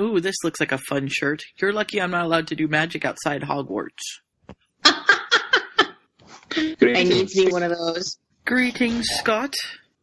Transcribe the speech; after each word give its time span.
Ooh, 0.00 0.18
this 0.18 0.36
looks 0.42 0.60
like 0.60 0.72
a 0.72 0.78
fun 0.78 1.08
shirt. 1.08 1.42
You're 1.60 1.74
lucky 1.74 2.00
I'm 2.00 2.10
not 2.10 2.24
allowed 2.24 2.46
to 2.48 2.56
do 2.56 2.66
magic 2.68 3.04
outside 3.04 3.42
Hogwarts. 3.42 3.90
I 4.84 5.24
need 7.04 7.28
to 7.28 7.44
be 7.44 7.52
one 7.52 7.62
of 7.62 7.70
those. 7.70 8.16
Greetings, 8.46 9.06
Scott. 9.18 9.54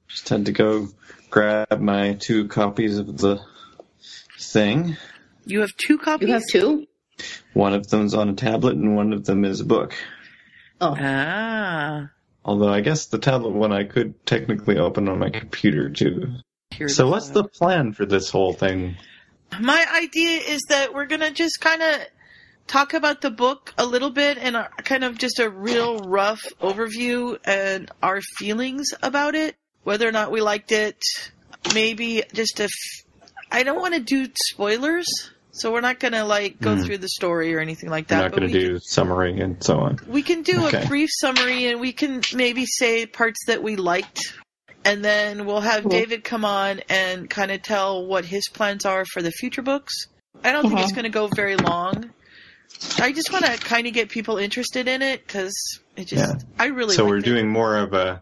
Just 0.07 0.29
had 0.29 0.45
to 0.45 0.51
go 0.51 0.89
grab 1.31 1.79
my 1.79 2.13
two 2.13 2.47
copies 2.47 2.99
of 2.99 3.17
the 3.17 3.41
thing. 4.39 4.97
You 5.45 5.61
have 5.61 5.75
two 5.77 5.97
copies? 5.97 6.27
You 6.27 6.33
have 6.35 6.43
two? 6.49 6.85
One 7.53 7.73
of 7.73 7.87
them's 7.87 8.13
on 8.13 8.29
a 8.29 8.33
tablet 8.33 8.75
and 8.75 8.95
one 8.95 9.13
of 9.13 9.25
them 9.25 9.45
is 9.45 9.61
a 9.61 9.65
book. 9.65 9.95
Oh. 10.79 10.95
Ah. 10.99 12.11
Although 12.45 12.71
I 12.71 12.81
guess 12.81 13.07
the 13.07 13.17
tablet 13.17 13.53
one 13.53 13.71
I 13.71 13.83
could 13.83 14.23
technically 14.27 14.77
open 14.77 15.09
on 15.09 15.17
my 15.17 15.31
computer 15.31 15.89
too. 15.89 16.35
Here's 16.69 16.95
So 16.95 17.09
what's 17.09 17.29
the 17.29 17.45
plan 17.45 17.93
for 17.93 18.05
this 18.05 18.29
whole 18.29 18.53
thing? 18.53 18.95
My 19.59 19.85
idea 19.95 20.39
is 20.39 20.61
that 20.69 20.93
we're 20.93 21.05
gonna 21.05 21.31
just 21.31 21.59
kind 21.61 21.81
of 21.81 22.01
talk 22.67 22.93
about 22.93 23.21
the 23.21 23.31
book 23.31 23.73
a 23.77 23.85
little 23.85 24.09
bit 24.09 24.37
and 24.37 24.55
a, 24.55 24.69
kind 24.83 25.03
of 25.03 25.17
just 25.17 25.39
a 25.39 25.49
real 25.49 25.99
rough 25.99 26.41
overview 26.61 27.37
and 27.45 27.89
our 28.03 28.21
feelings 28.21 28.87
about 29.01 29.35
it, 29.35 29.55
whether 29.83 30.07
or 30.07 30.11
not 30.11 30.31
we 30.31 30.41
liked 30.41 30.71
it. 30.71 31.01
Maybe 31.73 32.23
just 32.33 32.59
a. 32.59 32.65
F- 32.65 33.05
I 33.51 33.63
don't 33.63 33.79
want 33.79 33.93
to 33.93 33.99
do 34.01 34.27
spoilers, 34.51 35.07
so 35.51 35.71
we're 35.71 35.81
not 35.81 35.99
gonna 35.99 36.25
like 36.25 36.59
go 36.59 36.75
Hmm. 36.75 36.83
through 36.83 36.97
the 36.99 37.09
story 37.09 37.55
or 37.55 37.59
anything 37.59 37.89
like 37.89 38.07
that. 38.07 38.17
We're 38.17 38.23
not 38.29 38.39
going 38.39 38.51
to 38.51 38.59
do 38.59 38.79
summary 38.81 39.39
and 39.39 39.63
so 39.63 39.79
on. 39.79 39.97
we 40.07 40.21
can 40.21 40.43
do 40.43 40.65
Okay. 40.67 40.83
a 40.83 40.87
brief 40.87 41.09
summary 41.11 41.67
and 41.67 41.79
we 41.79 41.93
can 41.93 42.21
maybe 42.35 42.65
say 42.65 43.05
parts 43.05 43.39
that 43.47 43.63
we 43.63 43.75
liked. 43.77 44.19
And 44.87 45.03
then 45.03 45.45
we'll 45.45 45.61
have 45.61 45.83
Cool. 45.83 45.91
David 45.91 46.23
come 46.23 46.45
on 46.45 46.79
and 46.89 47.29
kind 47.29 47.51
of 47.51 47.61
tell 47.61 48.05
what 48.05 48.23
his 48.25 48.47
plans 48.47 48.85
are 48.85 49.03
for 49.05 49.21
the 49.21 49.31
future 49.31 49.61
books. 49.61 49.93
I 50.43 50.51
don't 50.51 50.67
think 50.67 50.79
it's 50.79 50.91
Mhm. 50.91 50.95
going 50.95 51.03
to 51.03 51.09
go 51.09 51.27
very 51.27 51.55
long. 51.57 52.11
I 52.99 53.11
just 53.11 53.31
want 53.31 53.45
to 53.45 53.57
kind 53.57 53.87
of 53.87 53.93
get 53.93 54.09
people 54.09 54.37
interested 54.37 54.87
in 54.87 55.01
it 55.01 55.25
because 55.25 55.53
it 55.95 56.05
just, 56.05 56.23
Yeah. 56.35 56.47
I 56.59 56.67
really 56.67 56.95
so 56.95 57.03
liked 57.03 57.09
we're 57.11 57.17
it. 57.17 57.25
doing 57.25 57.49
more 57.49 57.75
of 57.77 57.93
a 57.93 58.21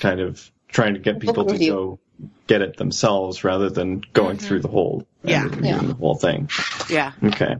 kind 0.00 0.20
of 0.20 0.50
trying 0.68 0.94
to 0.94 1.00
get 1.00 1.20
people 1.20 1.44
to 1.46 1.58
go 1.58 1.98
get 2.46 2.62
it 2.62 2.76
themselves 2.76 3.42
rather 3.44 3.70
than 3.70 4.04
going 4.12 4.36
Mhm. 4.36 4.42
through 4.42 4.60
the 4.60 4.68
whole 4.68 5.06
Yeah. 5.24 5.46
Yeah. 5.62 5.78
the 5.78 5.94
whole 5.94 6.16
thing. 6.16 6.48
Yeah. 6.88 7.12
Okay. 7.24 7.54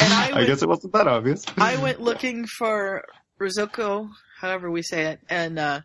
And 0.00 0.12
I, 0.12 0.40
I 0.40 0.44
guess 0.44 0.62
it 0.62 0.68
wasn't 0.68 0.92
that 0.92 1.06
obvious. 1.08 1.44
I 1.56 1.76
went 1.76 2.02
looking 2.02 2.46
for 2.46 3.04
Rizuko, 3.40 4.10
however 4.40 4.70
we 4.70 4.82
say 4.82 5.06
it, 5.06 5.20
and 5.30 5.58
uh, 5.58 5.80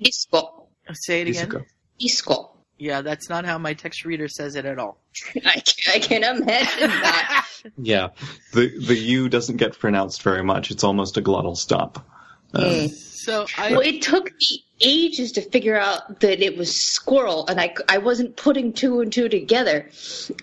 Isco. 0.00 0.57
Say 0.94 1.22
it 1.22 1.28
again. 1.28 1.48
Izuku. 1.48 1.64
Isco. 2.04 2.50
Yeah, 2.78 3.00
that's 3.02 3.28
not 3.28 3.44
how 3.44 3.58
my 3.58 3.74
text 3.74 4.04
reader 4.04 4.28
says 4.28 4.54
it 4.54 4.64
at 4.64 4.78
all. 4.78 5.00
I 5.44 5.60
can, 5.60 5.94
I 5.94 5.98
can 5.98 6.24
imagine 6.24 6.88
that. 6.90 7.44
Yeah. 7.76 8.10
The 8.52 8.68
the 8.86 8.94
U 8.96 9.28
doesn't 9.28 9.56
get 9.56 9.76
pronounced 9.76 10.22
very 10.22 10.44
much. 10.44 10.70
It's 10.70 10.84
almost 10.84 11.16
a 11.16 11.20
glottal 11.22 11.56
stop. 11.56 12.06
Um, 12.54 12.62
Mm. 12.64 12.90
so 12.90 13.46
I. 13.58 13.72
Well, 13.72 13.80
it 13.80 14.00
took 14.00 14.26
me 14.32 14.64
ages 14.80 15.32
to 15.32 15.42
figure 15.42 15.76
out 15.76 16.20
that 16.20 16.40
it 16.40 16.56
was 16.56 16.74
squirrel, 16.74 17.46
and 17.48 17.60
I, 17.60 17.74
I 17.88 17.98
wasn't 17.98 18.36
putting 18.36 18.72
two 18.72 19.00
and 19.00 19.12
two 19.12 19.28
together. 19.28 19.90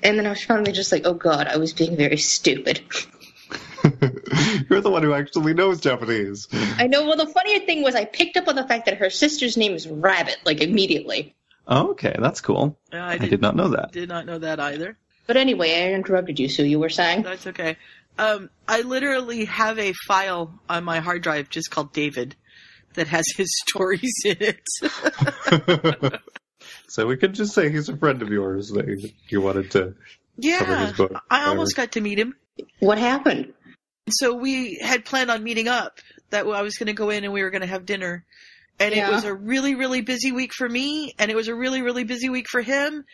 And 0.03 0.19
then 0.19 0.25
I 0.27 0.29
was 0.31 0.43
finally 0.43 0.73
just 0.73 0.91
like, 0.91 1.03
oh 1.05 1.13
god, 1.13 1.47
I 1.47 1.55
was 1.55 1.71
being 1.71 1.95
very 1.95 2.17
stupid. 2.17 2.81
You're 4.69 4.81
the 4.81 4.89
one 4.89 5.03
who 5.03 5.13
actually 5.13 5.53
knows 5.53 5.79
Japanese. 5.81 6.47
I 6.77 6.87
know, 6.87 7.05
well, 7.05 7.17
the 7.17 7.27
funnier 7.27 7.59
thing 7.59 7.83
was 7.83 7.95
I 7.95 8.05
picked 8.05 8.37
up 8.37 8.47
on 8.47 8.55
the 8.55 8.67
fact 8.67 8.85
that 8.85 8.97
her 8.97 9.09
sister's 9.09 9.57
name 9.57 9.73
is 9.73 9.87
Rabbit, 9.87 10.37
like 10.45 10.61
immediately. 10.61 11.35
Oh, 11.67 11.91
okay, 11.91 12.15
that's 12.19 12.41
cool. 12.41 12.77
I 12.93 13.13
I 13.13 13.17
did, 13.17 13.29
did 13.31 13.41
not 13.41 13.55
know 13.55 13.69
that. 13.69 13.91
did 13.91 14.09
not 14.09 14.25
know 14.25 14.37
that 14.39 14.59
either. 14.59 14.97
But 15.27 15.37
anyway, 15.37 15.71
I 15.73 15.93
interrupted 15.93 16.39
you, 16.39 16.49
so 16.49 16.61
You 16.63 16.79
were 16.79 16.89
saying? 16.89 17.23
That's 17.23 17.47
okay. 17.47 17.77
Um, 18.17 18.49
I 18.67 18.81
literally 18.81 19.45
have 19.45 19.77
a 19.79 19.93
file 20.07 20.53
on 20.69 20.83
my 20.83 20.99
hard 20.99 21.21
drive 21.23 21.49
just 21.49 21.71
called 21.71 21.91
David 21.93 22.35
that 22.93 23.07
has 23.07 23.25
his 23.35 23.49
stories 23.67 24.13
in 24.23 24.37
it. 24.39 26.21
so 26.87 27.05
we 27.07 27.17
could 27.17 27.33
just 27.33 27.53
say 27.53 27.69
he's 27.71 27.89
a 27.89 27.97
friend 27.97 28.21
of 28.21 28.29
yours 28.29 28.69
that 28.71 28.87
you- 28.87 29.09
you 29.29 29.41
wanted 29.41 29.71
to 29.71 29.79
cover 29.79 29.95
yeah, 30.37 30.87
his 30.87 30.97
book. 30.97 31.13
I 31.29 31.45
almost 31.45 31.75
got 31.75 31.93
to 31.93 32.01
meet 32.01 32.19
him. 32.19 32.35
What 32.79 32.97
happened? 32.97 33.53
So 34.09 34.35
we 34.35 34.79
had 34.81 35.05
planned 35.05 35.31
on 35.31 35.43
meeting 35.43 35.67
up. 35.67 35.99
That 36.31 36.47
I 36.47 36.63
was 36.63 36.77
going 36.77 36.87
to 36.87 36.93
go 36.93 37.11
in 37.11 37.23
and 37.23 37.31
we 37.31 37.43
were 37.43 37.51
going 37.51 37.61
to 37.61 37.67
have 37.67 37.85
dinner. 37.85 38.25
And 38.79 38.93
it 38.93 39.09
was 39.09 39.23
a 39.23 39.33
really, 39.33 39.73
really 39.75 40.01
busy 40.01 40.31
week 40.33 40.51
for 40.53 40.67
me, 40.67 41.13
and 41.17 41.31
it 41.31 41.35
was 41.35 41.47
a 41.47 41.55
really, 41.55 41.81
really 41.81 42.03
busy 42.03 42.27
week 42.29 42.47
for 42.49 42.61
him. 42.61 43.05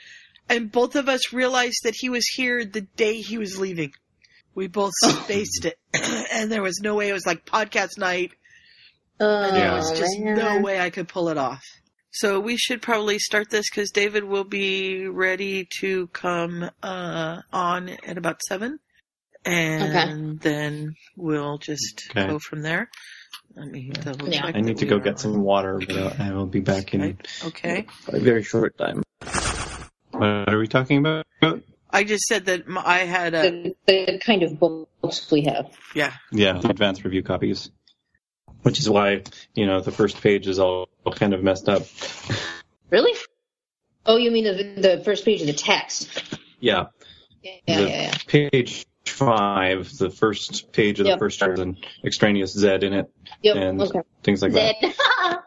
And 0.50 0.72
both 0.72 0.96
of 0.96 1.08
us 1.08 1.32
realized 1.34 1.82
that 1.84 1.94
he 1.96 2.10
was 2.10 2.26
here 2.26 2.66
the 2.66 2.82
day 2.82 3.18
he 3.22 3.38
was 3.38 3.60
leaving. 3.60 3.92
We 4.56 4.68
both 4.68 4.94
spaced 4.96 5.66
it, 5.66 5.78
and 6.34 6.52
there 6.52 6.64
was 6.64 6.80
no 6.82 6.96
way. 6.96 7.10
It 7.10 7.14
was 7.14 7.28
like 7.28 7.46
podcast 7.46 7.98
night, 8.00 8.32
Oh, 9.20 9.44
and 9.44 9.56
there 9.56 9.74
was 9.74 9.92
just 9.92 10.20
man. 10.20 10.36
no 10.36 10.62
way 10.62 10.80
I 10.80 10.90
could 10.90 11.08
pull 11.08 11.30
it 11.30 11.38
off. 11.38 11.64
So 12.10 12.40
we 12.40 12.58
should 12.58 12.82
probably 12.82 13.20
start 13.20 13.52
this 13.52 13.70
because 13.70 13.92
David 13.92 14.24
will 14.24 14.44
be 14.44 15.08
ready 15.08 15.68
to 15.80 16.08
come 16.08 16.72
uh, 16.82 17.38
on 17.54 17.90
at 17.90 18.18
about 18.18 18.42
seven, 18.48 18.80
and 19.46 20.40
then 20.40 20.96
we'll 21.18 21.58
just 21.58 22.08
Okay. 22.12 22.28
go 22.28 22.40
from 22.40 22.62
there. 22.62 22.90
Let 23.56 23.68
me 23.68 23.90
double 23.90 24.30
Yeah. 24.30 24.42
check. 24.42 24.56
I 24.56 24.62
need 24.62 24.78
to 24.78 24.86
go 24.86 25.00
get 25.00 25.14
on. 25.14 25.18
some 25.18 25.42
water, 25.42 25.80
but 25.86 26.20
I 26.20 26.32
will 26.32 26.46
be 26.46 26.60
back 26.62 26.94
in 26.94 27.18
Okay. 27.46 27.86
a 28.08 28.20
very 28.20 28.44
short 28.44 28.78
time. 28.78 29.04
What 30.12 30.50
are 30.50 30.58
we 30.60 30.68
talking 30.68 30.98
about? 31.00 31.26
I 31.90 32.04
just 32.06 32.24
said 32.26 32.46
that 32.46 32.64
I 32.86 33.00
had 33.00 33.34
a 33.34 33.74
the, 33.86 34.06
the 34.08 34.20
kind 34.20 34.44
of 34.44 34.58
books 34.60 35.30
we 35.32 35.42
have. 35.42 35.76
yeah. 35.94 36.14
Yeah, 36.32 36.54
the 36.60 36.70
advanced 36.70 37.04
review 37.04 37.24
copies. 37.24 37.70
Which 38.62 38.80
is 38.80 38.88
why, 38.90 39.24
you 39.56 39.66
know, 39.66 39.82
the 39.82 39.92
first 39.92 40.22
page 40.22 40.48
is 40.48 40.60
all, 40.60 40.88
all 41.04 41.12
kind 41.14 41.34
of 41.34 41.42
messed 41.44 41.68
up. 41.68 41.82
Really? 42.92 43.14
Oh, 44.06 44.18
you 44.18 44.30
mean 44.32 44.44
the, 44.44 44.82
the 44.82 45.04
first 45.04 45.26
page 45.26 45.42
of 45.42 45.48
the 45.48 45.54
text? 45.54 46.24
Yeah. 46.60 46.86
Yeah, 47.42 47.52
yeah, 47.68 47.80
yeah. 47.80 48.18
Page 48.28 48.86
five, 49.06 49.96
the 49.98 50.10
first 50.10 50.72
page 50.72 51.00
of 51.00 51.08
Yep. 51.08 51.16
the 51.16 51.20
first 51.20 51.40
chapter, 51.40 51.52
has 51.54 51.60
an 51.62 51.78
extraneous 52.04 52.54
Z 52.58 52.68
in 52.82 52.94
it, 52.94 53.12
Yep. 53.44 53.56
and 53.56 53.82
okay. 53.82 54.00
things 54.24 54.42
like 54.42 54.54
that. 54.54 54.76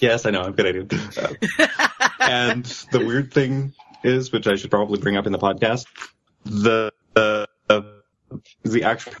Yes, 0.00 0.26
I 0.26 0.30
know, 0.30 0.42
I'm 0.42 0.52
good 0.52 0.66
at 0.66 0.76
it. 0.76 1.18
Uh, 1.18 2.08
and 2.20 2.64
the 2.92 3.00
weird 3.00 3.32
thing 3.34 3.74
is, 4.04 4.30
which 4.30 4.46
I 4.46 4.54
should 4.54 4.70
probably 4.70 5.00
bring 5.00 5.16
up 5.16 5.26
in 5.26 5.32
the 5.32 5.40
podcast, 5.40 5.86
the 6.44 6.92
uh, 7.16 7.46
the 8.62 8.84
actual 8.84 9.12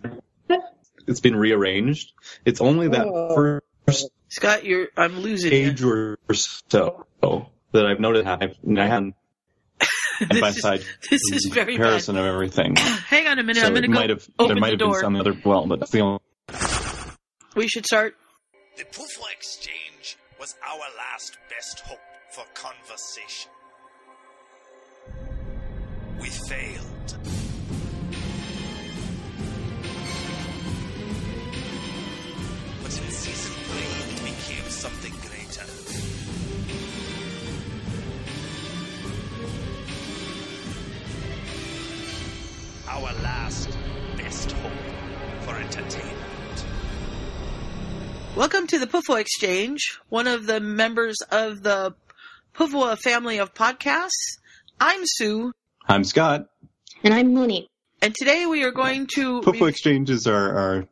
it's 1.08 1.18
been 1.18 1.34
rearranged. 1.34 2.12
It's 2.44 2.60
only 2.60 2.86
that 2.90 3.06
Oh. 3.08 3.34
first 3.34 4.08
Scott, 4.28 4.64
you're 4.64 4.86
I'm 4.96 5.18
losing 5.18 5.50
page 5.50 5.80
you. 5.80 5.90
or 6.28 6.34
so 6.34 7.04
that 7.72 7.84
I've 7.86 7.98
noted. 7.98 8.26
I've, 8.28 8.54
I 8.76 8.86
haven't 8.86 9.14
side 10.18 10.28
by 10.28 10.34
This 10.50 10.56
is, 10.56 10.62
side 10.62 10.80
this 11.10 11.22
is 11.32 11.46
very 11.52 11.76
bad. 11.76 11.82
comparison 11.82 12.16
of 12.16 12.26
everything. 12.26 12.76
Hang 12.76 13.26
on 13.26 13.38
a 13.38 13.42
minute. 13.42 13.60
So 13.60 13.66
I'm 13.66 13.72
going 13.72 13.82
to 13.82 13.88
it 13.88 13.92
go. 13.92 13.98
might 14.00 14.10
have 14.10 14.28
open 14.38 14.46
there 14.48 14.54
the 14.56 14.60
might 14.60 14.70
have 14.72 14.78
been 14.78 14.94
some 15.00 15.16
other 15.16 15.34
well, 15.44 15.66
but 15.66 15.80
it's 15.82 15.90
the 15.90 16.00
only. 16.00 16.20
We 17.56 17.68
should 17.68 17.86
start. 17.86 18.14
The 18.76 18.84
Puffle 18.84 19.24
Exchange 19.36 20.16
was 20.38 20.54
our 20.64 20.78
last 20.96 21.36
best 21.50 21.80
hope 21.80 21.98
for 22.30 22.44
conversation. 22.54 23.50
We 26.20 26.28
failed. 26.28 27.16
But 32.82 32.92
in 32.92 33.10
season 33.10 33.52
three, 33.64 34.14
it 34.14 34.24
became 34.24 34.70
something 34.70 35.12
greater. 35.12 35.37
Our 42.98 43.12
last 43.22 43.76
best 44.16 44.50
hope 44.52 44.72
for 45.42 45.54
entertainment. 45.56 46.64
Welcome 48.36 48.66
to 48.66 48.78
the 48.80 48.86
Pufwa 48.88 49.20
Exchange, 49.20 50.00
one 50.08 50.26
of 50.26 50.46
the 50.46 50.58
members 50.58 51.16
of 51.30 51.62
the 51.62 51.94
Pufwa 52.56 52.98
family 52.98 53.38
of 53.38 53.54
podcasts. 53.54 54.38
I'm 54.80 55.00
Sue, 55.04 55.52
I'm 55.86 56.02
Scott. 56.02 56.46
and 57.04 57.14
I'm 57.14 57.32
Mooney. 57.32 57.68
and 58.02 58.12
today 58.16 58.46
we 58.46 58.64
are 58.64 58.72
going 58.72 59.06
to. 59.14 59.42
Popo 59.42 59.64
re- 59.66 59.70
exchanges 59.70 60.26
are, 60.26 60.58
are 60.58 60.88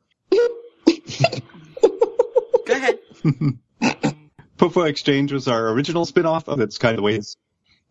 Go 2.66 2.72
ahead. 2.72 2.98
Popo 4.58 4.82
exchange 4.82 5.32
was 5.32 5.48
our 5.48 5.70
original 5.70 6.06
spin-off 6.06 6.46
of 6.48 6.60
it's 6.60 6.78
kind 6.78 6.92
of 6.92 6.98
the 6.98 7.02
way 7.02 7.20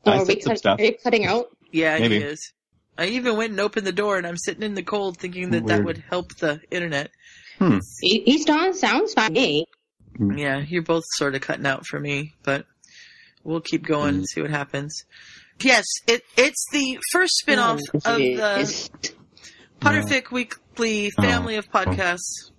Oh, 0.06 0.12
I 0.12 0.18
are, 0.20 0.26
we 0.26 0.36
cut, 0.38 0.58
stuff. 0.58 0.80
are 0.80 0.84
you 0.84 0.96
cutting 1.04 1.26
out? 1.26 1.48
Yeah, 1.72 1.98
Maybe. 2.00 2.20
he 2.20 2.24
is. 2.24 2.54
I 2.98 3.08
even 3.08 3.36
went 3.38 3.52
and 3.52 3.60
opened 3.60 3.86
the 3.86 3.92
door, 3.92 4.18
and 4.18 4.26
I'm 4.26 4.38
sitting 4.38 4.64
in 4.64 4.74
the 4.74 4.84
cold, 4.84 5.18
thinking 5.18 5.52
that 5.52 5.68
that 5.68 5.84
would 5.84 6.04
help 6.10 6.36
the 6.38 6.62
internet. 6.72 7.12
Hmm. 7.60 7.80
He, 8.02 8.22
he's 8.26 8.46
done. 8.46 8.74
Sounds 8.74 9.14
fine. 9.14 9.34
me. 9.34 9.66
Mm. 10.20 10.40
Yeah, 10.40 10.60
you're 10.60 10.82
both 10.82 11.04
sort 11.18 11.36
of 11.36 11.42
cutting 11.42 11.66
out 11.66 11.86
for 11.86 12.00
me, 12.00 12.34
but 12.44 12.66
we'll 13.44 13.62
keep 13.62 13.86
going 13.86 14.16
and 14.16 14.26
see 14.30 14.42
what 14.42 14.50
happens. 14.50 15.04
Yes, 15.62 15.86
it 16.08 16.24
it's 16.38 16.66
the 16.72 17.00
first 17.12 17.34
spin-off 17.38 17.80
oh, 17.94 17.98
of 18.14 18.18
the 18.18 18.24
Yes. 18.24 18.90
Potterfic 19.80 20.32
Weekly 20.32 21.12
family 21.12 21.56
oh, 21.56 21.60
of 21.60 21.72
podcasts. 21.72 22.52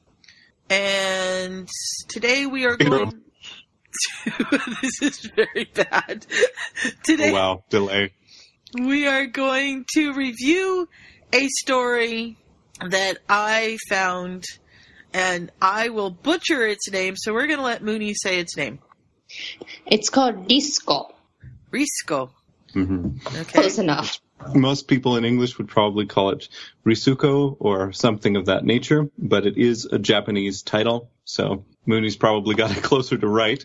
And 0.69 1.69
today 2.09 2.47
we 2.47 2.65
are 2.65 2.77
going 2.77 3.11
to, 4.25 4.61
this 4.83 5.03
is 5.03 5.31
very 5.35 5.71
bad. 5.73 6.27
Today 7.05 7.31
Oh, 7.31 7.35
wow, 7.35 7.65
delay. 7.71 8.13
We 8.85 9.07
are 9.07 9.27
going 9.27 9.85
to 9.95 10.13
review 10.13 10.89
a 11.33 11.49
story 11.49 12.37
that 12.91 13.19
I 13.29 13.79
found 13.89 14.45
and 15.15 15.51
I 15.63 15.89
will 15.89 16.11
butcher 16.11 16.67
its 16.67 16.91
name, 16.91 17.15
so 17.17 17.33
we're 17.33 17.47
going 17.47 17.59
to 17.59 17.65
let 17.65 17.83
Mooney 17.83 18.13
say 18.15 18.39
its 18.39 18.57
name. 18.57 18.81
It's 19.87 20.11
called 20.11 20.49
Risco. 20.49 21.13
Risco. 21.73 22.31
hmm 22.73 23.09
Okay. 23.35 23.45
Close 23.61 23.79
enough. 23.79 24.21
Most 24.55 24.87
people 24.87 25.17
in 25.17 25.25
English 25.25 25.57
would 25.57 25.69
probably 25.69 26.05
call 26.07 26.31
it 26.31 26.49
Risuko 26.85 27.57
or 27.59 27.93
something 27.93 28.37
of 28.37 28.47
that 28.47 28.65
nature, 28.65 29.11
but 29.17 29.47
it 29.47 29.57
is 29.57 29.87
a 29.87 29.99
Japanese 29.99 30.63
title, 30.63 31.11
so 31.25 31.65
Mooney's 31.87 32.17
probably 32.17 32.55
got 32.55 32.77
it 32.77 32.83
closer 32.83 33.17
to 33.17 33.27
right. 33.27 33.65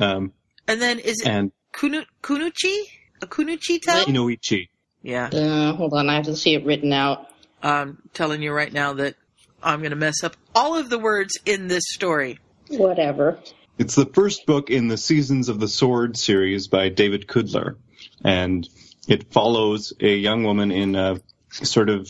Um, 0.00 0.32
And 0.66 0.80
then 0.80 0.98
is 0.98 1.20
it 1.20 1.28
and 1.28 1.52
Kunu, 1.74 2.04
Kunuchi? 2.22 2.84
A 3.20 3.26
Kunuchi? 3.26 3.80
Inoichi. 3.80 4.68
Yeah. 5.02 5.26
Uh, 5.26 5.72
hold 5.74 5.94
on, 5.94 6.08
I 6.08 6.16
have 6.16 6.26
to 6.26 6.36
see 6.36 6.54
it 6.54 6.64
written 6.64 6.92
out. 6.92 7.26
I'm 7.62 8.02
telling 8.14 8.42
you 8.42 8.52
right 8.52 8.72
now 8.72 8.94
that 8.94 9.16
I'm 9.62 9.80
going 9.80 9.90
to 9.90 9.96
mess 9.96 10.22
up 10.22 10.36
all 10.54 10.76
of 10.76 10.90
the 10.90 10.98
words 10.98 11.38
in 11.44 11.68
this 11.68 11.84
story. 11.88 12.38
Whatever. 12.68 13.38
It's 13.78 13.94
the 13.94 14.06
first 14.06 14.46
book 14.46 14.70
in 14.70 14.88
the 14.88 14.96
Seasons 14.96 15.48
of 15.48 15.60
the 15.60 15.68
Sword 15.68 16.16
series 16.16 16.68
by 16.68 16.88
David 16.88 17.26
Kudler, 17.26 17.76
and 18.24 18.68
it 19.08 19.32
follows 19.32 19.92
a 20.00 20.14
young 20.14 20.42
woman 20.42 20.70
in 20.70 20.94
a 20.94 21.20
sort 21.50 21.88
of 21.88 22.08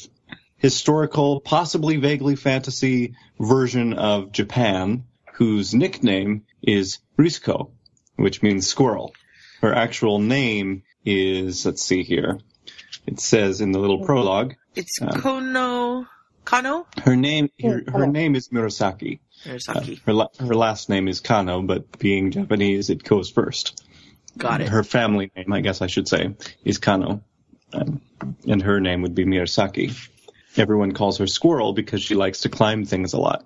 historical, 0.57 1.41
possibly 1.41 1.97
vaguely 1.97 2.37
fantasy 2.37 3.15
version 3.39 3.93
of 3.93 4.33
Japan, 4.33 5.05
whose 5.35 5.75
nickname 5.75 6.45
is 6.63 6.99
Risco, 7.17 7.71
which 8.17 8.43
means 8.43 8.67
squirrel. 8.67 9.15
Her 9.61 9.75
actual 9.75 10.19
name 10.19 10.83
is, 11.09 11.65
let's 11.65 11.83
see 11.83 12.03
here, 12.03 12.39
it 13.07 13.21
says 13.21 13.61
in 13.61 13.73
the 13.73 13.79
little 13.79 14.05
prologue, 14.05 14.55
It's 14.75 15.01
Um, 15.01 15.09
Kono 15.09 16.07
Kano 16.45 16.87
her 17.03 17.17
name, 17.17 17.51
her, 17.63 17.83
her 17.91 18.07
name 18.07 18.35
is 18.35 18.49
Murasaki. 18.49 19.21
Uh, 19.45 19.51
Murasaki. 19.51 20.01
her, 20.05 20.13
la- 20.13 20.29
her 20.39 20.55
last 20.55 20.89
name 20.89 21.09
is 21.09 21.21
Kano, 21.21 21.63
but 21.63 21.99
being 21.99 22.31
Japanese, 22.31 22.91
it 22.91 23.03
goes 23.03 23.31
first. 23.31 23.83
Got 24.37 24.61
it. 24.61 24.69
Her 24.69 24.85
family 24.85 25.31
name, 25.35 25.53
I 25.53 25.61
guess 25.61 25.83
I 25.83 25.87
should 25.89 26.09
say, 26.09 26.35
is 26.65 26.79
Kano, 26.79 27.23
um, 27.73 28.01
and 28.47 28.63
her 28.63 28.81
name 28.81 29.03
would 29.03 29.15
be 29.15 29.25
Miyazaki. 29.25 29.95
Everyone 30.57 30.93
calls 30.93 31.19
her 31.19 31.27
Squirrel 31.27 31.73
because 31.73 32.03
she 32.03 32.15
likes 32.15 32.41
to 32.41 32.49
climb 32.49 32.85
things 32.85 33.13
a 33.13 33.19
lot. 33.19 33.45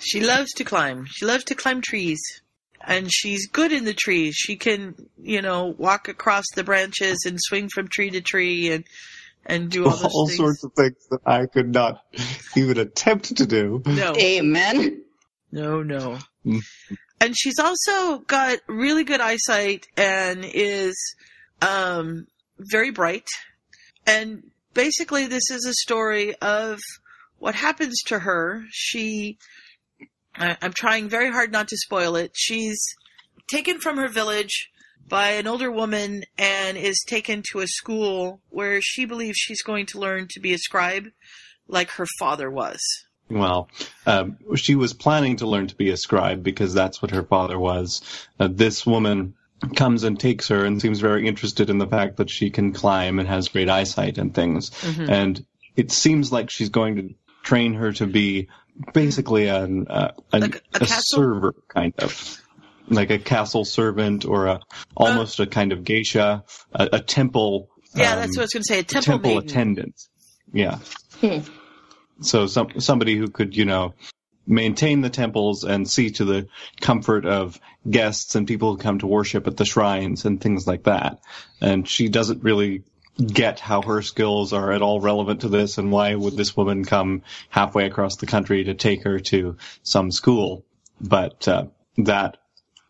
She 0.00 0.20
loves 0.20 0.52
to 0.54 0.64
climb. 0.64 1.06
She 1.06 1.24
loves 1.24 1.44
to 1.44 1.54
climb 1.54 1.80
trees. 1.80 2.20
And 2.80 3.12
she's 3.12 3.48
good 3.48 3.72
in 3.72 3.84
the 3.84 3.94
trees. 3.94 4.34
She 4.34 4.56
can, 4.56 4.94
you 5.20 5.42
know, 5.42 5.74
walk 5.78 6.08
across 6.08 6.44
the 6.54 6.64
branches 6.64 7.18
and 7.26 7.38
swing 7.40 7.68
from 7.68 7.88
tree 7.88 8.10
to 8.10 8.20
tree 8.20 8.72
and 8.72 8.84
and 9.44 9.70
do 9.70 9.84
all 9.84 9.90
those 9.90 10.12
All 10.12 10.26
things. 10.26 10.38
sorts 10.38 10.64
of 10.64 10.72
things 10.72 10.96
that 11.10 11.20
I 11.24 11.46
could 11.46 11.72
not 11.72 12.02
even 12.56 12.78
attempt 12.78 13.36
to 13.36 13.46
do. 13.46 13.82
No. 13.86 14.14
Amen. 14.16 15.02
No, 15.52 15.82
no. 15.82 16.18
Mm. 16.44 16.60
And 17.20 17.34
she's 17.38 17.58
also 17.58 18.18
got 18.18 18.58
really 18.66 19.04
good 19.04 19.20
eyesight 19.20 19.86
and 19.96 20.44
is 20.44 20.96
um, 21.62 22.26
very 22.58 22.90
bright. 22.90 23.28
And 24.06 24.50
basically, 24.74 25.26
this 25.26 25.48
is 25.50 25.64
a 25.64 25.74
story 25.74 26.34
of 26.36 26.78
what 27.38 27.54
happens 27.54 28.02
to 28.06 28.18
her. 28.18 28.64
She, 28.70 29.38
I, 30.38 30.56
I'm 30.62 30.72
trying 30.72 31.08
very 31.08 31.30
hard 31.30 31.52
not 31.52 31.68
to 31.68 31.76
spoil 31.76 32.16
it. 32.16 32.32
She's 32.34 32.78
taken 33.48 33.78
from 33.78 33.96
her 33.96 34.08
village 34.08 34.70
by 35.08 35.30
an 35.30 35.46
older 35.46 35.70
woman 35.70 36.24
and 36.36 36.76
is 36.76 37.02
taken 37.06 37.42
to 37.52 37.60
a 37.60 37.66
school 37.66 38.40
where 38.50 38.80
she 38.82 39.04
believes 39.04 39.38
she's 39.38 39.62
going 39.62 39.86
to 39.86 40.00
learn 40.00 40.26
to 40.30 40.40
be 40.40 40.52
a 40.52 40.58
scribe 40.58 41.06
like 41.68 41.90
her 41.90 42.06
father 42.18 42.50
was. 42.50 42.80
Well, 43.28 43.68
um, 44.06 44.38
she 44.54 44.76
was 44.76 44.92
planning 44.92 45.36
to 45.36 45.46
learn 45.46 45.66
to 45.68 45.76
be 45.76 45.90
a 45.90 45.96
scribe 45.96 46.42
because 46.42 46.74
that's 46.74 47.02
what 47.02 47.10
her 47.10 47.24
father 47.24 47.58
was. 47.58 48.02
Uh, 48.38 48.48
this 48.50 48.86
woman 48.86 49.34
comes 49.74 50.04
and 50.04 50.18
takes 50.18 50.48
her 50.48 50.64
and 50.64 50.80
seems 50.80 51.00
very 51.00 51.26
interested 51.26 51.70
in 51.70 51.78
the 51.78 51.86
fact 51.86 52.18
that 52.18 52.30
she 52.30 52.50
can 52.50 52.72
climb 52.72 53.18
and 53.18 53.26
has 53.26 53.48
great 53.48 53.68
eyesight 53.68 54.18
and 54.18 54.34
things. 54.34 54.70
Mhm. 54.70 55.08
And 55.08 55.46
it 55.76 55.90
seems 55.90 56.30
like 56.30 56.50
she's 56.50 56.68
going 56.68 56.96
to 56.96 57.14
train 57.42 57.74
her 57.74 57.92
to 57.94 58.06
be 58.06 58.48
basically 58.92 59.48
an, 59.48 59.86
uh, 59.88 60.12
an, 60.32 60.40
Like 60.42 60.56
a- 60.74 60.78
a 60.80 60.82
a, 60.84 60.86
server, 60.86 61.54
kind 61.68 61.94
of. 61.98 62.40
Like 62.88 63.10
a 63.10 63.18
castle 63.18 63.64
servant 63.64 64.24
or 64.24 64.46
a 64.46 64.60
almost 64.96 65.40
a 65.40 65.46
kind 65.46 65.72
of 65.72 65.82
geisha, 65.82 66.44
a, 66.72 66.88
a 66.92 67.00
temple. 67.00 67.68
Yeah, 67.96 68.12
um, 68.12 68.20
that's 68.20 68.36
what 68.36 68.42
I 68.42 68.44
was 68.44 68.52
going 68.52 68.62
to 68.62 68.66
say. 68.68 68.76
A 68.76 68.80
a 68.80 68.84
temple, 68.84 69.12
temple 69.12 69.30
maiden. 69.34 69.48
attendant. 69.50 69.94
Yeah. 70.52 70.78
Hmm. 71.20 71.38
So 72.20 72.46
some 72.46 72.78
somebody 72.78 73.16
who 73.16 73.28
could, 73.28 73.56
you 73.56 73.64
know, 73.64 73.94
maintain 74.46 75.00
the 75.00 75.10
temples 75.10 75.64
and 75.64 75.90
see 75.90 76.10
to 76.10 76.24
the 76.24 76.46
comfort 76.80 77.26
of 77.26 77.58
guests 77.90 78.36
and 78.36 78.46
people 78.46 78.70
who 78.72 78.78
come 78.78 79.00
to 79.00 79.06
worship 79.08 79.48
at 79.48 79.56
the 79.56 79.64
shrines 79.64 80.24
and 80.24 80.40
things 80.40 80.66
like 80.68 80.84
that. 80.84 81.18
And 81.60 81.88
she 81.88 82.08
doesn't 82.08 82.44
really 82.44 82.84
get 83.18 83.60
how 83.60 83.82
her 83.82 84.02
skills 84.02 84.52
are 84.52 84.72
at 84.72 84.82
all 84.82 85.00
relevant 85.00 85.40
to 85.40 85.48
this 85.48 85.78
and 85.78 85.90
why 85.90 86.14
would 86.14 86.36
this 86.36 86.56
woman 86.56 86.84
come 86.84 87.22
halfway 87.48 87.86
across 87.86 88.16
the 88.16 88.26
country 88.26 88.64
to 88.64 88.74
take 88.74 89.04
her 89.04 89.18
to 89.18 89.56
some 89.82 90.10
school. 90.10 90.64
But 91.00 91.46
uh, 91.48 91.66
that 91.98 92.38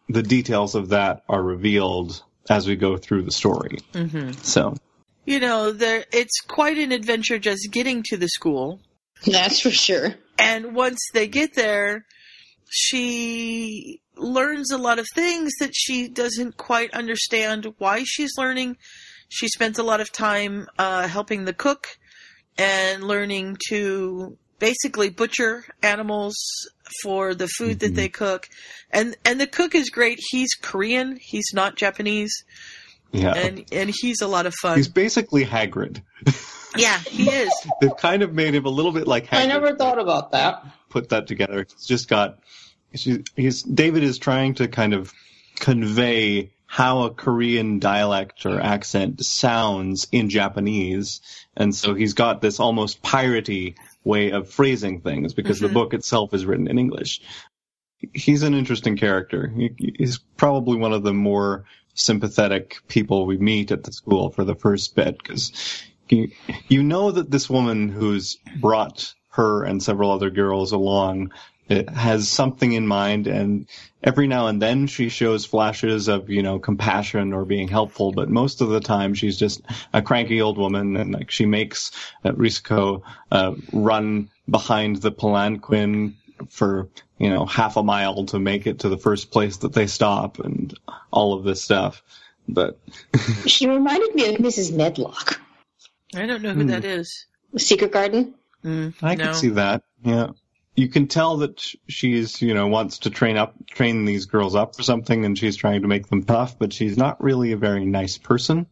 the 0.09 0.23
details 0.23 0.75
of 0.75 0.91
that 0.91 1.23
are 1.29 1.43
revealed 1.43 2.23
as 2.49 2.67
we 2.67 2.77
go 2.77 2.97
through 2.97 3.23
the 3.23 3.33
story. 3.33 3.79
hmm 3.93 4.33
So 4.43 4.75
You 5.25 5.41
know, 5.41 5.73
there 5.73 6.05
it's 6.13 6.41
quite 6.41 6.79
an 6.79 6.93
adventure 6.93 7.39
just 7.39 7.69
getting 7.71 8.03
to 8.05 8.17
the 8.17 8.29
school. 8.29 8.81
That's 9.27 9.61
for 9.61 9.71
sure. 9.71 10.15
And 10.39 10.75
once 10.75 10.99
they 11.15 11.27
get 11.29 11.55
there, 11.55 12.05
she 12.69 14.01
learns 14.17 14.71
a 14.71 14.79
lot 14.79 14.99
of 14.99 15.07
things 15.15 15.53
that 15.61 15.75
she 15.75 16.09
doesn't 16.09 16.57
quite 16.57 16.93
understand 16.93 17.75
why 17.79 18.03
she's 18.05 18.37
learning. 18.37 18.77
She 19.29 19.49
spends 19.49 19.79
a 19.79 19.83
lot 19.83 20.01
of 20.01 20.13
time 20.13 20.69
uh, 20.79 21.09
helping 21.09 21.45
the 21.45 21.53
cook 21.53 21.87
and 22.59 23.03
learning 23.05 23.59
to 23.69 24.37
basically 24.59 25.11
butcher 25.11 25.65
animals 25.83 26.35
for 27.03 27.35
the 27.35 27.47
food 27.49 27.81
that 27.81 27.93
Mhm. 27.93 27.97
they 27.97 28.09
cook. 28.09 28.49
And 28.91 29.17
and 29.25 29.41
the 29.41 29.47
cook 29.47 29.75
is 29.75 29.91
great. 29.91 30.19
He's 30.31 30.55
Korean. 30.55 31.19
He's 31.21 31.47
not 31.53 31.77
Japanese. 31.77 32.33
yeah, 33.13 33.35
And 33.35 33.65
and 33.73 33.93
he's 34.01 34.21
a 34.23 34.27
lot 34.27 34.47
of 34.47 34.55
fun. 34.63 34.77
he's 34.77 34.89
basically 34.89 35.45
Hagrid. 35.45 36.03
Yeah, 36.79 36.99
he 36.99 37.31
is. 37.31 37.51
They've 37.81 37.97
kind 37.97 38.23
of 38.23 38.35
made 38.35 38.55
him 38.55 38.67
a 38.67 38.69
little 38.69 38.93
bit 38.93 39.07
like 39.07 39.27
Hagrid. 39.29 39.45
I 39.45 39.47
never 39.47 39.75
thought 39.77 39.99
about 39.99 40.33
that. 40.33 40.63
put 40.91 41.09
that 41.09 41.27
together. 41.27 41.65
He's 41.75 41.87
just 41.87 42.07
got. 42.07 42.39
He's, 42.93 43.19
he's 43.35 43.63
David 43.63 44.03
is 44.03 44.19
trying 44.19 44.55
to 44.57 44.69
kind 44.69 44.93
of 44.93 45.11
convey 45.59 46.53
how 46.67 47.05
a 47.05 47.11
Korean 47.11 47.79
dialect 47.79 48.45
or 48.45 48.61
accent 48.61 49.25
sounds 49.25 50.09
in 50.13 50.29
Japanese, 50.29 51.21
and 51.57 51.75
so 51.75 51.95
he's 51.95 52.15
got 52.15 52.41
this 52.41 52.59
almost 52.61 53.03
piratey 53.03 53.77
way 54.05 54.31
of 54.31 54.51
phrasing 54.51 55.01
things 55.01 55.33
because 55.35 55.59
Mhm. 55.59 55.63
the 55.63 55.69
book 55.69 55.95
itself 55.95 56.35
is 56.35 56.45
written 56.45 56.69
in 56.69 56.79
English. 56.79 57.21
He's 58.13 58.43
an 58.43 58.55
interesting 58.55 58.97
character. 58.97 59.53
He's 59.79 60.19
probably 60.37 60.77
one 60.77 60.93
of 60.93 61.03
the 61.03 61.15
more 61.15 61.65
sympathetic 61.95 62.77
people 62.89 63.25
we 63.27 63.39
meet 63.39 63.71
at 63.71 63.85
the 63.85 63.93
school 63.93 64.31
for 64.31 64.45
the 64.45 64.55
first 64.55 64.95
bit 64.95 65.17
because 65.19 65.51
you, 66.09 66.31
you 66.69 66.83
know 66.83 67.11
that 67.11 67.31
this 67.31 67.49
woman 67.49 67.89
who's 67.89 68.37
brought 68.61 69.15
her 69.31 69.65
and 69.65 69.83
several 69.83 70.11
other 70.11 70.31
girls 70.31 70.73
along 70.73 71.33
uh, 71.71 71.83
has 71.93 72.29
something 72.29 72.73
in 72.73 72.87
mind 72.87 73.27
and 73.27 73.67
every 74.03 74.27
now 74.29 74.47
and 74.47 74.63
then 74.63 74.87
she 74.87 75.09
shows 75.09 75.45
flashes 75.45 76.09
of 76.09 76.31
you 76.31 76.43
know 76.43 76.59
compassion 76.59 77.33
or 77.33 77.45
being 77.45 77.69
helpful 77.69 78.13
but 78.13 78.29
most 78.29 78.61
of 78.61 78.69
the 78.69 78.81
time 78.81 79.15
she's 79.15 79.37
just 79.39 79.63
a 79.93 80.01
cranky 80.03 80.41
old 80.41 80.59
woman 80.59 80.97
and 80.97 81.13
like 81.13 81.31
she 81.31 81.47
makes 81.47 81.91
uh, 82.25 82.31
Risco 82.31 83.03
uh, 83.33 83.55
run 83.73 84.29
behind 84.49 84.97
the 84.97 85.11
palanquin 85.11 86.15
for 86.51 86.89
you 87.19 87.31
know 87.31 87.47
half 87.47 87.77
a 87.77 87.83
mile 87.83 88.27
to 88.27 88.39
make 88.39 88.67
it 88.67 88.81
to 88.81 88.89
the 88.89 88.99
first 88.99 89.31
place 89.31 89.59
that 89.59 89.73
they 89.73 89.87
stop 89.87 90.39
and 90.39 90.79
all 91.11 91.35
of 91.35 91.45
this 91.45 91.63
stuff 91.63 92.03
but 92.49 92.79
She 93.47 93.69
reminded 93.69 94.15
me 94.15 94.29
of 94.33 94.37
Mrs. 94.37 94.73
Medlock. 94.73 95.41
I 96.15 96.27
don't 96.27 96.43
know 96.43 96.55
who 96.55 96.63
Hmm. 96.63 96.69
that 96.69 96.85
is. 96.85 97.27
Secret 97.57 97.91
Garden. 97.91 98.35
Mm, 98.65 98.95
I 99.03 99.15
no. 99.17 99.25
can 99.25 99.35
see 99.35 99.49
that 99.51 99.83
yeah 100.05 100.29
you 100.77 100.89
can 100.89 101.09
tell 101.09 101.39
that 101.39 101.65
she's, 101.89 102.43
you 102.43 102.53
know, 102.53 102.67
wants 102.69 102.99
to 102.99 103.11
train 103.11 103.39
up, 103.39 103.55
train 103.67 104.05
these 104.05 104.27
girls 104.27 104.55
up 104.55 104.77
for 104.77 104.83
something, 104.83 105.25
and 105.25 105.37
she's 105.37 105.57
trying 105.57 105.83
to 105.83 105.89
make 105.89 106.09
them 106.09 106.23
tough, 106.23 106.59
but 106.59 106.73
she's 106.73 106.99
not 106.99 107.23
really 107.23 107.53
a 107.53 107.57
very 107.57 107.87
nice 107.87 108.19
person. 108.19 108.67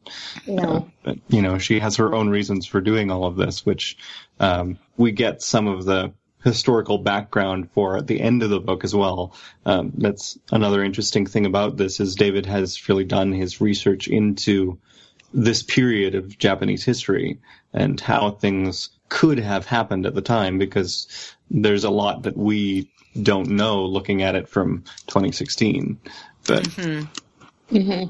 No. 0.46 0.90
But 1.02 1.18
you 1.28 1.40
know, 1.40 1.56
she 1.56 1.80
has 1.80 1.96
her 1.96 2.14
own 2.14 2.28
reasons 2.28 2.66
for 2.66 2.82
doing 2.82 3.10
all 3.10 3.24
of 3.24 3.36
this, 3.36 3.64
which 3.64 3.96
um, 4.38 4.78
we 4.98 5.12
get 5.12 5.40
some 5.40 5.66
of 5.66 5.86
the 5.86 6.12
historical 6.42 6.98
background 6.98 7.70
for 7.72 7.96
at 7.96 8.06
the 8.06 8.20
end 8.20 8.42
of 8.42 8.50
the 8.50 8.60
book 8.60 8.84
as 8.84 8.94
well. 8.94 9.34
Um, 9.64 9.92
that's 9.96 10.38
another 10.52 10.84
interesting 10.84 11.24
thing 11.24 11.46
about 11.46 11.78
this 11.78 12.00
is 12.00 12.16
David 12.16 12.44
has 12.44 12.86
really 12.86 13.04
done 13.04 13.32
his 13.32 13.62
research 13.62 14.08
into 14.08 14.78
this 15.32 15.62
period 15.62 16.14
of 16.14 16.38
Japanese 16.38 16.84
history 16.84 17.40
and 17.72 17.98
how 17.98 18.30
things 18.30 18.90
could 19.08 19.38
have 19.38 19.66
happened 19.66 20.06
at 20.06 20.14
the 20.14 20.22
time 20.22 20.58
because 20.58 21.34
there's 21.62 21.84
a 21.84 21.90
lot 21.90 22.24
that 22.24 22.36
we 22.36 22.90
don't 23.22 23.50
know 23.50 23.84
looking 23.84 24.22
at 24.22 24.34
it 24.34 24.48
from 24.48 24.82
2016. 25.06 25.98
But 26.46 26.66
hmm 26.66 28.04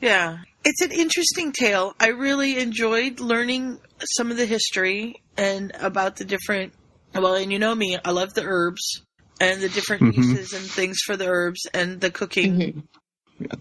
Yeah. 0.00 0.38
It's 0.64 0.80
an 0.82 0.92
interesting 0.92 1.52
tale. 1.52 1.94
I 2.00 2.08
really 2.08 2.58
enjoyed 2.58 3.20
learning 3.20 3.78
some 4.16 4.30
of 4.30 4.36
the 4.36 4.46
history 4.46 5.22
and 5.36 5.72
about 5.80 6.16
the 6.16 6.24
different, 6.24 6.72
well, 7.14 7.34
and 7.34 7.52
you 7.52 7.58
know 7.58 7.74
me, 7.74 7.96
I 8.04 8.10
love 8.10 8.34
the 8.34 8.44
herbs 8.44 9.02
and 9.40 9.60
the 9.60 9.68
different 9.68 10.02
Mhm. 10.02 10.14
uses 10.16 10.52
and 10.52 10.64
things 10.64 10.98
for 11.04 11.16
the 11.16 11.28
herbs 11.28 11.66
and 11.72 12.00
the 12.00 12.10
cooking. 12.10 12.54
hmm 12.54 12.80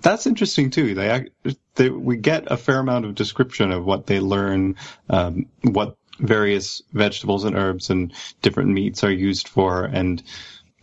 That's 0.02 0.26
interesting 0.26 0.72
too. 0.72 0.96
They, 0.96 1.28
they 1.76 1.90
we 1.90 2.18
get 2.18 2.52
a 2.52 2.58
fair 2.58 2.80
amount 2.80 3.06
of 3.06 3.14
description 3.16 3.72
of 3.72 3.86
what 3.86 4.08
they 4.08 4.20
learn, 4.20 4.76
um, 5.10 5.46
what 5.62 5.97
various 6.20 6.82
vegetables 6.94 7.44
and 7.44 7.56
herbs 7.56 7.90
and 7.90 8.14
different 8.42 8.70
meats 8.70 9.04
are 9.04 9.12
used 9.12 9.48
for, 9.48 9.86
and 9.86 10.22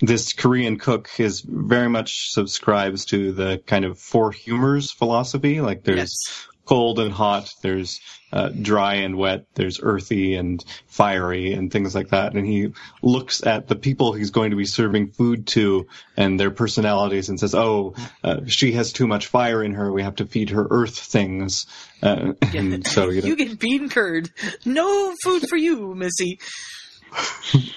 this 0.00 0.32
Korean 0.32 0.78
cook 0.78 1.08
is 1.18 1.40
very 1.40 1.88
much 1.88 2.30
subscribes 2.32 3.04
to 3.06 3.32
the 3.32 3.62
kind 3.66 3.84
of 3.84 3.98
four 3.98 4.32
humors 4.32 4.90
philosophy. 4.90 5.60
Like 5.60 5.84
there's 5.84 5.98
Yes. 5.98 6.48
Cold 6.64 6.99
and 6.99 7.12
hot, 7.12 7.52
there's 7.62 8.00
uh, 8.33 8.49
dry 8.49 8.94
and 8.94 9.16
wet, 9.16 9.47
there's 9.54 9.78
earthy 9.83 10.35
and 10.35 10.64
fiery 10.87 11.52
and 11.52 11.71
things 11.71 11.94
like 11.94 12.09
that. 12.09 12.35
And 12.35 12.47
he 12.47 12.73
looks 13.02 13.47
at 13.47 13.68
the 13.68 13.76
people 13.76 14.12
he's 14.12 14.30
going 14.30 14.50
to 14.50 14.56
be 14.56 14.64
serving 14.64 15.12
food 15.12 15.47
to 15.49 15.87
and 16.16 16.38
their 16.38 16.50
personalities 16.50 17.28
and 17.28 17.38
says, 17.38 17.54
"Oh, 17.54 17.94
uh, 18.23 18.40
she 18.47 18.73
has 18.73 18.92
too 18.92 19.06
much 19.06 19.28
fire 19.28 19.62
in 19.62 19.75
her. 19.75 19.92
We 19.92 20.02
have 20.02 20.16
to 20.16 20.26
feed 20.26 20.50
her 20.50 20.66
earth 20.71 20.99
things." 20.99 21.66
Uh, 22.02 22.33
and 22.42 22.87
so 22.87 23.09
you 23.11 23.23
know, 23.23 23.28
you 23.28 23.37
get 23.37 23.59
bean 23.59 23.88
curd. 23.88 24.30
No 24.64 25.14
food 25.23 25.49
for 25.49 25.56
you, 25.56 25.94
Missy. 25.94 26.40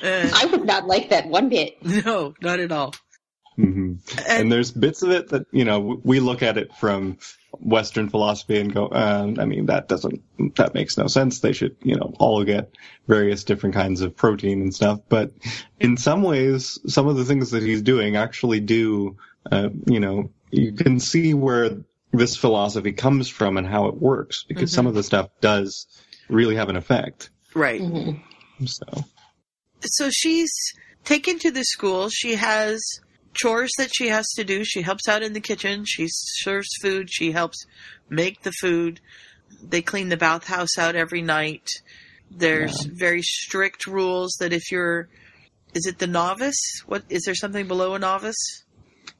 Uh, 0.01 0.31
I 0.33 0.45
would 0.45 0.65
not 0.65 0.87
like 0.87 1.09
that 1.09 1.27
one 1.27 1.49
bit. 1.49 1.77
no, 1.83 2.33
not 2.41 2.59
at 2.59 2.71
all. 2.71 2.95
Mhm. 3.57 3.99
and 4.17 4.27
And, 4.27 4.51
there's 4.51 4.71
bits 4.71 5.03
of 5.03 5.11
it 5.11 5.29
that 5.29 5.45
you 5.51 5.65
know 5.65 5.99
we 6.03 6.19
look 6.19 6.43
at 6.43 6.57
it 6.57 6.73
from 6.75 7.17
Western 7.59 8.09
philosophy 8.09 8.59
and 8.59 8.73
go, 8.73 8.89
um, 8.91 9.39
I 9.39 9.45
mean, 9.45 9.67
that 9.67 9.87
doesn't, 9.87 10.21
that 10.55 10.73
makes 10.73 10.97
no 10.97 11.07
sense. 11.07 11.39
They 11.39 11.53
should, 11.53 11.75
you 11.81 11.95
know, 11.95 12.13
all 12.19 12.43
get 12.43 12.75
various 13.07 13.43
different 13.43 13.75
kinds 13.75 14.01
of 14.01 14.15
protein 14.15 14.61
and 14.61 14.73
stuff. 14.73 14.99
But 15.09 15.31
in 15.79 15.97
some 15.97 16.23
ways, 16.23 16.79
some 16.87 17.07
of 17.07 17.15
the 17.15 17.25
things 17.25 17.51
that 17.51 17.63
he's 17.63 17.81
doing 17.81 18.15
actually 18.15 18.59
do, 18.59 19.17
uh, 19.51 19.69
you 19.85 19.99
know, 19.99 20.29
you 20.51 20.73
can 20.73 20.99
see 20.99 21.33
where 21.33 21.77
this 22.11 22.35
philosophy 22.35 22.93
comes 22.93 23.27
from 23.27 23.57
and 23.57 23.67
how 23.67 23.87
it 23.87 23.95
works 23.95 24.43
because 24.47 24.71
some 24.71 24.87
of 24.87 24.93
the 24.93 25.03
stuff 25.03 25.29
does 25.41 25.87
really 26.29 26.55
have 26.55 26.69
an 26.69 26.75
effect. 26.75 27.29
right. 27.53 27.81
hmm 27.81 28.11
So, 28.65 28.85
so 29.81 30.09
she's 30.09 30.51
taken 31.03 31.39
to 31.39 31.51
the 31.51 31.63
school. 31.63 32.09
She 32.09 32.35
has 32.35 32.81
chores 33.37 33.71
that 33.77 33.91
she 33.95 34.07
has 34.09 34.25
to 34.35 34.43
do. 34.43 34.63
She 34.63 34.81
helps 34.81 35.07
out 35.07 35.23
in 35.23 35.33
the 35.33 35.39
kitchen. 35.39 35.83
She 35.85 36.07
serves 36.09 36.67
food. 36.81 37.09
She 37.11 37.31
helps 37.31 37.65
make 38.09 38.41
the 38.43 38.51
food. 38.51 38.99
They 39.61 39.81
clean 39.81 40.09
the 40.09 40.17
bathhouse 40.17 40.77
out 40.77 40.95
every 40.95 41.21
night. 41.21 41.67
There's 42.29 42.85
very 42.85 43.21
strict 43.21 43.87
rules 43.87 44.35
that 44.39 44.51
if 44.53 44.71
you're, 44.71 45.07
is 45.73 45.85
it 45.87 45.99
the 45.99 46.07
novice? 46.07 46.59
What 46.85 47.03
is 47.09 47.23
there 47.25 47.35
something 47.35 47.67
below 47.67 47.93
a 47.95 47.99
novice? 47.99 48.63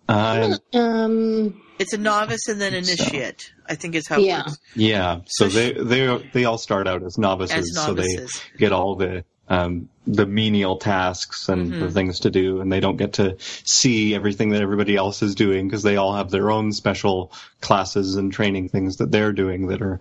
uh, 0.09 0.57
Um. 0.73 1.61
It's 1.79 1.93
a 1.93 1.97
novice 1.97 2.47
and 2.47 2.59
then 2.59 2.71
So. 2.71 2.77
initiate. 2.79 3.51
I 3.69 3.75
think 3.75 3.93
is 3.95 4.07
how 4.07 4.17
it 4.19 4.23
Yeah. 4.25 4.39
works. 4.39 4.57
yeah. 4.75 5.19
So 5.27 5.47
So 5.47 5.59
they, 5.59 5.73
they, 5.73 6.29
they 6.33 6.45
all 6.45 6.57
start 6.57 6.87
out 6.87 7.03
as 7.03 7.17
novices. 7.17 7.57
As 7.77 7.85
So 7.85 7.93
they, 7.93 8.25
get 8.57 8.71
all 8.71 8.95
the 8.95 9.23
um, 9.49 9.89
the 10.05 10.25
menial 10.25 10.77
tasks 10.77 11.49
and 11.49 11.71
the 11.71 11.85
Mhm. 11.87 11.93
things 11.93 12.19
to 12.21 12.29
do, 12.29 12.61
and 12.61 12.71
they 12.71 12.79
don't 12.79 12.97
get 12.97 13.13
to 13.13 13.35
see 13.39 14.13
everything 14.15 14.49
that 14.49 14.61
everybody 14.61 14.95
else 14.95 15.21
is 15.21 15.35
doing 15.35 15.67
because 15.67 15.83
they 15.83 15.97
all 15.97 16.13
have 16.15 16.29
their 16.31 16.49
own 16.51 16.71
special 16.71 17.31
classes 17.61 18.15
and 18.15 18.31
training 18.31 18.69
things 18.69 18.97
that 18.97 19.11
they're 19.11 19.33
doing 19.33 19.67
that 19.67 19.81
are 19.81 19.99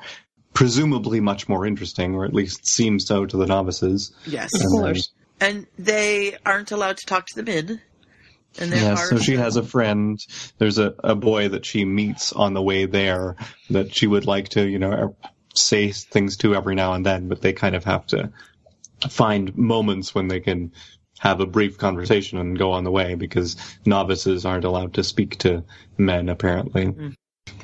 presumably 0.54 1.20
much 1.20 1.48
more 1.48 1.66
interesting, 1.66 2.14
or 2.14 2.24
at 2.24 2.32
least 2.32 2.66
seem 2.66 2.98
so 2.98 3.26
to 3.26 3.36
the 3.36 3.46
novices. 3.46 4.12
Yes. 4.26 4.54
Of 4.54 4.60
And 4.62 4.72
then- 4.72 4.80
course. 4.94 5.10
And 5.38 5.66
they 5.78 6.36
aren't 6.46 6.72
allowed 6.72 6.96
to 6.96 7.06
talk 7.06 7.26
to 7.26 7.34
the 7.36 7.42
men. 7.42 7.80
And 8.58 8.70
Yeah, 8.72 8.94
are 8.94 8.96
so 8.96 9.18
she 9.18 9.34
has 9.36 9.56
a 9.56 9.62
friend. 9.62 10.18
There's 10.56 10.78
a, 10.78 10.94
a 11.04 11.14
boy 11.14 11.48
that 11.50 11.66
she 11.66 11.84
meets 11.84 12.32
on 12.32 12.54
the 12.54 12.62
way 12.62 12.86
there 12.86 13.36
that 13.68 13.94
she 13.94 14.06
would 14.06 14.26
like 14.26 14.48
to, 14.50 14.66
you 14.66 14.78
know, 14.78 15.14
say 15.54 15.92
things 15.92 16.38
to 16.38 16.54
every 16.54 16.74
now 16.74 16.94
and 16.94 17.04
then, 17.04 17.28
but 17.28 17.42
they 17.42 17.52
kind 17.52 17.74
of 17.74 17.84
have 17.84 18.06
to 18.08 18.30
find 19.08 19.56
moments 19.56 20.14
when 20.14 20.28
they 20.28 20.40
can 20.40 20.72
have 21.18 21.40
a 21.40 21.46
brief 21.46 21.78
conversation 21.78 22.38
and 22.38 22.58
go 22.58 22.72
on 22.72 22.84
the 22.84 22.90
way 22.90 23.14
because 23.14 23.56
novices 23.86 24.44
aren't 24.44 24.64
allowed 24.64 24.94
to 24.94 25.04
speak 25.04 25.38
to 25.38 25.64
men 25.96 26.28
apparently. 26.28 26.86
Mm-hmm. 26.86 27.08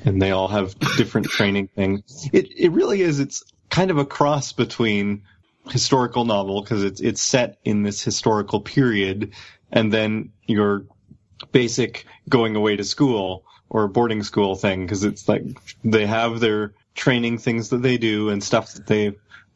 And 0.04 0.22
they 0.22 0.30
all 0.30 0.48
have 0.48 0.78
different 0.96 1.28
training 1.28 1.68
things. 1.74 2.28
It 2.32 2.52
it 2.56 2.72
really 2.72 3.02
is 3.02 3.20
it's 3.20 3.42
kind 3.68 3.90
of 3.90 3.98
a 3.98 4.04
cross 4.04 4.52
between 4.52 5.22
historical 5.70 6.24
novel 6.24 6.62
because 6.62 6.82
it's 6.82 7.00
it's 7.00 7.22
set 7.22 7.58
in 7.64 7.82
this 7.82 8.02
historical 8.02 8.60
period 8.60 9.32
and 9.70 9.92
then 9.92 10.32
your 10.46 10.84
basic 11.52 12.04
going 12.28 12.56
away 12.56 12.76
to 12.76 12.84
school 12.84 13.44
or 13.68 13.88
boarding 13.88 14.22
school 14.22 14.54
thing 14.54 14.84
because 14.84 15.04
it's 15.04 15.28
like 15.28 15.44
they 15.84 16.06
have 16.06 16.40
their 16.40 16.74
training 16.94 17.38
things 17.38 17.70
that 17.70 17.82
they 17.82 17.96
do 17.96 18.28
and 18.28 18.42
stuff 18.42 18.74
that 18.74 18.86
they 18.86 19.12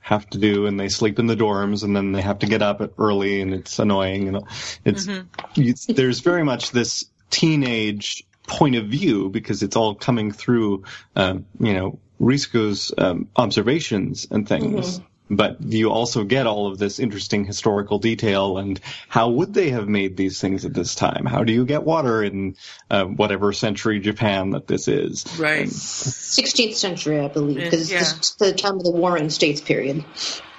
have 0.07 0.31
to 0.31 0.39
do 0.39 0.67
and 0.67 0.79
they 0.79 0.89
sleep 0.89 1.19
in 1.19 1.27
the 1.27 1.35
dorms 1.35 1.83
and 1.83 1.97
then 1.97 2.13
they 2.13 2.21
have 2.21 2.39
to 2.39 2.47
get 2.47 2.63
up 2.63 2.81
early 2.97 3.41
and 3.41 3.53
it's 3.53 3.81
annoying 3.81 4.29
and 4.29 4.45
it's, 4.85 5.09
it's 5.57 5.87
there's 5.87 6.21
very 6.21 6.45
much 6.45 6.71
this 6.71 7.07
teenage 7.29 8.25
point 8.47 8.77
of 8.77 8.87
view 8.87 9.29
because 9.29 9.65
it's 9.65 9.75
all 9.75 9.97
coming 9.97 10.31
through 10.31 10.85
um, 11.17 11.45
you 11.59 11.75
know 11.75 11.99
Risco's 12.21 12.95
um, 12.97 13.29
observations 13.35 14.29
and 14.31 14.49
things 14.49 15.01
but 15.29 15.61
you 15.61 15.91
also 15.91 16.25
get 16.25 16.47
all 16.47 16.67
of 16.67 16.79
this 16.79 16.99
interesting 16.99 17.45
historical 17.45 17.99
detail 17.99 18.59
and 18.59 18.81
how 19.09 19.31
would 19.31 19.55
they 19.55 19.71
have 19.71 19.89
made 19.89 20.17
these 20.17 20.41
things 20.41 20.65
at 20.65 20.75
this 20.75 20.95
time? 20.95 21.27
How 21.27 21.45
do 21.45 21.53
you 21.53 21.65
get 21.65 21.85
water 21.85 22.23
in 22.23 22.57
uh, 22.91 23.05
whatever 23.05 23.53
century 23.53 24.01
Japan 24.01 24.51
that 24.51 24.67
this 24.67 24.89
is? 24.89 25.25
Right. 25.39 25.67
16th 25.67 26.75
century, 26.75 27.21
I 27.21 27.29
believe, 27.29 27.57
because 27.57 27.91
Yeah. 27.91 28.01
this 28.01 28.13
is 28.13 28.37
the 28.39 28.53
time 28.53 28.77
of 28.77 28.85
the 28.85 28.93
Warring 28.93 29.31
States 29.31 29.61
period. 29.61 30.05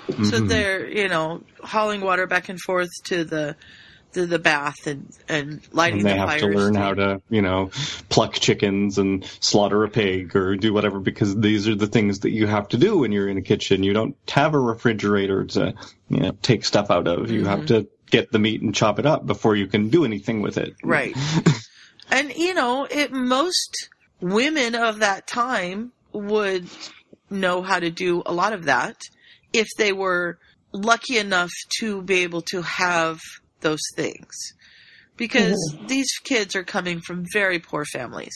So 0.09 0.13
Mhm. 0.15 0.47
they're, 0.47 0.89
you 0.89 1.09
know, 1.09 1.41
hauling 1.63 2.01
water 2.01 2.27
back 2.27 2.49
and 2.49 2.59
forth 2.59 2.89
to 3.05 3.23
the 3.23 3.55
to 4.13 4.25
the 4.25 4.39
bath 4.39 4.87
and 4.87 5.11
and 5.27 5.61
lighting 5.71 5.99
And 5.99 6.07
they 6.07 6.13
the 6.13 6.19
have 6.19 6.39
to 6.39 6.47
learn 6.47 6.75
how 6.75 6.93
to, 6.93 7.21
you 7.29 7.41
know, 7.41 7.71
pluck 8.09 8.33
chickens 8.33 8.97
and 8.97 9.25
slaughter 9.39 9.83
a 9.83 9.89
pig 9.89 10.35
or 10.35 10.55
do 10.55 10.73
whatever 10.73 10.99
because 10.99 11.35
these 11.35 11.67
are 11.67 11.75
the 11.75 11.87
things 11.87 12.19
that 12.19 12.31
you 12.31 12.47
have 12.47 12.67
to 12.69 12.77
do 12.77 12.99
when 12.99 13.11
you're 13.11 13.29
in 13.29 13.37
a 13.37 13.41
kitchen. 13.41 13.83
You 13.83 13.93
don't 13.93 14.15
have 14.29 14.53
a 14.53 14.59
refrigerator 14.59 15.45
to, 15.45 15.73
you 16.09 16.19
know, 16.19 16.31
take 16.41 16.65
stuff 16.65 16.89
out 16.89 17.07
of. 17.07 17.29
You 17.31 17.45
have 17.45 17.59
mm-hmm. 17.59 17.83
to 17.83 17.87
get 18.09 18.31
the 18.31 18.39
meat 18.39 18.61
and 18.61 18.73
chop 18.73 18.99
it 18.99 19.05
up 19.05 19.25
before 19.25 19.55
you 19.55 19.67
can 19.67 19.89
do 19.89 20.05
anything 20.05 20.41
with 20.41 20.57
it. 20.57 20.75
Right. 20.83 21.15
and 22.09 22.33
you 22.33 22.53
know, 22.53 22.87
it 22.89 23.11
most 23.11 23.89
women 24.21 24.75
of 24.75 24.99
that 24.99 25.27
time 25.27 25.91
would 26.13 26.67
know 27.29 27.61
how 27.61 27.79
to 27.79 27.89
do 27.89 28.23
a 28.25 28.33
lot 28.33 28.53
of 28.53 28.65
that 28.65 28.95
if 29.53 29.67
they 29.77 29.91
were 29.91 30.37
lucky 30.71 31.17
enough 31.17 31.51
to 31.79 32.01
be 32.01 32.23
able 32.23 32.41
to 32.41 32.61
have 32.61 33.19
those 33.61 33.81
things. 33.95 34.35
Because 35.15 35.57
mm-hmm. 35.73 35.87
these 35.87 36.11
kids 36.23 36.55
are 36.55 36.63
coming 36.63 36.99
from 36.99 37.25
very 37.33 37.59
poor 37.59 37.85
families 37.85 38.35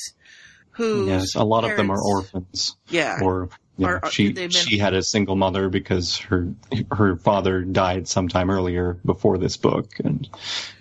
who 0.71 1.07
Yes, 1.07 1.35
a 1.35 1.43
lot 1.43 1.63
of 1.63 1.77
them 1.77 1.91
are 1.91 2.01
orphans. 2.01 2.75
Yeah. 2.89 3.19
or 3.21 3.49
you 3.77 3.85
know, 3.87 3.93
Or- 3.93 4.05
or 4.05 4.11
she 4.11 4.31
been- 4.31 4.49
she 4.49 4.77
had 4.77 4.93
a 4.93 5.03
single 5.03 5.35
mother 5.35 5.69
because 5.69 6.17
her 6.17 6.53
her 6.91 7.15
father 7.17 7.61
died 7.61 8.07
sometime 8.07 8.49
earlier 8.49 8.99
before 9.05 9.37
this 9.37 9.57
book, 9.57 9.91
and 10.03 10.27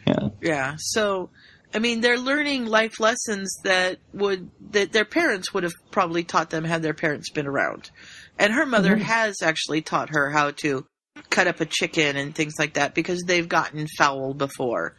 yeah, 0.06 0.28
Yeah. 0.40 0.75
So, 0.78 1.30
I 1.75 1.78
mean, 1.78 2.00
they're 2.00 2.18
learning 2.18 2.66
life 2.66 2.99
lessons 2.99 3.54
that 3.64 3.99
would 4.12 4.50
that 4.70 4.92
their 4.92 5.04
parents 5.04 5.54
would 5.54 5.62
have 5.62 5.73
probably 5.90 6.25
taught 6.25 6.50
them 6.50 6.64
had 6.64 6.82
their 6.82 6.94
parents 6.94 7.30
been 7.30 7.47
around. 7.47 7.90
And 8.38 8.52
her 8.52 8.66
mother 8.66 8.94
mm-hmm. 8.94 9.04
has 9.04 9.42
actually 9.42 9.82
taught 9.82 10.11
her 10.11 10.30
how 10.30 10.50
to 10.62 10.87
cut 11.29 11.47
up 11.47 11.61
a 11.61 11.67
chicken 11.67 12.17
and 12.17 12.35
things 12.35 12.55
like 12.59 12.75
that 12.75 12.95
because 12.95 13.23
they've 13.27 13.49
gotten 13.49 13.87
foul 13.99 14.35
before. 14.35 14.95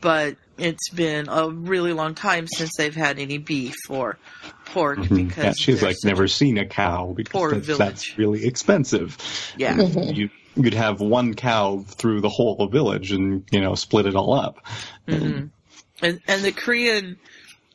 But 0.00 0.36
it's 0.58 0.88
been 0.90 1.28
a 1.28 1.48
really 1.48 1.92
long 1.92 2.14
time 2.16 2.48
since 2.48 2.76
they've 2.76 2.94
had 2.94 3.20
any 3.20 3.38
beef 3.38 3.76
or 3.88 4.18
pork 4.66 4.98
Mhm. 4.98 5.28
because 5.28 5.44
yeah, 5.44 5.52
she's 5.56 5.82
like 5.82 5.96
never 6.04 6.26
seen 6.26 6.58
a 6.58 6.66
cow 6.66 7.12
because 7.16 7.66
that's, 7.66 7.78
that's 7.78 8.18
really 8.18 8.44
expensive. 8.44 9.16
yeah. 9.56 9.80
You 9.80 10.28
you'd 10.56 10.74
have 10.74 11.00
one 11.00 11.34
cow 11.34 11.84
through 11.86 12.20
the 12.20 12.28
whole 12.28 12.66
village 12.68 13.12
and 13.12 13.44
you 13.52 13.60
know 13.60 13.74
split 13.76 14.06
it 14.06 14.16
all 14.16 14.34
up. 14.34 14.58
hmm 15.08 15.44
And 16.02 16.18
and 16.26 16.42
the 16.42 16.52
Korean 16.52 17.16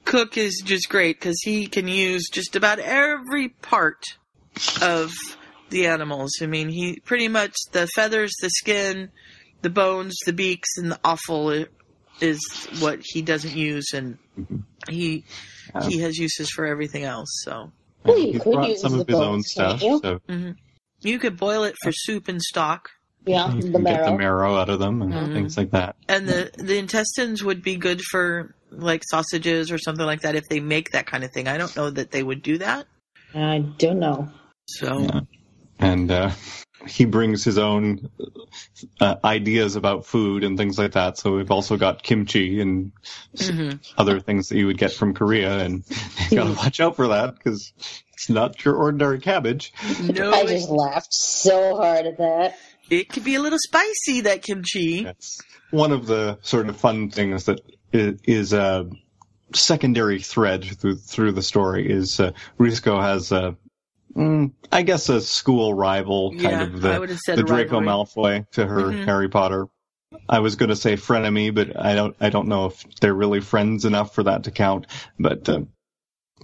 cook 0.04 0.38
is 0.38 0.62
just 0.66 0.90
great 0.90 1.18
because 1.20 1.40
he 1.44 1.68
can 1.68 1.88
use 1.88 2.28
just 2.32 2.56
about 2.58 2.80
every 2.80 3.50
part 3.50 4.04
of 4.82 5.12
the 5.70 5.88
animals. 5.88 6.32
I 6.42 6.46
mean, 6.46 6.70
he 6.70 7.00
pretty 7.06 7.28
much 7.28 7.56
the 7.72 7.88
feathers, 7.88 8.34
the 8.42 8.50
skin, 8.50 9.10
the 9.62 9.70
bones, 9.70 10.16
the 10.26 10.34
beaks, 10.34 10.70
and 10.78 10.92
the 10.92 11.00
offal 11.04 11.66
is 12.22 12.40
what 12.80 13.00
he 13.04 13.22
doesn't 13.22 13.56
use, 13.56 13.92
and 13.94 14.18
he 14.90 15.24
Yeah. 15.76 15.88
he 15.90 16.00
has 16.00 16.18
uses 16.18 16.50
for 16.50 16.66
everything 16.66 17.04
else. 17.04 17.30
So 17.44 17.72
he 18.06 18.32
He's 18.32 18.42
could 18.42 18.54
brought 18.54 18.70
use 18.70 18.82
some 18.82 19.00
of 19.00 19.08
his 19.08 19.18
own 19.20 19.42
stuff, 19.44 19.82
can't 19.82 20.04
you? 20.04 20.20
so 20.30 20.54
you 21.02 21.20
could 21.20 21.38
boil 21.38 21.64
it 21.64 21.76
for 21.84 21.92
soup 21.92 22.28
and 22.28 22.42
stock, 22.42 22.90
Yeah, 23.26 23.54
you 23.54 23.62
the 23.62 23.72
can 23.72 23.84
get 23.84 24.06
the 24.06 24.12
marrow. 24.12 24.18
marrow 24.18 24.56
out 24.56 24.70
of 24.70 24.80
them 24.80 25.02
and 25.02 25.14
Mhm. 25.14 25.34
things 25.34 25.58
like 25.58 25.72
that. 25.72 25.96
and 26.08 26.28
the 26.28 26.50
the 26.58 26.78
intestines 26.78 27.44
would 27.44 27.62
be 27.62 27.76
good 27.76 28.02
for 28.02 28.56
like 28.72 29.04
sausages 29.10 29.72
or 29.72 29.78
something 29.78 30.06
like 30.06 30.22
that 30.22 30.36
if 30.36 30.44
they 30.50 30.60
make 30.60 30.92
that 30.92 31.06
kind 31.08 31.24
of 31.24 31.32
thing. 31.34 31.48
I 31.48 31.58
don't 31.58 31.76
know 31.76 31.90
that 31.90 32.12
they 32.12 32.24
would 32.24 32.42
do 32.42 32.58
that. 32.60 32.88
I 33.36 33.60
don't 33.78 34.00
know. 34.00 34.30
So. 34.68 35.00
Yeah. 35.00 35.20
And 35.80 36.10
uh, 36.12 36.32
he 36.88 37.06
brings 37.06 37.44
his 37.44 37.58
own 37.58 38.10
uh, 39.00 39.16
ideas 39.24 39.76
about 39.76 40.06
food 40.06 40.44
and 40.44 40.58
things 40.58 40.78
like 40.78 40.94
that. 40.94 41.18
So 41.18 41.36
we've 41.36 41.52
also 41.52 41.78
got 41.78 42.04
kimchi 42.04 42.62
and 42.62 42.92
s- 43.38 43.52
Mhm. 43.52 43.80
other 43.98 44.20
things 44.20 44.50
that 44.50 44.58
you 44.58 44.66
would 44.68 44.78
get 44.78 44.92
from 44.94 45.14
Korea, 45.14 45.60
and 45.60 45.84
you 46.30 46.38
gotta 46.38 46.54
watch 46.54 46.80
out 46.80 46.96
for 46.96 47.10
that 47.10 47.36
because 47.36 47.74
it's 48.14 48.30
not 48.30 48.64
your 48.66 48.76
ordinary 48.76 49.20
cabbage. 49.20 49.74
No, 50.02 50.32
I 50.32 50.46
just 50.46 50.70
laughed 50.70 51.14
so 51.14 51.76
hard 51.78 52.06
at 52.06 52.18
that. 52.18 52.58
it 52.90 53.10
could 53.10 53.24
be 53.26 53.36
a 53.36 53.42
little 53.42 53.60
spicy 53.62 54.22
that 54.22 54.42
kimchi. 54.44 55.04
That's 55.04 55.40
one 55.72 55.92
of 55.92 56.08
the 56.08 56.38
sort 56.42 56.70
of 56.70 56.78
fun 56.78 57.12
things 57.12 57.46
that 57.46 57.60
is 57.92 58.54
a 58.54 58.90
secondary 59.54 60.22
thread 60.22 60.64
through 60.64 60.96
through 60.98 61.32
the 61.34 61.42
story. 61.44 61.90
Is 61.92 62.20
uh, 62.20 62.32
Risco 62.60 63.02
has 63.02 63.32
a, 63.32 63.56
mm, 64.18 64.52
I 64.72 64.82
guess, 64.82 65.10
a 65.10 65.22
school 65.22 65.74
rival 65.74 66.32
kind 66.32 66.44
Yeah, 66.44 66.64
of 66.64 66.82
the 66.82 66.94
I 66.94 67.00
would 67.00 67.10
have 67.10 67.20
said 67.20 67.38
the 67.38 67.44
Draco. 67.44 67.80
Malfoy 67.80 68.50
to 68.52 68.66
her 68.66 68.92
Mhm. 68.92 69.06
Harry 69.06 69.30
Potter. 69.30 69.68
I 70.30 70.40
was 70.40 70.56
going 70.56 70.70
to 70.70 70.76
say 70.76 70.96
frenemy, 70.96 71.54
but 71.54 71.80
I 71.80 71.94
don't. 71.96 72.16
I 72.20 72.30
don't 72.30 72.48
know 72.48 72.66
if 72.68 72.84
they're 73.02 73.14
really 73.14 73.42
friends 73.42 73.86
enough 73.86 74.16
for 74.16 74.24
that 74.24 74.44
to 74.46 74.52
count. 74.52 74.88
But 75.20 75.48
uh, 75.48 75.62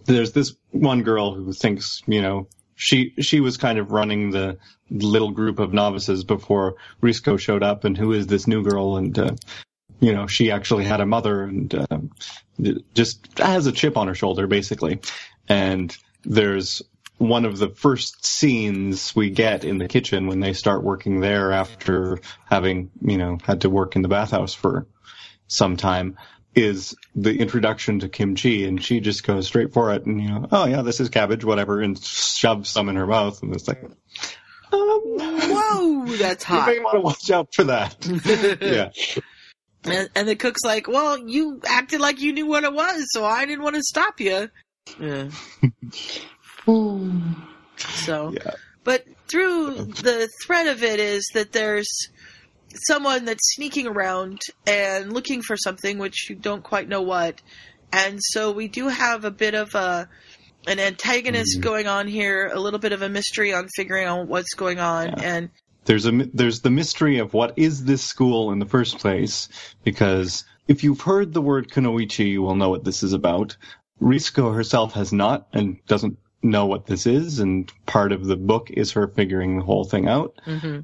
there's 0.05 0.33
this 0.33 0.55
one 0.71 1.03
girl 1.03 1.33
who 1.33 1.51
thinks, 1.53 2.01
you 2.05 2.21
know, 2.21 2.47
she 2.75 3.13
she 3.21 3.39
was 3.39 3.57
kind 3.57 3.79
of 3.79 3.91
running 3.91 4.31
the 4.31 4.57
little 4.89 5.31
group 5.31 5.59
of 5.59 5.73
novices 5.73 6.23
before 6.23 6.75
Risco 7.01 7.39
showed 7.39 7.63
up, 7.63 7.83
and 7.85 7.97
who 7.97 8.11
is 8.13 8.27
this 8.27 8.47
new 8.47 8.63
girl? 8.63 8.97
And 8.97 9.17
uh, 9.17 9.35
you 9.99 10.13
know, 10.13 10.27
she 10.27 10.51
actually 10.51 10.83
had 10.83 10.99
a 11.01 11.05
mother, 11.05 11.43
and 11.43 11.73
uh, 11.73 11.99
just 12.93 13.39
has 13.39 13.65
a 13.65 13.71
chip 13.71 13.97
on 13.97 14.07
her 14.07 14.15
shoulder, 14.15 14.47
basically. 14.47 14.99
And 15.47 15.95
there's 16.25 16.81
one 17.17 17.45
of 17.45 17.57
the 17.57 17.69
first 17.69 18.25
scenes 18.25 19.15
we 19.15 19.29
get 19.29 19.63
in 19.63 19.77
the 19.77 19.87
kitchen 19.87 20.27
when 20.27 20.39
they 20.39 20.53
start 20.53 20.83
working 20.83 21.19
there 21.19 21.51
after 21.51 22.19
having, 22.45 22.91
you 23.01 23.17
know, 23.17 23.37
had 23.43 23.61
to 23.61 23.69
work 23.69 23.95
in 23.95 24.01
the 24.01 24.07
bathhouse 24.07 24.53
for 24.53 24.87
some 25.47 25.77
time 25.77 26.17
is 26.55 26.95
the 27.15 27.35
introduction 27.39 27.99
to 27.99 28.09
kimchi 28.09 28.65
and 28.65 28.83
she 28.83 28.99
just 28.99 29.23
goes 29.23 29.47
straight 29.47 29.73
for 29.73 29.93
it 29.93 30.05
and 30.05 30.21
you 30.21 30.29
know, 30.29 30.47
oh 30.51 30.65
yeah, 30.65 30.81
this 30.81 30.99
is 30.99 31.09
cabbage, 31.09 31.43
whatever, 31.43 31.81
and 31.81 32.01
shoves 32.03 32.69
some 32.69 32.89
in 32.89 32.95
her 32.95 33.07
mouth 33.07 33.41
and 33.41 33.53
it's 33.55 33.67
like, 33.67 33.83
um, 33.83 33.91
Whoa, 34.73 36.05
that's 36.17 36.47
you 36.49 36.55
hot. 36.55 36.67
may 36.67 36.79
want 36.79 36.95
to 36.95 37.01
watch 37.01 37.31
out 37.31 37.53
for 37.53 37.65
that. 37.65 37.95
yeah. 38.61 38.89
And, 39.85 40.09
and 40.15 40.27
the 40.27 40.35
cook's 40.35 40.63
like, 40.63 40.87
"Well, 40.87 41.27
you 41.27 41.59
acted 41.65 41.99
like 41.99 42.21
you 42.21 42.33
knew 42.33 42.47
what 42.47 42.63
it 42.63 42.73
was, 42.73 43.05
so 43.11 43.25
I 43.25 43.45
didn't 43.45 43.63
want 43.63 43.75
to 43.75 43.83
stop 43.83 44.19
you." 44.19 44.49
Yeah. 44.99 45.29
So, 46.65 48.33
Yeah. 48.33 48.51
but 48.83 49.05
through 49.29 49.73
the 49.85 50.29
thread 50.45 50.67
of 50.67 50.83
it 50.83 50.99
is 50.99 51.27
that 51.33 51.51
there's 51.51 51.89
someone 52.87 53.25
that's 53.25 53.53
sneaking 53.55 53.87
around 53.87 54.39
and 54.65 55.13
looking 55.13 55.41
for 55.41 55.57
something 55.57 55.97
which 55.99 56.29
you 56.29 56.35
don't 56.35 56.63
quite 56.63 56.87
know 56.87 57.01
what, 57.01 57.41
and 57.91 58.19
so 58.21 58.51
we 58.51 58.67
do 58.67 58.87
have 58.87 59.25
a 59.25 59.31
bit 59.31 59.53
of 59.53 59.73
a 59.75 60.07
an 60.65 60.79
antagonist 60.79 61.57
Mhm. 61.57 61.61
going 61.61 61.87
on 61.87 62.07
here, 62.07 62.49
a 62.53 62.59
little 62.59 62.79
bit 62.79 62.93
of 62.93 63.01
a 63.01 63.09
mystery 63.09 63.53
on 63.53 63.67
figuring 63.75 64.05
out 64.07 64.27
what's 64.29 64.53
going 64.53 64.79
on, 64.79 65.07
Yeah. 65.07 65.15
and 65.21 65.49
there's 65.85 66.05
a 66.05 66.11
there's 66.33 66.61
the 66.61 66.69
mystery 66.69 67.17
of 67.19 67.33
what 67.33 67.53
is 67.57 67.83
this 67.83 68.01
school 68.01 68.51
in 68.53 68.59
the 68.59 68.65
first 68.65 68.97
place 68.99 69.49
because 69.83 70.45
if 70.69 70.81
you've 70.81 71.01
heard 71.01 71.33
the 71.33 71.41
word 71.41 71.69
kunoichi 71.69 72.27
you 72.29 72.41
will 72.41 72.55
know 72.55 72.69
what 72.69 72.85
this 72.85 73.03
is 73.03 73.11
about 73.11 73.57
risco 74.01 74.55
herself 74.55 74.93
has 74.93 75.11
not 75.11 75.47
and 75.51 75.77
doesn't 75.87 76.17
know 76.43 76.65
what 76.65 76.85
this 76.85 77.05
is 77.07 77.39
and 77.39 77.71
part 77.85 78.11
of 78.11 78.25
the 78.25 78.35
book 78.35 78.69
is 78.69 78.91
her 78.91 79.07
figuring 79.07 79.57
the 79.57 79.63
whole 79.63 79.85
thing 79.85 80.07
out 80.07 80.33
Mhm. 80.45 80.83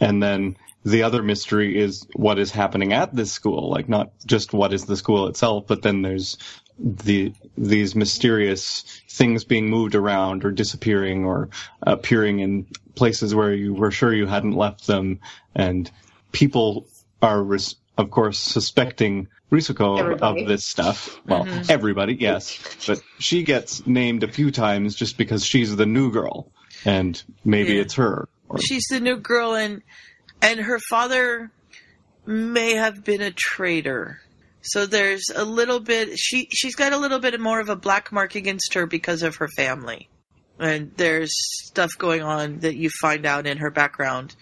and 0.00 0.22
then 0.22 0.56
the 0.84 1.02
other 1.02 1.22
mystery 1.22 1.78
is 1.78 2.06
what 2.14 2.38
is 2.38 2.50
happening 2.50 2.92
at 2.92 3.14
this 3.14 3.30
school 3.32 3.70
like 3.70 3.88
not 3.88 4.12
just 4.26 4.52
what 4.52 4.72
is 4.72 4.86
the 4.86 4.96
school 4.96 5.26
itself 5.28 5.66
but 5.66 5.82
then 5.82 6.02
there's 6.02 6.38
the 6.78 7.32
these 7.56 7.94
mysterious 7.94 8.82
things 9.08 9.44
being 9.44 9.70
moved 9.70 9.94
around 9.94 10.44
or 10.44 10.50
disappearing 10.50 11.24
or 11.24 11.48
appearing 11.82 12.40
in 12.40 12.66
places 12.96 13.34
where 13.34 13.52
you 13.54 13.72
were 13.74 13.90
sure 13.92 14.12
you 14.12 14.26
hadn't 14.26 14.56
left 14.56 14.86
them 14.86 15.20
and 15.54 15.90
people 16.32 16.86
are 17.22 17.42
res- 17.42 17.76
of 17.96 18.10
course 18.10 18.38
suspecting 18.38 19.28
Risuko 19.52 19.94
of, 19.94 20.00
Everybody. 20.00 20.42
of 20.42 20.48
this 20.48 20.66
stuff 20.66 21.20
well 21.26 21.44
Mhm. 21.44 21.70
everybody 21.70 22.14
yes 22.18 22.58
but 22.86 23.00
she 23.18 23.42
gets 23.44 23.86
named 23.86 24.22
a 24.24 24.28
few 24.32 24.50
times 24.50 24.94
just 24.96 25.16
because 25.16 25.44
she's 25.44 25.74
the 25.76 25.86
new 25.86 26.10
girl 26.10 26.50
and 26.84 27.22
maybe 27.44 27.74
Yeah. 27.74 27.82
it's 27.82 27.94
her 27.94 28.28
or 28.48 28.58
she's 28.60 28.84
the 28.90 29.00
new 29.00 29.16
girl 29.16 29.54
and 29.54 29.82
and 30.42 30.60
her 30.60 30.78
father 30.90 31.50
may 32.26 32.74
have 32.74 33.04
been 33.04 33.20
a 33.20 33.30
traitor 33.30 34.20
so 34.62 34.86
there's 34.86 35.24
a 35.34 35.44
little 35.44 35.78
bit 35.78 36.18
she 36.18 36.48
she's 36.50 36.74
got 36.74 36.92
a 36.92 36.98
little 36.98 37.18
bit 37.20 37.38
more 37.40 37.60
of 37.60 37.68
a 37.68 37.76
black 37.76 38.10
mark 38.10 38.34
against 38.34 38.74
her 38.74 38.86
because 38.86 39.22
of 39.22 39.36
her 39.36 39.48
family 39.56 40.08
and 40.58 40.90
there's 40.96 41.32
stuff 41.66 41.90
going 41.98 42.22
on 42.22 42.58
that 42.60 42.74
you 42.76 42.88
find 43.00 43.24
out 43.26 43.46
in 43.46 43.58
her 43.58 43.70
background 43.70 44.34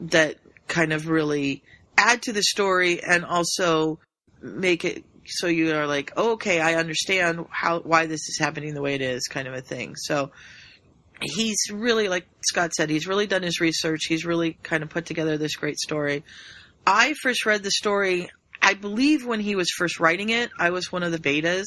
that 0.00 0.36
kind 0.68 0.92
of 0.92 1.08
really 1.08 1.62
add 1.96 2.22
to 2.22 2.32
the 2.32 2.42
story 2.42 3.02
and 3.02 3.24
also 3.24 3.98
make 4.42 4.84
it 4.84 5.04
so 5.26 5.46
you 5.46 5.74
are 5.74 5.86
like 5.86 6.12
oh, 6.16 6.32
okay 6.32 6.60
i 6.60 6.74
understand 6.74 7.46
how 7.50 7.80
why 7.80 8.06
this 8.06 8.28
is 8.28 8.36
happening 8.38 8.74
the 8.74 8.82
way 8.82 8.94
it 8.94 9.00
is 9.00 9.26
kind 9.26 9.48
of 9.48 9.54
a 9.54 9.62
thing 9.62 9.96
so 9.96 10.30
he's 11.20 11.70
really 11.72 12.08
like 12.08 12.26
Scott 12.42 12.74
said, 12.74 12.90
he's 12.90 13.06
really 13.06 13.26
done 13.26 13.42
his 13.42 13.60
research. 13.60 14.04
He's 14.06 14.24
really 14.24 14.58
kind 14.62 14.82
of 14.82 14.90
put 14.90 15.06
together 15.06 15.38
this 15.38 15.56
great 15.56 15.78
story. 15.78 16.24
I 16.86 17.14
first 17.14 17.46
read 17.46 17.62
the 17.62 17.70
story, 17.70 18.28
I 18.60 18.74
believe 18.74 19.24
when 19.24 19.40
he 19.40 19.56
was 19.56 19.70
first 19.70 20.00
writing 20.00 20.30
it. 20.30 20.50
I 20.58 20.70
was 20.70 20.92
one 20.92 21.02
of 21.02 21.12
the 21.12 21.18
betas 21.18 21.64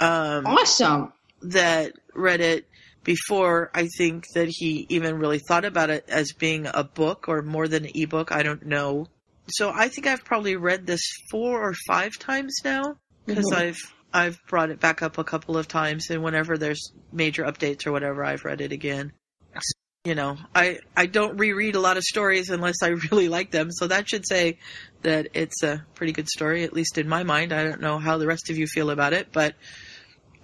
um, 0.00 0.46
Awesome. 0.46 1.12
that 1.42 1.92
read 2.14 2.40
it 2.40 2.66
before 3.04 3.70
I 3.74 3.88
think 3.98 4.26
that 4.34 4.48
he 4.48 4.86
even 4.90 5.18
really 5.18 5.40
thought 5.40 5.64
about 5.64 5.90
it 5.90 6.04
as 6.08 6.32
being 6.32 6.68
a 6.72 6.84
book 6.84 7.28
or 7.28 7.42
more 7.42 7.66
than 7.66 7.84
an 7.84 7.92
ebook. 7.94 8.30
I 8.30 8.42
don't 8.42 8.64
know. 8.66 9.06
So 9.48 9.70
I 9.74 9.88
think 9.88 10.06
I've 10.06 10.24
probably 10.24 10.56
read 10.56 10.86
this 10.86 11.02
four 11.30 11.60
or 11.62 11.74
five 11.86 12.18
times 12.18 12.56
now 12.64 12.96
because 13.26 13.50
Mhm. 13.50 13.56
I've 13.56 13.78
I've 14.14 14.38
brought 14.46 14.68
it 14.70 14.78
back 14.78 15.00
up 15.02 15.16
a 15.16 15.24
couple 15.24 15.56
of 15.56 15.68
times, 15.68 16.10
and 16.10 16.22
whenever 16.22 16.58
there's 16.58 16.92
major 17.12 17.44
updates 17.44 17.86
or 17.86 17.92
whatever, 17.92 18.22
I've 18.24 18.44
read 18.44 18.60
it 18.60 18.70
again. 18.70 19.12
So, 19.54 19.72
you 20.04 20.14
know, 20.14 20.36
I 20.54 20.80
I 20.96 21.06
don't 21.06 21.38
reread 21.38 21.76
a 21.76 21.80
lot 21.80 21.96
of 21.96 22.02
stories 22.02 22.50
unless 22.50 22.82
I 22.82 22.88
really 23.10 23.28
like 23.28 23.50
them, 23.50 23.70
so 23.70 23.86
that 23.86 24.08
should 24.08 24.26
say 24.26 24.58
that 25.02 25.28
it's 25.34 25.62
a 25.62 25.84
pretty 25.94 26.12
good 26.12 26.28
story, 26.28 26.62
at 26.64 26.72
least 26.74 26.98
in 26.98 27.08
my 27.08 27.22
mind. 27.22 27.52
I 27.52 27.64
don't 27.64 27.80
know 27.80 27.98
how 27.98 28.18
the 28.18 28.26
rest 28.26 28.50
of 28.50 28.58
you 28.58 28.66
feel 28.66 28.90
about 28.90 29.12
it, 29.14 29.28
but 29.32 29.54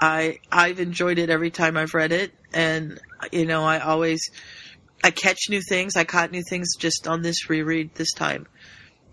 I 0.00 0.38
I've 0.50 0.80
enjoyed 0.80 1.18
it 1.18 1.30
every 1.30 1.50
time 1.50 1.76
I've 1.76 1.94
read 1.94 2.12
it, 2.12 2.32
and 2.52 2.98
you 3.32 3.46
know, 3.46 3.64
I 3.64 3.80
always 3.80 4.30
I 5.02 5.10
catch 5.10 5.48
new 5.50 5.60
things. 5.60 5.96
I 5.96 6.04
caught 6.04 6.30
new 6.30 6.42
things 6.48 6.76
just 6.76 7.06
on 7.06 7.22
this 7.22 7.50
reread 7.50 7.94
this 7.94 8.12
time. 8.12 8.46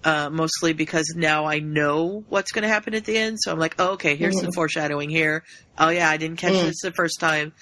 Uh, 0.05 0.29
mostly 0.29 0.71
because 0.73 1.13
now 1.17 1.45
I 1.47 1.57
know 1.59 2.23
what's 2.29 2.51
going 2.51 2.61
to 2.61 2.67
happen 2.69 2.93
at 2.93 3.05
the 3.05 3.17
end. 3.17 3.39
So 3.41 3.51
I'm 3.51 3.57
like, 3.57 3.73
oh, 3.79 3.93
okay, 3.93 4.15
here's 4.15 4.39
some 4.39 4.51
foreshadowing 4.51 5.09
here. 5.09 5.43
Oh 5.79 5.89
yeah, 5.89 6.07
I 6.07 6.17
didn't 6.17 6.37
catch 6.37 6.53
Mm. 6.53 6.61
this 6.65 6.81
the 6.83 6.91
first 6.91 7.19
time, 7.19 7.53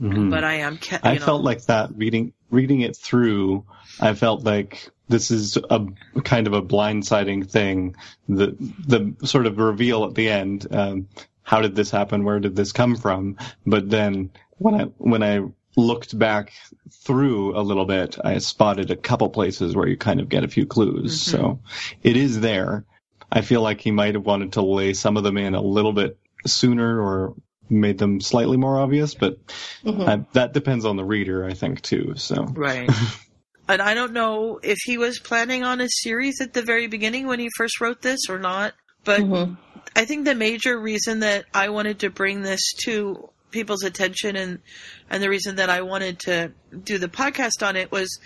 Mhm. 0.00 0.30
but 0.30 0.44
I 0.44 0.56
am. 0.56 0.76
Ca- 0.76 1.00
I 1.02 1.14
know, 1.14 1.24
felt 1.24 1.42
like 1.42 1.64
that 1.66 1.90
reading 1.96 2.34
reading 2.50 2.82
it 2.82 2.94
through, 2.96 3.64
I 4.00 4.12
felt 4.12 4.44
like 4.44 4.90
this 5.08 5.30
is 5.30 5.56
a 5.70 5.86
kind 6.24 6.46
of 6.46 6.52
a 6.52 6.60
blindsiding 6.60 7.50
thing. 7.50 7.96
The 8.28 8.54
the 8.86 9.26
sort 9.26 9.46
of 9.46 9.56
reveal 9.58 10.04
at 10.04 10.14
the 10.14 10.28
end. 10.28 10.66
Um, 10.70 11.08
how 11.42 11.62
did 11.62 11.74
this 11.74 11.90
happen? 11.90 12.24
Where 12.24 12.38
did 12.38 12.54
this 12.54 12.72
come 12.72 12.96
from? 12.96 13.38
But 13.66 13.88
then 13.88 14.30
when 14.58 14.74
I 14.78 14.84
when 14.98 15.22
I 15.22 15.40
looked 15.76 16.18
back 16.18 16.52
through 17.04 17.58
a 17.58 17.62
little 17.62 17.86
bit, 17.86 18.18
I 18.22 18.38
spotted 18.38 18.90
a 18.90 18.96
couple 18.96 19.28
places 19.30 19.74
where 19.74 19.88
you 19.88 19.96
kind 19.96 20.20
of 20.20 20.28
get 20.28 20.44
a 20.44 20.48
few 20.48 20.66
clues. 20.66 21.18
Mhm. 21.20 21.30
So 21.30 21.60
it 22.02 22.16
is 22.16 22.40
there. 22.40 22.84
I 23.30 23.40
feel 23.40 23.62
like 23.62 23.80
he 23.80 23.90
might 23.90 24.14
have 24.14 24.26
wanted 24.26 24.52
to 24.54 24.62
lay 24.62 24.92
some 24.92 25.16
of 25.16 25.24
them 25.24 25.38
in 25.38 25.54
a 25.54 25.62
little 25.62 25.92
bit 25.92 26.18
sooner 26.46 27.00
or 27.00 27.34
made 27.70 27.96
them 27.96 28.20
slightly 28.20 28.58
more 28.58 28.78
obvious, 28.78 29.14
but 29.14 29.38
Mhm. 29.84 30.06
uh, 30.06 30.18
that 30.34 30.52
depends 30.52 30.84
on 30.84 30.96
the 30.96 31.04
reader, 31.04 31.44
I 31.44 31.54
think, 31.54 31.80
too. 31.80 32.14
So 32.16 32.44
Right. 32.54 32.88
and 33.68 33.80
I 33.80 33.94
don't 33.94 34.12
know 34.12 34.60
if 34.62 34.78
he 34.84 34.98
was 34.98 35.18
planning 35.18 35.64
on 35.64 35.80
a 35.80 35.88
series 35.88 36.40
at 36.42 36.52
the 36.52 36.62
very 36.62 36.86
beginning 36.88 37.26
when 37.26 37.38
he 37.38 37.48
first 37.56 37.80
wrote 37.80 38.02
this 38.02 38.28
or 38.28 38.38
not, 38.38 38.74
but 39.04 39.20
Mhm. 39.20 39.56
I 39.96 40.04
think 40.04 40.26
the 40.26 40.34
major 40.34 40.78
reason 40.78 41.20
that 41.20 41.46
I 41.54 41.70
wanted 41.70 42.00
to 42.00 42.10
bring 42.10 42.42
this 42.42 42.60
to 42.84 43.30
people's 43.52 43.84
attention 43.84 44.36
and 44.36 44.58
and 45.08 45.22
the 45.22 45.28
reason 45.28 45.56
that 45.56 45.70
I 45.70 45.82
wanted 45.82 46.18
to 46.20 46.52
do 46.84 46.98
the 46.98 47.08
podcast 47.08 47.66
on 47.66 47.76
it 47.76 47.92
was 47.92 48.18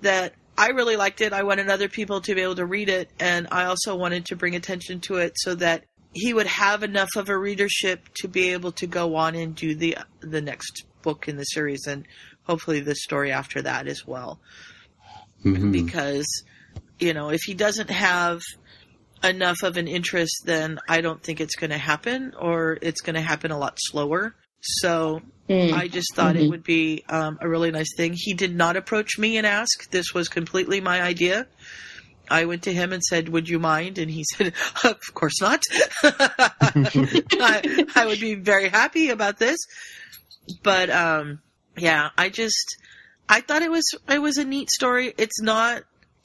that 0.00 0.34
I 0.58 0.68
really 0.68 0.96
liked 0.96 1.22
it. 1.22 1.32
I 1.32 1.44
wanted 1.44 1.70
other 1.70 1.88
people 1.88 2.20
to 2.20 2.34
be 2.34 2.42
able 2.42 2.56
to 2.56 2.66
read 2.66 2.88
it 2.88 3.10
and 3.18 3.48
I 3.50 3.64
also 3.64 3.96
wanted 3.96 4.26
to 4.26 4.36
bring 4.36 4.54
attention 4.54 5.00
to 5.02 5.16
it 5.16 5.32
so 5.36 5.54
that 5.54 5.84
he 6.12 6.34
would 6.34 6.46
have 6.46 6.82
enough 6.82 7.16
of 7.16 7.28
a 7.28 7.38
readership 7.38 8.08
to 8.14 8.28
be 8.28 8.50
able 8.50 8.72
to 8.72 8.86
go 8.86 9.16
on 9.16 9.34
and 9.34 9.54
do 9.54 9.74
the 9.74 9.96
the 10.20 10.40
next 10.40 10.84
book 11.02 11.26
in 11.28 11.36
the 11.36 11.44
series 11.44 11.86
and 11.86 12.06
hopefully 12.44 12.80
the 12.80 12.94
story 12.94 13.32
after 13.32 13.62
that 13.62 13.86
as 13.86 14.06
well 14.06 14.38
mhm. 15.44 15.72
because 15.72 16.44
you 16.98 17.14
know 17.14 17.30
if 17.30 17.42
he 17.42 17.54
doesn't 17.54 17.90
have 17.90 18.40
enough 19.24 19.62
of 19.62 19.76
an 19.76 19.88
interest 19.88 20.42
then 20.44 20.78
i 20.88 21.00
don't 21.00 21.22
think 21.22 21.40
it's 21.40 21.56
going 21.56 21.70
to 21.70 21.78
happen 21.78 22.34
or 22.38 22.78
it's 22.82 23.00
going 23.00 23.14
to 23.14 23.20
happen 23.20 23.50
a 23.50 23.58
lot 23.58 23.78
slower 23.78 24.34
so 24.62 25.20
Mm. 25.48 25.72
i 25.74 25.88
just 25.88 26.14
thought 26.14 26.36
it 26.36 26.44
Mhm. 26.44 26.50
would 26.50 26.62
be 26.62 27.02
um, 27.08 27.36
a 27.40 27.48
really 27.48 27.70
nice 27.72 27.94
thing 27.96 28.14
he 28.16 28.32
did 28.32 28.54
not 28.54 28.76
approach 28.76 29.18
me 29.18 29.36
and 29.36 29.46
ask 29.46 29.90
this 29.90 30.14
was 30.14 30.28
completely 30.28 30.80
my 30.80 31.02
idea 31.02 31.46
I 32.30 32.46
went 32.46 32.62
to 32.62 32.72
him 32.72 32.92
and 32.94 33.02
said, 33.02 33.28
"Would 33.28 33.48
you 33.48 33.58
mind?" 33.58 33.98
And 33.98 34.10
he 34.10 34.24
said, 34.36 34.54
"Of 34.84 34.96
course 35.12 35.38
not. 35.40 35.62
I, 36.02 37.86
I 37.94 38.06
would 38.06 38.20
be 38.20 38.36
very 38.36 38.68
happy 38.68 39.10
about 39.10 39.38
this." 39.38 39.58
But 40.62 40.88
um, 40.88 41.40
yeah, 41.76 42.10
I 42.16 42.28
just 42.30 42.76
I 43.28 43.40
thought 43.42 43.60
it 43.62 43.70
was 43.70 43.84
it 44.08 44.20
was 44.22 44.38
a 44.38 44.44
neat 44.44 44.70
story. 44.70 45.12
It's 45.18 45.42
not. 45.42 45.82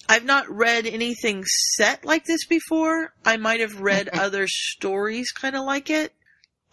I've 0.08 0.24
not 0.24 0.50
read 0.50 0.86
anything 0.86 1.44
set 1.76 2.06
like 2.06 2.24
this 2.26 2.46
before. 2.46 3.12
I 3.26 3.36
might 3.38 3.60
have 3.60 3.82
read 3.82 4.08
other 4.08 4.48
stories 4.48 5.32
kind 5.32 5.56
of 5.56 5.66
like 5.66 5.90
it, 5.90 6.14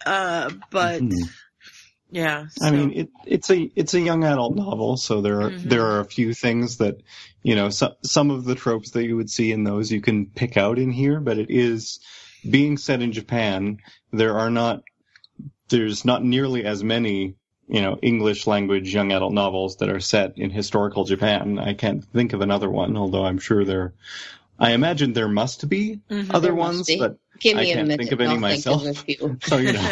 uh, 0.05 0.51
but 0.69 1.01
Mhm. 1.01 1.29
Yeah. 2.15 2.45
I 2.61 2.71
mean, 2.71 2.93
it, 2.93 3.09
it's 3.25 3.49
a 3.51 3.69
it's 3.75 3.93
a 3.93 3.99
young 3.99 4.23
adult 4.23 4.55
novel, 4.55 4.95
so 4.95 5.19
there 5.21 5.41
are 5.41 5.49
Mhm. 5.51 5.63
there 5.69 5.85
are 5.85 5.99
a 5.99 6.05
few 6.05 6.33
things 6.33 6.77
that 6.77 7.01
you 7.43 7.55
know 7.55 7.69
some 7.69 7.91
some 8.03 8.31
of 8.31 8.45
the 8.45 8.55
tropes 8.55 8.91
that 8.91 9.03
you 9.05 9.17
would 9.17 9.29
see 9.29 9.51
in 9.51 9.65
those 9.65 9.91
you 9.91 9.99
can 9.99 10.27
pick 10.27 10.55
out 10.55 10.79
in 10.79 10.91
here, 10.91 11.19
but 11.19 11.37
it 11.37 11.49
is 11.49 11.99
being 12.49 12.77
set 12.77 13.01
in 13.01 13.11
Japan. 13.11 13.79
There 14.13 14.37
are 14.39 14.49
not 14.49 14.83
there's 15.67 16.05
not 16.05 16.23
nearly 16.23 16.63
as 16.63 16.83
many 16.83 17.35
you 17.67 17.81
know 17.81 17.99
English 18.01 18.47
language 18.47 18.93
young 18.93 19.11
adult 19.11 19.33
novels 19.33 19.75
that 19.77 19.89
are 19.89 19.99
set 19.99 20.37
in 20.37 20.51
historical 20.51 21.03
Japan. 21.03 21.59
I 21.59 21.73
can't 21.73 22.01
think 22.05 22.31
of 22.31 22.39
another 22.39 22.69
one, 22.69 22.95
although 22.95 23.25
I'm 23.25 23.39
sure 23.39 23.65
there. 23.65 23.93
I 24.57 24.71
imagine 24.71 25.11
there 25.11 25.27
must 25.27 25.67
be 25.67 25.99
Mhm. 26.09 26.33
other 26.33 26.53
must 26.55 26.59
ones, 26.59 26.87
be. 26.87 26.97
but 26.97 27.17
Give 27.41 27.57
I 27.57 27.61
me 27.63 27.71
a 27.71 27.75
can't 27.75 27.87
minute. 27.89 27.99
think 27.99 28.11
of 28.13 28.21
any 28.21 28.35
I'll 28.35 28.39
myself. 28.39 28.83
Think 28.83 28.95
of 29.21 29.31
a 29.31 29.35
few. 29.35 29.37
so 29.49 29.57
you 29.57 29.73
know. 29.73 29.91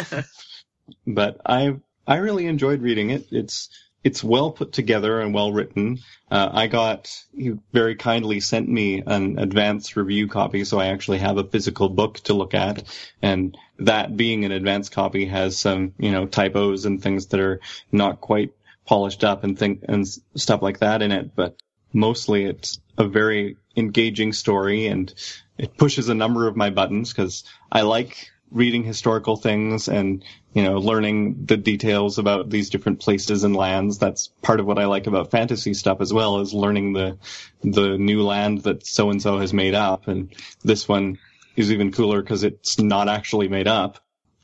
but 1.06 1.38
I 1.44 1.76
I 2.06 2.16
really 2.16 2.46
enjoyed 2.46 2.82
reading 2.82 3.10
it. 3.10 3.26
It's 3.30 3.68
it's 4.02 4.22
well 4.22 4.50
put 4.50 4.72
together 4.72 5.20
and 5.20 5.32
well 5.32 5.52
written. 5.52 6.00
Uh, 6.30 6.50
I 6.52 6.66
got 6.66 7.10
you 7.32 7.60
very 7.72 7.94
kindly 7.96 8.40
sent 8.40 8.68
me 8.68 9.02
an 9.06 9.38
advance 9.38 9.96
review 9.96 10.28
copy, 10.28 10.64
so 10.64 10.78
I 10.78 10.86
actually 10.86 11.18
have 11.18 11.38
a 11.38 11.44
physical 11.44 11.88
book 11.88 12.20
to 12.20 12.34
look 12.34 12.52
at. 12.52 12.82
And 13.22 13.56
that 13.78 14.16
being 14.16 14.44
an 14.44 14.52
advance 14.52 14.90
copy 14.90 15.24
has 15.26 15.56
some 15.56 15.94
you 15.98 16.12
know 16.12 16.26
typos 16.26 16.84
and 16.84 17.02
things 17.02 17.26
that 17.28 17.40
are 17.40 17.60
not 17.90 18.20
quite 18.20 18.52
polished 18.84 19.24
up 19.24 19.44
and 19.44 19.58
think 19.58 19.84
and 19.88 20.06
stuff 20.36 20.60
like 20.60 20.80
that 20.80 21.00
in 21.00 21.10
it. 21.10 21.34
But 21.34 21.56
mostly 21.94 22.44
it's 22.44 22.80
a 22.98 23.08
very 23.08 23.56
engaging 23.76 24.32
story 24.32 24.86
and 24.86 25.12
it 25.56 25.76
pushes 25.76 26.08
a 26.08 26.14
number 26.14 26.46
of 26.46 26.56
my 26.56 26.70
buttons 26.70 27.12
because 27.12 27.44
I 27.72 27.82
like 27.82 28.30
reading 28.54 28.84
historical 28.84 29.36
things 29.36 29.88
and 29.88 30.24
you 30.54 30.62
know 30.62 30.78
learning 30.78 31.44
the 31.44 31.56
details 31.56 32.18
about 32.18 32.48
these 32.48 32.70
different 32.70 33.00
places 33.00 33.44
and 33.44 33.54
lands. 33.54 33.98
That's 33.98 34.28
part 34.40 34.60
of 34.60 34.66
what 34.66 34.78
i 34.78 34.86
like 34.86 35.06
about 35.06 35.30
fantasy 35.30 35.74
stuff 35.74 36.00
as 36.00 36.12
well 36.12 36.40
is 36.40 36.54
learning 36.54 36.94
the 36.94 37.18
the 37.62 37.98
new 37.98 38.22
land 38.22 38.62
that 38.62 38.86
so 38.86 39.10
and 39.10 39.20
so 39.20 39.38
has 39.38 39.52
made 39.52 39.74
up. 39.74 40.08
And 40.08 40.32
this 40.62 40.88
one 40.88 41.18
is 41.56 41.72
even 41.72 41.92
cooler 41.92 42.22
because 42.22 42.44
it's 42.44 42.78
not 42.78 43.08
actually 43.08 43.48
made 43.48 43.68
up. 43.68 43.98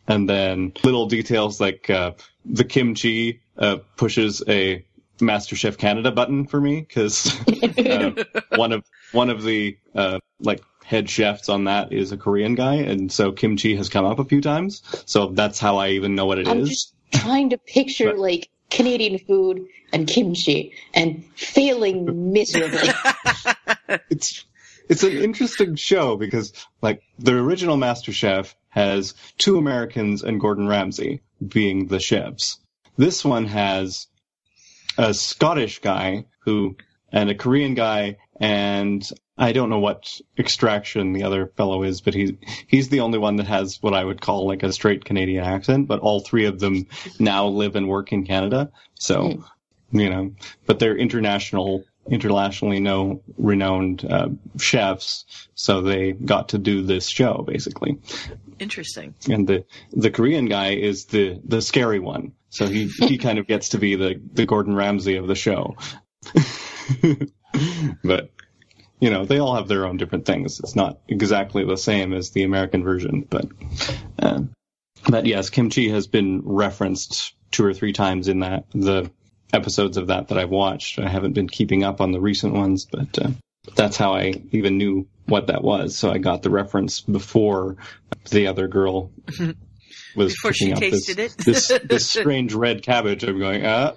And 0.06 0.28
then 0.28 0.72
little 0.82 1.06
details 1.06 1.60
like 1.60 1.88
uh, 1.88 2.12
the 2.44 2.64
kimchi 2.64 3.40
uh, 3.56 3.78
pushes 3.96 4.42
a 4.48 4.84
masterchef 5.18 5.76
canada 5.78 6.10
button 6.10 6.46
for 6.46 6.60
me 6.60 6.80
because 6.80 7.36
uh, 7.78 8.24
one 8.56 8.72
of 8.72 8.84
one 9.12 9.30
of 9.30 9.42
the 9.42 9.78
uh, 9.94 10.18
like 10.40 10.62
head 10.90 11.08
chefs 11.08 11.48
on 11.48 11.64
that 11.64 11.92
is 11.92 12.10
a 12.10 12.16
Korean 12.16 12.56
guy, 12.56 12.74
and 12.74 13.12
so 13.12 13.30
kimchi 13.30 13.76
has 13.76 13.88
come 13.88 14.04
up 14.04 14.18
a 14.18 14.24
few 14.24 14.40
times. 14.40 14.82
So 15.06 15.28
that's 15.28 15.60
how 15.60 15.76
I 15.76 15.90
even 15.90 16.16
know 16.16 16.26
what 16.26 16.40
it 16.40 16.48
is. 16.48 16.52
I'm 16.52 16.64
just 16.66 16.94
trying 17.12 17.50
to 17.50 17.58
picture 17.58 18.06
But- 18.06 18.18
like 18.18 18.48
Canadian 18.70 19.18
food 19.20 19.66
and 19.92 20.08
kimchi 20.08 20.72
and 20.92 21.24
failing 21.36 22.32
miserably. 22.32 22.90
It's 24.08 24.44
it's 24.88 25.02
an 25.02 25.16
interesting 25.16 25.74
show 25.76 26.16
because 26.16 26.52
like 26.80 27.02
the 27.18 27.34
original 27.36 27.76
Master 27.76 28.12
Chef 28.12 28.54
has 28.68 29.14
two 29.38 29.58
Americans 29.58 30.22
and 30.22 30.40
Gordon 30.40 30.68
Ramsay 30.68 31.22
being 31.46 31.86
the 31.86 31.98
chefs. 32.00 32.58
This 32.96 33.24
one 33.24 33.46
has 33.46 34.06
a 34.96 35.12
Scottish 35.14 35.80
guy 35.80 36.26
who 36.44 36.76
and 37.12 37.30
a 37.30 37.34
Korean 37.34 37.74
guy 37.74 38.16
and 38.40 39.08
I 39.40 39.52
don't 39.52 39.70
know 39.70 39.78
what 39.78 40.20
extraction 40.38 41.14
the 41.14 41.22
other 41.22 41.46
fellow 41.56 41.82
is, 41.82 42.02
but 42.02 42.12
he's 42.12 42.32
he's 42.66 42.90
the 42.90 43.00
only 43.00 43.18
one 43.18 43.36
that 43.36 43.46
has 43.46 43.78
what 43.80 43.94
I 43.94 44.04
would 44.04 44.20
call 44.20 44.46
like 44.46 44.62
a 44.62 44.72
straight 44.72 45.06
Canadian 45.06 45.42
accent. 45.42 45.88
But 45.88 46.00
all 46.00 46.20
three 46.20 46.44
of 46.44 46.60
them 46.60 46.86
now 47.18 47.46
live 47.46 47.74
and 47.74 47.88
work 47.88 48.12
in 48.12 48.26
Canada, 48.26 48.70
so 48.94 49.42
you 49.92 50.10
know. 50.10 50.34
But 50.66 50.78
they're 50.78 50.96
international, 50.96 51.84
internationally 52.10 52.80
no 52.80 53.22
renowned 53.38 54.04
uh, 54.04 54.28
chefs, 54.58 55.24
so 55.54 55.80
they 55.80 56.12
got 56.12 56.50
to 56.50 56.58
do 56.58 56.82
this 56.82 57.08
show 57.08 57.42
basically. 57.46 57.98
Interesting. 58.58 59.14
And 59.30 59.48
the 59.48 59.64
the 59.90 60.10
Korean 60.10 60.46
guy 60.46 60.74
is 60.74 61.06
the 61.06 61.40
the 61.42 61.62
scary 61.62 61.98
one, 61.98 62.32
so 62.50 62.66
he 62.66 62.88
he 62.88 63.16
kind 63.16 63.38
of 63.38 63.46
gets 63.46 63.70
to 63.70 63.78
be 63.78 63.96
the 63.96 64.20
the 64.34 64.44
Gordon 64.44 64.76
Ramsay 64.76 65.16
of 65.16 65.28
the 65.28 65.34
show. 65.34 65.76
but 68.04 68.30
you 69.00 69.10
know, 69.10 69.24
they 69.24 69.38
all 69.38 69.54
have 69.56 69.68
their 69.68 69.86
own 69.86 69.96
different 69.96 70.26
things. 70.26 70.60
It's 70.60 70.76
not 70.76 71.00
exactly 71.08 71.64
the 71.64 71.76
same 71.76 72.12
as 72.12 72.30
the 72.30 72.42
American 72.42 72.84
version, 72.84 73.26
but 73.28 73.46
uh, 74.18 74.42
but 75.08 75.26
yes, 75.26 75.50
kimchi 75.50 75.88
has 75.88 76.06
been 76.06 76.42
referenced 76.44 77.34
two 77.50 77.64
or 77.64 77.72
three 77.74 77.92
times 77.92 78.28
in 78.28 78.40
that 78.40 78.64
the 78.72 79.10
episodes 79.52 79.96
of 79.96 80.08
that 80.08 80.28
that 80.28 80.38
I've 80.38 80.50
watched. 80.50 80.98
I 80.98 81.08
haven't 81.08 81.32
been 81.32 81.48
keeping 81.48 81.82
up 81.82 82.00
on 82.00 82.12
the 82.12 82.20
recent 82.20 82.54
ones, 82.54 82.86
but 82.90 83.18
uh, 83.18 83.30
that's 83.74 83.96
how 83.96 84.14
I 84.14 84.34
even 84.52 84.78
knew 84.78 85.08
what 85.26 85.46
that 85.48 85.62
was. 85.62 85.96
So 85.96 86.10
I 86.10 86.18
got 86.18 86.42
the 86.42 86.50
reference 86.50 87.00
before 87.00 87.76
the 88.30 88.46
other 88.48 88.68
girl 88.68 89.12
was 90.16 90.34
Before 90.34 90.52
she 90.52 90.72
picking 90.72 90.74
up 90.74 90.80
this, 90.80 91.06
tasted 91.06 91.18
it. 91.18 91.34
this 91.44 91.72
this 91.84 92.10
strange 92.10 92.54
red 92.54 92.82
cabbage. 92.82 93.24
I'm 93.24 93.38
going, 93.38 93.64
uh, 93.64 93.94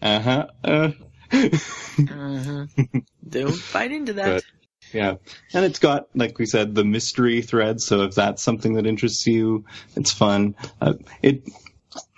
uh-huh, 0.00 0.46
uh 0.64 0.90
Uh-huh. 1.32 2.66
Don't 3.28 3.62
bite 3.72 3.92
into 3.92 4.14
that. 4.14 4.26
But- 4.34 4.44
Yeah, 4.92 5.16
and 5.52 5.64
it's 5.64 5.80
got, 5.80 6.08
like 6.14 6.38
we 6.38 6.46
said, 6.46 6.74
the 6.74 6.84
mystery 6.84 7.42
thread. 7.42 7.80
So 7.80 8.02
if 8.02 8.14
that's 8.14 8.42
something 8.42 8.74
that 8.74 8.86
interests 8.86 9.26
you, 9.26 9.64
it's 9.96 10.12
fun. 10.12 10.54
Uh, 10.80 10.94
it 11.22 11.42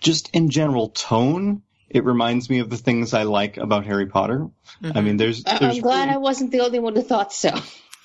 just 0.03 0.31
in 0.35 0.51
general 0.51 0.91
tone, 0.91 1.63
it 1.89 2.05
reminds 2.05 2.51
me 2.51 2.59
of 2.59 2.69
the 2.69 2.77
things 2.77 3.15
I 3.15 3.23
like 3.23 3.57
about 3.57 3.87
Harry 3.87 4.07
Potter. 4.07 4.49
I 4.83 5.01
mean, 5.01 5.17
there's, 5.17 5.45
I- 5.47 5.59
there's 5.59 5.77
I'm 5.77 5.83
glad 5.83 6.01
really- 6.05 6.15
I 6.15 6.19
wasn't 6.19 6.51
the 6.53 6.61
only 6.61 6.79
one 6.79 6.95
who 6.95 7.03
thought 7.03 7.33
so. 7.33 7.51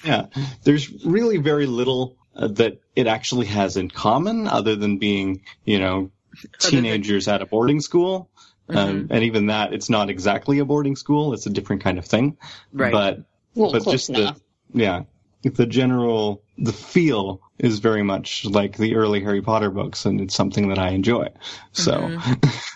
yeah, 0.05 0.27
there's 0.63 0.89
really 1.05 1.37
very 1.37 1.65
little 1.65 2.15
uh, 2.35 2.47
that 2.47 2.79
it 2.95 3.07
actually 3.07 3.47
has 3.47 3.75
in 3.77 3.89
common, 3.89 4.47
other 4.47 4.75
than 4.75 4.97
being, 4.97 5.41
you 5.65 5.79
know, 5.79 6.09
Other 6.35 6.47
than- 6.61 6.69
teenagers 6.71 7.27
at 7.27 7.41
a 7.41 7.45
boarding 7.45 7.81
school. 7.81 8.29
Um, 8.69 9.07
and 9.11 9.23
even 9.25 9.47
that, 9.47 9.73
it's 9.73 9.89
not 9.89 10.09
exactly 10.09 10.59
a 10.59 10.65
boarding 10.65 10.95
school. 10.95 11.33
It's 11.33 11.45
a 11.45 11.49
different 11.49 11.83
kind 11.83 11.97
of 11.97 12.05
thing. 12.05 12.37
Right. 12.71 12.91
But 12.91 13.25
Well, 13.55 13.71
but 13.71 13.85
just 13.85 14.09
enough. 14.09 14.39
the 14.71 14.79
yeah 14.79 15.03
the 15.43 15.65
general 15.65 16.41
the 16.57 16.71
feel 16.71 17.41
is 17.59 17.79
very 17.79 18.01
much 18.01 18.45
like 18.45 18.77
the 18.77 18.95
early 18.95 19.21
harry 19.21 19.41
potter 19.41 19.69
books 19.69 20.05
and 20.05 20.21
it's 20.21 20.33
something 20.33 20.69
that 20.69 20.79
i 20.79 20.89
enjoy 20.91 21.27
so 21.73 22.17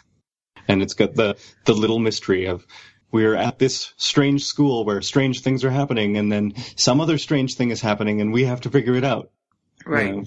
and 0.67 0.81
it's 0.81 0.93
got 0.93 1.15
the 1.15 1.37
the 1.65 1.73
little 1.73 1.97
mystery 1.99 2.45
of 2.45 2.65
we're 3.11 3.35
at 3.35 3.57
this 3.57 3.93
strange 3.95 4.43
school 4.43 4.83
where 4.83 5.01
strange 5.01 5.41
things 5.41 5.63
are 5.63 5.69
happening 5.71 6.17
and 6.17 6.29
then 6.31 6.53
some 6.75 6.99
other 6.99 7.17
strange 7.17 7.55
thing 7.55 7.69
is 7.71 7.79
happening 7.81 8.19
and 8.19 8.33
we 8.33 8.43
have 8.43 8.61
to 8.61 8.69
figure 8.69 8.95
it 8.95 9.05
out 9.05 9.31
you 9.85 9.91
Right. 9.93 10.15
know? 10.15 10.23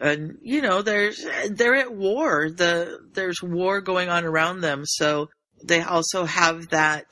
And 0.00 0.38
you 0.42 0.60
know 0.60 0.82
there's 0.82 1.24
they're 1.50 1.74
at 1.76 1.94
war 1.94 2.50
the 2.50 2.98
there's 3.12 3.42
war 3.42 3.80
going 3.80 4.08
on 4.08 4.24
around 4.24 4.60
them 4.60 4.82
so 4.84 5.28
they 5.62 5.80
also 5.82 6.24
have 6.24 6.68
that 6.70 7.06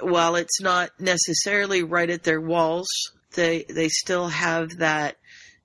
while 0.00 0.34
it's 0.36 0.60
not 0.60 0.90
necessarily 0.98 1.82
right 1.82 2.10
at 2.10 2.22
their 2.24 2.40
walls 2.40 2.88
they 3.34 3.64
they 3.68 3.88
still 3.88 4.28
have 4.28 4.78
that 4.78 5.16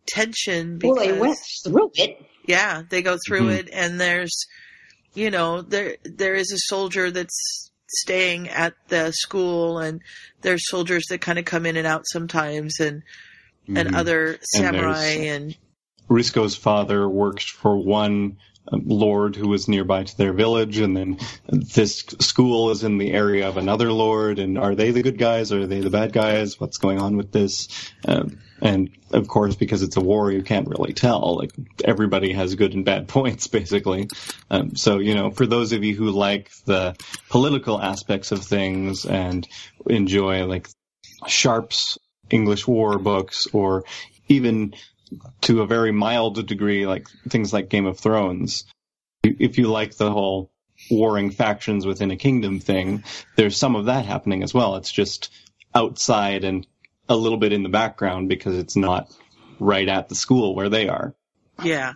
tension 0.07 0.77
because 0.77 0.95
well, 0.97 1.05
they 1.05 1.19
went 1.19 1.37
through 1.63 1.91
it. 1.95 2.25
yeah 2.45 2.81
they 2.89 3.01
go 3.01 3.17
through 3.27 3.47
Mhm. 3.47 3.55
it 3.59 3.69
and 3.71 3.99
there's 4.01 4.45
you 5.13 5.31
know 5.31 5.61
there 5.61 5.95
there 6.03 6.35
is 6.35 6.51
a 6.51 6.57
soldier 6.67 7.09
that's 7.11 7.71
staying 7.87 8.49
at 8.49 8.73
the 8.89 9.11
school 9.11 9.79
and 9.79 10.01
there's 10.41 10.67
soldiers 10.69 11.05
that 11.09 11.21
kind 11.21 11.39
of 11.39 11.45
come 11.45 11.65
in 11.65 11.75
and 11.77 11.87
out 11.87 12.03
sometimes 12.05 12.79
and 12.79 13.01
and 13.67 13.89
Mhm. 13.89 13.95
other 13.95 14.37
samurai 14.55 15.15
there's- 15.15 15.27
and 15.41 15.57
Risco's 16.09 16.55
father 16.55 17.07
worked 17.07 17.51
for 17.51 17.77
one 17.77 18.37
um, 18.71 18.83
lord 18.85 19.35
who 19.35 19.47
was 19.47 19.67
nearby 19.67 20.03
to 20.03 20.17
their 20.17 20.33
village, 20.33 20.79
and 20.79 20.95
then 20.95 21.17
this 21.47 21.99
school 22.19 22.69
is 22.71 22.83
in 22.83 22.97
the 22.97 23.13
area 23.13 23.47
of 23.47 23.57
another 23.57 23.91
lord. 23.91 24.39
And 24.39 24.57
are 24.57 24.75
they 24.75 24.91
the 24.91 25.01
good 25.01 25.17
guys? 25.17 25.51
Or 25.51 25.61
are 25.61 25.67
they 25.67 25.79
the 25.79 25.89
bad 25.89 26.13
guys? 26.13 26.59
What's 26.59 26.77
going 26.77 26.99
on 26.99 27.17
with 27.17 27.31
this? 27.31 27.67
Um, 28.07 28.39
and 28.61 28.89
of 29.11 29.27
course, 29.27 29.55
because 29.55 29.81
it's 29.81 29.97
a 29.97 30.01
war, 30.01 30.31
you 30.31 30.43
can't 30.43 30.67
really 30.67 30.93
tell. 30.93 31.37
Like 31.37 31.51
everybody 31.83 32.33
has 32.33 32.55
good 32.55 32.73
and 32.73 32.85
bad 32.85 33.07
points, 33.07 33.47
basically. 33.47 34.09
Um, 34.49 34.75
so 34.75 34.99
you 34.99 35.15
know, 35.15 35.31
for 35.31 35.45
those 35.45 35.71
of 35.71 35.83
you 35.83 35.95
who 35.95 36.11
like 36.11 36.51
the 36.65 36.95
political 37.29 37.81
aspects 37.81 38.31
of 38.31 38.43
things 38.43 39.05
and 39.05 39.47
enjoy 39.87 40.45
like 40.45 40.69
Sharpe's 41.27 41.97
English 42.29 42.67
war 42.67 42.99
books, 42.99 43.47
or 43.53 43.85
even 44.27 44.73
to 45.41 45.61
a 45.61 45.67
very 45.67 45.91
mild 45.91 46.45
degree, 46.47 46.85
like 46.87 47.07
things 47.27 47.51
like 47.53 47.69
Game 47.69 47.85
of 47.85 47.99
Thrones. 47.99 48.65
If 49.23 49.57
you 49.57 49.67
like 49.67 49.97
the 49.97 50.11
whole 50.11 50.51
warring 50.89 51.31
factions 51.31 51.85
within 51.85 52.11
a 52.11 52.15
kingdom 52.17 52.59
thing, 52.59 53.03
there's 53.35 53.57
some 53.57 53.75
of 53.75 53.85
that 53.85 54.05
happening 54.05 54.43
as 54.43 54.53
well. 54.53 54.75
It's 54.75 54.91
just 54.91 55.29
outside 55.75 56.43
and 56.43 56.65
a 57.09 57.15
little 57.15 57.37
bit 57.37 57.53
in 57.53 57.63
the 57.63 57.69
background 57.69 58.29
because 58.29 58.57
it's 58.57 58.75
not 58.75 59.11
right 59.59 59.87
at 59.87 60.09
the 60.09 60.15
school 60.15 60.55
where 60.55 60.69
they 60.69 60.87
are. 60.87 61.13
Yeah, 61.63 61.93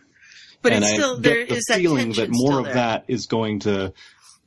but 0.62 0.74
and 0.74 0.84
it's 0.84 0.94
I 0.94 0.96
still 0.96 1.20
get 1.20 1.24
there 1.24 1.46
the 1.46 1.56
is 1.56 1.66
that 1.70 1.78
feeling 1.78 2.10
that 2.10 2.16
tension 2.26 2.34
more 2.36 2.60
of 2.60 2.66
there. 2.66 2.74
that 2.74 3.06
is 3.08 3.28
going 3.28 3.60
to 3.62 3.94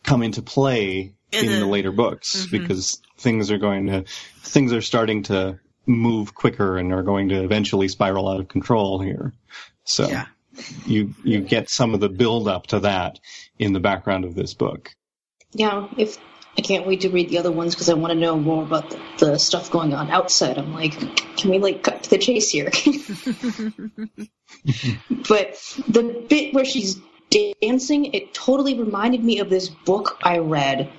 come 0.03 0.23
into 0.23 0.43
play 0.43 1.15
In 1.33 1.45
in, 1.45 1.51
the- 1.53 1.59
the, 1.61 1.67
later 1.67 1.93
books 1.93 2.47
Mhm. 2.47 2.51
because 2.51 3.01
things 3.19 3.51
are 3.51 3.59
going 3.59 3.87
to 3.87 4.05
things 4.43 4.73
are 4.73 4.83
starting 4.83 5.23
to 5.25 5.59
move 5.87 6.35
quicker 6.35 6.79
and 6.79 6.92
are 6.92 7.03
going 7.03 7.29
to 7.31 7.42
eventually 7.44 7.88
spiral 7.88 8.29
out 8.29 8.40
of 8.40 8.49
control 8.49 9.01
here. 9.01 9.33
So 9.85 10.09
Yeah. 10.09 10.27
you 10.87 11.14
you 11.25 11.40
get 11.40 11.68
some 11.70 11.94
of 11.94 12.01
the 12.01 12.09
build 12.09 12.49
up 12.49 12.68
to 12.68 12.81
that 12.81 13.18
in 13.59 13.72
the 13.72 13.81
background 13.81 14.25
of 14.25 14.35
this 14.35 14.55
book. 14.55 14.94
Yeah, 15.53 15.88
if 15.96 16.18
I 16.59 16.62
can't 16.62 16.87
wait 16.87 17.03
to 17.03 17.11
read 17.11 17.29
the 17.29 17.38
other 17.38 17.53
ones 17.53 17.75
because 17.75 17.88
I 17.88 17.94
want 17.94 18.12
to 18.12 18.18
know 18.18 18.37
more 18.38 18.62
about 18.62 18.90
the, 18.90 18.99
the 19.18 19.38
stuff 19.38 19.70
going 19.70 19.94
on 19.94 20.11
outside. 20.11 20.59
I'm 20.59 20.72
like, 20.72 20.99
can 21.37 21.51
we 21.51 21.59
like 21.59 21.83
cut 21.83 22.03
to 22.05 22.11
the 22.11 22.18
chase 22.18 22.51
here? 22.51 22.70
but 25.29 25.55
the 25.88 26.25
bit 26.29 26.55
where 26.55 26.64
she's 26.64 26.99
dancing, 27.61 28.07
it 28.07 28.35
totally 28.35 28.79
reminded 28.79 29.22
me 29.22 29.40
of 29.40 29.51
this 29.51 29.68
book 29.68 30.18
I 30.22 30.38
read, 30.38 30.90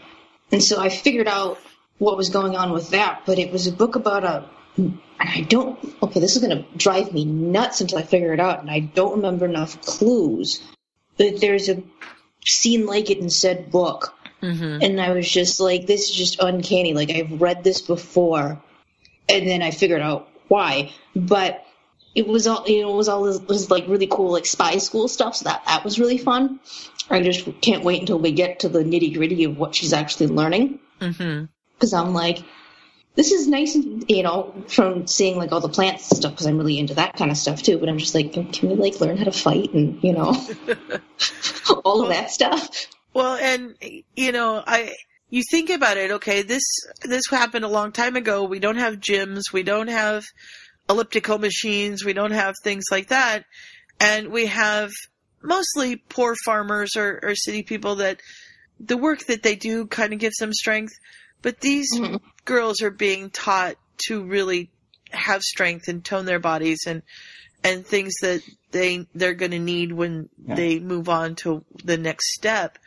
and 0.51 0.63
so 0.63 0.79
I 0.79 0.89
figured 0.89 1.27
out 1.27 1.57
what 1.97 2.17
was 2.17 2.29
going 2.29 2.55
on 2.55 2.71
with 2.71 2.91
that. 2.91 3.23
But 3.25 3.39
it 3.39 3.51
was 3.51 3.67
a 3.67 3.71
book 3.71 3.95
about 3.95 4.23
a, 4.23 4.37
and 4.37 4.45
I 5.19 5.41
don't. 5.41 5.79
Okay, 6.03 6.19
this 6.19 6.35
is 6.35 6.41
gonna 6.41 6.65
drive 6.75 7.13
me 7.13 7.25
nuts 7.25 7.81
until 7.81 7.97
I 7.97 8.03
figure 8.03 8.33
it 8.33 8.39
out, 8.39 8.61
and 8.61 8.69
I 8.69 8.79
don't 8.79 9.17
remember 9.17 9.45
enough 9.45 9.81
clues. 9.81 10.61
But 11.17 11.41
there's 11.41 11.69
a 11.69 11.81
scene 12.45 12.85
like 12.85 13.09
it 13.09 13.17
in 13.17 13.29
said 13.29 13.71
book 13.71 14.13
hmm 14.41 14.79
and 14.81 15.01
I 15.01 15.11
was 15.11 15.29
just 15.29 15.59
like, 15.59 15.87
this 15.87 16.09
is 16.09 16.15
just 16.15 16.39
uncanny. 16.39 16.93
Like 16.93 17.09
I've 17.09 17.41
read 17.41 17.63
this 17.63 17.81
before, 17.81 18.61
and 19.27 19.47
then 19.47 19.61
I 19.61 19.71
figured 19.71 20.01
out 20.01 20.29
why. 20.47 20.91
But 21.15 21.65
it 22.13 22.27
was 22.27 22.47
all 22.47 22.67
you 22.67 22.83
know, 22.83 22.93
it 22.93 22.97
was 22.97 23.09
all 23.09 23.23
this, 23.23 23.39
was 23.41 23.71
like 23.71 23.87
really 23.87 24.07
cool, 24.07 24.31
like 24.31 24.45
spy 24.45 24.77
school 24.77 25.07
stuff. 25.07 25.37
So 25.37 25.45
that 25.45 25.63
that 25.65 25.83
was 25.83 25.99
really 25.99 26.17
fun. 26.17 26.59
I 27.09 27.21
just 27.21 27.61
can't 27.61 27.83
wait 27.83 28.01
until 28.01 28.19
we 28.19 28.31
get 28.31 28.59
to 28.59 28.69
the 28.69 28.83
nitty 28.83 29.15
gritty 29.15 29.45
of 29.45 29.57
what 29.57 29.75
she's 29.75 29.93
actually 29.93 30.27
learning 30.27 30.79
hmm 30.99 31.45
because 31.73 31.93
I'm 31.93 32.13
like, 32.13 32.43
this 33.17 33.31
is 33.31 33.47
nice, 33.47 33.73
and 33.75 34.05
you 34.07 34.21
know, 34.21 34.53
from 34.67 35.07
seeing 35.07 35.37
like 35.37 35.51
all 35.51 35.59
the 35.59 35.67
plants 35.69 36.09
and 36.11 36.19
stuff 36.19 36.31
because 36.33 36.45
I'm 36.45 36.57
really 36.57 36.77
into 36.77 36.93
that 36.93 37.15
kind 37.15 37.31
of 37.31 37.37
stuff 37.37 37.63
too. 37.63 37.79
But 37.79 37.89
I'm 37.89 37.97
just 37.97 38.13
like, 38.15 38.31
can, 38.31 38.51
can 38.51 38.69
we 38.69 38.75
like 38.75 39.01
learn 39.01 39.17
how 39.17 39.25
to 39.25 39.31
fight 39.31 39.73
and 39.73 40.01
you 40.03 40.13
know, 40.13 40.39
all 41.83 42.03
of 42.03 42.09
that 42.09 42.29
stuff. 42.29 42.69
Well, 43.13 43.33
and 43.33 43.75
you 44.15 44.31
know, 44.31 44.63
I 44.65 44.93
you 45.31 45.41
think 45.49 45.71
about 45.71 45.97
it. 45.97 46.11
Okay, 46.11 46.43
this 46.43 46.63
this 47.03 47.23
happened 47.29 47.65
a 47.65 47.69
long 47.69 47.91
time 47.91 48.15
ago. 48.15 48.43
We 48.43 48.59
don't 48.59 48.77
have 48.77 48.97
gyms. 48.97 49.51
We 49.51 49.63
don't 49.63 49.89
have 49.89 50.23
elliptical 50.87 51.39
machines. 51.39 52.05
We 52.05 52.13
don't 52.13 52.31
have 52.31 52.53
things 52.63 52.85
like 52.91 53.07
that, 53.07 53.45
and 53.99 54.29
we 54.29 54.45
have 54.45 54.91
mostly 55.41 55.95
poor 55.95 56.35
farmers 56.45 56.95
or, 56.95 57.19
or 57.23 57.33
city 57.35 57.63
people 57.63 57.95
that 57.95 58.19
the 58.79 58.97
work 58.97 59.25
that 59.25 59.41
they 59.41 59.55
do 59.55 59.87
kind 59.87 60.13
of 60.13 60.19
gives 60.19 60.37
them 60.37 60.53
strength. 60.53 60.93
But 61.41 61.61
these 61.61 61.87
Mhm. 61.95 62.21
Girls 62.47 62.81
are 62.81 62.89
being 62.89 63.29
taught 63.29 63.75
to 64.07 64.23
really 64.23 64.71
have 65.11 65.41
strength 65.43 65.87
and 65.87 66.03
tone 66.03 66.25
their 66.25 66.39
bodies 66.39 66.79
and 66.87 67.03
and 67.63 67.85
things 67.85 68.13
that 68.21 68.41
they 68.71 69.05
they're 69.13 69.33
going 69.33 69.51
to 69.51 69.59
need 69.59 69.91
when 69.91 70.29
Yeah. 70.47 70.55
they 70.55 70.79
move 70.79 71.09
on 71.09 71.35
to 71.43 71.63
the 71.83 71.97
next 71.97 72.33
step. 72.33 72.79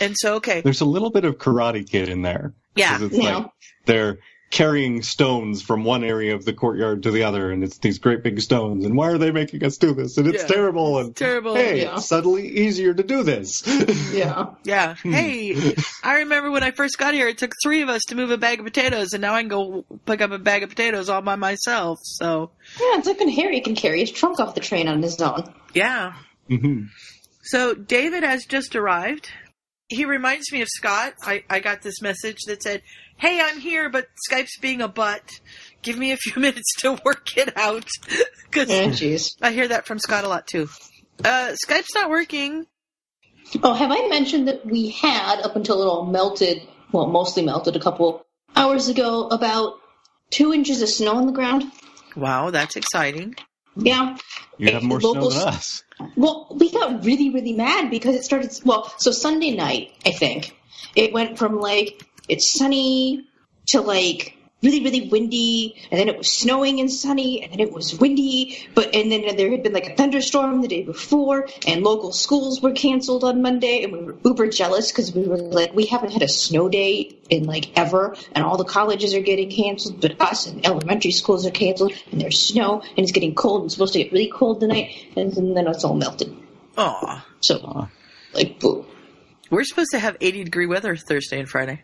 And 0.00 0.14
so, 0.18 0.34
okay, 0.36 0.60
There's 0.60 0.80
a 0.82 0.84
little 0.86 1.10
bit 1.10 1.24
of 1.24 1.38
Karate 1.38 1.88
Kid 1.88 2.08
in 2.10 2.22
there. 2.22 2.52
Yeah, 2.76 2.98
It's 3.00 3.16
Yeah. 3.16 3.36
like 3.38 3.46
they're 3.86 4.18
carrying 4.50 5.02
stones 5.02 5.60
from 5.60 5.84
one 5.84 6.02
area 6.02 6.34
of 6.34 6.44
the 6.46 6.52
courtyard 6.54 7.02
to 7.02 7.10
the 7.10 7.22
other, 7.22 7.50
and 7.50 7.62
it's 7.62 7.76
these 7.78 7.98
great 7.98 8.22
big 8.22 8.40
stones. 8.40 8.84
And 8.86 8.96
why 8.96 9.08
are 9.10 9.18
they 9.18 9.30
making 9.30 9.62
us 9.62 9.76
do 9.76 9.92
this? 9.92 10.16
And 10.16 10.26
it's 10.26 10.42
Yeah. 10.42 10.48
terrible. 10.48 10.98
And 10.98 11.14
terrible. 11.14 11.54
hey, 11.54 11.82
Yeah. 11.82 11.96
it's 11.96 12.06
suddenly 12.06 12.48
easier 12.48 12.94
to 12.94 13.02
do 13.02 13.22
this. 13.22 13.62
Yeah. 14.12 14.46
Yeah. 14.64 14.94
Hey, 15.02 15.74
I 16.02 16.18
remember 16.20 16.50
when 16.50 16.62
I 16.62 16.70
first 16.70 16.96
got 16.98 17.12
here, 17.14 17.28
it 17.28 17.36
took 17.38 17.52
three 17.62 17.82
of 17.82 17.88
us 17.90 18.02
to 18.08 18.14
move 18.14 18.30
a 18.30 18.38
bag 18.38 18.58
of 18.60 18.64
potatoes, 18.64 19.12
and 19.12 19.20
now 19.20 19.34
I 19.34 19.40
can 19.42 19.48
go 19.48 19.84
pick 20.06 20.20
up 20.22 20.30
a 20.30 20.38
bag 20.38 20.62
of 20.62 20.70
potatoes 20.70 21.08
all 21.10 21.20
by 21.22 21.36
myself. 21.36 21.98
So, 22.02 22.50
Yeah, 22.80 22.98
it's 22.98 23.06
like 23.06 23.18
when 23.20 23.28
Harry 23.28 23.60
can 23.60 23.74
carry 23.74 24.00
his 24.00 24.10
trunk 24.10 24.40
off 24.40 24.54
the 24.54 24.60
train 24.60 24.88
on 24.88 25.02
his 25.02 25.20
own. 25.20 25.52
yeah. 25.74 26.14
hmm 26.48 26.84
So 27.42 27.74
David 27.74 28.22
has 28.24 28.44
just 28.46 28.74
arrived. 28.76 29.28
He 29.88 30.04
reminds 30.04 30.52
me 30.52 30.60
of 30.62 30.68
Scott. 30.68 31.14
I, 31.22 31.44
I 31.48 31.60
got 31.60 31.80
this 31.82 32.02
message 32.02 32.38
that 32.46 32.62
said, 32.62 32.82
Hey, 33.18 33.40
I'm 33.42 33.58
here, 33.58 33.88
but 33.90 34.06
Skype's 34.30 34.58
being 34.60 34.80
a 34.80 34.88
butt. 34.88 35.40
Give 35.82 35.98
me 35.98 36.12
a 36.12 36.16
few 36.16 36.40
minutes 36.42 36.74
to 36.80 36.98
work 37.04 37.36
it 37.36 37.56
out. 37.56 37.88
Cause 38.50 38.68
Oh. 38.70 39.46
I 39.46 39.52
hear 39.52 39.68
that 39.68 39.86
from 39.86 39.98
Scott 39.98 40.24
a 40.24 40.28
lot 40.28 40.46
too. 40.46 40.68
Uh, 41.24 41.54
Skype's 41.66 41.94
not 41.94 42.10
working. 42.10 42.66
Oh, 43.62 43.74
have 43.74 43.90
I 43.90 44.08
mentioned 44.08 44.46
that 44.48 44.64
we 44.66 44.90
had, 44.90 45.40
up 45.40 45.56
until 45.56 45.82
it 45.82 45.86
all 45.86 46.06
melted, 46.06 46.62
well, 46.92 47.06
mostly 47.06 47.42
melted 47.42 47.76
a 47.76 47.80
couple 47.80 48.24
hours 48.54 48.88
ago, 48.88 49.26
about 49.28 49.74
two 50.30 50.52
inches 50.52 50.82
of 50.82 50.88
snow 50.88 51.16
on 51.16 51.26
the 51.26 51.32
ground? 51.32 51.64
Wow, 52.14 52.50
that's 52.50 52.76
exciting. 52.76 53.34
Yeah. 53.76 54.16
You 54.58 54.72
have 54.72 54.82
more 54.82 55.00
snow 55.00 55.28
than 55.30 55.48
us. 55.48 55.82
Well, 56.16 56.48
we 56.54 56.70
got 56.70 57.04
really, 57.04 57.30
really 57.30 57.52
mad 57.52 57.90
because 57.90 58.14
it 58.14 58.24
started. 58.24 58.52
Well, 58.64 58.92
so 58.98 59.10
Sunday 59.12 59.52
night, 59.56 59.92
I 60.06 60.10
think 60.12 60.56
it 60.94 61.12
went 61.12 61.38
from 61.38 61.58
like 61.60 62.04
it's 62.28 62.52
sunny 62.52 63.26
to 63.66 63.80
like 63.80 64.38
really, 64.62 64.82
really 64.82 65.08
windy, 65.08 65.76
and 65.90 66.00
then 66.00 66.08
it 66.08 66.18
was 66.18 66.32
snowing 66.32 66.80
and 66.80 66.90
sunny, 66.90 67.42
and 67.42 67.52
then 67.52 67.60
it 67.60 67.72
was 67.72 67.98
windy. 67.98 68.66
But 68.74 68.94
and 68.94 69.10
then 69.10 69.36
there 69.36 69.50
had 69.50 69.62
been 69.62 69.72
like 69.72 69.86
a 69.86 69.94
thunderstorm 69.94 70.62
the 70.62 70.68
day 70.68 70.82
before, 70.82 71.48
and 71.66 71.82
local 71.82 72.12
schools 72.12 72.60
were 72.60 72.72
canceled 72.72 73.24
on 73.24 73.40
Monday, 73.40 73.84
and 73.84 73.92
we 73.92 74.00
were 74.00 74.16
uber 74.24 74.48
jealous 74.48 74.90
because 74.90 75.14
we 75.14 75.22
were 75.22 75.36
like, 75.36 75.74
we 75.74 75.86
haven't 75.86 76.12
had 76.12 76.22
a 76.22 76.28
snow 76.28 76.68
day 76.68 77.16
in 77.30 77.44
like 77.44 77.76
ever, 77.78 78.16
and 78.32 78.44
all 78.44 78.56
the 78.56 78.64
colleges 78.64 79.14
are 79.14 79.20
getting 79.20 79.50
canceled, 79.50 80.00
but 80.00 80.20
us 80.20 80.46
and 80.46 80.66
elementary 80.66 81.12
schools 81.12 81.46
are 81.46 81.50
canceled, 81.50 81.92
and 82.10 82.20
there's 82.20 82.40
snow, 82.40 82.80
and 82.80 82.98
it's 82.98 83.12
getting 83.12 83.34
cold. 83.34 83.64
It's 83.64 83.74
supposed 83.74 83.92
to 83.92 84.02
get 84.02 84.12
really 84.12 84.30
cold 84.30 84.60
tonight, 84.60 85.06
and 85.16 85.32
then 85.32 85.66
it's 85.68 85.84
all 85.84 85.94
melted. 85.94 86.34
Aw. 86.76 87.24
So, 87.40 87.88
like, 88.34 88.58
boo. 88.58 88.84
We're 89.50 89.64
supposed 89.64 89.90
to 89.92 89.98
have 89.98 90.16
80 90.20 90.44
degree 90.44 90.66
weather 90.66 90.96
Thursday 90.96 91.38
and 91.38 91.48
Friday. 91.48 91.82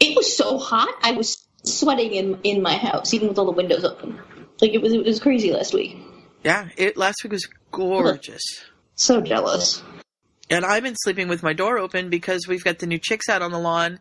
It 0.00 0.16
was 0.16 0.36
so 0.36 0.58
hot. 0.58 0.94
I 1.02 1.12
was 1.12 1.46
sweating 1.64 2.12
in 2.12 2.38
in 2.42 2.62
my 2.62 2.76
house, 2.76 3.14
even 3.14 3.28
with 3.28 3.38
all 3.38 3.46
the 3.46 3.52
windows 3.52 3.84
open. 3.84 4.18
Like 4.60 4.72
it 4.72 4.82
was 4.82 4.92
it 4.92 5.04
was 5.04 5.20
crazy 5.20 5.52
last 5.52 5.74
week. 5.74 5.96
Yeah, 6.42 6.68
it 6.76 6.96
last 6.96 7.24
week 7.24 7.32
was 7.32 7.48
gorgeous. 7.70 8.42
So 8.96 9.20
jealous. 9.20 9.82
And 10.50 10.64
I've 10.64 10.82
been 10.82 10.96
sleeping 10.96 11.28
with 11.28 11.42
my 11.42 11.54
door 11.54 11.78
open 11.78 12.10
because 12.10 12.46
we've 12.46 12.62
got 12.62 12.78
the 12.78 12.86
new 12.86 12.98
chicks 12.98 13.28
out 13.30 13.40
on 13.40 13.50
the 13.50 13.58
lawn 13.58 13.98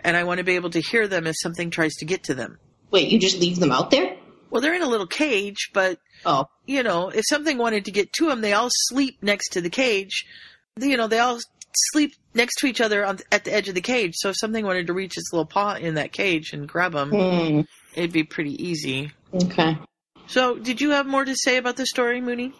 and 0.00 0.16
I 0.16 0.24
want 0.24 0.38
to 0.38 0.44
be 0.44 0.56
able 0.56 0.70
to 0.70 0.80
hear 0.80 1.08
them 1.08 1.26
if 1.26 1.34
something 1.40 1.70
tries 1.70 1.94
to 1.96 2.04
get 2.04 2.24
to 2.24 2.34
them. 2.34 2.58
Wait, 2.90 3.08
you 3.08 3.18
just 3.18 3.40
leave 3.40 3.58
them 3.58 3.72
out 3.72 3.90
there? 3.90 4.16
Well, 4.50 4.60
they're 4.60 4.74
in 4.74 4.82
a 4.82 4.88
little 4.88 5.06
cage, 5.06 5.70
but 5.72 5.98
Oh, 6.24 6.46
you 6.66 6.82
know, 6.82 7.08
if 7.08 7.24
something 7.28 7.58
wanted 7.58 7.86
to 7.86 7.92
get 7.92 8.12
to 8.14 8.28
them, 8.28 8.40
they 8.40 8.52
all 8.52 8.68
sleep 8.70 9.18
next 9.22 9.50
to 9.50 9.60
the 9.60 9.70
cage. 9.70 10.24
You 10.78 10.96
know, 10.96 11.06
they 11.06 11.18
all 11.18 11.38
sleep 11.92 12.12
next 12.34 12.56
to 12.60 12.66
each 12.66 12.80
other 12.80 13.04
on, 13.04 13.18
at 13.32 13.44
the 13.44 13.52
edge 13.54 13.68
of 13.68 13.74
the 13.74 13.80
cage. 13.80 14.14
So 14.16 14.30
if 14.30 14.36
something 14.38 14.64
wanted 14.64 14.86
to 14.88 14.92
reach 14.92 15.16
its 15.16 15.32
little 15.32 15.46
paw 15.46 15.74
in 15.74 15.94
that 15.94 16.12
cage 16.12 16.52
and 16.52 16.68
grab 16.68 16.92
them, 16.92 17.10
hmm. 17.10 17.60
it'd 17.94 18.12
be 18.12 18.24
pretty 18.24 18.62
easy. 18.62 19.12
okay. 19.34 19.78
So, 20.28 20.56
did 20.56 20.80
you 20.80 20.90
have 20.90 21.06
more 21.06 21.24
to 21.24 21.36
say 21.36 21.56
about 21.56 21.76
the 21.76 21.86
story, 21.86 22.20
Mooney? 22.20 22.52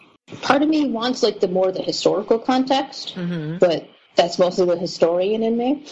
Part 0.43 0.63
of 0.63 0.69
me 0.69 0.89
wants 0.89 1.23
like 1.25 1.41
the 1.41 1.49
more 1.49 1.73
the 1.73 1.83
historical 1.83 2.39
context, 2.39 3.15
Mm-hmm. 3.17 3.59
but 3.59 3.89
that's 4.15 4.39
mostly 4.39 4.67
the 4.67 4.77
historian 4.77 5.43
in 5.43 5.57
me. 5.57 5.85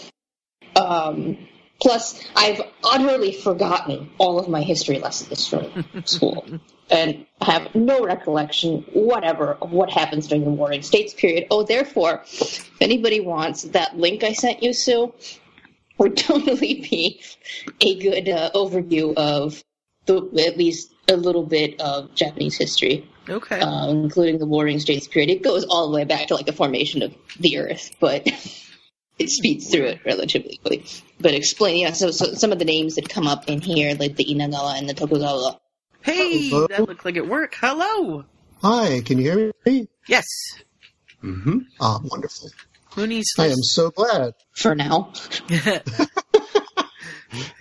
Um, 0.75 1.37
plus, 1.81 2.21
I've 2.35 2.61
utterly 2.83 3.31
forgotten 3.31 4.09
all 4.17 4.39
of 4.39 4.47
my 4.47 4.61
history 4.61 4.99
lessons 4.99 5.47
from 5.47 5.85
school 6.05 6.45
and 6.89 7.25
have 7.41 7.73
no 7.73 8.03
recollection 8.03 8.85
whatever 8.93 9.57
of 9.61 9.71
what 9.71 9.89
happens 9.89 10.27
during 10.27 10.43
the 10.43 10.51
Warring 10.51 10.83
States 10.83 11.13
period. 11.13 11.47
Oh, 11.49 11.63
therefore, 11.63 12.21
if 12.25 12.69
anybody 12.81 13.19
wants 13.19 13.63
that 13.63 13.97
link 13.97 14.23
I 14.23 14.33
sent 14.33 14.61
you, 14.61 14.73
Sue, 14.73 15.13
would 15.97 16.17
totally 16.31 16.87
be 16.89 17.21
a 17.81 17.99
good 17.99 18.29
uh, 18.29 18.51
overview 18.53 19.13
of 19.15 19.63
the 20.05 20.17
at 20.47 20.57
least 20.57 20.93
a 21.09 21.15
little 21.15 21.43
bit 21.43 21.81
of 21.81 22.13
Japanese 22.15 22.57
history 22.57 23.07
Okay. 23.27 23.59
uh, 23.59 23.89
including 23.89 24.37
the 24.37 24.45
Warring 24.45 24.79
States 24.79 25.07
period. 25.07 25.29
It 25.29 25.41
goes 25.41 25.65
all 25.65 25.89
the 25.89 25.95
way 25.95 26.03
back 26.03 26.27
to 26.27 26.35
like 26.35 26.45
the 26.45 26.53
formation 26.53 27.01
of 27.01 27.13
the 27.39 27.57
Earth, 27.57 27.91
but 27.99 28.27
it 29.17 29.29
speeds 29.29 29.69
through 29.69 29.85
it 29.85 29.99
relatively 30.05 30.57
quickly. 30.57 30.85
But 31.19 31.33
explain, 31.33 31.77
yeah. 31.79 31.91
So, 31.93 32.11
so 32.11 32.33
some 32.33 32.51
of 32.51 32.59
the 32.59 32.65
names 32.65 32.95
that 32.95 33.07
come 33.09 33.27
up 33.27 33.47
in 33.49 33.61
here, 33.61 33.95
like 33.95 34.15
the 34.15 34.25
Imagawa 34.25 34.77
and 34.77 34.89
the 34.89 34.93
Tokugawa. 34.93 35.59
hey, 36.01 36.49
Hello. 36.49 36.67
that 36.67 36.87
looked 36.87 37.05
like 37.05 37.15
it 37.15 37.27
worked. 37.27 37.55
Hello. 37.59 38.25
Hi, 38.61 39.01
can 39.01 39.17
you 39.19 39.31
hear 39.31 39.51
me? 39.65 39.87
Yes. 40.07 40.25
Mm-hmm. 41.23 41.59
Ah, 41.79 41.99
wonderful. 42.03 42.49
Mooney's. 42.97 43.31
I 43.37 43.47
am 43.47 43.61
so 43.61 43.91
glad. 43.91 44.33
For 44.55 44.73
now, 44.75 45.11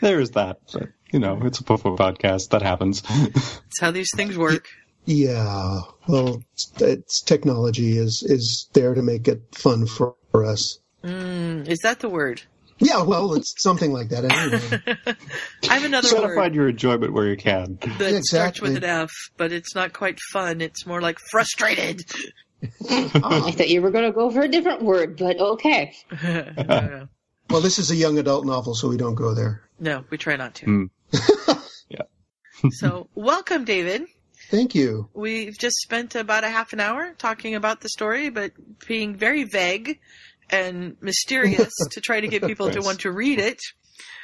There's 0.01 0.31
that. 0.33 0.59
But, 0.73 0.89
you 1.13 1.19
know, 1.19 1.41
it's 1.45 1.59
a 1.61 1.65
Pofo 1.65 1.97
podcast. 1.97 2.51
That 2.51 2.63
happens. 2.63 3.03
That's 3.09 3.81
how 3.81 3.91
these 3.91 4.11
things 4.15 4.39
work. 4.39 4.69
Yeah, 5.07 5.81
well, 6.09 6.43
it's, 6.55 6.73
it's 6.81 7.23
technology 7.23 7.99
is 7.99 8.23
is 8.27 8.69
there 8.73 8.95
to 8.95 9.03
make 9.03 9.29
it 9.29 9.43
fun 9.55 9.87
for, 9.87 10.15
for 10.31 10.45
us. 10.45 10.79
Mm, 11.05 11.69
is 11.69 11.79
that 11.83 12.01
the 12.01 12.09
word? 12.09 12.43
Yeah, 12.79 13.03
well, 13.03 13.35
it's 13.35 13.55
something 13.63 13.93
like 13.93 14.09
that 14.09 14.25
anyway. 14.25 15.17
I 15.71 15.75
have 15.75 15.85
another 15.85 16.09
Try 16.09 16.21
to 16.23 16.35
find 16.35 16.55
your 16.55 16.69
enjoyment 16.69 17.13
where 17.13 17.27
you 17.29 17.37
can. 17.37 17.79
that 17.99 18.25
starts 18.25 18.61
with 18.61 18.73
Exactly. 18.77 18.77
an 18.77 19.03
F, 19.03 19.11
but 19.37 19.53
it's 19.53 19.75
not 19.77 19.93
quite 19.93 20.19
fun. 20.33 20.61
It's 20.61 20.85
more 20.87 21.01
like 21.01 21.19
frustrated. 21.31 22.05
I 22.91 23.53
thought 23.53 23.69
you 23.69 23.81
were 23.83 23.91
going 23.91 24.07
to 24.07 24.13
go 24.13 24.31
for 24.31 24.41
a 24.43 24.49
different 24.49 24.83
word, 24.83 25.17
but 25.19 25.39
okay. 25.39 25.95
no, 26.23 27.09
well, 27.51 27.61
this 27.61 27.79
is 27.79 27.91
a 27.91 27.97
young 27.97 28.19
adult 28.19 28.45
novel, 28.47 28.75
so 28.75 28.89
we 28.89 28.97
don't 28.97 29.15
go 29.15 29.35
there. 29.35 29.63
no, 29.79 30.05
we 30.11 30.19
try 30.19 30.35
not 30.37 30.55
to. 30.57 30.67
Mm. 30.67 31.61
Yeah. 31.91 32.71
so, 32.71 33.09
welcome, 33.15 33.65
David. 33.65 34.07
Thank 34.51 34.75
you. 34.75 35.09
We've 35.15 35.57
just 35.59 35.77
spent 35.77 36.15
about 36.15 36.45
a 36.45 36.49
half 36.49 36.73
an 36.73 36.81
hour 36.81 37.15
talking 37.19 37.55
about 37.55 37.81
the 37.83 37.89
story, 37.89 38.31
but 38.31 38.53
being 38.89 39.15
very 39.17 39.45
vague 39.45 40.01
and 40.51 40.97
mysterious 41.01 41.73
to 41.93 42.01
try 42.01 42.21
to 42.21 42.29
get 42.29 42.43
people 42.47 42.71
to 42.71 42.81
want 42.81 43.01
to 43.01 43.13
read 43.13 43.39
it. 43.39 43.61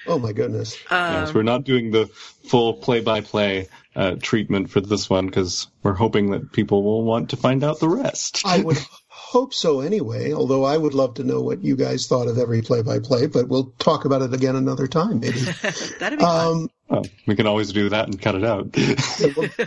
Oh 0.07 0.19
my 0.19 0.33
goodness. 0.33 0.75
Um, 0.91 1.13
yes, 1.15 1.35
we're 1.35 1.43
not 1.43 1.65
doing 1.65 1.91
the 1.91 2.07
full 2.07 2.75
play-by-play 2.75 3.69
uh, 3.95 4.17
treatment 4.23 4.71
for 4.71 4.81
this 4.81 5.11
one 5.11 5.27
because 5.27 5.67
we're 5.83 5.93
hoping 5.95 6.31
that 6.31 6.53
people 6.53 6.83
will 6.83 7.05
want 7.05 7.31
to 7.31 7.37
find 7.37 7.63
out 7.63 7.81
the 7.81 7.89
rest. 7.89 8.43
I 8.47 8.61
would 8.63 8.79
hope 9.09 9.53
so 9.53 9.81
anyway, 9.81 10.33
although 10.33 10.65
I 10.65 10.77
would 10.77 10.95
love 10.95 11.15
to 11.15 11.25
know 11.25 11.43
what 11.43 11.63
you 11.63 11.77
guys 11.77 12.07
thought 12.07 12.29
of 12.29 12.39
every 12.39 12.63
play 12.63 12.81
by 12.83 12.99
play, 12.99 13.27
but 13.27 13.49
we'll 13.49 13.75
talk 13.79 14.07
about 14.07 14.23
it 14.23 14.33
again 14.33 14.57
another 14.57 14.87
time, 14.87 15.21
maybe. 15.21 15.41
That'd 15.99 16.19
be 16.19 16.25
fun. 16.25 16.47
Um, 16.63 16.71
Oh, 16.93 17.05
we 17.25 17.37
can 17.37 17.47
always 17.47 17.73
do 17.73 17.89
that 17.91 18.07
and 18.09 18.21
cut 18.21 18.35
it 18.35 18.43
out. 18.43 18.73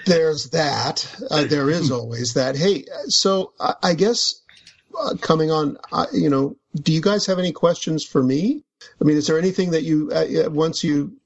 there's 0.05 0.49
that. 0.49 1.15
Uh, 1.31 1.45
there 1.45 1.69
is 1.69 1.89
always 1.89 2.33
that. 2.33 2.57
Hey, 2.57 2.83
so 3.07 3.53
I, 3.59 3.75
I 3.81 3.93
guess 3.93 4.41
uh, 5.03 5.15
coming 5.15 5.51
on, 5.51 5.77
uh, 5.91 6.05
you 6.13 6.29
know, 6.29 6.55
do 6.75 6.93
you 6.93 7.01
guys 7.01 7.25
have 7.25 7.39
any 7.39 7.51
questions 7.51 8.05
for 8.05 8.23
me? 8.23 8.63
I 8.99 9.03
mean, 9.03 9.17
is 9.17 9.27
there 9.27 9.37
anything 9.37 9.71
that 9.71 9.83
you, 9.83 10.11
uh, 10.13 10.45
uh, 10.45 10.49
once 10.49 10.83
you 10.83 11.17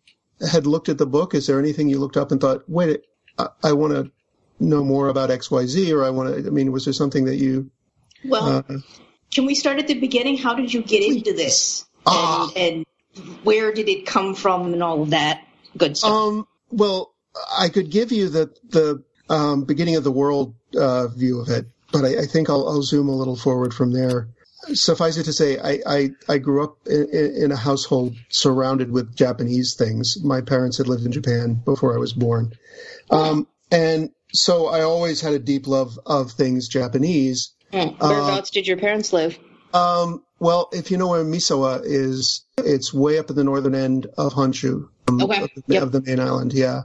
had 0.52 0.68
looked 0.68 0.90
at 0.90 0.98
the 0.98 1.06
book, 1.06 1.34
is 1.34 1.48
there 1.48 1.60
anything 1.60 1.90
you 1.90 2.00
looked 2.00 2.18
up 2.18 2.32
and 2.32 2.40
thought, 2.40 2.64
wait, 2.68 3.02
I, 3.38 3.48
I 3.64 3.74
want 3.74 3.94
to 3.94 4.12
know 4.60 4.84
more 4.84 5.08
about 5.08 5.32
X, 5.32 5.50
Y, 5.50 5.66
Z, 5.66 5.94
or 5.94 6.04
I 6.04 6.10
want 6.10 6.36
to, 6.36 6.48
I 6.48 6.50
mean, 6.50 6.72
was 6.72 6.86
there 6.86 6.94
something 6.94 7.26
that 7.26 7.36
you, 7.36 7.70
Well, 8.26 8.64
uh, 8.70 8.78
can 9.34 9.46
we 9.46 9.56
start 9.56 9.80
at 9.80 9.88
the 9.88 10.00
beginning? 10.00 10.38
How 10.38 10.54
did 10.54 10.74
you 10.74 10.82
get 10.82 11.04
into 11.04 11.34
this? 11.34 11.86
Ah. 12.06 12.50
And, 12.56 12.86
and 13.16 13.38
where 13.44 13.74
did 13.74 13.90
it 13.90 14.06
come 14.06 14.36
from 14.36 14.74
and 14.74 14.84
all 14.84 15.02
of 15.02 15.10
that 15.12 15.44
good 15.78 15.98
stuff? 15.98 16.12
Um, 16.12 16.48
well, 16.70 17.14
I 17.58 17.70
could 17.70 17.90
give 17.90 18.12
you 18.12 18.30
the 18.30 18.54
the 18.70 19.04
um, 19.30 19.66
beginning 19.66 19.96
of 19.96 20.04
the 20.04 20.12
world 20.12 20.56
uh, 20.76 21.08
view 21.08 21.40
of 21.42 21.50
it, 21.50 21.68
but 21.92 22.06
I, 22.06 22.20
I 22.20 22.26
think 22.26 22.50
I'll, 22.50 22.68
I'll 22.68 22.84
zoom 22.84 23.10
a 23.10 23.16
little 23.16 23.36
forward 23.36 23.74
from 23.74 23.92
there. 23.92 24.30
Suffice 24.74 25.18
it 25.18 25.24
to 25.26 25.34
say, 25.34 25.60
I, 25.60 25.80
I, 25.88 26.10
I 26.28 26.38
grew 26.40 26.64
up 26.64 26.78
in, 26.88 27.08
in 27.14 27.52
a 27.52 27.56
household 27.56 28.16
surrounded 28.30 28.92
with 28.92 29.16
Japanese 29.16 29.76
things. 29.76 30.18
My 30.24 30.42
parents 30.42 30.78
had 30.78 30.88
lived 30.88 31.06
in 31.06 31.12
Japan 31.12 31.62
before 31.64 31.94
I 31.96 32.00
was 32.00 32.14
born. 32.14 32.54
Um, 33.10 33.48
and 33.72 34.10
so 34.34 34.68
I 34.68 34.82
always 34.82 35.22
had 35.22 35.34
a 35.34 35.40
deep 35.40 35.68
love 35.68 35.98
of 36.06 36.32
things 36.32 36.68
Japanese. 36.68 37.54
Hmm. 37.72 37.90
Whereabouts 38.00 38.50
did 38.50 38.68
your 38.68 38.78
parents 38.78 39.14
live? 39.14 39.38
Um, 39.74 40.24
well, 40.40 40.70
if 40.72 40.92
you 40.92 40.98
know 40.98 41.08
where 41.08 41.24
Misawa 41.24 41.82
is, 41.84 42.44
it's 42.58 42.94
way 42.94 43.18
up 43.18 43.30
at 43.30 43.36
the 43.36 43.44
northern 43.44 43.76
end 43.76 44.08
of 44.18 44.34
Honshu. 44.34 44.88
um, 45.08 45.22
Okay. 45.22 45.42
Of, 45.44 45.50
the, 45.56 45.64
Yep. 45.68 45.84
of 45.84 45.92
the 45.92 46.02
main 46.02 46.20
island, 46.20 46.54
yeah, 46.54 46.82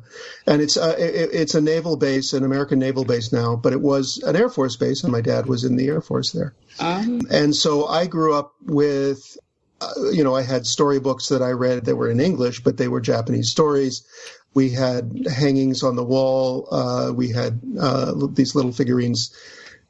and 0.47 0.63
it's 0.63 0.77
uh, 0.77 0.95
it, 0.99 1.31
it's 1.33 1.55
a 1.55 1.61
naval 1.61 1.97
base, 1.97 2.33
an 2.33 2.45
American 2.45 2.79
naval 2.79 3.05
base 3.05 3.33
now, 3.33 3.57
but 3.57 3.73
it 3.73 3.81
was 3.81 4.23
an 4.25 4.37
Air 4.37 4.49
Force 4.49 4.77
base, 4.77 5.03
and 5.03 5.13
my 5.13 5.21
dad 5.21 5.47
was 5.47 5.65
in 5.65 5.77
the 5.77 5.89
Air 5.89 6.01
Force 6.01 6.31
there, 6.33 6.55
Um, 6.79 7.23
and 7.31 7.55
so 7.55 7.87
I 7.87 8.07
grew 8.07 8.35
up 8.35 8.53
with, 8.65 9.37
uh, 9.81 10.11
you 10.13 10.23
know, 10.25 10.35
I 10.35 10.43
had 10.43 10.67
storybooks 10.67 11.29
that 11.29 11.43
I 11.43 11.51
read 11.51 11.85
that 11.87 11.97
were 11.97 12.11
in 12.11 12.21
English, 12.21 12.63
but 12.63 12.77
they 12.77 12.89
were 12.89 13.01
Japanese 13.01 13.51
stories. 13.51 14.03
We 14.55 14.71
had 14.71 15.27
hangings 15.31 15.83
on 15.83 15.97
the 15.97 16.05
wall. 16.05 16.69
Uh, 16.71 17.13
we 17.15 17.31
had 17.31 17.61
uh, 17.81 18.13
these 18.33 18.55
little 18.55 18.73
figurines 18.73 19.35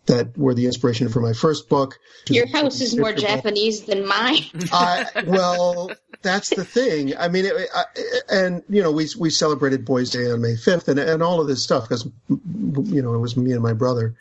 that 0.07 0.37
were 0.37 0.55
the 0.55 0.67
inspiration 0.67 1.09
for 1.09 1.21
my 1.21 1.33
first 1.33 1.69
book. 1.69 1.99
your 2.29 2.47
house 2.47 2.81
is 2.81 2.97
more. 2.97 3.13
Japanese 3.13 3.83
than 3.83 4.07
mine. 4.07 4.43
I, 4.73 5.07
well, 5.27 5.91
that's 6.23 6.51
the 6.51 6.65
thing. 6.65 7.17
I 7.17 7.29
mean, 7.29 7.45
it, 7.45 7.55
I, 7.75 7.85
and 8.31 8.63
you 8.69 8.83
know, 8.83 8.91
we 8.91 9.09
we 9.19 9.31
celebrated 9.31 9.85
Boys' 9.85 10.11
Day 10.11 10.31
on 10.31 10.41
May 10.41 10.57
fifth, 10.57 10.89
and 10.89 10.99
and 10.99 11.23
all 11.23 11.41
of 11.41 11.47
this 11.47 11.63
stuff 11.63 11.89
because 11.89 12.09
you 12.29 13.03
know 13.03 13.15
it 13.15 13.19
was 13.19 13.37
me 13.37 13.53
and 13.53 13.63
my 13.63 13.73
brother, 13.75 14.15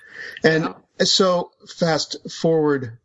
and 0.44 0.74
so 1.00 1.52
fast 1.67 2.32
forward 2.32 2.98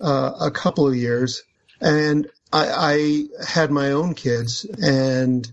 uh, 0.00 0.32
a 0.40 0.50
couple 0.50 0.88
of 0.88 0.96
years, 0.96 1.42
and 1.80 2.28
I, 2.52 3.28
I 3.38 3.44
had 3.46 3.70
my 3.70 3.92
own 3.92 4.14
kids, 4.14 4.64
and 4.64 5.50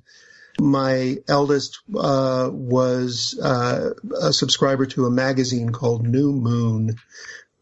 my 0.62 1.18
eldest 1.28 1.80
uh, 1.98 2.48
was 2.52 3.38
uh, 3.42 3.90
a 4.22 4.32
subscriber 4.32 4.86
to 4.86 5.08
a 5.08 5.12
magazine 5.12 5.72
called 5.72 6.06
New 6.06 6.32
Moon, 6.32 6.98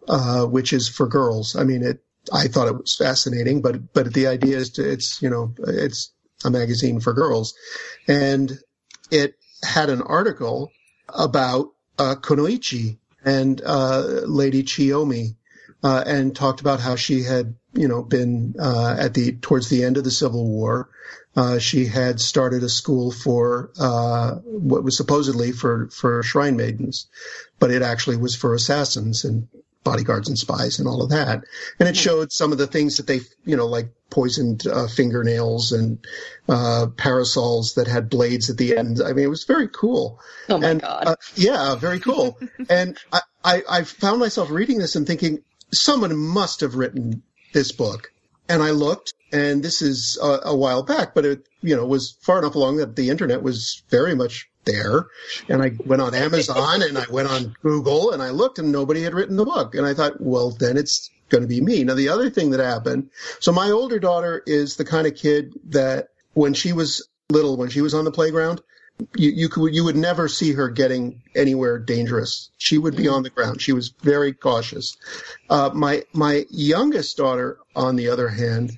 uh, 0.09 0.45
which 0.45 0.73
is 0.73 0.89
for 0.89 1.07
girls. 1.07 1.55
I 1.55 1.63
mean, 1.63 1.81
it. 1.81 2.03
I 2.31 2.47
thought 2.47 2.67
it 2.67 2.77
was 2.77 2.95
fascinating, 2.97 3.61
but 3.61 3.93
but 3.93 4.13
the 4.13 4.27
idea 4.27 4.57
is 4.57 4.71
to 4.71 4.87
it's 4.87 5.21
you 5.21 5.29
know 5.29 5.55
it's 5.59 6.11
a 6.43 6.51
magazine 6.51 6.99
for 6.99 7.13
girls, 7.13 7.55
and 8.07 8.59
it 9.09 9.35
had 9.63 9.89
an 9.89 10.01
article 10.01 10.69
about 11.07 11.69
uh, 11.97 12.15
and 13.23 13.61
uh, 13.65 14.01
Lady 14.25 14.63
Chiyome, 14.63 15.35
uh, 15.83 16.03
and 16.05 16.35
talked 16.35 16.61
about 16.61 16.79
how 16.79 16.95
she 16.95 17.23
had 17.23 17.55
you 17.73 17.87
know 17.87 18.03
been 18.03 18.55
uh, 18.59 18.95
at 18.99 19.13
the 19.13 19.33
towards 19.33 19.69
the 19.69 19.83
end 19.83 19.97
of 19.97 20.03
the 20.03 20.11
Civil 20.11 20.45
War. 20.47 20.89
Uh, 21.35 21.59
she 21.59 21.85
had 21.85 22.19
started 22.19 22.63
a 22.63 22.69
school 22.69 23.11
for 23.11 23.71
uh, 23.79 24.35
what 24.43 24.83
was 24.83 24.97
supposedly 24.97 25.51
for 25.51 25.89
for 25.89 26.23
shrine 26.23 26.57
maidens, 26.57 27.07
but 27.59 27.71
it 27.71 27.81
actually 27.81 28.17
was 28.17 28.35
for 28.35 28.53
assassins 28.53 29.23
and 29.25 29.47
bodyguards 29.83 30.27
and 30.27 30.37
spies 30.37 30.79
and 30.79 30.87
all 30.87 31.01
of 31.01 31.09
that. 31.09 31.43
And 31.79 31.87
it 31.87 31.95
showed 31.95 32.31
some 32.31 32.51
of 32.51 32.57
the 32.57 32.67
things 32.67 32.97
that 32.97 33.07
they, 33.07 33.21
you 33.45 33.55
know, 33.55 33.65
like 33.65 33.91
poisoned 34.09 34.67
uh, 34.67 34.87
fingernails 34.87 35.71
and 35.71 35.99
uh, 36.47 36.87
parasols 36.97 37.75
that 37.75 37.87
had 37.87 38.09
blades 38.09 38.49
at 38.49 38.57
the 38.57 38.77
end. 38.77 39.01
I 39.01 39.13
mean, 39.13 39.25
it 39.25 39.29
was 39.29 39.45
very 39.45 39.69
cool. 39.69 40.19
Oh 40.49 40.57
my 40.57 40.69
and, 40.69 40.81
god. 40.81 41.15
yeah, 41.35 41.75
very 41.75 41.99
cool. 41.99 42.37
and 42.69 42.97
I, 43.13 43.21
I, 43.43 43.63
I 43.69 43.83
found 43.83 44.19
myself 44.19 44.49
reading 44.49 44.79
this 44.79 44.95
and 44.95 45.07
thinking, 45.07 45.43
someone 45.71 46.15
must 46.15 46.61
have 46.61 46.75
written 46.75 47.23
this 47.53 47.71
book. 47.71 48.11
And 48.47 48.63
I 48.63 48.71
looked, 48.71 49.13
and 49.31 49.61
this 49.61 49.81
is 49.81 50.17
a, 50.21 50.39
a 50.45 50.55
while 50.55 50.81
back, 50.81 51.13
but 51.13 51.25
it, 51.25 51.47
you 51.61 51.75
know, 51.75 51.85
was 51.85 52.17
far 52.21 52.39
enough 52.39 52.55
along 52.55 52.77
that 52.77 52.95
the 52.95 53.09
internet 53.09 53.43
was 53.43 53.83
very 53.89 54.15
much 54.15 54.49
there. 54.65 55.05
And 55.47 55.61
I 55.61 55.71
went 55.85 56.01
on 56.01 56.15
Amazon 56.15 56.81
and 56.81 56.97
I 56.97 57.05
went 57.09 57.29
on 57.29 57.55
Google 57.61 58.11
and 58.11 58.21
I 58.23 58.31
looked 58.31 58.59
and 58.59 58.71
nobody 58.71 59.03
had 59.03 59.13
written 59.13 59.35
the 59.35 59.45
book. 59.45 59.75
And 59.75 59.85
I 59.85 59.93
thought, 59.93 60.19
well, 60.19 60.51
then 60.51 60.77
it's 60.77 61.09
going 61.29 61.43
to 61.43 61.47
be 61.47 61.61
me. 61.61 61.83
Now, 61.83 61.93
the 61.93 62.09
other 62.09 62.29
thing 62.29 62.51
that 62.51 62.59
happened, 62.59 63.11
so 63.39 63.51
my 63.51 63.69
older 63.69 63.99
daughter 63.99 64.41
is 64.45 64.75
the 64.75 64.85
kind 64.85 65.05
of 65.05 65.15
kid 65.15 65.53
that 65.69 66.07
when 66.33 66.53
she 66.53 66.73
was 66.73 67.07
little, 67.29 67.57
when 67.57 67.69
she 67.69 67.81
was 67.81 67.93
on 67.93 68.05
the 68.05 68.11
playground, 68.11 68.61
you, 69.15 69.29
you 69.31 69.49
could 69.49 69.73
you 69.73 69.83
would 69.85 69.95
never 69.95 70.27
see 70.27 70.53
her 70.53 70.69
getting 70.69 71.21
anywhere 71.35 71.79
dangerous. 71.79 72.49
She 72.57 72.77
would 72.77 72.95
be 72.95 73.07
on 73.07 73.23
the 73.23 73.29
ground. 73.29 73.61
She 73.61 73.71
was 73.73 73.89
very 74.01 74.33
cautious. 74.33 74.97
Uh, 75.49 75.69
my 75.73 76.03
my 76.13 76.45
youngest 76.49 77.17
daughter, 77.17 77.57
on 77.75 77.95
the 77.95 78.09
other 78.09 78.27
hand, 78.29 78.71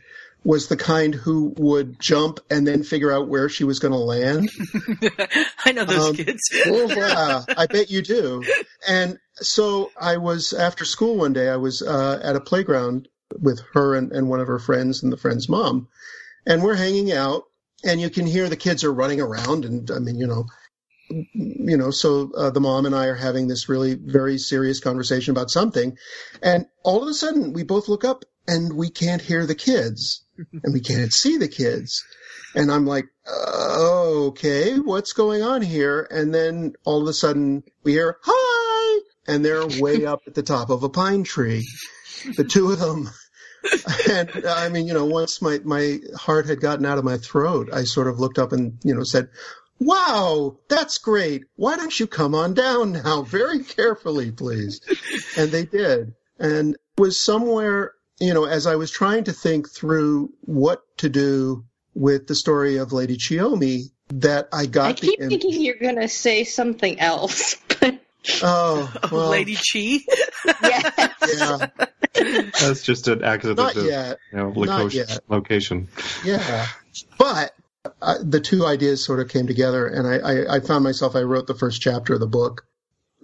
was 0.43 0.67
the 0.67 0.77
kind 0.77 1.13
who 1.15 1.53
would 1.57 1.99
jump 1.99 2.39
and 2.49 2.67
then 2.67 2.83
figure 2.83 3.11
out 3.11 3.27
where 3.29 3.49
she 3.49 3.63
was 3.63 3.79
going 3.79 3.91
to 3.93 3.97
land. 3.97 4.49
I 5.65 5.71
know 5.71 5.85
those 5.85 6.09
Um, 6.09 6.15
kids. 6.15 6.41
yeah, 6.65 7.43
I 7.57 7.65
bet 7.67 7.89
you 7.91 8.01
do. 8.01 8.43
And 8.87 9.17
so 9.35 9.91
I 9.99 10.17
was 10.17 10.53
after 10.53 10.85
school 10.85 11.17
one 11.17 11.33
day. 11.33 11.49
I 11.49 11.57
was 11.57 11.81
uh, 11.81 12.19
at 12.23 12.35
a 12.35 12.41
playground 12.41 13.07
with 13.39 13.61
her 13.73 13.95
and, 13.95 14.11
and 14.11 14.29
one 14.29 14.39
of 14.39 14.47
her 14.47 14.59
friends 14.59 15.01
and 15.03 15.11
the 15.11 15.17
friend's 15.17 15.47
mom, 15.49 15.87
and 16.45 16.61
we're 16.63 16.75
hanging 16.75 17.11
out. 17.11 17.43
And 17.83 17.99
you 17.99 18.09
can 18.09 18.27
hear 18.27 18.47
the 18.47 18.55
kids 18.55 18.83
are 18.83 18.93
running 18.93 19.21
around, 19.21 19.65
and 19.65 19.89
I 19.89 19.99
mean, 19.99 20.15
you 20.15 20.27
know, 20.27 20.45
you 21.09 21.77
know. 21.77 21.91
So 21.91 22.31
uh, 22.37 22.51
the 22.51 22.59
mom 22.59 22.85
and 22.85 22.95
I 22.95 23.07
are 23.07 23.15
having 23.15 23.47
this 23.47 23.69
really 23.69 23.95
very 23.95 24.37
serious 24.37 24.79
conversation 24.79 25.31
about 25.31 25.49
something, 25.49 25.97
and 26.41 26.67
all 26.83 27.01
of 27.01 27.07
a 27.07 27.13
sudden 27.13 27.53
we 27.53 27.63
both 27.63 27.87
look 27.87 28.05
up 28.05 28.23
and 28.47 28.73
we 28.73 28.89
can't 28.89 29.21
hear 29.21 29.45
the 29.45 29.55
kids, 29.55 30.23
and 30.37 30.73
we 30.73 30.79
can't 30.79 31.13
see 31.13 31.37
the 31.37 31.47
kids. 31.47 32.03
And 32.53 32.71
I'm 32.71 32.85
like, 32.85 33.05
uh, 33.27 34.25
okay, 34.27 34.77
what's 34.77 35.13
going 35.13 35.41
on 35.41 35.61
here? 35.61 36.07
And 36.11 36.33
then 36.33 36.73
all 36.83 37.01
of 37.01 37.07
a 37.07 37.13
sudden 37.13 37.63
we 37.83 37.93
hear, 37.93 38.17
hi! 38.21 39.01
And 39.27 39.45
they're 39.45 39.67
way 39.79 40.05
up 40.05 40.21
at 40.27 40.35
the 40.35 40.43
top 40.43 40.69
of 40.69 40.83
a 40.83 40.89
pine 40.89 41.23
tree. 41.23 41.65
The 42.35 42.43
two 42.43 42.71
of 42.71 42.79
them. 42.79 43.09
And 44.09 44.45
I 44.47 44.69
mean, 44.69 44.87
you 44.87 44.93
know, 44.93 45.05
once 45.05 45.41
my, 45.41 45.59
my 45.63 45.99
heart 46.15 46.47
had 46.47 46.61
gotten 46.61 46.85
out 46.85 46.97
of 46.97 47.03
my 47.03 47.17
throat, 47.17 47.69
I 47.71 47.83
sort 47.83 48.07
of 48.07 48.19
looked 48.19 48.39
up 48.39 48.51
and, 48.51 48.77
you 48.83 48.95
know, 48.95 49.03
said, 49.03 49.29
wow, 49.79 50.57
that's 50.67 50.97
great. 50.97 51.43
Why 51.55 51.75
don't 51.75 51.99
you 51.99 52.07
come 52.07 52.35
on 52.35 52.53
down 52.53 52.93
now? 52.93 53.23
Very 53.23 53.63
carefully, 53.63 54.31
please. 54.31 54.81
And 55.37 55.51
they 55.51 55.65
did. 55.65 56.13
And 56.39 56.75
it 56.75 57.01
was 57.01 57.19
somewhere, 57.23 57.93
you 58.19 58.33
know, 58.33 58.45
as 58.45 58.67
I 58.67 58.75
was 58.75 58.91
trying 58.91 59.25
to 59.25 59.33
think 59.33 59.69
through 59.69 60.33
what 60.41 60.83
to 60.97 61.09
do 61.09 61.65
with 61.93 62.27
the 62.27 62.35
story 62.35 62.77
of 62.77 62.93
Lady 62.93 63.17
Chiyome, 63.17 63.91
that 64.13 64.49
I 64.51 64.65
got 64.65 64.89
I 64.89 64.93
keep 64.93 65.19
thinking 65.19 65.61
you're 65.61 65.75
gonna 65.75 66.07
say 66.07 66.43
something 66.43 66.99
else, 66.99 67.55
oh, 68.43 68.91
well, 69.11 69.29
Lady 69.29 69.55
Chi. 69.55 69.99
yeah. 70.63 70.91
yeah, 71.27 71.67
That's 72.59 72.83
just 72.83 73.07
an 73.07 73.23
accident 73.23 73.57
not 73.57 73.75
of 73.75 73.85
yet, 73.85 74.17
you 74.31 74.37
know, 74.37 74.49
Not 74.49 74.57
location. 74.57 75.05
yet. 75.09 75.19
location. 75.29 75.87
yeah, 76.23 76.67
but 77.17 77.53
uh, 78.01 78.15
the 78.23 78.39
two 78.39 78.65
ideas 78.65 79.03
sort 79.03 79.19
of 79.19 79.29
came 79.29 79.47
together, 79.47 79.87
and 79.87 80.07
I, 80.07 80.17
I, 80.17 80.55
I 80.57 80.59
found 80.59 80.83
myself. 80.83 81.15
I 81.15 81.21
wrote 81.21 81.47
the 81.47 81.55
first 81.55 81.81
chapter 81.81 82.13
of 82.13 82.19
the 82.19 82.27
book, 82.27 82.65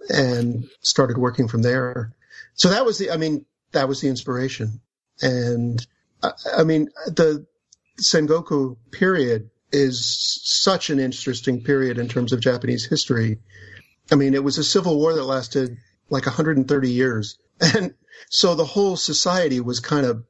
and 0.10 0.68
started 0.82 1.18
working 1.18 1.48
from 1.48 1.62
there. 1.62 2.14
So 2.56 2.70
that 2.70 2.86
was 2.86 2.98
the, 2.98 3.12
I 3.12 3.18
mean, 3.18 3.46
that 3.74 3.88
was 3.88 4.02
the 4.02 4.08
inspiration, 4.08 4.82
and 5.22 5.86
I, 6.24 6.32
I 6.58 6.64
mean 6.64 6.90
the 7.08 7.46
Sengoku 8.02 8.78
period 8.92 9.50
is 9.72 10.42
such 10.44 10.90
an 10.90 11.00
interesting 11.00 11.62
period 11.62 11.98
in 11.98 12.08
terms 12.08 12.32
of 12.32 12.40
Japanese 12.40 12.86
history. 12.86 13.40
I 14.12 14.16
mean, 14.16 14.34
it 14.34 14.44
was 14.44 14.58
a 14.58 14.64
civil 14.64 14.98
war 14.98 15.14
that 15.14 15.24
lasted 15.24 15.78
like 16.10 16.26
130 16.26 16.92
years. 16.92 17.38
And 17.60 17.96
so 18.30 18.54
the 18.54 18.66
whole 18.66 18.96
society 18.96 19.60
was 19.60 19.80
kind 19.80 20.06
of 20.06 20.24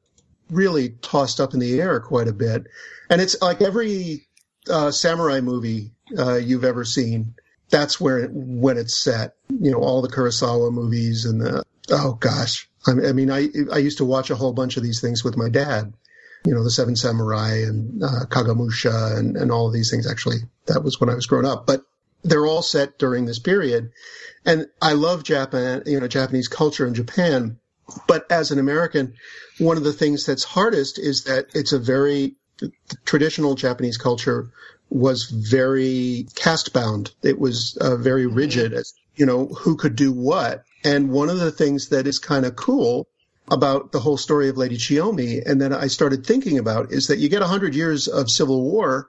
really 0.50 0.90
tossed 1.02 1.40
up 1.40 1.52
in 1.52 1.60
the 1.60 1.80
air 1.80 2.00
quite 2.00 2.28
a 2.28 2.32
bit. 2.32 2.64
And 3.10 3.20
it's 3.20 3.40
like 3.42 3.60
every 3.60 4.26
uh, 4.68 4.90
samurai 4.90 5.40
movie 5.40 5.92
uh, 6.18 6.36
you've 6.36 6.64
ever 6.64 6.84
seen. 6.84 7.34
That's 7.70 8.00
where 8.00 8.18
it, 8.18 8.30
when 8.32 8.78
it's 8.78 8.96
set. 8.96 9.34
You 9.60 9.70
know, 9.70 9.78
all 9.78 10.00
the 10.00 10.08
Kurosawa 10.08 10.72
movies 10.72 11.26
and 11.26 11.40
the 11.40 11.64
oh 11.90 12.14
gosh, 12.14 12.68
I, 12.86 13.12
mean, 13.12 13.30
I 13.30 13.48
I 13.72 13.78
used 13.78 13.98
to 13.98 14.04
watch 14.04 14.30
a 14.30 14.36
whole 14.36 14.52
bunch 14.52 14.76
of 14.76 14.82
these 14.82 15.00
things 15.00 15.22
with 15.22 15.36
my 15.36 15.48
dad. 15.48 15.92
You 16.46 16.54
know, 16.54 16.64
the 16.64 16.70
Seven 16.70 16.96
Samurai 16.96 17.62
and 17.62 18.02
uh, 18.02 18.24
Kagemusha 18.26 19.18
and 19.18 19.36
and 19.36 19.52
all 19.52 19.66
of 19.66 19.74
these 19.74 19.90
things. 19.90 20.10
Actually, 20.10 20.38
that 20.66 20.82
was 20.82 21.00
when 21.00 21.10
I 21.10 21.14
was 21.14 21.26
growing 21.26 21.46
up. 21.46 21.66
But 21.66 21.82
they're 22.22 22.46
all 22.46 22.62
set 22.62 22.98
during 22.98 23.26
this 23.26 23.38
period, 23.38 23.92
and 24.44 24.66
I 24.82 24.92
love 24.92 25.22
Japan. 25.22 25.82
You 25.86 26.00
know, 26.00 26.08
Japanese 26.08 26.48
culture 26.48 26.86
in 26.86 26.94
Japan. 26.94 27.58
But 28.06 28.30
as 28.30 28.50
an 28.50 28.58
American, 28.58 29.14
one 29.58 29.78
of 29.78 29.84
the 29.84 29.94
things 29.94 30.26
that's 30.26 30.44
hardest 30.44 30.98
is 30.98 31.24
that 31.24 31.46
it's 31.54 31.72
a 31.72 31.78
very 31.78 32.36
traditional 33.04 33.54
Japanese 33.54 33.96
culture 33.96 34.50
was 34.90 35.24
very 35.24 36.26
caste 36.34 36.72
bound. 36.72 37.12
It 37.22 37.38
was 37.38 37.76
uh, 37.80 37.96
very 37.96 38.26
rigid 38.26 38.72
as, 38.72 38.94
you 39.16 39.26
know, 39.26 39.46
who 39.46 39.76
could 39.76 39.96
do 39.96 40.12
what. 40.12 40.64
And 40.84 41.10
one 41.10 41.28
of 41.28 41.38
the 41.38 41.50
things 41.50 41.88
that 41.88 42.06
is 42.06 42.18
kind 42.18 42.46
of 42.46 42.56
cool 42.56 43.08
about 43.50 43.92
the 43.92 44.00
whole 44.00 44.16
story 44.16 44.48
of 44.48 44.56
Lady 44.56 44.76
Chiyome 44.76 45.42
and 45.46 45.60
then 45.60 45.72
I 45.72 45.86
started 45.86 46.26
thinking 46.26 46.58
about 46.58 46.92
is 46.92 47.06
that 47.06 47.18
you 47.18 47.28
get 47.28 47.42
a 47.42 47.46
hundred 47.46 47.74
years 47.74 48.06
of 48.06 48.30
civil 48.30 48.62
war 48.62 49.08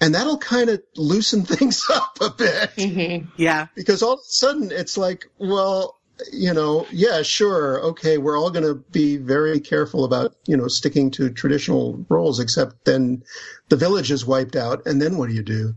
and 0.00 0.14
that'll 0.14 0.38
kind 0.38 0.68
of 0.70 0.82
loosen 0.96 1.42
things 1.46 1.84
up 1.92 2.18
a 2.20 2.30
bit 2.30 2.70
hmm 2.78 3.26
Yeah. 3.36 3.66
because 3.74 4.02
all 4.02 4.14
of 4.14 4.20
a 4.20 4.24
sudden 4.24 4.70
it's 4.72 4.96
like, 4.96 5.26
well, 5.38 5.96
you 6.32 6.54
know, 6.54 6.86
yeah, 6.90 7.20
sure, 7.22 7.80
okay, 7.88 8.16
we're 8.16 8.38
all 8.38 8.50
going 8.50 8.64
to 8.64 8.74
be 8.90 9.18
very 9.18 9.60
careful 9.60 10.04
about, 10.04 10.34
you 10.46 10.56
know, 10.56 10.66
sticking 10.66 11.10
to 11.10 11.28
traditional 11.30 12.04
roles, 12.08 12.40
except 12.40 12.86
then 12.86 13.22
the 13.68 13.76
village 13.76 14.10
is 14.10 14.24
wiped 14.24 14.56
out, 14.56 14.86
and 14.86 15.00
then 15.00 15.18
what 15.18 15.28
do 15.28 15.34
you 15.34 15.42
do? 15.42 15.74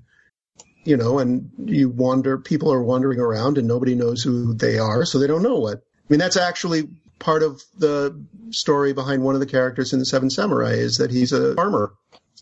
You 0.86 0.96
know, 0.96 1.20
and 1.20 1.52
you 1.66 1.90
wander, 1.90 2.38
people 2.38 2.72
are 2.72 2.82
wandering 2.82 3.20
around 3.20 3.58
and 3.58 3.68
nobody 3.68 3.96
knows 3.96 4.24
who 4.24 4.54
they 4.54 4.80
are, 4.80 5.04
so 5.04 5.20
they 5.20 5.28
don't 5.28 5.44
know 5.44 5.60
what. 5.60 5.80
I 5.80 6.08
mean, 6.08 6.20
that's 6.20 6.38
actually 6.38 6.88
part 7.20 7.44
of 7.44 7.62
the 7.78 8.18
story 8.52 8.94
behind 8.94 9.24
one 9.24 9.36
of 9.36 9.42
the 9.42 9.46
characters 9.46 9.92
in 9.92 10.00
the 10.00 10.06
Seven 10.06 10.30
Samurai 10.30 10.72
is 10.72 10.98
that 11.00 11.12
he's 11.12 11.34
a 11.34 11.54
farmer 11.56 11.92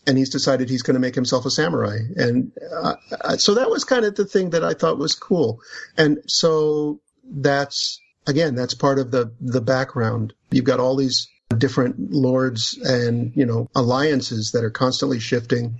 and 0.08 0.16
he's 0.16 0.30
decided 0.30 0.70
he's 0.70 0.82
going 0.82 0.94
to 0.94 1.00
make 1.00 1.14
himself 1.14 1.44
a 1.44 1.50
samurai. 1.50 1.98
And 2.16 2.50
uh, 2.82 2.96
so 3.36 3.54
that 3.54 3.68
was 3.68 3.84
kind 3.84 4.06
of 4.06 4.16
the 4.16 4.24
thing 4.24 4.50
that 4.50 4.64
I 4.64 4.72
thought 4.72 4.98
was 4.98 5.14
cool. 5.14 5.60
And 5.98 6.18
so 6.26 7.00
that's 7.22 8.00
again, 8.26 8.54
that's 8.54 8.74
part 8.74 8.98
of 8.98 9.10
the 9.10 9.32
the 9.40 9.60
background. 9.60 10.32
You've 10.50 10.64
got 10.64 10.80
all 10.80 10.96
these 10.96 11.28
different 11.56 12.10
lords 12.10 12.78
and 12.82 13.36
you 13.36 13.44
know 13.44 13.68
alliances 13.74 14.52
that 14.52 14.64
are 14.64 14.70
constantly 14.70 15.20
shifting, 15.20 15.78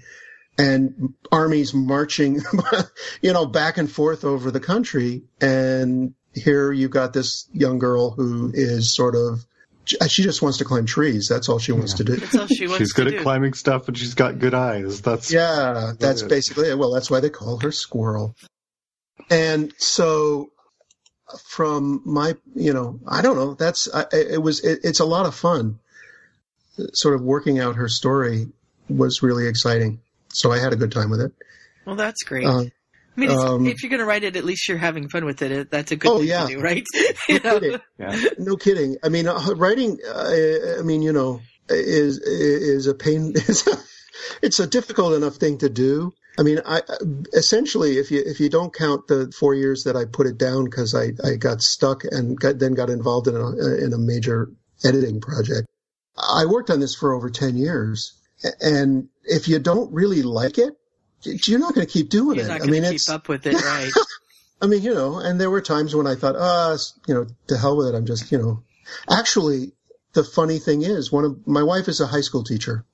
and 0.59 1.15
armies 1.33 1.73
marching, 1.73 2.43
you 3.23 3.33
know, 3.33 3.47
back 3.47 3.79
and 3.79 3.91
forth 3.91 4.25
over 4.25 4.51
the 4.51 4.61
country. 4.61 5.23
And 5.41 6.15
here 6.35 6.71
you've 6.71 6.91
got 6.91 7.15
this 7.15 7.49
young 7.53 7.79
girl 7.79 8.11
who 8.11 8.51
is 8.53 8.95
sort 8.95 9.17
of 9.17 9.45
she 10.09 10.23
just 10.23 10.43
wants 10.43 10.59
to 10.59 10.65
climb 10.65 10.87
trees. 10.87 11.29
That's 11.29 11.49
all 11.49 11.59
she 11.59 11.73
wants 11.73 11.95
to 11.95 12.05
do. 12.05 12.17
That's 12.17 12.35
all 12.37 12.47
she 12.47 12.67
wants 12.67 12.79
She's 12.79 12.95
to 12.95 13.05
good 13.05 13.11
do. 13.11 13.17
at 13.19 13.23
climbing 13.23 13.55
stuff, 13.55 13.89
and 13.89 13.97
she's 13.97 14.15
got 14.15 14.39
good 14.39 14.55
eyes. 14.55 15.01
That's 15.01 15.33
Yeah, 15.33 15.93
that's 15.99 16.23
it. 16.23 16.29
basically 16.29 16.69
it. 16.71 16.79
Well, 16.79 16.93
that's 16.93 17.11
why 17.11 17.21
they 17.21 17.31
call 17.31 17.59
her 17.61 17.73
Squirrel. 17.73 18.35
And 19.31 19.73
so, 19.79 20.51
from 21.49 22.03
my, 22.05 22.35
you 22.55 22.73
know, 22.73 22.99
I 23.07 23.23
don't 23.23 23.37
know. 23.37 23.55
That's 23.55 23.89
I, 23.93 24.05
it 24.13 24.43
was. 24.43 24.61
It, 24.65 24.81
it's 24.85 25.01
a 25.01 25.05
lot 25.05 25.27
of 25.27 25.35
fun. 25.35 25.79
Sort 26.95 27.15
of 27.15 27.23
working 27.23 27.59
out 27.59 27.77
her 27.77 27.89
story 27.89 28.49
was 28.89 29.23
really 29.23 29.47
exciting. 29.47 30.01
So 30.33 30.53
I 30.53 30.59
had 30.59 30.73
a 30.73 30.77
good 30.77 30.93
time 30.93 31.11
with 31.11 31.21
it. 31.21 31.33
Well, 31.85 31.97
that's 31.97 32.23
great. 32.23 32.47
Uh, 32.47 32.65
I 33.19 33.21
mean, 33.21 33.31
um, 33.39 33.67
if 33.67 33.83
you're 33.83 33.91
going 33.91 33.99
to 34.01 34.07
write 34.07 34.23
it, 34.23 34.37
at 34.37 34.45
least 34.45 34.69
you're 34.69 34.79
having 34.79 35.09
fun 35.09 35.25
with 35.25 35.43
it. 35.43 35.51
It- 35.51 35.71
That's 35.71 35.91
a 35.93 35.97
good 35.97 36.11
Oh, 36.11 36.19
thing 36.19 36.29
yeah. 36.29 36.47
to 36.47 36.55
do, 36.55 36.61
right? 36.61 36.85
You 37.29 37.41
know? 37.41 37.59
kidding. 37.61 37.81
yeah. 37.99 38.21
no 38.39 38.57
kidding. 38.57 38.97
I 39.03 39.09
mean, 39.09 39.27
uh, 39.27 39.41
writing. 39.57 39.99
Uh, 40.09 40.79
I 40.79 40.83
mean, 40.83 41.03
you 41.03 41.13
know, 41.13 41.41
is 41.69 42.19
is 42.19 42.87
a 42.87 42.95
pain. 42.95 43.35
It's 43.49 43.67
a, 43.67 43.77
it's 44.43 44.61
a 44.61 44.67
difficult 44.67 45.15
enough 45.15 45.37
thing 45.37 45.59
to 45.59 45.69
do. 45.69 46.13
I 46.39 46.43
mean, 46.43 46.61
I 46.67 46.83
essentially, 47.33 47.99
if 47.99 48.11
you 48.11 48.23
if 48.25 48.41
you 48.41 48.49
don't 48.49 48.73
count 48.75 49.07
the 49.09 49.33
four 49.39 49.55
years 49.55 49.85
that 49.85 49.97
I 49.97 50.05
put 50.05 50.27
it 50.27 50.39
down 50.39 50.65
because 50.65 50.95
I, 50.95 51.13
I 51.25 51.35
got 51.37 51.63
stuck 51.63 52.05
and 52.05 52.39
got, 52.39 52.59
then 52.59 52.75
got 52.75 52.91
involved 52.91 53.27
in 53.29 53.37
a 53.37 53.49
in 53.85 53.93
a 53.93 53.99
major 53.99 54.51
editing 54.85 55.21
project, 55.21 55.67
I 56.17 56.47
worked 56.47 56.71
on 56.71 56.81
this 56.81 56.95
for 56.95 57.13
over 57.15 57.31
ten 57.31 57.57
years. 57.57 58.13
And 58.61 59.09
if 59.25 59.49
you 59.49 59.59
don't 59.59 59.93
really 59.93 60.23
like 60.23 60.59
it, 60.59 60.75
you're 61.23 61.59
not 61.59 61.75
going 61.75 61.87
to 61.87 61.93
keep 61.93 62.09
doing 62.11 62.37
You're 62.37 62.47
it. 62.47 62.49
not 62.49 62.63
I 62.63 62.67
mean, 62.67 62.83
to 62.83 62.95
it's 62.95 63.07
keep 63.07 63.15
up 63.15 63.29
with 63.29 63.47
it, 63.47 63.55
right? 63.55 63.93
I 64.63 64.67
mean, 64.67 64.83
you 64.83 64.93
know, 64.93 65.19
and 65.19 65.41
there 65.41 65.51
were 65.51 65.61
times 65.61 65.95
when 65.95 66.07
I 66.07 66.15
thought, 66.17 66.35
ah, 66.37 66.77
you 67.07 67.15
know, 67.15 67.27
to 67.47 67.57
hell 67.57 67.77
with 67.77 67.87
it. 67.89 67.95
I'm 67.95 68.07
just, 68.07 68.33
you 68.33 68.39
know, 68.39 68.63
actually, 69.09 69.73
the 70.15 70.25
funny 70.25 70.59
thing 70.59 70.83
is, 70.83 71.13
one 71.13 71.25
of 71.25 71.47
my 71.47 71.63
wife 71.63 71.87
is 71.89 72.01
a 72.01 72.07
high 72.07 72.23
school 72.23 72.43
teacher, 72.43 72.85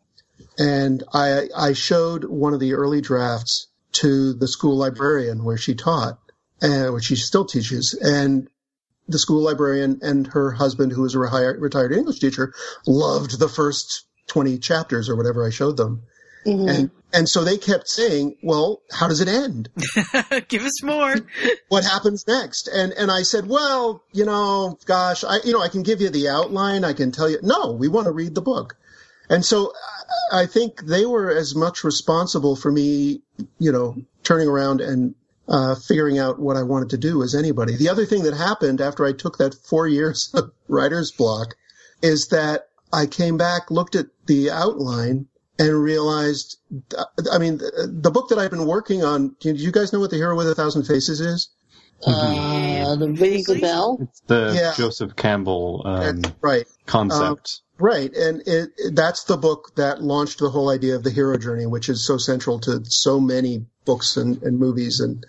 and 0.59 1.03
I 1.13 1.49
I 1.57 1.73
showed 1.73 2.25
one 2.25 2.53
of 2.55 2.61
the 2.61 2.75
early 2.75 3.01
drafts 3.01 3.69
to 3.93 4.35
the 4.35 4.49
school 4.49 4.77
librarian 4.77 5.45
where 5.45 5.57
she 5.57 5.75
taught, 5.75 6.19
and 6.61 6.93
where 6.93 7.01
she 7.03 7.17
still 7.17 7.45
teaches, 7.47 7.95
and 7.95 8.49
the 9.09 9.19
school 9.19 9.43
librarian 9.43 10.01
and 10.03 10.27
her 10.29 10.51
husband, 10.51 10.93
who 10.93 11.03
was 11.03 11.15
a 11.15 11.19
retired 11.19 11.61
retired 11.61 11.93
English 11.93 12.19
teacher, 12.21 12.53
loved 12.87 13.39
the 13.39 13.49
first 13.49 14.05
twenty 14.27 14.59
chapters 14.59 15.09
or 15.09 15.17
whatever 15.17 15.47
I 15.47 15.51
showed 15.51 15.77
them, 15.79 16.03
Mhm. 16.47 16.69
and 16.71 16.91
and 17.15 17.29
so 17.29 17.45
they 17.45 17.57
kept 17.57 17.89
saying, 17.89 18.37
well, 18.43 18.83
how 18.93 19.07
does 19.07 19.21
it 19.21 19.29
end? 19.29 19.69
Give 20.49 20.63
us 20.63 20.83
more. 20.83 21.15
what 21.69 21.85
happens 21.85 22.27
next? 22.27 22.69
And 22.69 22.93
and 22.93 23.11
I 23.11 23.23
said, 23.23 23.47
well, 23.47 24.03
you 24.13 24.25
know, 24.25 24.79
gosh, 24.85 25.23
I 25.23 25.39
you 25.45 25.53
know, 25.53 25.63
I 25.63 25.69
can 25.69 25.85
give 25.85 26.01
you 26.01 26.11
the 26.11 26.29
outline. 26.29 26.85
I 26.85 26.93
can 26.93 27.13
tell 27.13 27.31
you. 27.31 27.39
No, 27.43 27.73
we 27.73 27.89
want 27.89 28.07
to 28.07 28.13
read 28.13 28.35
the 28.35 28.43
book. 28.43 28.77
And 29.31 29.45
so 29.45 29.73
I 30.33 30.47
think 30.47 30.83
they 30.83 31.07
were 31.07 31.31
as 31.31 31.55
much 31.55 31.85
responsible 31.85 32.57
for 32.57 32.71
me, 32.71 33.23
you 33.59 33.73
know, 33.73 33.97
turning 34.25 34.49
around 34.49 34.81
and 34.81 35.15
uh, 35.49 35.77
figuring 35.77 36.19
out 36.19 36.41
what 36.41 36.57
I 36.57 36.63
wanted 36.63 36.91
to 36.91 36.99
do 36.99 37.23
as 37.23 37.35
anybody. 37.35 37.77
The 37.77 37.89
other 37.89 38.07
thing 38.07 38.25
that 38.25 38.35
happened 38.35 38.81
after 38.81 39.07
I 39.07 39.13
took 39.13 39.39
that 39.39 39.55
four 39.55 39.87
years 39.99 40.31
of 40.35 40.51
writer's 40.69 41.13
block 41.13 41.55
is 42.03 42.29
that 42.29 42.69
I 42.93 43.07
came 43.07 43.37
back, 43.37 43.71
looked 43.71 43.95
at 43.95 44.07
the 44.27 44.51
outline, 44.51 45.27
and 45.59 45.83
realized, 45.83 46.59
I 47.31 47.39
mean, 47.39 47.59
the, 47.59 47.89
the 47.93 48.11
book 48.11 48.29
that 48.31 48.39
I've 48.39 48.51
been 48.51 48.67
working 48.67 49.05
on. 49.05 49.37
Do 49.41 49.53
you 49.53 49.71
guys 49.73 49.93
know 49.93 50.01
what 50.01 50.11
the 50.11 50.17
Hero 50.17 50.37
with 50.37 50.49
a 50.49 50.55
Thousand 50.55 50.85
Faces 50.85 51.21
is? 51.21 51.49
Uh, 52.07 52.97
the 52.97 53.13
rings 53.13 53.49
a 53.49 53.59
bell. 53.59 53.99
It's 54.03 54.21
the 54.27 54.53
Yeah. 54.55 54.73
Joseph 54.77 55.17
Campbell 55.17 55.83
um, 55.87 56.23
right. 56.41 56.67
concept. 56.87 57.61
Right, 57.79 58.15
and 58.15 58.41
it, 58.47 58.71
it- 58.77 58.95
that's 58.95 59.25
the 59.25 59.37
book 59.37 59.73
that 59.77 60.01
launched 60.03 60.39
the 60.39 60.51
whole 60.51 60.71
idea 60.71 60.95
of 60.95 61.03
the 61.03 61.11
hero 61.11 61.37
journey, 61.37 61.67
which 61.67 61.89
is 61.89 62.07
so 62.07 62.19
central 62.19 62.61
to 62.61 62.83
so 62.85 63.19
many 63.19 63.67
books 63.85 64.17
and, 64.17 64.41
and 64.45 64.59
movies 64.61 65.01
and 65.01 65.25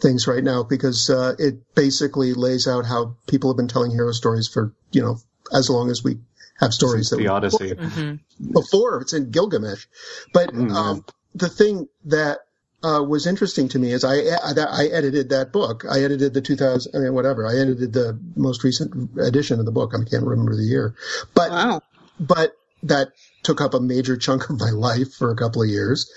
things 0.00 0.26
right 0.26 0.44
now, 0.44 0.62
because 0.62 1.08
uh, 1.08 1.34
it 1.38 1.74
basically 1.74 2.34
lays 2.34 2.66
out 2.68 2.84
how 2.84 3.16
people 3.26 3.50
have 3.50 3.56
been 3.56 3.68
telling 3.68 3.90
hero 3.92 4.12
stories 4.12 4.46
for 4.46 4.74
you 4.92 5.00
know 5.02 5.16
as 5.54 5.70
long 5.70 5.90
as 5.90 6.04
we 6.04 6.18
have 6.60 6.72
stories 6.72 7.10
that 7.10 7.16
the 7.16 7.22
we- 7.22 7.28
Odyssey. 7.28 7.74
hmm 7.74 8.14
before 8.52 9.00
it's 9.00 9.14
in 9.14 9.30
Gilgamesh. 9.30 9.86
But 10.32 10.52
Mm, 10.52 10.68
yeah. 10.70 10.78
um, 10.78 11.04
the 11.34 11.48
thing 11.48 11.88
that 12.06 12.40
uh, 12.82 13.02
was 13.02 13.26
interesting 13.26 13.68
to 13.68 13.78
me 13.78 13.90
is 13.92 14.04
I, 14.04 14.16
I 14.16 14.52
I 14.56 14.84
edited 14.92 15.30
that 15.30 15.52
book. 15.52 15.84
I 15.90 16.02
edited 16.04 16.34
the 16.34 16.42
2000, 16.42 16.94
I 16.94 16.98
mean, 16.98 17.14
whatever. 17.14 17.46
I 17.46 17.56
edited 17.56 17.92
the 17.94 18.18
most 18.36 18.62
recent 18.62 19.18
edition 19.18 19.58
of 19.58 19.64
the 19.64 19.72
book. 19.72 19.92
I 19.94 20.04
can't 20.08 20.24
remember 20.26 20.54
the 20.54 20.62
year, 20.64 20.94
but 21.34 21.50
Wow. 21.50 21.80
but 22.20 22.52
that 22.82 23.08
took 23.42 23.60
up 23.62 23.72
a 23.74 23.80
major 23.80 24.16
chunk 24.16 24.50
of 24.50 24.60
my 24.60 24.70
life 24.70 25.14
for 25.14 25.30
a 25.30 25.36
couple 25.36 25.62
of 25.62 25.68
years. 25.68 26.10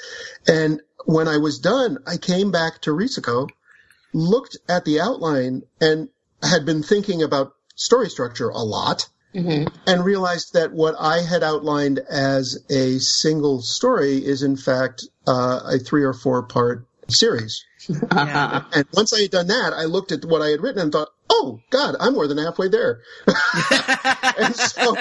And 0.47 0.81
when 1.05 1.27
I 1.29 1.37
was 1.37 1.59
done, 1.59 1.99
I 2.05 2.17
came 2.17 2.51
back 2.51 2.81
to 2.81 2.91
Risuko, 2.91 3.49
looked 4.13 4.57
at 4.67 4.83
the 4.85 4.99
outline, 4.99 5.63
and 5.79 6.09
had 6.43 6.65
been 6.65 6.83
thinking 6.83 7.23
about 7.23 7.53
story 7.75 8.09
structure 8.09 8.49
a 8.49 8.59
lot 8.59 9.07
hmm 9.33 9.65
and 9.85 10.05
realized 10.05 10.53
that 10.53 10.71
what 10.71 10.95
I 10.99 11.21
had 11.21 11.43
outlined 11.43 11.99
as 11.99 12.63
a 12.69 12.99
single 12.99 13.61
story 13.61 14.17
is 14.17 14.43
in 14.43 14.55
fact 14.55 15.05
uh, 15.27 15.61
a 15.65 15.79
three 15.79 16.03
or 16.03 16.13
four 16.13 16.43
part 16.43 16.85
series. 17.07 17.63
Uh-huh. 18.11 18.61
And 18.73 18.85
once 18.93 19.13
I 19.13 19.21
had 19.21 19.31
done 19.31 19.47
that, 19.47 19.73
I 19.73 19.85
looked 19.85 20.11
at 20.11 20.25
what 20.25 20.41
I 20.41 20.49
had 20.49 20.61
written 20.61 20.81
and 20.81 20.91
thought, 20.91 21.07
"Oh 21.29 21.59
God, 21.69 21.95
I'm 21.99 22.13
more 22.13 22.27
than 22.27 22.37
halfway 22.37 22.67
there." 22.67 23.01
and 23.25 24.55
so 24.55 24.97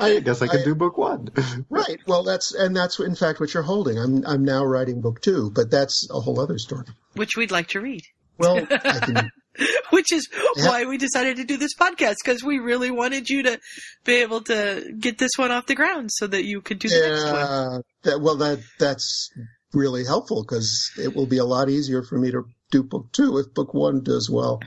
I, 0.00 0.16
I 0.16 0.20
guess 0.20 0.40
I 0.40 0.48
could 0.48 0.64
do 0.64 0.74
book 0.74 0.96
one. 0.96 1.28
right. 1.70 1.98
Well, 2.06 2.22
that's 2.22 2.54
and 2.54 2.74
that's 2.74 2.98
in 2.98 3.14
fact 3.14 3.40
what 3.40 3.52
you're 3.52 3.62
holding. 3.62 3.98
I'm 3.98 4.24
I'm 4.26 4.44
now 4.44 4.64
writing 4.64 5.00
book 5.00 5.20
two, 5.20 5.50
but 5.50 5.70
that's 5.70 6.08
a 6.10 6.20
whole 6.20 6.40
other 6.40 6.58
story. 6.58 6.86
Which 7.14 7.36
we'd 7.36 7.50
like 7.50 7.68
to 7.68 7.80
read. 7.80 8.02
Well, 8.38 8.66
I 8.70 9.00
can. 9.00 9.30
Which 9.90 10.12
is 10.12 10.28
why 10.56 10.84
we 10.84 10.98
decided 10.98 11.36
to 11.36 11.44
do 11.44 11.56
this 11.56 11.74
podcast 11.74 12.16
because 12.24 12.42
we 12.42 12.58
really 12.58 12.90
wanted 12.90 13.28
you 13.28 13.42
to 13.44 13.60
be 14.04 14.14
able 14.16 14.40
to 14.42 14.92
get 14.98 15.18
this 15.18 15.32
one 15.36 15.50
off 15.50 15.66
the 15.66 15.74
ground 15.74 16.10
so 16.12 16.26
that 16.26 16.44
you 16.44 16.60
could 16.60 16.78
do 16.78 16.88
the 16.88 17.00
next 17.00 17.24
one. 17.24 17.82
That, 18.02 18.20
well, 18.20 18.36
that 18.36 18.60
that's 18.78 19.30
really 19.72 20.04
helpful 20.04 20.42
because 20.42 20.90
it 20.98 21.14
will 21.14 21.26
be 21.26 21.38
a 21.38 21.44
lot 21.44 21.68
easier 21.68 22.02
for 22.02 22.18
me 22.18 22.30
to 22.30 22.44
do 22.70 22.82
book 22.82 23.12
two 23.12 23.38
if 23.38 23.52
book 23.54 23.74
one 23.74 24.02
does 24.02 24.28
well. 24.30 24.60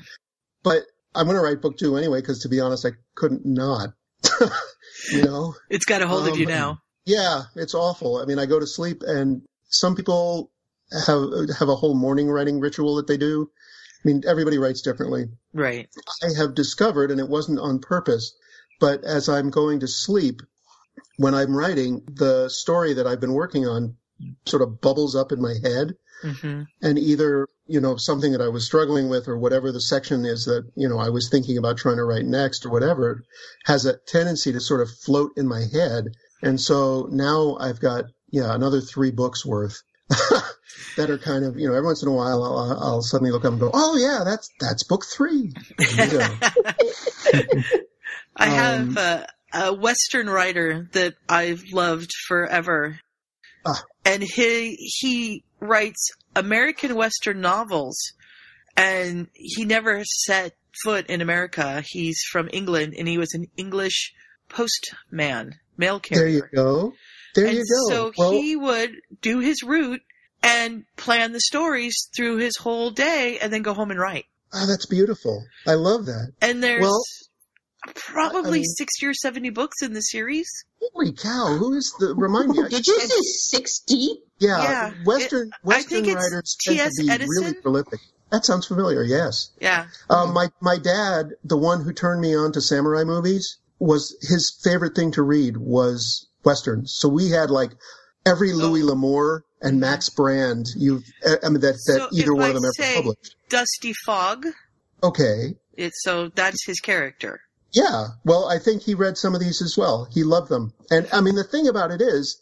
But 0.63 0.83
I'm 1.15 1.25
going 1.25 1.37
to 1.37 1.43
write 1.43 1.61
book 1.61 1.77
two 1.77 1.97
anyway 1.97 2.21
because, 2.21 2.39
to 2.41 2.49
be 2.49 2.59
honest, 2.59 2.85
I 2.85 2.91
couldn't 3.15 3.45
not. 3.45 3.89
you 5.11 5.23
know, 5.23 5.55
It's 5.69 5.85
got 5.85 6.01
a 6.01 6.07
hold 6.07 6.27
of 6.27 6.37
you 6.37 6.45
Um, 6.45 6.51
now. 6.51 6.77
yeah, 7.05 7.43
it's 7.55 7.73
awful. 7.75 8.17
I 8.17 8.25
mean, 8.25 8.39
I 8.39 8.45
go 8.45 8.59
to 8.59 8.67
sleep, 8.67 9.03
and 9.05 9.41
some 9.69 9.95
people 9.95 10.51
have 11.05 11.21
have 11.59 11.69
a 11.69 11.75
whole 11.75 11.95
morning 11.95 12.29
writing 12.29 12.59
ritual 12.59 12.95
that 12.95 13.07
they 13.07 13.17
do. 13.17 13.49
I 14.03 14.07
mean, 14.07 14.23
everybody 14.27 14.57
writes 14.57 14.81
differently. 14.81 15.25
Right. 15.53 15.89
I 16.23 16.33
have 16.37 16.55
discovered, 16.55 17.11
and 17.11 17.19
it 17.19 17.29
wasn't 17.29 17.59
on 17.59 17.79
purpose, 17.79 18.35
but 18.79 19.03
as 19.03 19.29
I'm 19.29 19.49
going 19.49 19.79
to 19.79 19.87
sleep, 19.87 20.41
when 21.17 21.33
I'm 21.33 21.55
writing, 21.55 22.03
the 22.11 22.49
story 22.49 22.93
that 22.95 23.07
I've 23.07 23.21
been 23.21 23.33
working 23.33 23.65
on 23.65 23.95
sort 24.45 24.61
of 24.61 24.81
bubbles 24.81 25.15
up 25.15 25.31
in 25.31 25.41
my 25.41 25.55
head. 25.63 25.95
hmm 26.21 26.63
And 26.81 26.99
either, 26.99 27.47
you 27.65 27.79
know, 27.81 27.97
something 27.97 28.31
that 28.31 28.41
I 28.41 28.49
was 28.49 28.65
struggling 28.65 29.09
with 29.09 29.27
or 29.27 29.37
whatever 29.37 29.71
the 29.71 29.81
section 29.81 30.25
is 30.25 30.45
that, 30.45 30.69
you 30.75 30.87
know, 30.89 30.99
I 30.99 31.09
was 31.09 31.29
thinking 31.29 31.57
about 31.57 31.77
trying 31.77 31.97
to 31.97 32.05
write 32.05 32.25
next 32.25 32.65
or 32.65 32.69
whatever 32.71 33.23
has 33.65 33.85
a 33.85 33.97
tendency 33.97 34.51
to 34.51 34.59
sort 34.59 34.81
of 34.81 34.89
float 34.89 35.31
in 35.37 35.47
my 35.47 35.65
head. 35.71 36.09
And 36.41 36.59
so 36.59 37.07
now 37.11 37.57
I've 37.59 37.79
got, 37.79 38.05
yeah, 38.29 38.53
another 38.53 38.81
three 38.81 39.11
books 39.11 39.45
worth. 39.45 39.81
that 40.97 41.09
are 41.09 41.17
kind 41.17 41.45
of, 41.45 41.57
you 41.57 41.67
know, 41.67 41.73
every 41.73 41.85
once 41.87 42.01
in 42.03 42.09
a 42.09 42.13
while 42.13 42.43
I'll, 42.43 42.77
I'll 42.81 43.01
suddenly 43.01 43.31
look 43.31 43.45
up 43.45 43.51
and 43.51 43.59
go, 43.59 43.71
oh 43.73 43.97
yeah, 43.97 44.23
that's, 44.25 44.49
that's 44.59 44.83
book 44.83 45.05
three. 45.05 45.51
You 45.97 46.17
know. 46.19 46.35
I 48.35 48.47
Um, 48.47 48.95
have 48.95 48.97
a, 48.97 49.27
a 49.53 49.73
Western 49.73 50.27
writer 50.29 50.87
that 50.93 51.15
I've 51.29 51.63
loved 51.71 52.11
forever, 52.27 52.99
Ah. 53.65 53.81
and 54.03 54.21
he 54.23 54.75
he 54.99 55.43
writes 55.59 56.09
American 56.35 56.95
Western 56.95 57.39
novels, 57.41 57.97
and 58.75 59.27
he 59.33 59.63
never 59.65 60.03
set 60.03 60.53
foot 60.83 61.07
in 61.07 61.21
America. 61.21 61.83
He's 61.85 62.19
from 62.31 62.49
England, 62.51 62.95
and 62.97 63.07
he 63.07 63.17
was 63.17 63.33
an 63.33 63.45
English 63.55 64.13
postman, 64.49 65.59
mail 65.77 65.99
carrier. 65.99 66.23
There 66.23 66.29
you 66.29 66.43
go. 66.53 66.93
There 67.35 67.45
and 67.47 67.55
you 67.57 67.63
go. 67.63 67.89
so 67.95 68.11
well, 68.17 68.31
he 68.31 68.55
would 68.55 68.91
do 69.21 69.39
his 69.39 69.63
route 69.63 70.01
and 70.41 70.83
plan 70.97 71.31
the 71.31 71.39
stories 71.39 72.09
through 72.15 72.37
his 72.37 72.55
whole 72.57 72.91
day, 72.91 73.39
and 73.41 73.51
then 73.51 73.61
go 73.61 73.73
home 73.73 73.91
and 73.91 73.99
write. 73.99 74.25
oh, 74.53 74.67
that's 74.67 74.85
beautiful. 74.85 75.43
I 75.65 75.73
love 75.75 76.05
that. 76.05 76.31
And 76.41 76.61
there's 76.61 76.81
Well, 76.81 77.01
probably 77.95 78.59
I 78.59 78.61
mean- 78.63 78.65
60 78.65 79.05
or 79.05 79.13
70 79.13 79.49
books 79.49 79.81
in 79.81 79.93
the 79.93 80.01
series. 80.01 80.47
Holy 80.93 81.13
cow! 81.13 81.55
Who 81.57 81.73
is 81.75 81.93
the? 81.99 82.13
Remind 82.13 82.49
me. 82.49 82.57
Did 82.69 82.85
you 82.85 82.99
say 82.99 83.21
sixty? 83.57 84.19
Yeah, 84.39 84.61
Yeah, 84.61 84.93
Western 85.05 85.49
I 85.53 85.57
Western 85.63 86.03
writers 86.03 86.57
tend 86.61 86.77
to 86.97 87.03
be 87.03 87.09
Edson. 87.09 87.29
really 87.29 87.53
prolific. 87.53 87.99
That 88.31 88.43
sounds 88.45 88.67
familiar. 88.67 89.01
Yes. 89.01 89.51
Yeah. 89.61 89.85
Um, 90.09 90.33
my 90.33 90.49
my 90.59 90.77
dad, 90.77 91.29
the 91.45 91.55
one 91.57 91.81
who 91.85 91.93
turned 91.93 92.19
me 92.19 92.35
on 92.35 92.51
to 92.51 92.59
samurai 92.61 93.05
movies, 93.05 93.59
was 93.79 94.13
his 94.21 94.51
favorite 94.61 94.93
thing 94.93 95.11
to 95.11 95.21
read 95.23 95.55
was 95.55 96.27
westerns. 96.43 96.95
So 96.97 97.09
we 97.09 97.29
had 97.29 97.49
like 97.49 97.71
every 98.25 98.53
Louis 98.53 98.83
L'Amour 98.83 99.43
and 99.61 99.79
Max 99.79 100.09
Brand. 100.09 100.67
You, 100.75 101.01
I 101.25 101.49
mean 101.49 101.61
that 101.61 101.79
that 101.87 102.09
So 102.09 102.09
either 102.11 102.33
one 102.33 102.43
I 102.43 102.47
of 102.49 102.55
them 102.55 102.71
ever 102.79 102.95
published. 102.95 103.35
Dusty 103.49 103.93
Fog. 104.05 104.45
Okay. 105.01 105.55
It's 105.75 106.03
so 106.03 106.29
that's 106.29 106.65
his 106.65 106.79
character. 106.79 107.39
Yeah. 107.73 108.07
Well, 108.23 108.47
I 108.47 108.59
think 108.59 108.83
he 108.83 108.93
read 108.93 109.17
some 109.17 109.33
of 109.33 109.41
these 109.41 109.61
as 109.61 109.77
well. 109.77 110.07
He 110.11 110.23
loved 110.23 110.49
them. 110.49 110.73
And 110.91 111.07
I 111.11 111.21
mean, 111.21 111.35
the 111.35 111.43
thing 111.43 111.67
about 111.67 111.91
it 111.91 112.01
is, 112.01 112.39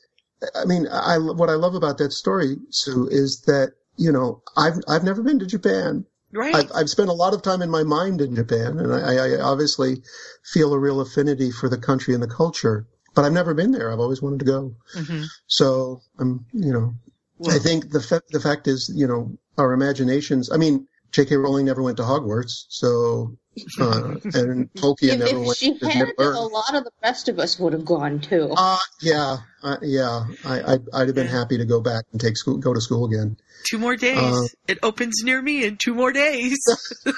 I 0.55 0.65
mean, 0.65 0.87
I, 0.87 1.17
what 1.17 1.49
I 1.49 1.53
love 1.53 1.73
about 1.73 1.97
that 1.99 2.11
story, 2.11 2.57
Sue, 2.69 3.07
is 3.09 3.41
that, 3.47 3.73
you 3.95 4.11
know, 4.11 4.41
I've, 4.57 4.75
I've 4.89 5.03
never 5.03 5.23
been 5.23 5.39
to 5.39 5.45
Japan. 5.45 6.05
Right. 6.33 6.55
I've, 6.55 6.71
I've 6.75 6.89
spent 6.89 7.09
a 7.09 7.13
lot 7.13 7.33
of 7.33 7.41
time 7.41 7.61
in 7.61 7.69
my 7.69 7.83
mind 7.83 8.21
in 8.21 8.35
Japan 8.35 8.77
and 8.77 8.93
I, 8.93 9.35
I 9.35 9.41
obviously 9.41 10.01
feel 10.53 10.73
a 10.73 10.79
real 10.79 11.01
affinity 11.01 11.51
for 11.51 11.69
the 11.69 11.77
country 11.77 12.13
and 12.13 12.23
the 12.23 12.27
culture, 12.27 12.87
but 13.13 13.25
I've 13.25 13.33
never 13.33 13.53
been 13.53 13.71
there. 13.71 13.91
I've 13.91 13.99
always 13.99 14.21
wanted 14.21 14.39
to 14.39 14.45
go. 14.45 14.75
hmm 14.93 15.23
So 15.47 16.01
I'm, 16.19 16.45
you 16.53 16.71
know, 16.73 16.93
Well, 17.37 17.55
I 17.55 17.59
think 17.59 17.91
the 17.91 18.01
fa- 18.01 18.21
the 18.29 18.39
fact 18.39 18.67
is, 18.67 18.91
you 18.95 19.07
know, 19.07 19.37
our 19.57 19.73
imaginations. 19.73 20.51
I 20.51 20.57
mean, 20.57 20.87
J.K. 21.11 21.35
Rowling 21.35 21.65
never 21.65 21.81
went 21.83 21.97
to 21.97 22.03
Hogwarts, 22.03 22.65
so 22.69 23.35
uh, 23.81 24.15
and 24.33 24.71
Tolkien 24.75 25.15
If, 25.15 25.19
never 25.19 25.37
if 25.39 25.45
went 25.45 25.57
she 25.57 25.77
to 25.79 25.89
had, 25.89 26.07
Middle 26.17 26.47
a 26.47 26.47
lot 26.47 26.73
of 26.73 26.85
the 26.85 26.91
rest 27.03 27.27
of 27.27 27.37
us 27.37 27.59
would 27.59 27.73
have 27.73 27.83
gone 27.83 28.21
too. 28.21 28.53
Uh, 28.55 28.77
yeah, 29.01 29.37
uh, 29.61 29.75
yeah. 29.81 30.23
I, 30.45 30.73
I'd, 30.73 30.81
I'd 30.93 31.07
have 31.07 31.15
been 31.15 31.27
happy 31.27 31.57
to 31.57 31.65
go 31.65 31.81
back 31.81 32.05
and 32.13 32.21
take 32.21 32.37
school, 32.37 32.57
go 32.57 32.73
to 32.73 32.79
school 32.79 33.05
again. 33.05 33.35
two 33.69 33.77
more 33.77 33.97
days. 33.97 34.15
uh, 34.17 34.47
it 34.69 34.79
opens 34.83 35.21
near 35.23 35.41
me 35.41 35.65
in 35.65 35.75
two 35.77 35.93
more 35.93 36.13
days. 36.13 36.57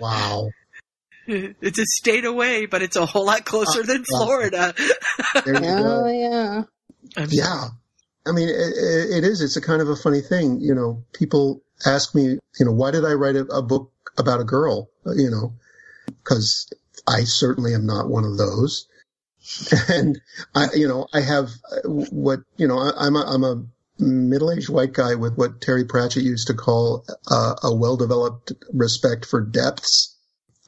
Wow. 0.00 0.50
it's 1.60 1.78
a 1.78 1.86
state 1.86 2.24
away, 2.24 2.66
but 2.66 2.82
it's 2.82 2.96
a 2.96 3.06
whole 3.06 3.26
lot 3.26 3.44
closer 3.44 3.82
than 3.82 4.04
Uh, 4.12 4.16
uh, 4.16 4.24
Florida. 4.24 4.74
There 5.44 5.54
you 5.54 5.60
go. 5.60 6.02
Oh 6.04 6.08
yeah. 6.08 6.62
I'm 7.16 7.28
Yeah. 7.30 7.68
I 8.26 8.32
mean, 8.32 8.48
it, 8.48 8.52
it 8.52 9.16
it 9.18 9.24
is. 9.24 9.40
It's 9.40 9.56
a 9.56 9.60
kind 9.60 9.80
of 9.80 9.88
a 9.88 9.96
funny 9.96 10.20
thing. 10.20 10.60
You 10.60 10.74
know, 10.74 11.04
people 11.12 11.62
ask 11.86 12.14
me, 12.14 12.38
you 12.58 12.66
know, 12.66 12.72
why 12.72 12.90
did 12.90 13.04
I 13.04 13.12
write 13.12 13.36
a, 13.36 13.44
a 13.46 13.62
book 13.62 13.90
about 14.18 14.40
a 14.40 14.44
girl? 14.44 14.90
Uh, 15.06 15.12
You 15.12 15.30
know, 15.30 15.54
because 16.06 16.70
I 17.06 17.24
certainly 17.24 17.74
am 17.74 17.86
not 17.86 18.08
one 18.08 18.24
of 18.24 18.36
those. 18.36 18.86
And 19.88 20.20
I, 20.54 20.66
you 20.74 20.86
know, 20.86 21.08
I 21.12 21.22
have 21.22 21.48
uh, 21.72 21.88
what, 21.88 22.40
you 22.56 22.68
know, 22.68 22.78
I, 22.78 23.06
I'm 23.06 23.16
a, 23.16 23.22
I'm 23.22 23.42
a 23.42 23.64
middle-aged 23.98 24.68
white 24.68 24.92
guy 24.92 25.14
with 25.14 25.36
what 25.36 25.60
Terry 25.60 25.84
Pratchett 25.84 26.22
used 26.22 26.48
to 26.48 26.54
call 26.54 27.04
uh, 27.30 27.54
a 27.62 27.74
well-developed 27.74 28.52
respect 28.72 29.26
for 29.26 29.40
depths. 29.40 30.16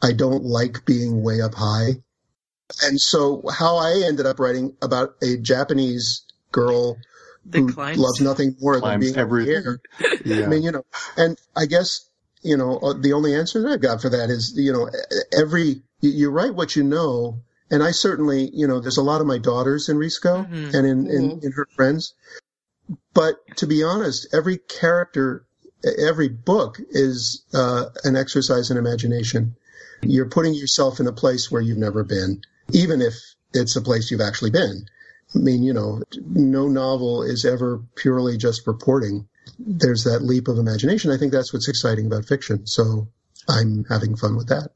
I 0.02 0.12
don't 0.12 0.44
like 0.44 0.84
being 0.84 1.22
way 1.22 1.40
up 1.40 1.54
high. 1.54 2.02
And 2.82 3.00
so 3.00 3.42
how 3.52 3.76
I 3.76 4.02
ended 4.06 4.26
up 4.26 4.40
writing 4.40 4.74
about 4.82 5.14
a 5.22 5.36
Japanese 5.36 6.22
girl 6.50 6.96
The 7.44 7.58
who 7.58 7.72
climbs. 7.72 7.98
loves 7.98 8.20
nothing 8.20 8.56
more 8.60 8.80
than 8.80 9.00
being 9.00 9.16
every 9.16 9.42
everything. 9.54 9.78
year. 10.00 10.20
Yeah. 10.38 10.44
I 10.46 10.48
mean, 10.48 10.62
you 10.62 10.72
know, 10.72 10.84
and 11.16 11.38
I 11.54 11.66
guess, 11.66 12.08
you 12.42 12.56
know, 12.56 12.78
uh, 12.78 12.94
the 12.94 13.12
only 13.12 13.34
answer 13.34 13.60
that 13.62 13.72
I've 13.72 13.80
got 13.82 14.00
for 14.02 14.08
that 14.08 14.30
is, 14.30 14.54
you 14.56 14.72
know, 14.72 14.90
every, 15.38 15.82
you, 16.00 16.10
you 16.10 16.30
write 16.30 16.54
what 16.54 16.74
you 16.76 16.82
know. 16.82 17.40
And 17.70 17.82
I 17.82 17.90
certainly, 17.92 18.50
you 18.52 18.66
know, 18.66 18.80
there's 18.80 18.96
a 18.98 19.02
lot 19.02 19.20
of 19.20 19.26
my 19.26 19.38
daughters 19.38 19.88
in 19.88 19.96
Risuko 19.96 20.48
Mhm. 20.50 20.74
and 20.74 20.86
in, 20.86 21.06
in, 21.06 21.40
in 21.42 21.52
her 21.52 21.66
friends. 21.76 22.14
But 23.14 23.36
to 23.56 23.66
be 23.66 23.82
honest, 23.82 24.28
every 24.34 24.58
character, 24.58 25.44
every 25.98 26.28
book 26.28 26.78
is 26.90 27.44
uh, 27.54 27.86
an 28.04 28.16
exercise 28.16 28.70
in 28.70 28.76
imagination. 28.76 29.56
You're 30.02 30.28
putting 30.28 30.54
yourself 30.54 31.00
in 31.00 31.06
a 31.06 31.12
place 31.12 31.50
where 31.50 31.62
you've 31.62 31.78
never 31.78 32.04
been, 32.04 32.42
even 32.72 33.00
if 33.00 33.14
it's 33.54 33.76
a 33.76 33.82
place 33.82 34.10
you've 34.10 34.20
actually 34.20 34.50
been. 34.50 34.86
I 35.34 35.38
mean, 35.38 35.62
you 35.62 35.72
know, 35.72 36.02
no 36.26 36.68
novel 36.68 37.22
is 37.22 37.44
ever 37.44 37.82
purely 37.94 38.36
just 38.36 38.66
reporting. 38.66 39.28
There's 39.58 40.04
that 40.04 40.22
leap 40.22 40.48
of 40.48 40.58
imagination. 40.58 41.10
I 41.10 41.16
think 41.16 41.32
that's 41.32 41.52
what's 41.52 41.68
exciting 41.68 42.06
about 42.06 42.26
fiction. 42.26 42.66
So 42.66 43.08
I'm 43.48 43.84
having 43.88 44.16
fun 44.16 44.36
with 44.36 44.48
that. 44.48 44.70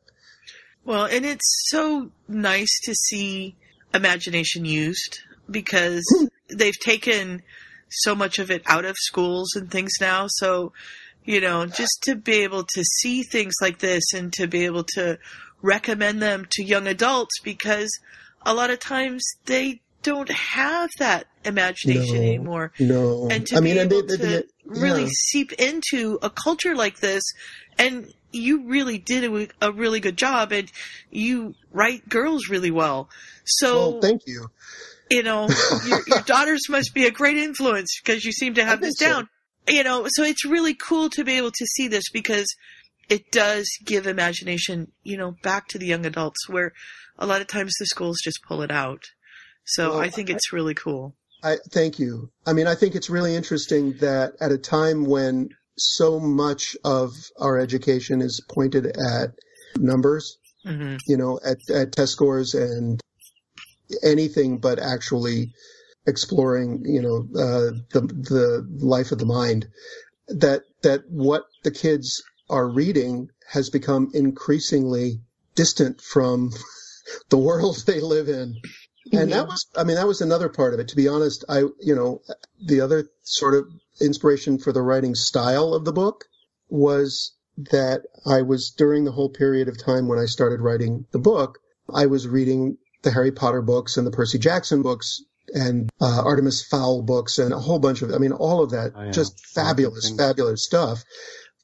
Well, 0.85 1.05
and 1.05 1.27
it's 1.27 1.67
so 1.69 2.11
nice 2.29 2.81
to 2.85 2.95
see 2.95 3.57
imagination 3.93 4.65
used 4.65 5.21
because 5.51 6.05
they've 6.49 6.79
taken 6.79 7.43
so 7.91 8.15
much 8.15 8.39
of 8.39 8.51
it 8.51 8.63
out 8.67 8.85
of 8.85 8.97
schools 8.99 9.55
and 9.55 9.71
things 9.71 9.93
now. 10.01 10.27
So, 10.29 10.73
you 11.27 11.41
know, 11.41 11.67
just 11.67 11.99
to 12.05 12.15
be 12.17 12.45
able 12.45 12.65
to 12.65 12.83
see 12.85 13.23
things 13.23 13.55
like 13.61 13.79
this 13.79 14.15
and 14.15 14.33
to 14.35 14.47
be 14.47 14.65
able 14.65 14.85
to 14.95 15.19
recommend 15.63 16.23
them 16.23 16.47
to 16.51 16.63
young 16.63 16.87
adults 16.87 17.39
because 17.43 17.91
a 18.43 18.55
lot 18.55 18.71
of 18.71 18.79
times 18.79 19.23
they 19.47 19.81
don't 20.03 20.31
have 20.31 20.89
that 21.01 21.27
imagination 21.45 22.15
No. 22.17 22.23
anymore. 22.23 22.73
No, 22.79 23.29
and 23.29 23.45
to 23.49 23.57
I 23.57 23.61
be 23.61 23.65
mean, 23.65 23.79
and 23.79 23.93
able 23.93 24.07
they- 24.07 24.17
to 24.17 24.23
they- 24.23 24.43
really 24.67 25.03
yeah. 25.05 25.09
seep 25.13 25.53
into 25.55 26.19
a 26.23 26.31
culture 26.31 26.75
like 26.75 26.99
this 27.01 27.23
and 27.79 28.13
you 28.33 28.65
really 28.69 28.99
did 28.99 29.23
a, 29.25 29.49
a 29.69 29.73
really 29.73 30.01
good 30.01 30.17
job 30.17 30.51
and 30.53 30.71
you 31.11 31.55
write 31.73 32.09
girls 32.09 32.49
really 32.49 32.73
well 32.73 33.09
so 33.45 33.91
Well, 33.91 34.01
thank 34.01 34.23
you. 34.27 34.49
you 35.09 35.23
know 35.23 35.49
your, 35.87 36.01
your 36.09 36.21
daughters 36.23 36.69
must 36.69 36.95
be 36.95 37.07
a 37.07 37.13
great 37.13 37.37
influence 37.37 38.01
because 38.03 38.25
you 38.25 38.33
seem 38.33 38.55
to 38.55 38.65
have 38.71 38.81
this 38.81 38.97
down. 38.97 39.25
so. 39.25 39.29
You 39.69 39.83
know 39.83 40.07
so 40.09 40.23
it's 40.23 40.45
really 40.45 40.75
cool 40.75 41.09
to 41.11 41.25
be 41.25 41.37
able 41.37 41.51
to 41.51 41.67
see 41.67 41.89
this 41.89 42.09
because 42.13 42.47
it 43.09 43.31
does 43.31 43.69
give 43.85 44.07
imagination 44.07 44.93
you 45.03 45.17
know 45.17 45.35
back 45.43 45.69
to 45.69 45.79
the 45.79 45.87
young 45.87 46.07
adults 46.07 46.49
where 46.49 46.73
a 47.19 47.27
lot 47.27 47.41
of 47.41 47.47
times 47.47 47.75
the 47.79 47.87
schools 47.87 48.19
just 48.23 48.43
pull 48.47 48.63
it 48.63 48.71
out. 48.71 49.03
So 49.65 49.91
Well, 49.91 50.01
i 50.01 50.11
think 50.11 50.31
it's 50.31 50.53
really 50.53 50.75
cool. 50.75 51.15
I 51.43 51.57
thank 51.71 51.99
you. 51.99 52.31
I 52.47 52.53
mean, 52.53 52.67
I 52.67 52.75
think 52.75 52.95
it's 52.95 53.11
really 53.11 53.35
interesting 53.35 53.93
that 54.01 54.33
at 54.41 54.53
a 54.53 54.59
time 54.59 55.05
when 55.05 55.51
so 55.77 56.19
much 56.19 56.77
of 56.85 57.13
our 57.39 57.59
education 57.59 58.23
is 58.23 58.43
pointed 58.53 58.87
at 58.87 59.31
numbers, 59.77 60.39
hmm 60.65 60.97
you 61.07 61.17
know, 61.17 61.39
at, 61.45 61.59
at 61.73 61.93
test 61.93 62.13
scores 62.13 62.55
and 62.55 63.01
anything 64.03 64.59
but 64.59 64.79
actually 64.79 65.53
exploring, 66.07 66.83
you 66.85 67.03
know, 67.03 67.29
uh, 67.41 67.73
the 67.93 68.01
the 68.01 68.67
life 68.79 69.13
of 69.13 69.19
the 69.19 69.27
mind. 69.27 69.67
That 70.29 70.63
that 70.83 71.03
what 71.09 71.45
the 71.63 71.71
kids 71.71 72.23
are 72.49 72.69
reading 72.69 73.31
has 73.49 73.71
become 73.71 74.11
increasingly 74.15 75.21
distant 75.55 76.01
from 76.01 76.51
the 77.31 77.39
world 77.39 77.83
they 77.87 78.01
live 78.01 78.29
in. 78.29 78.57
And 79.13 79.31
that 79.31 79.47
was, 79.47 79.67
I 79.77 79.85
mean, 79.85 79.95
that 79.95 80.07
was 80.09 80.21
another 80.21 80.49
part 80.49 80.75
of 80.75 80.81
it. 80.81 80.89
To 80.89 80.97
be 80.97 81.07
honest, 81.07 81.45
I, 81.49 81.61
you 81.81 81.95
know, 81.95 82.23
the 82.65 82.81
other 82.81 83.09
sort 83.23 83.55
of 83.55 83.69
inspiration 84.01 84.59
for 84.59 84.73
the 84.73 84.83
writing 84.83 85.15
style 85.15 85.75
of 85.75 85.85
the 85.85 85.93
book 85.93 86.25
was 86.69 87.33
that 87.57 88.03
I 88.27 88.43
was 88.43 88.71
during 88.71 89.05
the 89.05 89.13
whole 89.13 89.31
period 89.31 89.69
of 89.69 89.79
time 89.79 90.09
when 90.09 90.19
I 90.19 90.27
started 90.27 90.61
writing 90.61 91.07
the 91.13 91.21
book, 91.21 91.61
I 91.93 92.07
was 92.07 92.27
reading 92.27 92.79
the 93.03 93.13
Harry 93.13 93.31
Potter 93.31 93.63
books 93.63 93.97
and 93.97 94.07
the 94.07 94.11
Percy 94.11 94.39
Jackson 94.39 94.83
books 94.83 95.23
and 95.55 95.91
uh, 96.01 96.23
Artemis 96.25 96.67
Fowl 96.67 97.03
books 97.03 97.39
and 97.39 97.53
a 97.53 97.59
whole 97.59 97.79
bunch 97.79 98.03
of, 98.03 98.13
I 98.13 98.19
mean, 98.19 98.33
all 98.33 98.63
of 98.63 98.71
that, 98.71 98.93
Oh, 98.95 99.05
yeah. 99.05 99.11
just 99.11 99.39
fabulous, 99.55 100.11
fabulous 100.17 100.65
stuff. 100.65 101.03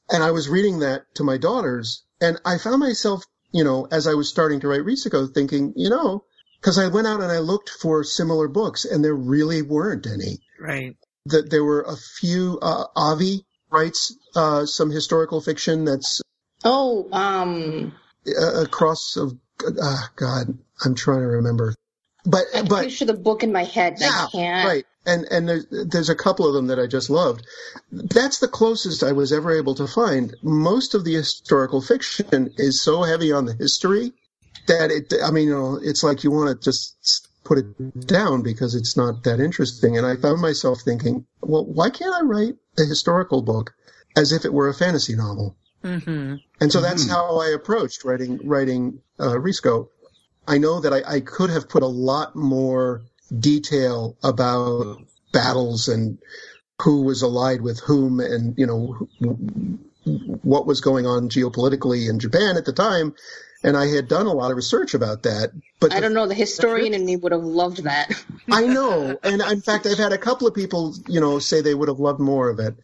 And 0.09 0.23
I 0.23 0.31
was 0.31 0.49
reading 0.49 0.79
that 0.79 1.03
to 1.15 1.23
my 1.23 1.37
daughters 1.37 2.03
and 2.21 2.39
I 2.45 2.57
found 2.57 2.79
myself, 2.79 3.23
you 3.51 3.63
know, 3.63 3.87
as 3.91 4.07
I 4.07 4.13
was 4.13 4.29
starting 4.29 4.59
to 4.61 4.67
write 4.67 4.81
Risuko 4.81 5.33
thinking, 5.33 5.73
you 5.75 5.89
know, 5.89 6.23
because 6.59 6.77
I 6.79 6.87
went 6.87 7.07
out 7.07 7.21
and 7.21 7.31
I 7.31 7.39
looked 7.39 7.69
for 7.69 8.03
similar 8.03 8.47
books 8.47 8.85
and 8.85 9.03
there 9.03 9.15
really 9.15 9.61
weren't 9.61 10.07
any 10.07 10.39
right 10.59 10.95
that 11.25 11.49
there 11.49 11.63
were 11.63 11.81
a 11.83 11.95
few. 12.19 12.59
Uh, 12.61 12.85
Avi 12.95 13.45
writes 13.69 14.15
uh, 14.35 14.65
some 14.65 14.89
historical 14.91 15.39
fiction 15.41 15.85
that's 15.85 16.21
Oh, 16.65 17.09
um, 17.11 17.93
uh, 18.27 18.61
across 18.63 19.15
of. 19.17 19.33
Uh, 19.65 19.97
God, 20.15 20.57
I'm 20.83 20.95
trying 20.95 21.19
to 21.21 21.27
remember, 21.27 21.73
but 22.25 22.43
I 22.53 22.59
can 22.59 22.67
but 22.67 22.83
picture 22.83 23.05
the 23.05 23.13
book 23.13 23.43
in 23.43 23.51
my 23.51 23.63
head. 23.63 23.97
yeah, 23.99 24.27
I 24.27 24.29
can't. 24.31 24.65
right. 24.67 24.85
And 25.05 25.25
and 25.31 25.49
there's 25.49 25.65
there's 25.69 26.09
a 26.09 26.15
couple 26.15 26.47
of 26.47 26.53
them 26.53 26.67
that 26.67 26.79
I 26.79 26.87
just 26.87 27.09
loved. 27.09 27.45
That's 27.91 28.39
the 28.39 28.47
closest 28.47 29.03
I 29.03 29.11
was 29.11 29.33
ever 29.33 29.51
able 29.51 29.75
to 29.75 29.87
find. 29.87 30.33
Most 30.41 30.95
of 30.95 31.03
the 31.03 31.13
historical 31.15 31.81
fiction 31.81 32.53
is 32.57 32.81
so 32.81 33.03
heavy 33.03 33.31
on 33.31 33.45
the 33.45 33.53
history 33.53 34.13
that 34.67 34.91
it. 34.91 35.13
I 35.21 35.31
mean, 35.31 35.49
you 35.49 35.53
know, 35.53 35.79
it's 35.81 36.03
like 36.03 36.23
you 36.23 36.31
want 36.31 36.57
to 36.57 36.63
just 36.63 37.27
put 37.43 37.57
it 37.57 38.07
down 38.07 38.41
because 38.41 38.73
it's 38.75 38.95
not 38.95 39.23
that 39.25 39.41
interesting. 39.41 39.97
And 39.97 40.05
I 40.07 40.15
found 40.15 40.39
myself 40.41 40.79
thinking, 40.81 41.25
well, 41.41 41.65
why 41.65 41.89
can't 41.89 42.15
I 42.15 42.21
write 42.21 42.55
a 42.79 42.85
historical 42.85 43.41
book 43.41 43.73
as 44.15 44.31
if 44.31 44.45
it 44.45 44.53
were 44.53 44.69
a 44.69 44.73
fantasy 44.73 45.15
novel? 45.15 45.57
hmm 45.83 46.35
And 46.61 46.71
so 46.71 46.79
that's 46.79 47.05
Mhm. 47.05 47.09
how 47.09 47.39
I 47.39 47.49
approached 47.49 48.05
writing 48.05 48.39
writing 48.41 49.01
uh, 49.19 49.35
Risuko. 49.35 49.89
I 50.47 50.57
know 50.57 50.79
that 50.81 50.93
I, 50.93 51.15
I 51.15 51.19
could 51.19 51.49
have 51.49 51.69
put 51.69 51.83
a 51.83 51.87
lot 51.87 52.35
more 52.35 53.01
detail 53.37 54.17
about 54.23 54.97
battles 55.31 55.87
and 55.87 56.17
who 56.81 57.03
was 57.03 57.21
allied 57.21 57.61
with 57.61 57.79
whom, 57.79 58.19
and 58.19 58.57
you 58.57 58.65
know 58.65 59.07
what 60.43 60.65
was 60.65 60.81
going 60.81 61.05
on 61.05 61.29
geopolitically 61.29 62.09
in 62.09 62.19
Japan 62.19 62.57
at 62.57 62.65
the 62.65 62.73
time. 62.73 63.15
And 63.65 63.77
I 63.77 63.87
had 63.87 64.09
done 64.09 64.25
a 64.25 64.33
lot 64.33 64.51
of 64.51 64.57
research 64.57 64.93
about 64.93 65.23
that. 65.23 65.51
But 65.79 65.93
I 65.93 66.01
don't 66.01 66.13
know. 66.13 66.27
The 66.27 66.33
historian 66.33 66.93
in 66.93 67.05
me 67.05 67.15
would 67.15 67.31
have 67.31 67.43
loved 67.43 67.83
that. 67.83 68.11
I 68.51 68.65
know, 68.65 69.17
and 69.23 69.41
in 69.41 69.61
fact, 69.61 69.85
I've 69.85 69.97
had 69.97 70.11
a 70.11 70.17
couple 70.17 70.47
of 70.47 70.53
people, 70.53 70.95
you 71.07 71.21
know, 71.21 71.39
say 71.39 71.61
they 71.61 71.73
would 71.73 71.87
have 71.87 71.99
loved 71.99 72.19
more 72.19 72.49
of 72.49 72.59
it. 72.59 72.75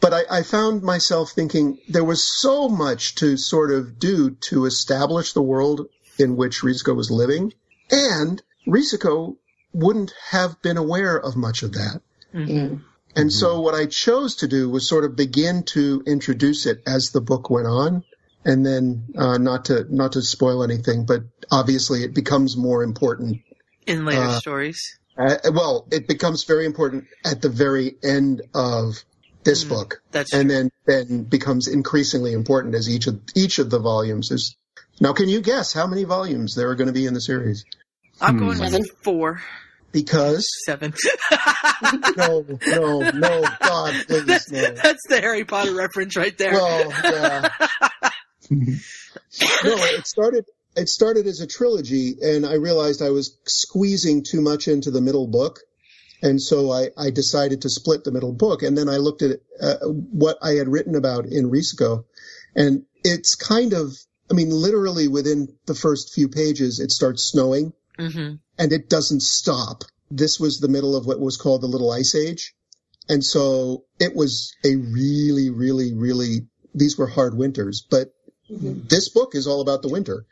But 0.00 0.14
I, 0.14 0.38
I 0.38 0.42
found 0.42 0.82
myself 0.82 1.32
thinking 1.32 1.78
there 1.88 2.04
was 2.04 2.24
so 2.24 2.68
much 2.68 3.16
to 3.16 3.36
sort 3.36 3.70
of 3.70 3.98
do 3.98 4.30
to 4.30 4.64
establish 4.64 5.32
the 5.32 5.42
world 5.42 5.88
in 6.18 6.36
which 6.36 6.62
Risuko 6.62 6.94
was 6.94 7.10
living, 7.10 7.52
and 7.90 8.42
Risuko 8.66 9.36
wouldn't 9.72 10.12
have 10.30 10.60
been 10.62 10.76
aware 10.76 11.18
of 11.18 11.36
much 11.36 11.62
of 11.62 11.72
that. 11.72 12.00
Mm. 12.32 12.82
And 13.16 13.32
so 13.32 13.60
what 13.60 13.74
I 13.74 13.86
chose 13.86 14.36
to 14.36 14.48
do 14.48 14.68
was 14.68 14.88
sort 14.88 15.04
of 15.04 15.14
begin 15.16 15.62
to 15.74 16.02
introduce 16.06 16.66
it 16.66 16.82
as 16.86 17.10
the 17.10 17.20
book 17.20 17.50
went 17.50 17.66
on. 17.66 18.04
And 18.44 18.66
then, 18.66 19.06
uh, 19.16 19.38
not 19.38 19.66
to, 19.66 19.86
not 19.88 20.12
to 20.12 20.22
spoil 20.22 20.62
anything, 20.62 21.06
but 21.06 21.22
obviously 21.50 22.04
it 22.04 22.12
becomes 22.14 22.56
more 22.56 22.82
important 22.82 23.40
in 23.86 24.04
later 24.04 24.20
Uh, 24.20 24.38
stories 24.38 24.98
Uh, 25.16 25.36
well, 25.52 25.86
it 25.92 26.08
becomes 26.08 26.44
very 26.44 26.66
important 26.66 27.06
at 27.24 27.40
the 27.40 27.48
very 27.48 27.96
end 28.02 28.42
of 28.52 29.04
this 29.44 29.64
Mm, 29.64 29.68
book, 29.68 30.02
That's 30.10 30.32
and 30.32 30.48
true. 30.50 30.56
then 30.56 30.70
then 30.86 31.22
becomes 31.24 31.68
increasingly 31.68 32.32
important 32.32 32.74
as 32.74 32.88
each 32.88 33.06
of 33.06 33.20
each 33.34 33.58
of 33.58 33.70
the 33.70 33.78
volumes 33.78 34.30
is. 34.30 34.56
Now, 35.00 35.12
can 35.12 35.28
you 35.28 35.40
guess 35.40 35.72
how 35.72 35.86
many 35.86 36.04
volumes 36.04 36.54
there 36.54 36.68
are 36.70 36.74
going 36.74 36.86
to 36.86 36.92
be 36.92 37.06
in 37.06 37.14
the 37.14 37.20
series? 37.20 37.64
I'm 38.20 38.38
Hmm. 38.38 38.44
going 38.44 38.58
Seven. 38.58 38.80
with 38.82 38.90
four, 39.02 39.42
Because 39.92 40.46
seven. 40.64 40.94
no, 42.16 42.44
no, 42.66 43.10
no, 43.10 43.44
God, 43.60 43.94
please, 44.06 44.50
no. 44.50 44.60
That's 44.82 45.02
the 45.08 45.20
Harry 45.20 45.44
Potter 45.44 45.74
reference 45.74 46.16
right 46.16 46.36
there. 46.38 46.52
Well, 46.52 46.90
yeah. 47.04 47.48
no, 48.50 48.76
it 49.40 50.06
started. 50.06 50.44
It 50.76 50.88
started 50.88 51.26
as 51.28 51.40
a 51.40 51.46
trilogy, 51.46 52.16
and 52.20 52.44
I 52.44 52.54
realized 52.54 53.00
I 53.02 53.10
was 53.10 53.36
squeezing 53.46 54.24
too 54.28 54.40
much 54.40 54.66
into 54.66 54.90
the 54.90 55.00
middle 55.00 55.28
book, 55.28 55.60
and 56.22 56.42
so 56.42 56.72
I, 56.72 56.88
I 56.96 57.10
decided 57.10 57.62
to 57.62 57.68
split 57.70 58.02
the 58.02 58.10
middle 58.10 58.32
book. 58.32 58.62
And 58.64 58.76
then 58.76 58.88
I 58.88 58.96
looked 58.96 59.22
at 59.22 59.38
uh, 59.60 59.76
what 59.86 60.36
I 60.42 60.52
had 60.54 60.66
written 60.68 60.96
about 60.96 61.26
in 61.26 61.50
Risuko, 61.50 62.04
and 62.54 62.84
it's 63.02 63.34
kind 63.34 63.72
of. 63.72 63.92
I 64.30 64.34
mean, 64.34 64.50
literally 64.50 65.08
within 65.08 65.48
the 65.66 65.74
first 65.74 66.14
few 66.14 66.28
pages, 66.28 66.80
it 66.80 66.90
starts 66.90 67.24
snowing, 67.24 67.72
hmm 67.98 68.34
and 68.56 68.72
it 68.72 68.88
doesn't 68.88 69.20
stop. 69.22 69.82
This 70.10 70.38
was 70.38 70.60
the 70.60 70.68
middle 70.68 70.94
of 70.96 71.06
what 71.06 71.18
was 71.18 71.36
called 71.36 71.60
the 71.62 71.66
Little 71.66 71.90
Ice 71.90 72.14
Age. 72.14 72.54
And 73.08 73.22
so 73.24 73.84
it 73.98 74.14
was 74.14 74.54
a 74.64 74.76
really, 74.76 75.50
really, 75.50 75.92
really, 75.92 76.46
these 76.74 76.96
were 76.96 77.08
hard 77.08 77.36
winters, 77.36 77.84
but 77.90 78.14
this 78.48 79.08
book 79.08 79.34
is 79.34 79.46
all 79.48 79.60
about 79.60 79.82
the 79.82 79.88
winter. 79.88 80.24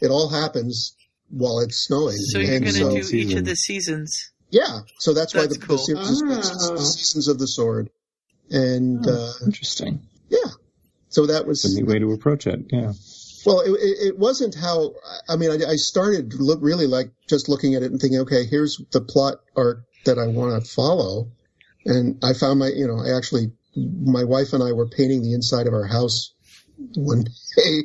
It 0.00 0.08
all 0.08 0.28
happens 0.28 0.94
while 1.30 1.58
it's 1.60 1.76
snowing. 1.76 2.16
So 2.16 2.38
you're 2.38 2.54
and 2.54 2.64
going 2.64 2.74
to 2.74 2.80
so, 2.80 2.90
do 2.92 2.96
each 2.98 3.06
season. 3.06 3.38
of 3.38 3.44
the 3.44 3.56
seasons. 3.56 4.30
yeah, 4.50 4.80
so 5.00 5.12
that's, 5.12 5.34
why 5.34 5.46
the, 5.48 5.58
cool. 5.58 5.76
the 5.76 5.82
series 5.82 6.10
is 6.10 6.22
Ah. 6.70 6.76
Seasons 6.76 7.26
of 7.28 7.38
the 7.40 7.48
Sword. 7.48 7.90
And, 8.50 9.04
uh, 9.06 9.32
Interesting. 9.44 10.00
yeah, 10.28 10.50
so 11.08 11.26
that 11.26 11.44
was 11.46 11.64
a 11.64 11.74
neat 11.74 11.86
way 11.86 11.98
to 11.98 12.12
approach 12.12 12.46
it. 12.46 12.66
Yeah. 12.70 12.92
Well, 13.44 13.60
it, 13.60 13.72
it, 13.72 14.18
wasn't 14.18 14.54
how. 14.54 14.94
I 15.28 15.36
mean, 15.36 15.50
I, 15.50 15.72
I 15.72 15.76
started 15.76 16.34
look, 16.34 16.60
really 16.62 16.86
like 16.86 17.10
just 17.28 17.48
looking 17.48 17.74
at 17.74 17.82
it 17.82 17.90
and 17.90 18.00
thinking, 18.00 18.20
okay, 18.20 18.46
here's 18.46 18.80
the 18.92 19.00
plot 19.00 19.40
arc 19.56 19.84
that 20.04 20.18
I 20.18 20.26
want 20.26 20.62
to 20.62 20.70
follow, 20.70 21.28
and 21.84 22.22
I 22.24 22.32
found 22.32 22.58
my, 22.58 22.68
you 22.68 22.86
know, 22.86 22.98
I 22.98 23.16
actually, 23.16 23.52
my 23.76 24.24
wife 24.24 24.52
and 24.52 24.62
I 24.62 24.72
were 24.72 24.88
painting 24.88 25.22
the 25.22 25.34
inside 25.34 25.66
of 25.66 25.74
our 25.74 25.86
house 25.86 26.32
one 26.94 27.24
day, 27.56 27.84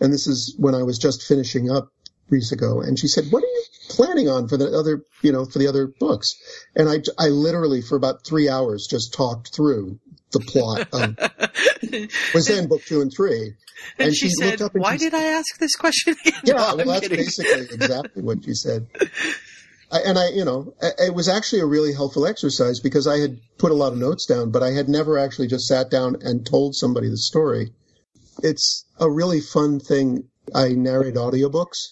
and 0.00 0.12
this 0.12 0.26
is 0.26 0.54
when 0.58 0.74
I 0.74 0.82
was 0.82 0.98
just 0.98 1.22
finishing 1.22 1.70
up 1.70 1.92
Risuko, 2.30 2.86
and 2.86 2.98
she 2.98 3.08
said, 3.08 3.30
"What 3.30 3.42
are 3.42 3.46
you 3.46 3.64
planning 3.88 4.28
on 4.28 4.48
for 4.48 4.56
the 4.56 4.70
other, 4.76 5.04
you 5.22 5.32
know, 5.32 5.44
for 5.44 5.58
the 5.58 5.68
other 5.68 5.86
books?" 5.86 6.34
And 6.74 6.88
I, 6.88 7.02
I 7.18 7.28
literally 7.28 7.82
for 7.82 7.96
about 7.96 8.24
three 8.24 8.48
hours 8.48 8.86
just 8.86 9.14
talked 9.14 9.54
through 9.54 9.98
the 10.32 10.40
plot 10.40 10.88
of 10.92 11.16
was 12.34 12.50
in 12.50 12.68
book 12.68 12.82
two 12.84 13.00
and 13.00 13.12
three. 13.14 13.54
And, 13.98 14.08
And 14.08 14.14
she, 14.16 14.28
she 14.28 14.34
said, 14.34 14.50
looked 14.50 14.62
up 14.62 14.74
and 14.74 14.82
"Why 14.82 14.96
she- 14.96 15.04
did 15.04 15.14
I 15.14 15.22
ask 15.24 15.58
this 15.58 15.74
question?" 15.76 16.16
again?" 16.26 16.40
Yeah, 16.44 16.54
No, 16.54 16.76
well, 16.76 16.86
that's 16.86 17.00
kidding. 17.08 17.18
basically 17.24 17.74
exactly 17.74 18.22
what 18.22 18.46
you 18.46 18.54
said. 18.54 18.86
I, 19.90 20.00
and 20.00 20.18
I, 20.18 20.28
you 20.30 20.44
know, 20.44 20.74
it 20.82 21.14
was 21.14 21.28
actually 21.28 21.60
a 21.62 21.66
really 21.66 21.94
helpful 21.94 22.26
exercise 22.26 22.78
because 22.80 23.06
I 23.06 23.18
had 23.18 23.38
put 23.56 23.70
a 23.70 23.74
lot 23.74 23.92
of 23.92 23.98
notes 23.98 24.26
down, 24.26 24.50
but 24.50 24.62
I 24.62 24.72
had 24.72 24.88
never 24.88 25.16
actually 25.18 25.46
just 25.48 25.66
sat 25.66 25.90
down 25.90 26.16
and 26.20 26.44
told 26.44 26.74
somebody 26.74 27.08
the 27.08 27.16
story. 27.16 27.72
It's 28.42 28.84
a 29.00 29.10
really 29.10 29.40
fun 29.40 29.80
thing. 29.80 30.24
I 30.54 30.68
narrate 30.70 31.14
audiobooks 31.14 31.88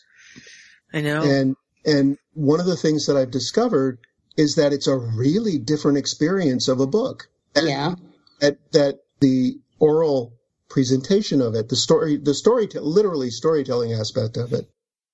I 0.92 1.00
know. 1.02 1.22
and, 1.22 1.56
and 1.84 2.18
one 2.34 2.60
of 2.60 2.66
the 2.66 2.76
things 2.76 3.06
that 3.06 3.16
I've 3.16 3.30
discovered 3.30 3.98
is 4.36 4.54
that 4.56 4.72
it's 4.72 4.86
a 4.86 4.96
really 4.96 5.58
different 5.58 5.98
experience 5.98 6.68
of 6.68 6.80
a 6.80 6.86
book. 6.86 7.28
And 7.54 7.68
Yeah. 7.68 7.94
That, 8.40 8.58
that 8.72 9.00
the 9.20 9.58
oral 9.78 10.34
presentation 10.68 11.40
of 11.40 11.54
it, 11.54 11.68
the 11.68 11.76
story, 11.76 12.16
the 12.16 12.34
story, 12.34 12.68
literally 12.74 13.30
storytelling 13.30 13.92
aspect 13.92 14.36
of 14.36 14.52
it 14.52 14.68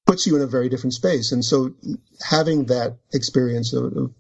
puts 0.07 0.27
you 0.27 0.37
in 0.37 0.43
a 0.43 0.47
very 0.47 0.69
different 0.69 0.95
space. 0.95 1.33
And 1.33 1.45
so 1.45 1.75
having 2.21 2.67
that 2.67 2.97
experience 3.13 3.73
of, 3.73 3.97
of 3.97 4.15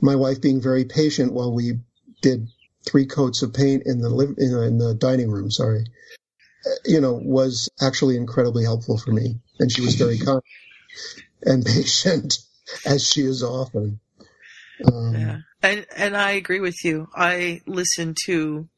my 0.00 0.16
wife 0.16 0.40
being 0.40 0.60
very 0.60 0.84
patient 0.84 1.32
while 1.32 1.52
we 1.52 1.80
did 2.22 2.48
three 2.84 3.06
coats 3.06 3.42
of 3.42 3.52
paint 3.52 3.84
in 3.86 4.00
the 4.00 4.08
liv- 4.08 4.38
in, 4.38 4.56
in 4.62 4.78
the 4.78 4.94
dining 4.94 5.30
room, 5.30 5.50
sorry, 5.50 5.84
you 6.84 7.00
know, 7.00 7.12
was 7.12 7.68
actually 7.80 8.16
incredibly 8.16 8.64
helpful 8.64 8.98
for 8.98 9.12
me. 9.12 9.40
And 9.58 9.70
she 9.70 9.82
was 9.82 9.94
very 9.94 10.18
kind 10.18 10.40
and 11.42 11.64
patient 11.66 12.38
as 12.86 13.06
she 13.06 13.22
is 13.22 13.42
often. 13.42 14.00
Um, 14.86 15.14
Yeah. 15.14 15.38
And 15.62 15.86
and 15.96 16.16
I 16.16 16.32
agree 16.32 16.60
with 16.60 16.76
you. 16.84 17.06
I 17.14 17.60
listen 17.66 18.14
to 18.26 18.68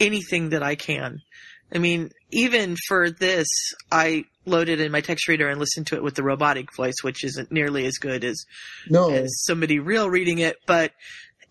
anything 0.00 0.50
that 0.50 0.62
I 0.62 0.74
can. 0.74 1.20
I 1.74 1.78
mean, 1.78 2.10
even 2.30 2.76
for 2.88 3.10
this, 3.10 3.48
I 3.90 4.24
loaded 4.44 4.80
in 4.80 4.92
my 4.92 5.00
text 5.00 5.26
reader 5.28 5.48
and 5.48 5.58
listened 5.58 5.86
to 5.88 5.96
it 5.96 6.02
with 6.02 6.14
the 6.14 6.22
robotic 6.22 6.66
voice, 6.76 7.02
which 7.02 7.24
isn't 7.24 7.50
nearly 7.50 7.86
as 7.86 7.94
good 7.94 8.22
as, 8.24 8.44
No, 8.90 9.10
as 9.10 9.42
somebody 9.44 9.78
real 9.78 10.10
reading 10.10 10.38
it. 10.38 10.56
But 10.66 10.92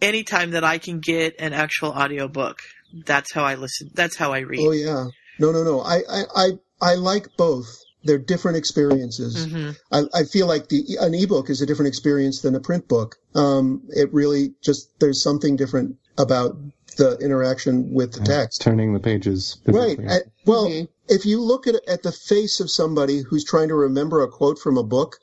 anytime 0.02 0.52
that 0.52 0.64
I 0.64 0.78
can 0.78 1.00
get 1.00 1.36
an 1.40 1.54
actual 1.54 1.90
audiobook, 1.90 2.60
that's 3.06 3.34
how 3.34 3.44
I 3.44 3.56
listen. 3.56 3.90
That's 3.94 4.16
how 4.16 4.34
I 4.34 4.40
read. 4.40 4.60
oh 4.62 4.72
yeah, 4.72 5.06
no, 5.40 5.52
no, 5.52 5.64
no. 5.64 5.82
I, 5.82 6.02
I, 6.10 6.24
I, 6.36 6.50
I 6.82 6.94
like 6.96 7.28
both. 7.38 7.83
They're 8.04 8.18
different 8.18 8.58
experiences. 8.58 9.46
hmm 9.46 9.72
I, 9.92 10.04
I 10.14 10.24
feel 10.24 10.48
like 10.48 10.70
the 10.70 10.98
an 11.00 11.14
ebook 11.14 11.50
is 11.50 11.62
a 11.62 11.66
different 11.66 11.88
experience 11.88 12.42
than 12.42 12.56
a 12.56 12.60
print 12.60 12.88
book. 12.88 13.16
Um, 13.36 13.84
it 13.90 14.14
really 14.14 14.54
just 14.62 15.00
there's 15.00 15.22
something 15.24 15.56
different 15.56 15.98
about 16.18 16.58
the 16.98 17.18
interaction 17.18 17.94
with 17.94 18.14
the 18.14 18.20
Yeah, 18.20 18.26
text. 18.42 18.62
Turning 18.62 18.94
the 18.94 19.00
pages. 19.00 19.58
Right. 19.66 19.98
physically. 19.98 20.08
Uh, 20.08 20.20
well, 20.46 20.68
Mhm. 20.68 20.88
if 21.08 21.26
you 21.26 21.42
look 21.42 21.66
at 21.66 21.76
at 21.88 22.04
the 22.04 22.12
face 22.12 22.60
of 22.60 22.70
somebody 22.70 23.22
who's 23.22 23.44
trying 23.44 23.70
to 23.70 23.76
remember 23.76 24.22
a 24.22 24.28
quote 24.28 24.60
from 24.60 24.78
a 24.78 24.84
book, 24.84 25.18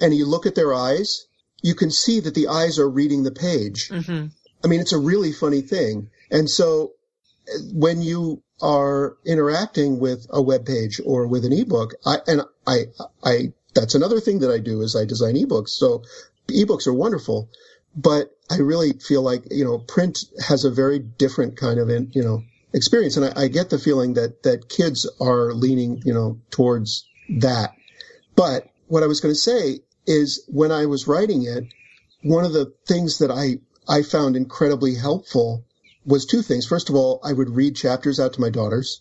and 0.00 0.14
you 0.14 0.26
look 0.26 0.46
at 0.46 0.54
their 0.54 0.72
eyes, 0.72 1.26
you 1.62 1.74
can 1.74 1.90
see 1.90 2.20
that 2.20 2.34
the 2.34 2.46
eyes 2.48 2.78
are 2.78 2.88
reading 2.88 3.22
the 3.24 3.32
page. 3.32 3.88
hmm 3.88 4.26
I 4.62 4.66
mean, 4.66 4.80
it's 4.80 4.92
a 4.92 4.98
really 4.98 5.32
funny 5.32 5.60
thing. 5.62 6.10
And 6.30 6.48
so 6.48 6.92
uh, 7.48 7.58
when 7.72 8.00
you 8.00 8.42
are 8.62 9.16
interacting 9.24 9.98
with 9.98 10.26
a 10.30 10.40
web 10.40 10.66
page 10.66 11.00
or 11.04 11.26
with 11.26 11.44
an 11.44 11.52
ebook, 11.52 11.94
I, 12.06 12.18
and 12.26 12.42
I, 12.66 12.84
I, 13.22 13.52
that's 13.74 13.94
another 13.94 14.20
thing 14.20 14.40
that 14.40 14.50
I 14.50 14.58
do 14.58 14.82
is 14.82 14.96
I 14.96 15.04
design 15.04 15.34
ebooks. 15.34 15.70
So 15.70 16.04
ebooks 16.48 16.86
are 16.86 16.94
wonderful, 16.94 17.48
but 17.96 18.30
I 18.50 18.56
really 18.56 18.92
feel 18.92 19.22
like, 19.22 19.44
you 19.50 19.64
know, 19.64 19.78
print 19.78 20.18
has 20.46 20.64
a 20.64 20.70
very 20.70 20.98
different 20.98 21.56
kind 21.56 21.78
of, 21.78 21.88
you 22.14 22.22
know, 22.22 22.42
experience. 22.72 23.16
And 23.16 23.26
I, 23.26 23.44
I 23.44 23.48
get 23.48 23.70
the 23.70 23.78
feeling 23.78 24.14
that, 24.14 24.42
that 24.44 24.68
kids 24.68 25.08
are 25.20 25.52
leaning, 25.52 26.02
you 26.04 26.14
know, 26.14 26.40
towards 26.50 27.06
that. 27.38 27.72
But 28.36 28.68
what 28.86 29.02
I 29.02 29.06
was 29.06 29.20
going 29.20 29.34
to 29.34 29.40
say 29.40 29.80
is 30.06 30.44
when 30.48 30.70
I 30.72 30.86
was 30.86 31.06
writing 31.06 31.44
it, 31.44 31.64
one 32.22 32.44
of 32.44 32.52
the 32.52 32.72
things 32.86 33.18
that 33.18 33.30
I, 33.30 33.58
I 33.92 34.02
found 34.02 34.36
incredibly 34.36 34.94
helpful 34.94 35.64
was 36.04 36.26
two 36.26 36.42
things. 36.42 36.66
First 36.66 36.90
of 36.90 36.96
all, 36.96 37.20
I 37.24 37.32
would 37.32 37.50
read 37.50 37.76
chapters 37.76 38.20
out 38.20 38.34
to 38.34 38.40
my 38.40 38.50
daughters 38.50 39.00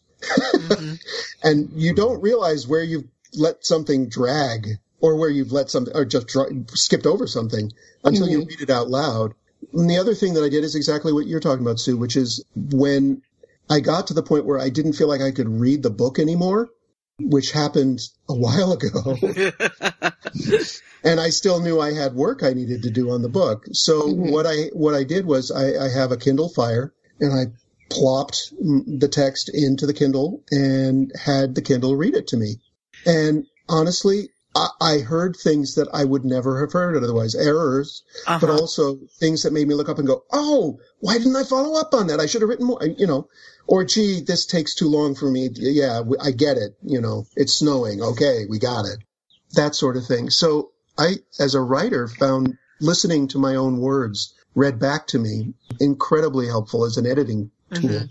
hmm 0.55 0.93
and 1.43 1.69
you 1.73 1.93
don't 1.93 2.21
realize 2.21 2.67
where 2.67 2.83
you've 2.83 3.07
let 3.33 3.65
something 3.65 4.07
drag 4.07 4.67
or 5.01 5.15
where 5.17 5.29
you've 5.29 5.51
let 5.51 5.69
something 5.69 5.93
or 5.95 6.05
just 6.05 6.27
dra- 6.27 6.49
skipped 6.69 7.05
over 7.05 7.27
something 7.27 7.71
until 8.03 8.27
you 8.27 8.45
read 8.45 8.61
it 8.61 8.69
out 8.69 8.89
loud. 8.89 9.33
And 9.73 9.89
the 9.89 9.97
other 9.97 10.15
thing 10.15 10.33
that 10.35 10.43
I 10.43 10.49
did 10.49 10.63
is 10.63 10.75
exactly 10.75 11.11
what 11.11 11.27
you're 11.27 11.39
talking 11.39 11.65
about, 11.65 11.79
Sue, 11.79 11.97
which 11.97 12.15
is 12.15 12.43
when 12.55 13.21
I 13.69 13.79
got 13.79 14.07
to 14.07 14.13
the 14.13 14.23
point 14.23 14.45
where 14.45 14.59
I 14.59 14.69
didn't 14.69 14.93
feel 14.93 15.07
like 15.07 15.21
I 15.21 15.31
could 15.31 15.49
read 15.49 15.83
the 15.83 15.89
book 15.89 16.19
anymore, 16.19 16.69
which 17.29 17.51
happened 17.51 17.99
a 18.29 18.35
while 18.35 18.73
ago. 18.73 19.17
and 21.03 21.19
I 21.19 21.29
still 21.29 21.59
knew 21.61 21.79
I 21.79 21.93
had 21.93 22.13
work 22.15 22.43
I 22.43 22.53
needed 22.53 22.83
to 22.83 22.89
do 22.89 23.11
on 23.11 23.21
the 23.21 23.29
book. 23.29 23.65
So 23.71 24.03
Mhm. 24.03 24.31
what 24.31 24.45
I 24.45 24.69
what 24.73 24.95
I 24.95 25.03
did 25.03 25.25
was 25.25 25.51
I, 25.51 25.85
I 25.85 25.89
have 25.89 26.11
a 26.11 26.17
Kindle 26.17 26.49
Fire 26.49 26.93
and 27.19 27.33
I 27.33 27.47
plopped 27.89 28.51
the 28.59 29.09
text 29.09 29.49
into 29.53 29.85
the 29.85 29.93
Kindle 29.93 30.43
and 30.51 31.11
had 31.15 31.55
the 31.55 31.61
Kindle 31.61 31.95
read 31.95 32.15
it 32.15 32.27
to 32.27 32.37
me. 32.37 32.59
And 33.05 33.45
honestly, 33.69 34.29
I, 34.55 34.67
I 34.81 34.97
heard 34.99 35.35
things 35.35 35.75
that 35.75 35.87
I 35.93 36.03
would 36.03 36.23
never 36.25 36.59
have 36.61 36.73
heard 36.73 36.95
otherwise, 36.95 37.35
errors, 37.35 38.03
but 38.25 38.43
Uh-huh. 38.49 38.59
also 38.59 38.99
things 39.19 39.43
that 39.43 39.53
made 39.53 39.67
me 39.67 39.75
look 39.75 39.89
up 39.89 39.97
and 39.97 40.07
go, 40.07 40.23
"Oh, 40.31 40.79
why 40.99 41.17
didn't 41.17 41.35
I 41.35 41.43
follow 41.43 41.79
up 41.79 41.93
on 41.93 42.07
that? 42.07 42.19
I 42.19 42.25
should 42.27 42.41
have 42.41 42.49
written 42.49 42.67
more." 42.67 42.83
You 42.85 43.07
know, 43.07 43.27
or 43.67 43.83
"Gee, 43.83 44.21
this 44.21 44.45
takes 44.45 44.75
too 44.75 44.89
long 44.89 45.15
for 45.15 45.29
me." 45.29 45.49
Yeah, 45.53 46.03
I 46.21 46.31
get 46.31 46.57
it. 46.57 46.75
You 46.83 47.01
know, 47.01 47.25
it's 47.35 47.53
snowing. 47.53 48.01
Okay, 48.01 48.45
we 48.47 48.59
got 48.59 48.85
it. 48.85 48.99
That 49.53 49.75
sort 49.75 49.97
of 49.97 50.05
thing. 50.05 50.29
So 50.29 50.71
I, 50.97 51.19
as 51.39 51.55
a 51.55 51.61
writer, 51.61 52.07
found 52.07 52.57
listening 52.79 53.27
to 53.29 53.39
my 53.39 53.55
own 53.55 53.79
words 53.79 54.33
read 54.55 54.77
back 54.77 55.07
to 55.07 55.17
me 55.19 55.53
incredibly 55.79 56.47
helpful 56.47 56.85
as 56.85 56.97
an 56.97 57.07
editing 57.07 57.49
tool. 57.73 58.03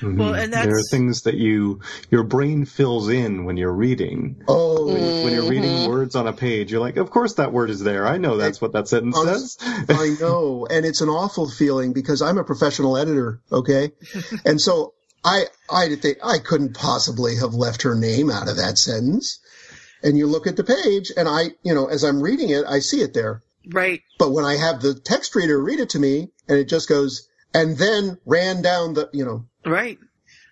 Mhm. 0.00 0.16
Well, 0.16 0.34
and 0.34 0.52
there 0.52 0.76
are 0.76 0.82
things 0.90 1.22
that 1.22 1.34
you 1.34 1.80
your 2.10 2.22
brain 2.22 2.64
fills 2.64 3.08
in 3.08 3.44
when 3.44 3.56
you're 3.56 3.72
reading. 3.72 4.42
Oh, 4.46 4.86
When 5.22 5.32
you're 5.34 5.48
reading 5.48 5.70
Mhm. 5.70 5.88
words 5.88 6.14
on 6.14 6.26
a 6.26 6.32
page, 6.32 6.70
you're 6.70 6.80
like, 6.80 6.96
"Of 6.96 7.10
course 7.10 7.34
that 7.34 7.52
word 7.52 7.68
is 7.70 7.80
there. 7.80 8.06
I 8.06 8.16
know 8.16 8.36
that's 8.36 8.60
what 8.60 8.72
that 8.72 8.88
sentence 8.88 9.16
Um, 9.16 9.26
says." 9.26 9.56
I 9.88 10.16
know, 10.20 10.66
and 10.70 10.86
it's 10.86 11.00
an 11.00 11.08
awful 11.08 11.48
feeling 11.48 11.92
because 11.92 12.22
I'm 12.22 12.38
a 12.38 12.44
professional 12.44 12.96
editor, 12.96 13.40
okay, 13.52 13.92
and 14.46 14.60
so 14.60 14.94
I 15.24 15.46
I 15.68 15.94
think 15.96 16.18
I 16.22 16.38
couldn't 16.38 16.74
possibly 16.74 17.36
have 17.36 17.54
left 17.54 17.82
her 17.82 17.94
name 17.94 18.30
out 18.30 18.48
of 18.48 18.56
that 18.56 18.78
sentence. 18.78 19.40
And 20.02 20.16
you 20.16 20.28
look 20.28 20.46
at 20.46 20.56
the 20.56 20.62
page, 20.62 21.10
and 21.16 21.28
I, 21.28 21.50
you 21.64 21.74
know, 21.74 21.86
as 21.86 22.04
I'm 22.04 22.22
reading 22.22 22.50
it, 22.50 22.64
I 22.66 22.78
see 22.78 23.00
it 23.02 23.14
there. 23.14 23.42
Right. 23.68 24.00
But 24.16 24.30
when 24.30 24.44
I 24.44 24.54
have 24.56 24.80
the 24.80 24.94
text 24.94 25.34
reader 25.34 25.60
read 25.60 25.80
it 25.80 25.90
to 25.90 25.98
me, 25.98 26.30
and 26.48 26.56
it 26.56 26.68
just 26.68 26.88
goes, 26.88 27.26
and 27.52 27.76
then 27.76 28.16
ran 28.24 28.62
down 28.62 28.94
the, 28.94 29.10
you 29.12 29.24
know, 29.24 29.44
Right. 29.68 29.98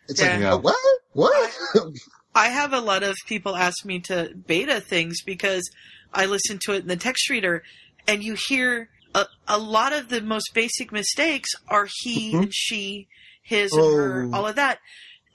it's 0.09 0.21
Yeah. 0.21 0.33
like, 0.33 0.41
Yeah. 0.41 0.55
what? 0.55 0.77
What? 1.13 1.95
I 2.35 2.49
have 2.49 2.73
a 2.73 2.81
lot 2.81 3.03
of 3.03 3.17
people 3.27 3.57
ask 3.57 3.85
me 3.85 3.99
to 4.01 4.33
beta 4.47 4.81
things 4.81 5.23
because 5.23 5.69
I 6.13 6.27
listen 6.27 6.59
to 6.67 6.73
it 6.75 6.83
in 6.83 6.89
the 6.89 6.97
text 6.97 7.29
reader, 7.31 7.63
and 8.07 8.23
you 8.23 8.37
hear 8.49 8.91
a, 9.15 9.27
a 9.49 9.59
lot 9.59 9.93
of 9.93 10.09
the 10.11 10.21
most 10.21 10.51
basic 10.55 10.93
mistakes 10.93 11.49
are 11.69 11.89
he 12.03 12.33
Mhm. 12.35 12.43
and 12.43 12.55
she, 12.55 13.09
his 13.43 13.73
and 13.73 13.81
her, 13.83 14.25
Oh. 14.25 14.35
all 14.37 14.47
of 14.47 14.57
that. 14.57 14.79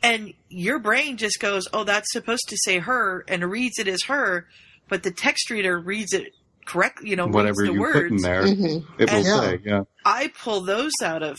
And 0.04 0.34
your 0.50 0.80
brain 0.80 1.18
just 1.18 1.40
goes, 1.40 1.68
oh, 1.74 1.84
that's 1.84 2.12
supposed 2.12 2.48
to 2.50 2.58
say 2.64 2.80
her, 2.80 3.26
and 3.28 3.50
reads 3.52 3.78
it 3.80 3.88
as 3.88 4.04
her, 4.04 4.48
but 4.88 5.04
the 5.04 5.12
text 5.12 5.50
reader 5.50 5.80
reads 5.80 6.14
it 6.14 6.34
correctly, 6.66 7.10
you 7.10 7.16
know, 7.16 7.28
Whatever 7.28 7.62
reads 7.64 7.70
the 7.70 7.74
you 7.74 7.80
words. 7.82 7.96
put 7.98 8.06
in 8.12 8.18
there, 8.18 8.44
Mhm. 8.44 8.86
it 9.00 9.12
will 9.12 9.24
Yeah. 9.24 9.40
say, 9.42 9.60
"Yeah." 9.66 9.84
I 10.06 10.28
pull 10.40 10.62
those 10.62 10.94
out 11.04 11.24
of 11.24 11.38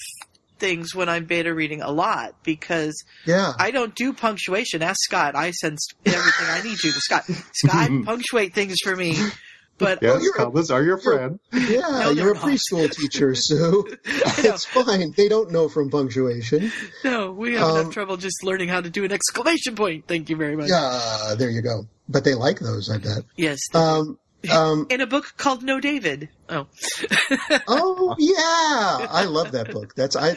things 0.62 0.94
when 0.94 1.08
I'm 1.08 1.24
beta 1.24 1.52
reading 1.52 1.82
a 1.82 1.90
lot 1.90 2.36
because 2.44 2.94
yeah. 3.26 3.52
I 3.58 3.72
don't 3.72 3.94
do 3.96 4.12
punctuation. 4.12 4.80
Ask 4.82 4.96
Scott. 5.02 5.34
I 5.34 5.50
send 5.50 5.76
everything 6.06 6.46
I 6.48 6.62
need 6.62 6.76
to 6.78 6.88
to 6.92 7.00
Scott. 7.00 7.24
Scott, 7.52 7.90
punctuate 8.04 8.54
things 8.54 8.76
for 8.84 8.94
me. 8.94 9.16
But 9.78 9.98
Yes, 10.00 10.22
you're- 10.22 10.34
commas 10.36 10.70
are 10.70 10.82
your 10.84 11.00
you're- 11.00 11.02
friend. 11.02 11.40
Yeah, 11.52 11.80
No, 12.04 12.10
you're 12.10 12.30
a 12.30 12.34
not. 12.34 12.44
preschool 12.44 12.88
teacher, 12.94 13.34
Sue. 13.34 13.84
I 14.06 14.42
know, 14.44 14.54
it's 14.54 14.64
fine. 14.64 15.12
They 15.16 15.28
don't 15.28 15.50
know 15.50 15.68
from 15.68 15.90
punctuation. 15.90 16.70
no, 17.04 17.32
we 17.32 17.54
have 17.54 17.64
Um, 17.68 17.76
enough 17.80 17.92
trouble 17.92 18.16
just 18.16 18.44
learning 18.44 18.68
how 18.68 18.80
to 18.80 18.88
do 18.90 19.02
an 19.04 19.10
exclamation 19.10 19.74
point. 19.74 20.06
Thank 20.06 20.30
you 20.30 20.36
very 20.36 20.56
much. 20.56 20.68
Yeah, 20.68 21.34
there 21.36 21.50
you 21.50 21.62
go. 21.62 21.86
But 22.08 22.22
they 22.22 22.34
like 22.34 22.60
those, 22.60 22.88
I 22.88 22.98
bet. 22.98 23.24
Yes. 23.36 23.58
Um, 23.74 24.18
um, 24.50 24.86
in 24.90 25.00
a 25.00 25.06
book 25.06 25.34
called 25.36 25.62
No 25.62 25.80
David. 25.80 26.28
Oh, 26.48 26.66
oh 27.68 28.16
yeah, 28.18 29.06
I 29.10 29.24
love 29.24 29.52
that 29.52 29.70
book. 29.70 29.94
That's 29.94 30.16
I, 30.16 30.36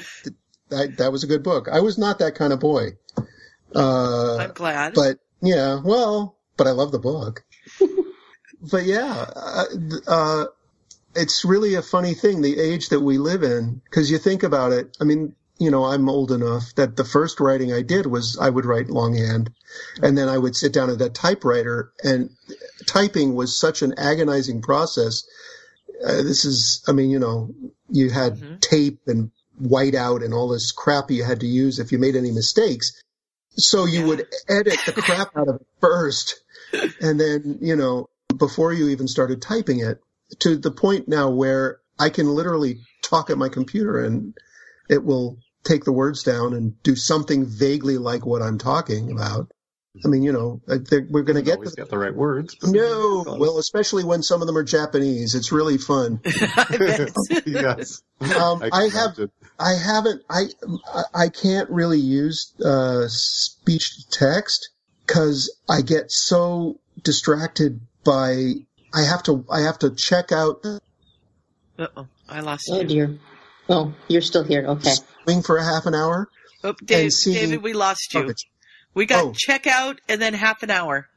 I. 0.72 0.88
That 0.98 1.12
was 1.12 1.24
a 1.24 1.28
good 1.28 1.44
book. 1.44 1.68
I 1.72 1.80
was 1.80 1.98
not 1.98 2.20
that 2.20 2.36
kind 2.36 2.54
of 2.54 2.60
boy. 2.60 2.98
Uh, 3.74 4.38
I'm 4.38 4.52
glad. 4.54 4.94
but 4.94 5.20
yeah, 5.42 5.80
well, 5.84 6.38
but 6.58 6.68
I 6.68 6.72
love 6.72 6.92
the 6.92 7.00
book. 7.00 7.44
but 8.62 8.84
yeah, 8.86 9.26
uh, 9.36 9.66
uh, 10.08 10.46
it's 11.16 11.46
really 11.46 11.76
a 11.76 11.82
funny 11.82 12.14
thing, 12.14 12.42
the 12.42 12.60
age 12.60 12.90
that 12.90 13.02
we 13.02 13.18
live 13.18 13.44
in, 13.44 13.82
because 13.86 14.10
you 14.12 14.18
think 14.18 14.44
about 14.44 14.72
it. 14.72 14.96
I 15.00 15.04
mean, 15.04 15.36
you 15.58 15.72
know, 15.72 15.86
I'm 15.86 16.10
old 16.10 16.32
enough 16.32 16.76
that 16.76 16.98
the 16.98 17.06
first 17.06 17.40
writing 17.40 17.72
I 17.72 17.82
did 17.82 18.06
was 18.06 18.38
I 18.38 18.50
would 18.50 18.66
write 18.66 18.90
longhand, 18.90 19.52
and 20.02 20.18
then 20.18 20.28
I 20.28 20.38
would 20.38 20.56
sit 20.56 20.74
down 20.74 20.90
at 20.90 21.00
that 21.00 21.14
typewriter, 21.14 21.92
and 22.04 22.30
typing 22.86 23.36
was 23.36 23.58
such 23.58 23.82
an 23.82 23.94
agonizing 23.98 24.62
process. 24.62 25.24
Uh, 26.04 26.24
this 26.24 26.44
is, 26.44 26.84
I 26.88 26.92
mean, 26.92 27.10
you 27.10 27.20
know, 27.20 27.54
you 27.90 28.10
had 28.10 28.34
Mhm. 28.34 28.62
tape 28.62 29.00
and 29.08 29.32
whiteout 29.62 30.24
and 30.24 30.34
all 30.34 30.50
this 30.50 30.74
crap 30.74 31.10
you 31.10 31.24
had 31.24 31.40
to 31.40 31.48
use 31.48 31.80
if 31.80 31.92
you 31.92 32.00
made 32.00 32.18
any 32.18 32.32
mistakes. 32.32 33.02
So 33.52 33.86
you 33.86 34.02
Yeah. 34.02 34.08
would 34.08 34.28
edit 34.50 34.80
the 34.86 34.92
crap 34.92 35.30
out 35.38 35.48
of 35.48 35.56
it 35.56 35.68
first, 35.80 36.42
and 37.00 37.20
then, 37.20 37.60
you 37.62 37.78
know, 37.78 38.10
before 38.38 38.74
you 38.74 38.90
even 38.90 39.08
started 39.08 39.42
typing 39.42 39.80
it, 39.80 40.02
to 40.40 40.58
the 40.58 40.72
point 40.72 41.08
now 41.08 41.30
where 41.30 41.80
I 41.98 42.10
can 42.10 42.28
literally 42.28 42.82
talk 43.02 43.30
at 43.30 43.38
my 43.38 43.48
computer 43.48 44.04
and 44.04 44.34
it 44.90 45.04
will 45.04 45.38
take 45.66 45.84
the 45.84 45.92
words 45.92 46.24
down 46.24 46.54
and 46.54 46.82
do 46.84 46.96
something 46.96 47.46
vaguely 47.46 47.98
like 47.98 48.26
what 48.26 48.42
I'm 48.42 48.58
talking 48.58 49.12
about. 49.12 49.52
I 50.04 50.10
mean, 50.10 50.24
you 50.24 50.34
know, 50.34 50.62
we're 50.68 51.24
going 51.24 51.38
to 51.38 51.42
get 51.42 51.56
always 51.56 51.72
to 51.72 51.78
get 51.78 51.90
the 51.90 51.98
right 51.98 52.14
words. 52.14 52.58
no, 52.64 53.24
well, 53.40 53.58
especially 53.60 54.04
when 54.04 54.22
some 54.24 54.42
of 54.42 54.48
them 54.48 54.58
are 54.58 54.64
Japanese. 54.64 55.36
It's 55.36 55.54
really 55.54 55.78
fun. 55.78 56.20
I 56.26 57.08
yes, 57.46 58.02
Um, 58.20 58.60
can 58.60 58.70
I 58.74 58.90
have, 58.90 59.18
imagine. 59.18 59.32
I 59.58 59.74
haven't, 59.76 60.22
I, 60.30 60.44
I- 60.94 61.04
I 61.26 61.30
can't 61.30 61.70
really 61.70 62.00
use 62.00 62.54
uh, 62.64 63.06
speech 63.08 63.96
to 63.96 64.10
text 64.12 64.70
because 65.08 65.50
I 65.70 65.82
get 65.82 66.12
so 66.12 66.80
distracted 67.04 67.80
by. 68.04 68.54
I 68.94 69.04
have 69.04 69.24
to, 69.24 69.46
I 69.50 69.62
have 69.62 69.80
to 69.80 69.92
check 69.96 70.32
out 70.34 70.62
Uh-oh, 71.80 72.08
I 72.28 72.42
lost 72.42 72.70
Oh 72.72 72.82
you. 72.82 72.88
dear. 72.88 73.18
Oh, 73.70 73.94
you're 74.10 74.22
still 74.22 74.44
here. 74.44 74.66
Okay. 74.68 74.92
Swing 75.26 75.42
for 75.42 75.58
a 75.58 75.64
half 75.64 75.86
an 75.86 75.96
hour. 75.96 76.30
Oh, 76.64 76.74
Dave, 76.84 77.12
David, 77.26 77.62
we 77.62 77.74
lost 77.74 78.14
you. 78.14 78.22
Garbage. 78.22 78.46
We 78.94 79.06
got 79.06 79.24
Oh. 79.26 79.34
check 79.36 79.68
out 79.68 80.00
and 80.08 80.22
then 80.22 80.34
half 80.34 80.64
an 80.64 80.72
hour. 80.72 81.08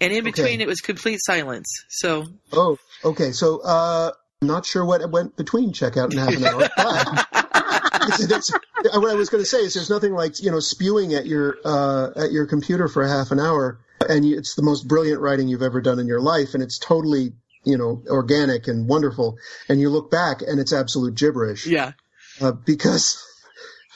And 0.00 0.12
in 0.12 0.24
between 0.24 0.54
Okay. 0.54 0.62
it 0.62 0.66
was 0.66 0.80
complete 0.80 1.20
silence. 1.22 1.68
So 1.88 2.26
Oh, 2.52 2.78
okay. 3.04 3.32
So, 3.32 3.60
uh, 3.60 4.12
not 4.40 4.66
sure 4.66 4.84
what 4.84 5.08
went 5.10 5.36
between 5.36 5.72
checkout 5.72 6.10
and 6.10 6.18
half 6.18 6.34
an 6.34 6.44
hour. 6.44 6.68
But 6.76 8.28
that's, 8.28 8.50
what 8.50 9.10
I 9.10 9.14
was 9.14 9.28
going 9.28 9.44
to 9.44 9.48
say 9.48 9.58
is 9.58 9.74
there's 9.74 9.90
nothing 9.90 10.12
like 10.14 10.42
you 10.42 10.50
know 10.50 10.58
spewing 10.58 11.14
at 11.14 11.26
your 11.26 11.58
uh, 11.64 12.10
at 12.16 12.32
your 12.32 12.46
computer 12.46 12.88
for 12.88 13.02
a 13.02 13.08
half 13.08 13.30
an 13.30 13.38
hour, 13.38 13.78
and 14.08 14.24
it's 14.24 14.56
the 14.56 14.62
most 14.62 14.88
brilliant 14.88 15.20
writing 15.20 15.46
you've 15.46 15.62
ever 15.62 15.80
done 15.80 16.00
in 16.00 16.08
your 16.08 16.20
life, 16.20 16.54
and 16.54 16.62
it's 16.62 16.78
totally 16.78 17.34
you 17.62 17.78
know 17.78 18.02
organic 18.08 18.66
and 18.66 18.88
wonderful, 18.88 19.36
and 19.68 19.80
you 19.80 19.90
look 19.90 20.10
back 20.10 20.42
and 20.42 20.58
it's 20.58 20.72
absolute 20.72 21.14
gibberish 21.14 21.64
yeah. 21.68 21.92
uh, 22.40 22.50
because 22.50 23.24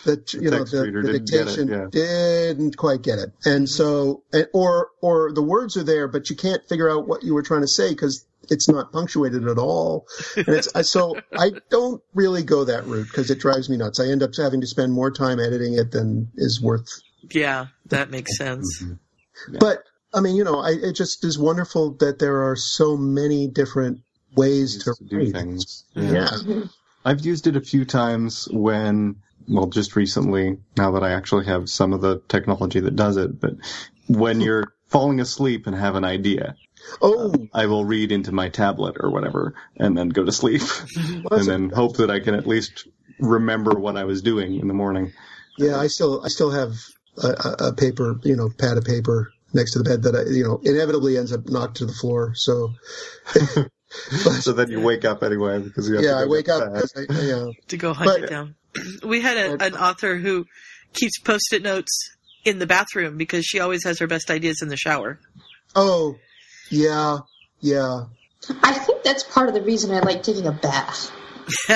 the 0.07 0.39
you 0.41 0.51
know 0.51 0.59
text 0.59 0.73
the, 0.73 0.83
reader 0.83 1.03
the 1.03 1.13
didn't 1.13 1.31
get 1.31 1.41
it, 1.41 1.45
dictation 1.45 1.69
yeah. 1.69 1.87
didn't 1.91 2.77
quite 2.77 3.03
get 3.03 3.19
it, 3.19 3.33
and 3.45 3.69
so 3.69 4.23
or 4.55 4.91
or 5.03 5.33
the 5.33 5.43
words 5.43 5.77
are 5.77 5.85
there, 5.85 6.09
but 6.09 6.31
you 6.31 6.37
can't 6.37 6.67
figure 6.69 6.91
out 6.91 7.07
what 7.07 7.23
you 7.23 7.35
were 7.35 7.43
trying 7.43 7.61
to 7.61 7.69
say 7.69 7.91
because 7.91 8.25
it's 8.49 8.69
not 8.69 8.93
punctuated 8.93 9.47
at 9.47 9.59
all, 9.59 10.07
and 10.37 10.49
it's 10.49 10.91
so 10.91 11.17
I 11.37 11.53
don't 11.69 12.03
really 12.15 12.43
go 12.43 12.65
that 12.65 12.87
route 12.87 13.09
because 13.09 13.31
it 13.31 13.41
drives 13.41 13.69
me 13.69 13.77
nuts. 13.77 14.01
I 14.01 14.07
end 14.07 14.23
up 14.23 14.31
having 14.37 14.63
to 14.63 14.67
spend 14.67 14.93
more 14.93 15.11
time 15.11 15.39
editing 15.41 15.75
it 15.75 15.91
than 15.91 16.31
is 16.37 16.61
worth. 16.63 16.89
Yeah, 17.31 17.67
that 17.87 18.11
makes 18.11 18.37
sense. 18.37 18.83
Mhm. 18.83 18.99
Yeah. 19.51 19.59
But 19.61 19.83
I 20.15 20.21
mean, 20.21 20.37
you 20.37 20.45
know, 20.45 20.61
I, 20.61 20.71
it 20.71 20.93
just 20.93 21.25
is 21.25 21.39
wonderful 21.39 21.97
that 21.99 22.19
there 22.19 22.49
are 22.49 22.57
so 22.57 22.97
many 22.97 23.49
different 23.49 24.01
ways 24.35 24.85
to, 24.85 24.95
to 24.95 25.05
do 25.05 25.19
write. 25.19 25.33
things. 25.33 25.85
Yeah. 25.95 26.31
I've 27.05 27.25
used 27.25 27.47
it 27.47 27.57
a 27.57 27.61
few 27.61 27.85
times 27.85 28.49
when, 28.51 29.17
well, 29.49 29.67
just 29.67 29.97
recently, 29.97 30.59
now 30.77 30.93
that 30.93 31.03
I 31.03 31.13
actually 31.13 31.47
have 31.47 31.69
some 31.69 31.93
of 31.93 32.01
the 32.01 32.21
technology 32.29 32.81
that 32.81 32.97
does 32.97 33.17
it, 33.17 33.41
but 33.41 33.55
when 34.09 34.41
you're 34.41 34.73
falling 34.89 35.21
asleep 35.21 35.67
and 35.67 35.77
have 35.77 35.95
an 35.95 36.05
idea, 36.05 36.57
Oh, 37.03 37.31
um, 37.33 37.51
I 37.53 37.67
will 37.67 37.85
read 37.85 38.13
into 38.13 38.33
my 38.33 38.49
tablet 38.49 38.97
or 39.01 39.11
whatever 39.11 39.55
and 39.77 39.97
then 39.97 40.09
go 40.11 40.25
to 40.25 40.33
sleep 40.33 40.63
well, 41.25 41.41
and 41.41 41.49
then 41.49 41.71
hope 41.71 41.97
that 41.97 42.11
I 42.11 42.21
can 42.21 42.35
at 42.35 42.47
least 42.47 42.87
remember 43.19 43.73
what 43.73 43.97
I 43.97 44.05
was 44.05 44.23
doing 44.23 44.59
in 44.59 44.69
the 44.69 44.75
morning. 44.75 45.13
Yeah, 45.59 45.79
I 45.79 45.87
still 45.89 46.25
I 46.25 46.29
still 46.29 46.51
have 46.51 46.75
a, 47.23 47.29
a, 47.29 47.69
a 47.69 47.73
paper, 47.73 48.21
you 48.23 48.37
know, 48.37 48.51
pad 48.51 48.77
of 48.77 48.85
paper 48.85 49.33
next 49.53 49.73
to 49.73 49.79
the 49.79 49.85
bed 49.85 50.03
that 50.03 50.15
I, 50.15 50.31
you 50.31 50.45
know, 50.45 50.61
inevitably 50.63 51.17
ends 51.17 51.33
up 51.33 51.49
knocked 51.49 51.79
to 51.79 51.87
the 51.87 51.93
floor. 51.93 52.35
So, 52.35 52.75
so 54.41 54.53
then 54.53 54.71
you 54.71 54.81
wake 54.81 55.05
up 55.05 55.23
anyway 55.23 55.61
because 55.61 55.89
you 55.89 55.97
have 55.97 56.05
yeah, 56.05 56.13
to 56.13 56.17
I 56.19 56.25
go 56.25 56.31
wake 56.31 56.49
up. 56.49 56.63
fed. 56.73 57.07
I, 57.11 57.15
I, 57.15 57.21
yeah. 57.23 57.47
To 57.69 57.77
go 57.77 57.93
hunt 57.93 58.11
But- 58.11 58.23
it 58.25 58.31
down. 58.31 58.55
We 59.03 59.23
had 59.23 59.39
a, 59.39 59.65
an 59.65 59.75
author 59.75 60.17
who 60.17 60.45
keeps 60.93 61.19
post-it 61.21 61.63
notes 61.63 62.11
in 62.45 62.59
the 62.59 62.67
bathroom 62.67 63.17
because 63.17 63.45
she 63.47 63.59
always 63.59 63.85
has 63.85 63.99
her 64.01 64.07
best 64.07 64.31
ideas 64.31 64.61
in 64.61 64.69
the 64.69 64.77
shower. 64.77 65.19
Oh, 65.75 66.17
yeah, 66.69 67.19
yeah. 67.61 68.05
I 68.63 68.75
think 68.75 69.03
that's 69.03 69.23
part 69.23 69.49
of 69.49 69.55
the 69.55 69.63
reason 69.63 69.93
I 69.95 70.01
like 70.01 70.23
taking 70.23 70.47
a 70.47 70.53
bath. 70.53 71.11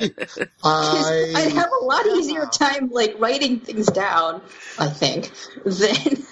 Because 0.00 0.48
I, 0.64 1.32
I 1.34 1.40
have 1.50 1.70
a 1.80 1.84
lot 1.84 2.06
easier 2.06 2.46
time 2.46 2.90
like 2.90 3.16
writing 3.18 3.58
things 3.60 3.86
down. 3.86 4.40
I 4.78 4.86
think 4.86 5.32
than 5.64 6.24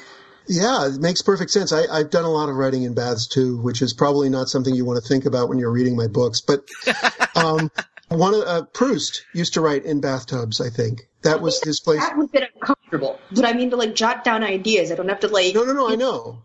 yeah, 0.49 0.87
it 0.87 1.01
makes 1.01 1.23
perfect 1.23 1.51
sense. 1.51 1.73
I, 1.73 1.85
I've 1.91 2.11
done 2.11 2.25
a 2.25 2.31
lot 2.31 2.49
of 2.49 2.57
writing 2.57 2.83
in 2.83 2.95
baths 2.95 3.27
too, 3.27 3.59
which 3.61 3.83
is 3.83 3.93
probably 3.93 4.29
not 4.29 4.49
something 4.49 4.75
you 4.75 4.85
want 4.85 5.03
to 5.03 5.09
think 5.09 5.27
about 5.27 5.49
when 5.49 5.59
you're 5.59 5.71
reading 5.71 5.97
my 5.97 6.07
books. 6.07 6.41
But 6.41 6.65
um, 7.37 7.71
one 8.09 8.35
of 8.35 8.43
uh, 8.43 8.63
Proust 8.73 9.25
used 9.35 9.55
to 9.55 9.61
write 9.61 9.85
in 9.85 10.01
bathtubs. 10.01 10.61
I 10.61 10.71
think 10.71 11.09
that 11.23 11.41
was 11.41 11.63
his 11.63 11.81
place. 11.81 12.01
that 12.01 12.17
would 12.17 12.33
get 12.33 12.51
uncomfortable. 12.55 13.19
But 13.31 13.45
I 13.45 13.53
mean 13.53 13.71
to 13.71 13.77
like 13.77 13.95
jot 13.95 14.25
down 14.25 14.43
ideas. 14.43 14.91
I 14.91 14.95
don't 14.95 15.09
have 15.09 15.21
to 15.21 15.29
like. 15.29 15.55
No, 15.55 15.65
no, 15.65 15.73
no. 15.73 15.89
I 15.89 15.97
know. 15.97 16.43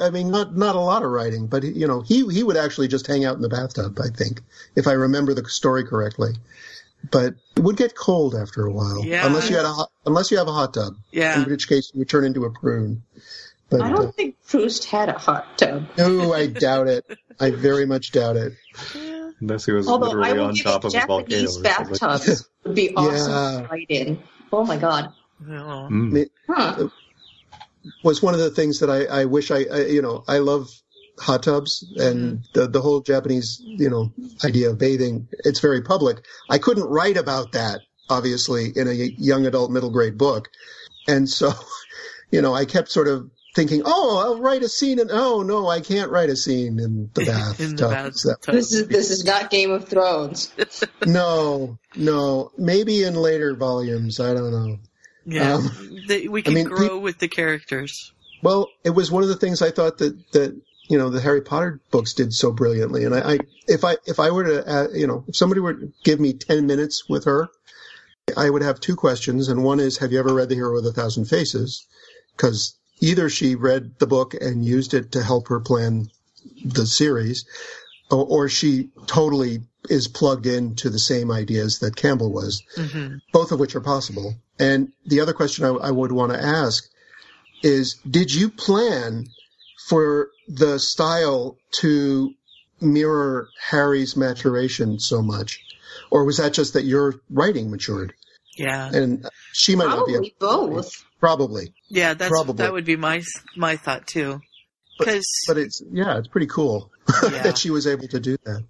I 0.00 0.10
mean, 0.10 0.30
not 0.30 0.56
not 0.56 0.76
a 0.76 0.80
lot 0.80 1.02
of 1.02 1.10
writing, 1.10 1.46
but 1.46 1.64
you 1.64 1.86
know, 1.86 2.00
he 2.00 2.26
he 2.28 2.42
would 2.42 2.56
actually 2.56 2.88
just 2.88 3.06
hang 3.06 3.24
out 3.24 3.36
in 3.36 3.42
the 3.42 3.48
bathtub. 3.48 3.98
I 4.00 4.08
think, 4.08 4.40
if 4.76 4.86
I 4.86 4.92
remember 4.92 5.34
the 5.34 5.48
story 5.48 5.84
correctly. 5.84 6.34
But 7.10 7.34
it 7.56 7.60
would 7.62 7.76
get 7.76 7.94
cold 7.96 8.34
after 8.34 8.64
a 8.66 8.72
while. 8.72 9.04
Yeah. 9.04 9.26
Unless 9.26 9.50
you 9.50 9.56
had 9.56 9.64
a 9.64 9.72
hot, 9.72 9.90
unless 10.06 10.30
you 10.30 10.38
have 10.38 10.48
a 10.48 10.52
hot 10.52 10.74
tub, 10.74 10.94
Yeah. 11.12 11.42
in 11.42 11.48
which 11.50 11.68
case 11.68 11.90
you 11.94 12.04
turn 12.04 12.24
into 12.24 12.44
a 12.44 12.50
prune. 12.50 13.02
But 13.68 13.82
I 13.82 13.92
uh, 13.92 13.96
don't 13.96 14.16
think 14.16 14.36
Proust 14.48 14.84
had 14.86 15.08
a 15.08 15.18
hot 15.18 15.56
tub. 15.58 15.86
no, 15.96 16.32
I 16.32 16.46
doubt 16.48 16.88
it. 16.88 17.04
I 17.38 17.50
very 17.50 17.86
much 17.86 18.10
doubt 18.12 18.36
it. 18.36 18.52
Unless 19.40 19.64
he 19.66 19.72
was 19.72 19.88
Although 19.88 20.08
literally 20.08 20.38
on 20.40 20.54
top 20.56 20.82
you 20.82 20.88
of 20.88 20.94
a 20.94 21.06
volcano. 21.06 21.20
Japanese 21.22 21.58
or 21.58 21.64
something. 21.64 21.86
bathtubs 21.98 22.48
would 22.64 22.74
be 22.74 22.94
awesome 22.96 23.32
Yeah. 23.32 23.62
to 23.62 23.68
fight 23.68 23.86
in. 23.88 24.22
Oh 24.52 24.64
my 24.64 24.76
god. 24.76 25.12
Mm. 25.42 26.28
Huh. 26.48 26.88
Was 28.02 28.22
one 28.22 28.34
of 28.34 28.40
the 28.40 28.50
things 28.50 28.80
that 28.80 28.90
I, 28.90 29.04
I 29.22 29.24
wish 29.24 29.50
I, 29.50 29.64
I, 29.72 29.86
you 29.86 30.02
know, 30.02 30.22
I 30.28 30.38
love 30.38 30.68
hot 31.20 31.42
tubs 31.42 31.84
and 31.96 32.42
the 32.54 32.66
the 32.66 32.80
whole 32.80 33.00
Japanese, 33.00 33.60
you 33.64 33.90
know, 33.90 34.12
idea 34.44 34.70
of 34.70 34.78
bathing. 34.78 35.28
It's 35.44 35.60
very 35.60 35.82
public. 35.82 36.24
I 36.48 36.58
couldn't 36.58 36.84
write 36.84 37.16
about 37.16 37.52
that, 37.52 37.80
obviously, 38.08 38.72
in 38.74 38.88
a 38.88 38.92
young 38.92 39.46
adult 39.46 39.70
middle 39.70 39.90
grade 39.90 40.18
book, 40.18 40.48
and 41.06 41.28
so, 41.28 41.52
you 42.30 42.40
know, 42.42 42.54
I 42.54 42.64
kept 42.64 42.90
sort 42.90 43.08
of 43.08 43.30
thinking, 43.54 43.82
oh, 43.84 44.18
I'll 44.18 44.40
write 44.40 44.62
a 44.62 44.68
scene, 44.68 44.98
and 44.98 45.10
oh 45.12 45.42
no, 45.42 45.68
I 45.68 45.80
can't 45.80 46.10
write 46.10 46.30
a 46.30 46.36
scene 46.36 46.78
in 46.78 47.10
the 47.14 47.24
bathtub. 47.24 47.60
In 47.70 47.76
the 47.76 47.88
bathtub. 47.88 48.36
This 48.46 48.72
is 48.72 48.88
this 48.88 49.10
is 49.10 49.24
not 49.24 49.50
Game 49.50 49.70
of 49.70 49.88
Thrones. 49.88 50.52
No, 51.06 51.78
no, 51.96 52.50
maybe 52.58 53.02
in 53.04 53.14
later 53.14 53.54
volumes. 53.56 54.20
I 54.20 54.34
don't 54.34 54.52
know. 54.52 54.78
Yeah. 55.24 55.54
Um, 55.54 55.70
They- 56.08 56.28
we 56.28 56.42
can 56.42 56.54
mean, 56.54 56.66
grow 56.66 56.98
with 56.98 57.18
the 57.18 57.28
characters. 57.28 58.12
Well, 58.42 58.68
it 58.84 58.90
was 58.90 59.10
one 59.10 59.22
of 59.22 59.28
the 59.28 59.36
things 59.36 59.60
I 59.62 59.70
thought 59.70 59.98
that 59.98 60.14
that 60.32 60.60
you 60.90 60.98
know 60.98 61.08
the 61.08 61.20
Harry 61.20 61.40
Potter 61.40 61.80
books 61.92 62.14
did 62.14 62.34
so 62.34 62.50
brilliantly, 62.50 63.04
and 63.04 63.14
I, 63.14 63.34
I 63.34 63.38
if 63.68 63.84
I 63.84 63.96
if 64.06 64.18
I 64.18 64.30
were 64.32 64.44
to 64.44 64.68
uh, 64.68 64.88
you 64.92 65.06
know 65.06 65.24
if 65.28 65.36
somebody 65.36 65.60
were 65.60 65.74
to 65.74 65.92
give 66.02 66.18
me 66.18 66.32
ten 66.32 66.66
minutes 66.66 67.08
with 67.08 67.24
her, 67.24 67.48
I 68.36 68.50
would 68.50 68.62
have 68.62 68.80
two 68.80 68.96
questions, 68.96 69.48
and 69.48 69.62
one 69.62 69.78
is, 69.78 69.98
have 69.98 70.10
you 70.12 70.18
ever 70.18 70.34
read 70.34 70.48
The 70.48 70.56
Hero 70.56 70.74
with 70.74 70.86
a 70.86 70.92
Thousand 70.92 71.26
Faces? 71.26 71.86
Because 72.36 72.74
either 73.00 73.28
she 73.28 73.54
read 73.54 73.98
the 74.00 74.08
book 74.08 74.34
and 74.34 74.64
used 74.64 74.92
it 74.92 75.12
to 75.12 75.22
help 75.22 75.46
her 75.48 75.60
plan 75.60 76.10
the 76.64 76.86
series, 76.86 77.44
or, 78.10 78.26
or 78.26 78.48
she 78.48 78.90
totally 79.06 79.60
is 79.88 80.08
plugged 80.08 80.46
into 80.46 80.90
the 80.90 80.98
same 80.98 81.30
ideas 81.30 81.78
that 81.78 81.96
Campbell 81.96 82.32
was 82.32 82.62
hmm 82.76 83.16
both 83.32 83.52
of 83.52 83.60
which 83.60 83.76
are 83.76 83.80
possible. 83.80 84.34
And 84.58 84.92
the 85.06 85.20
other 85.20 85.32
question 85.32 85.64
I, 85.64 85.68
I 85.68 85.90
would 85.92 86.10
want 86.10 86.32
to 86.32 86.42
ask 86.42 86.84
is, 87.62 87.94
did 88.08 88.34
you 88.34 88.50
plan 88.50 89.26
for 89.88 90.28
the 90.48 90.78
style 90.78 91.56
to 91.80 92.32
mirror 92.80 93.48
Harry's 93.70 94.16
maturation 94.16 94.98
so 94.98 95.22
much? 95.22 95.58
Or 96.10 96.24
was 96.24 96.38
that 96.38 96.52
just 96.52 96.74
that 96.74 96.84
your 96.84 97.14
writing 97.30 97.70
matured? 97.70 98.14
Yeah. 98.56 98.90
And 98.92 99.26
she 99.52 99.76
might 99.76 99.86
not 99.86 100.06
be. 100.06 100.12
Probably 100.12 100.28
be. 100.30 100.34
both. 100.38 100.92
Probably. 101.20 101.74
Yeah, 101.88 102.14
that's 102.14 102.30
Probably. 102.30 102.64
that 102.64 102.72
would 102.72 102.84
be 102.84 102.96
my 102.96 103.22
my 103.56 103.76
thought 103.76 104.06
too. 104.06 104.40
Because 104.98 105.24
But 105.48 105.56
it's, 105.58 105.82
yeah, 105.92 106.18
it's 106.18 106.28
pretty 106.28 106.46
cool 106.46 106.90
Yeah. 107.22 107.42
that 107.42 107.58
she 107.58 107.70
was 107.70 107.86
able 107.86 108.08
to 108.08 108.20
do 108.20 108.36
that. 108.44 108.64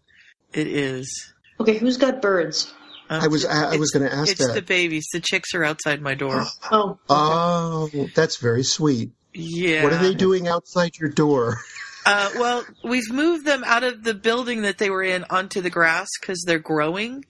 it 0.53 0.67
is. 0.69 1.33
Okay, 1.59 1.77
who's 1.77 1.97
got 1.97 2.23
birds? 2.23 2.73
Um, 3.09 3.23
I 3.23 3.27
was, 3.27 3.45
I, 3.45 3.75
I 3.75 3.77
was 3.77 3.91
going 3.91 4.09
to 4.09 4.15
ask 4.15 4.31
It's 4.31 4.53
the 4.55 4.63
babies. 4.63 5.05
The 5.13 5.19
chicks 5.21 5.55
are 5.55 5.65
outside 5.65 6.01
my 6.01 6.15
door. 6.15 6.45
Oh, 6.71 6.99
Oh, 7.09 7.91
that's 8.15 8.37
very 8.37 8.63
sweet. 8.63 9.11
Yeah. 9.33 9.85
What 9.85 9.93
are 9.93 10.03
they 10.03 10.15
doing 10.15 10.49
outside 10.49 10.97
your 10.99 11.11
door? 11.11 11.61
Uh, 12.07 12.31
well, 12.37 12.65
we've 12.83 13.11
moved 13.13 13.45
them 13.45 13.63
out 13.65 13.85
of 13.85 14.03
the 14.03 14.15
building 14.15 14.63
that 14.63 14.79
they 14.79 14.91
were 14.91 15.03
in 15.03 15.25
onto 15.31 15.61
the 15.61 15.71
grass 15.71 16.09
because 16.21 16.43
they're 16.47 16.59
growing. 16.59 17.25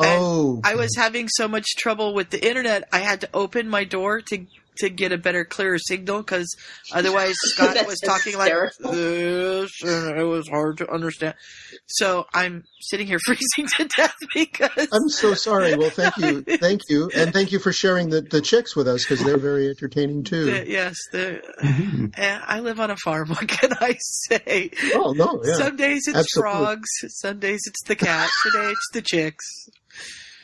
And 0.00 0.20
Oh, 0.22 0.60
I 0.64 0.76
was 0.76 0.94
having 0.96 1.28
so 1.28 1.48
much 1.48 1.76
trouble 1.76 2.14
with 2.14 2.30
the 2.30 2.46
internet, 2.46 2.88
I 2.92 3.00
had 3.00 3.20
to 3.22 3.28
open 3.34 3.68
my 3.68 3.84
door 3.84 4.20
to 4.22 4.46
to 4.80 4.88
get 4.90 5.12
a 5.12 5.18
better, 5.18 5.44
clearer 5.44 5.78
signal 5.78 6.18
because 6.18 6.46
otherwise 6.92 7.34
Scott 7.38 7.86
was 7.86 7.98
talking 8.00 8.32
hysterical. 8.34 8.90
like 8.90 8.94
this, 8.94 9.70
and 9.84 10.18
it 10.18 10.24
was 10.24 10.48
hard 10.48 10.78
to 10.78 10.90
understand. 10.90 11.34
So 11.86 12.26
I'm 12.34 12.64
sitting 12.80 13.06
here 13.06 13.18
freezing 13.24 13.66
to 13.76 13.84
death 13.84 14.14
because 14.34 14.88
I'm 14.92 15.08
so 15.08 15.34
sorry. 15.34 15.76
Well, 15.76 15.90
thank 15.90 16.16
you, 16.18 16.42
thank 16.58 16.82
you, 16.88 17.10
and 17.16 17.32
thank 17.32 17.52
you 17.52 17.58
for 17.58 17.72
sharing 17.72 18.10
the, 18.10 18.20
the 18.20 18.40
chicks 18.40 18.74
with 18.76 18.88
us 18.88 19.04
because 19.04 19.24
they're 19.24 19.38
very 19.38 19.68
entertaining 19.68 20.22
the- 20.22 20.30
too. 20.30 20.64
yes, 20.66 20.96
the, 21.12 21.40
Mhm. 21.62 22.18
eh, 22.18 22.40
I 22.46 22.60
live 22.60 22.80
on 22.80 22.90
a 22.90 22.96
farm. 23.04 23.28
What 23.30 23.46
can 23.48 23.72
I 23.80 23.96
say? 24.00 24.70
Oh 24.94 25.12
no, 25.12 25.42
yeah, 25.44 25.54
Some 25.54 25.76
days 25.76 26.02
it's 26.06 26.16
absolutely. 26.16 26.52
frogs. 26.64 26.88
Some 27.08 27.38
days 27.38 27.60
it's 27.66 27.82
the 27.86 27.96
cat. 27.96 28.28
Today 28.42 28.70
it's 28.70 28.88
the 28.92 29.02
chicks. 29.02 29.44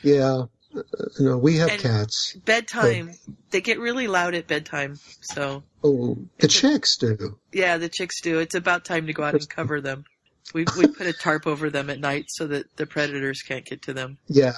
yeah. 0.03 0.43
Uh, 0.75 0.81
no, 1.19 1.37
we 1.37 1.57
have 1.57 1.69
And- 1.69 1.81
cats. 1.81 2.35
Bedtime. 2.45 3.11
They 3.51 3.61
get 3.61 3.79
really 3.79 4.07
loud 4.07 4.33
at 4.35 4.47
bedtime. 4.47 4.97
So 5.21 5.63
Oh, 5.83 6.17
the 6.39 6.47
chicks 6.47 6.97
do. 6.97 7.37
yeah, 7.53 7.77
the 7.77 7.89
chicks 7.89 8.21
do. 8.21 8.39
It's 8.39 8.55
about 8.55 8.85
time 8.85 9.07
to 9.07 9.13
go 9.13 9.23
out 9.23 9.33
and 9.33 9.49
cover 9.49 9.79
them. 9.81 10.05
We 10.53 10.65
we 10.77 10.87
put 10.99 11.07
a 11.07 11.13
tarp 11.13 11.47
over 11.47 11.69
them 11.69 11.89
at 11.89 11.99
night 11.99 12.25
so 12.29 12.47
that 12.47 12.75
the 12.77 12.85
predators 12.85 13.41
can't 13.41 13.65
get 13.65 13.81
to 13.83 13.93
them. 13.93 14.17
Yeah, 14.27 14.53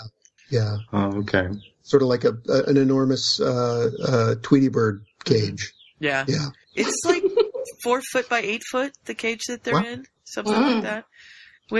yeah. 0.49 0.77
Oh, 0.91 1.19
okay. 1.19 1.47
Sort 1.83 2.01
of 2.01 2.09
like 2.09 2.23
a, 2.25 2.37
a 2.49 2.63
an 2.63 2.77
enormous 2.77 3.39
uh, 3.39 3.89
uh, 4.03 4.35
Tweety 4.41 4.69
bird 4.69 5.05
cage. 5.23 5.73
Yeah, 5.99 6.25
Yeah. 6.27 6.47
it's 6.75 7.01
like 7.05 7.23
four 7.83 8.01
foot 8.11 8.27
by 8.29 8.39
eight 8.41 8.63
foot. 8.69 8.91
The 9.05 9.13
cage 9.15 9.43
that 9.47 9.63
they're 9.63 9.73
Wow. 9.75 9.85
in, 9.85 10.05
something 10.25 10.53
Wow. 10.53 10.73
like 10.73 10.83
that. 10.83 11.05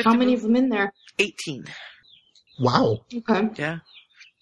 How 0.05 0.13
many 0.13 0.33
of 0.33 0.41
them 0.41 0.55
in 0.55 0.69
there? 0.69 0.93
Eighteen. 1.19 1.65
Wow, 2.59 3.05
Okay, 3.13 3.49
Yeah, 3.57 3.79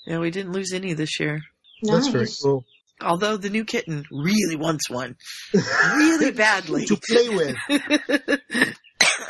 yeah. 0.05 0.19
We 0.19 0.31
didn't 0.31 0.51
lose 0.53 0.73
any 0.73 0.93
this 0.93 1.19
year. 1.19 1.41
that's 1.83 2.07
very 2.07 2.27
cool 2.43 2.65
Although 3.01 3.35
the 3.35 3.49
new 3.49 3.65
kitten 3.65 4.05
really 4.09 4.55
wants 4.55 4.89
one, 4.89 5.17
really 5.53 6.31
badly. 6.45 6.85
to 6.85 6.95
play 7.09 7.27
with. 7.27 7.55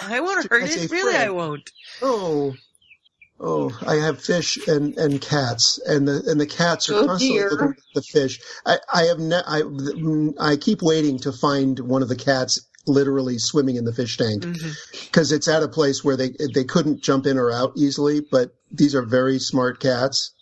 I 0.07 0.19
won't 0.19 0.47
hurt 0.49 0.63
it. 0.63 0.91
Really, 0.91 1.11
friend. 1.11 1.17
I 1.17 1.29
won't. 1.31 1.67
Oh, 2.01 2.53
oh, 3.39 3.75
I 3.85 3.95
have 3.95 4.21
fish 4.23 4.57
and, 4.67 4.95
and 4.99 5.19
cats, 5.19 5.79
and 5.83 6.07
the 6.07 6.23
and 6.27 6.39
the 6.39 6.45
cats 6.45 6.89
are 6.89 6.95
Oh, 6.95 7.05
constantly 7.07 7.37
dear. 7.39 7.49
looking 7.49 7.67
at 7.69 7.75
the 7.95 8.01
fish. 8.03 8.39
I 8.67 8.77
I 8.93 9.03
have 9.05 9.17
ne- 9.19 9.41
I 9.47 9.63
I 10.51 10.57
keep 10.57 10.83
waiting 10.83 11.17
to 11.19 11.31
find 11.31 11.79
one 11.79 12.03
of 12.03 12.07
the 12.07 12.15
cats 12.15 12.61
literally 12.85 13.39
swimming 13.39 13.77
in 13.77 13.83
the 13.83 13.93
fish 13.93 14.15
tank 14.17 14.43
mm-hmm. 14.43 14.69
because 15.07 15.31
it's 15.31 15.47
at 15.47 15.63
a 15.63 15.67
place 15.67 16.03
where 16.03 16.15
they 16.15 16.33
they 16.53 16.65
couldn't 16.65 17.01
jump 17.01 17.25
in 17.25 17.39
or 17.39 17.51
out 17.51 17.73
easily. 17.75 18.21
But 18.21 18.53
these 18.71 18.93
are 18.93 19.01
very 19.03 19.39
smart 19.39 19.79
cats, 19.79 20.34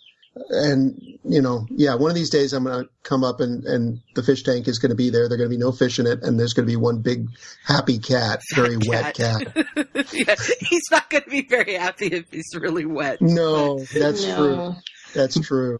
and 0.50 1.00
you 1.24 1.40
know, 1.40 1.66
yeah, 1.70 1.94
one 1.94 2.10
of 2.10 2.14
these 2.14 2.30
days 2.30 2.52
I'm 2.52 2.64
gonna 2.64 2.84
come 3.02 3.22
up 3.24 3.40
and 3.40 3.64
and 3.64 4.00
the 4.14 4.22
fish 4.22 4.42
tank 4.42 4.68
is 4.68 4.78
gonna 4.78 4.94
be 4.94 5.10
there. 5.10 5.28
There's 5.28 5.38
gonna 5.38 5.48
be 5.50 5.56
no 5.56 5.72
fish 5.72 5.98
in 5.98 6.06
it, 6.06 6.22
and 6.22 6.38
there's 6.38 6.52
gonna 6.52 6.66
be 6.66 6.76
one 6.76 7.00
big 7.02 7.28
happy 7.64 7.98
cat, 7.98 8.40
very 8.54 8.76
wet 8.76 9.14
cat. 9.14 9.42
yeah, 10.12 10.34
he's 10.60 10.90
not 10.90 11.08
going 11.10 11.24
to 11.24 11.30
be 11.30 11.46
very 11.48 11.74
happy 11.74 12.06
if 12.06 12.24
he's 12.30 12.50
really 12.56 12.84
wet. 12.84 13.20
No, 13.22 13.78
that's 13.94 14.24
true. 14.24 14.74
That's 15.14 15.38
true. 15.40 15.78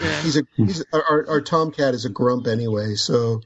Yeah. 0.00 0.20
He's 0.22 0.36
a 0.36 0.42
he's 0.56 0.84
our, 0.92 1.02
our 1.04 1.28
our 1.28 1.40
tomcat 1.40 1.94
is 1.94 2.04
a 2.04 2.08
grump 2.10 2.46
anyway, 2.48 2.94
so 2.96 3.40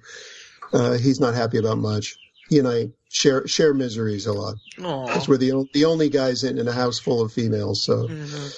uh, 0.73 0.95
he's 0.95 1.21
not 1.21 1.35
happy 1.35 1.59
about 1.59 1.79
much. 1.79 2.15
He 2.49 2.59
and 2.59 2.67
I 2.69 2.89
share 3.11 3.47
share 3.47 3.75
miseries 3.75 4.27
a 4.27 4.33
lot. 4.33 4.55
Aw. 4.83 5.07
Because 5.07 5.29
we're 5.29 5.37
the 5.37 5.67
the 5.75 5.85
only 5.85 6.09
guys 6.09 6.45
in, 6.45 6.59
in 6.59 6.67
a 6.67 6.73
house 6.73 6.99
full 6.99 7.21
of 7.21 7.33
females, 7.33 7.83
so 7.85 8.09
Mhm. 8.09 8.57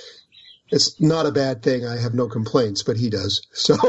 It's 0.71 1.01
not 1.01 1.27
a 1.27 1.33
bad 1.33 1.63
thing. 1.63 1.87
I 1.87 1.99
have 1.99 2.15
no 2.15 2.29
complaints, 2.29 2.83
but 2.83 2.97
he 2.97 3.11
does. 3.11 3.47
So 3.53 3.77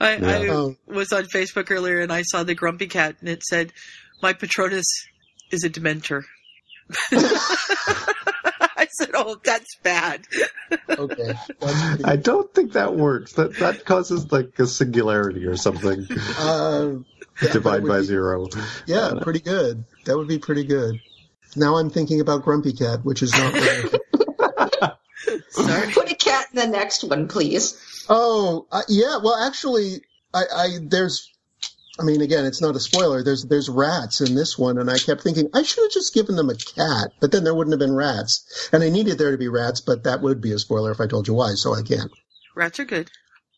I, 0.00 0.16
I 0.16 0.48
um, 0.48 0.76
was 0.86 1.12
on 1.12 1.24
Facebook 1.24 1.70
earlier 1.70 2.00
and 2.00 2.12
I 2.12 2.22
saw 2.22 2.42
the 2.42 2.54
grumpy 2.54 2.86
cat 2.86 3.16
and 3.20 3.28
it 3.28 3.42
said, 3.42 3.72
"My 4.22 4.32
Patronus 4.32 4.86
is 5.50 5.64
a 5.64 5.70
Dementor." 5.70 6.24
I 7.12 8.86
said, 8.98 9.10
"Oh, 9.14 9.38
that's 9.44 9.76
bad." 9.82 10.24
okay, 10.88 11.34
I 12.04 12.16
don't 12.16 12.52
think 12.54 12.72
that 12.72 12.94
works. 12.96 13.34
That 13.34 13.56
that 13.58 13.84
causes 13.84 14.30
like 14.32 14.58
a 14.58 14.66
singularity 14.66 15.46
or 15.46 15.56
something. 15.56 16.06
uh, 16.38 16.92
yeah, 17.42 17.52
Divide 17.52 17.86
by 17.86 18.00
be- 18.00 18.06
zero. 18.06 18.48
Yeah, 18.86 19.14
pretty 19.22 19.40
good. 19.40 19.84
That 20.04 20.16
would 20.16 20.28
be 20.28 20.38
pretty 20.38 20.64
good. 20.64 21.00
Now 21.56 21.76
I'm 21.76 21.90
thinking 21.90 22.20
about 22.20 22.42
Grumpy 22.42 22.72
Cat, 22.72 23.04
which 23.04 23.22
is 23.22 23.32
not. 23.32 23.54
Really 25.56 25.68
Sorry. 25.70 25.92
Put 25.92 26.12
a 26.12 26.14
cat 26.14 26.46
in 26.52 26.58
the 26.58 26.66
next 26.66 27.04
one, 27.04 27.28
please. 27.28 28.04
Oh, 28.08 28.66
uh, 28.70 28.82
yeah. 28.88 29.18
Well, 29.22 29.36
actually, 29.36 30.02
I, 30.34 30.42
I 30.54 30.68
there's. 30.82 31.28
I 31.98 32.02
mean, 32.02 32.22
again, 32.22 32.46
it's 32.46 32.62
not 32.62 32.76
a 32.76 32.80
spoiler. 32.80 33.22
There's 33.22 33.44
there's 33.44 33.68
rats 33.68 34.20
in 34.22 34.34
this 34.34 34.56
one, 34.58 34.78
and 34.78 34.90
I 34.90 34.96
kept 34.98 35.22
thinking 35.22 35.50
I 35.52 35.62
should 35.62 35.82
have 35.84 35.92
just 35.92 36.14
given 36.14 36.34
them 36.36 36.48
a 36.48 36.54
cat, 36.54 37.12
but 37.20 37.30
then 37.32 37.44
there 37.44 37.54
wouldn't 37.54 37.72
have 37.72 37.80
been 37.80 37.94
rats, 37.94 38.70
and 38.72 38.82
I 38.82 38.88
needed 38.88 39.18
there 39.18 39.32
to 39.32 39.36
be 39.38 39.48
rats, 39.48 39.80
but 39.82 40.04
that 40.04 40.22
would 40.22 40.40
be 40.40 40.52
a 40.52 40.58
spoiler 40.58 40.92
if 40.92 41.00
I 41.00 41.06
told 41.06 41.28
you 41.28 41.34
why, 41.34 41.54
so 41.54 41.74
I 41.74 41.82
can't. 41.82 42.10
Rats 42.54 42.80
are 42.80 42.84
good. 42.84 43.10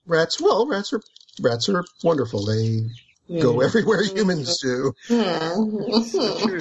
Rats, 0.07 0.41
well, 0.41 0.67
rats 0.67 0.93
are 0.93 1.01
rats 1.41 1.69
are 1.69 1.85
wonderful. 2.03 2.45
They 2.47 2.81
go 3.41 3.61
everywhere 3.61 4.03
humans 4.03 4.59
do. 4.63 4.93
True. 5.07 6.61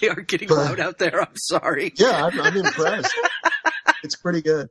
they 0.00 0.08
are 0.08 0.20
getting 0.22 0.48
But- 0.48 0.56
loud 0.56 0.80
out 0.80 0.98
there. 0.98 1.20
I'm 1.20 1.36
sorry. 1.36 1.92
Yeah, 1.96 2.26
I'm, 2.26 2.40
I'm 2.40 2.56
impressed. 2.56 3.14
it's 4.02 4.16
pretty 4.16 4.42
good. 4.42 4.68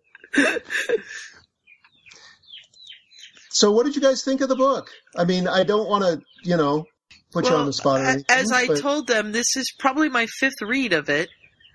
So, 3.50 3.72
what 3.72 3.86
did 3.86 3.96
you 3.96 4.02
guys 4.02 4.24
think 4.24 4.42
of 4.42 4.50
the 4.50 4.56
book? 4.56 4.90
I 5.18 5.26
mean, 5.26 5.48
I 5.48 5.64
don't 5.64 5.88
want 5.88 6.04
to, 6.04 6.22
you 6.44 6.56
know, 6.58 6.86
put 7.34 7.46
you 7.46 7.54
on 7.54 7.66
the 7.66 7.74
spot. 7.74 8.00
Or 8.00 8.06
anything, 8.06 8.26
as 8.30 8.52
I 8.52 8.68
but- 8.68 8.80
told 8.80 9.08
them, 9.08 9.32
this 9.34 9.56
is 9.58 9.72
probably 9.78 10.10
my 10.10 10.26
fifth 10.40 10.62
read 10.62 10.94
of 10.94 11.10
it. 11.10 11.30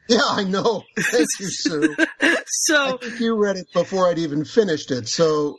yeah, 0.09 0.21
I 0.25 0.45
know. 0.45 0.85
Thank 0.99 1.29
you, 1.39 1.47
Sue. 1.49 1.97
So 2.47 2.99
you 3.19 3.37
read 3.37 3.57
it 3.57 3.67
before 3.75 4.09
I'd 4.09 4.19
even 4.19 4.45
finished 4.45 4.91
it. 4.91 5.09
So, 5.09 5.59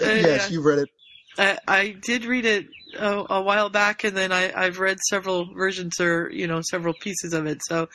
uh, 0.00 0.04
yes, 0.04 0.50
you've 0.50 0.64
read 0.64 0.78
it. 0.80 0.88
I, 1.36 1.58
I 1.66 1.96
did 2.02 2.24
read 2.24 2.44
it 2.44 2.66
a, 2.96 3.24
a 3.30 3.42
while 3.42 3.70
back, 3.70 4.04
and 4.04 4.16
then 4.16 4.32
I, 4.32 4.52
I've 4.54 4.78
read 4.78 4.98
several 5.08 5.52
versions 5.54 6.00
or 6.00 6.30
you 6.30 6.46
know 6.46 6.62
several 6.62 6.94
pieces 6.94 7.32
of 7.32 7.46
it. 7.46 7.60
So 7.64 7.88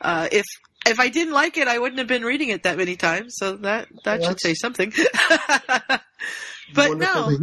uh, 0.00 0.28
if 0.30 0.44
if 0.88 1.00
I 1.00 1.08
didn't 1.08 1.34
like 1.34 1.56
it, 1.56 1.68
I 1.68 1.78
wouldn't 1.78 1.98
have 1.98 2.08
been 2.08 2.24
reading 2.24 2.48
it 2.50 2.62
that 2.64 2.76
many 2.76 2.96
times. 2.96 3.34
So 3.36 3.56
that 3.58 3.88
that 4.04 4.20
Well, 4.20 4.30
should 4.30 4.40
say 4.40 4.54
something. 4.54 4.92
but 6.74 6.98
no. 6.98 7.38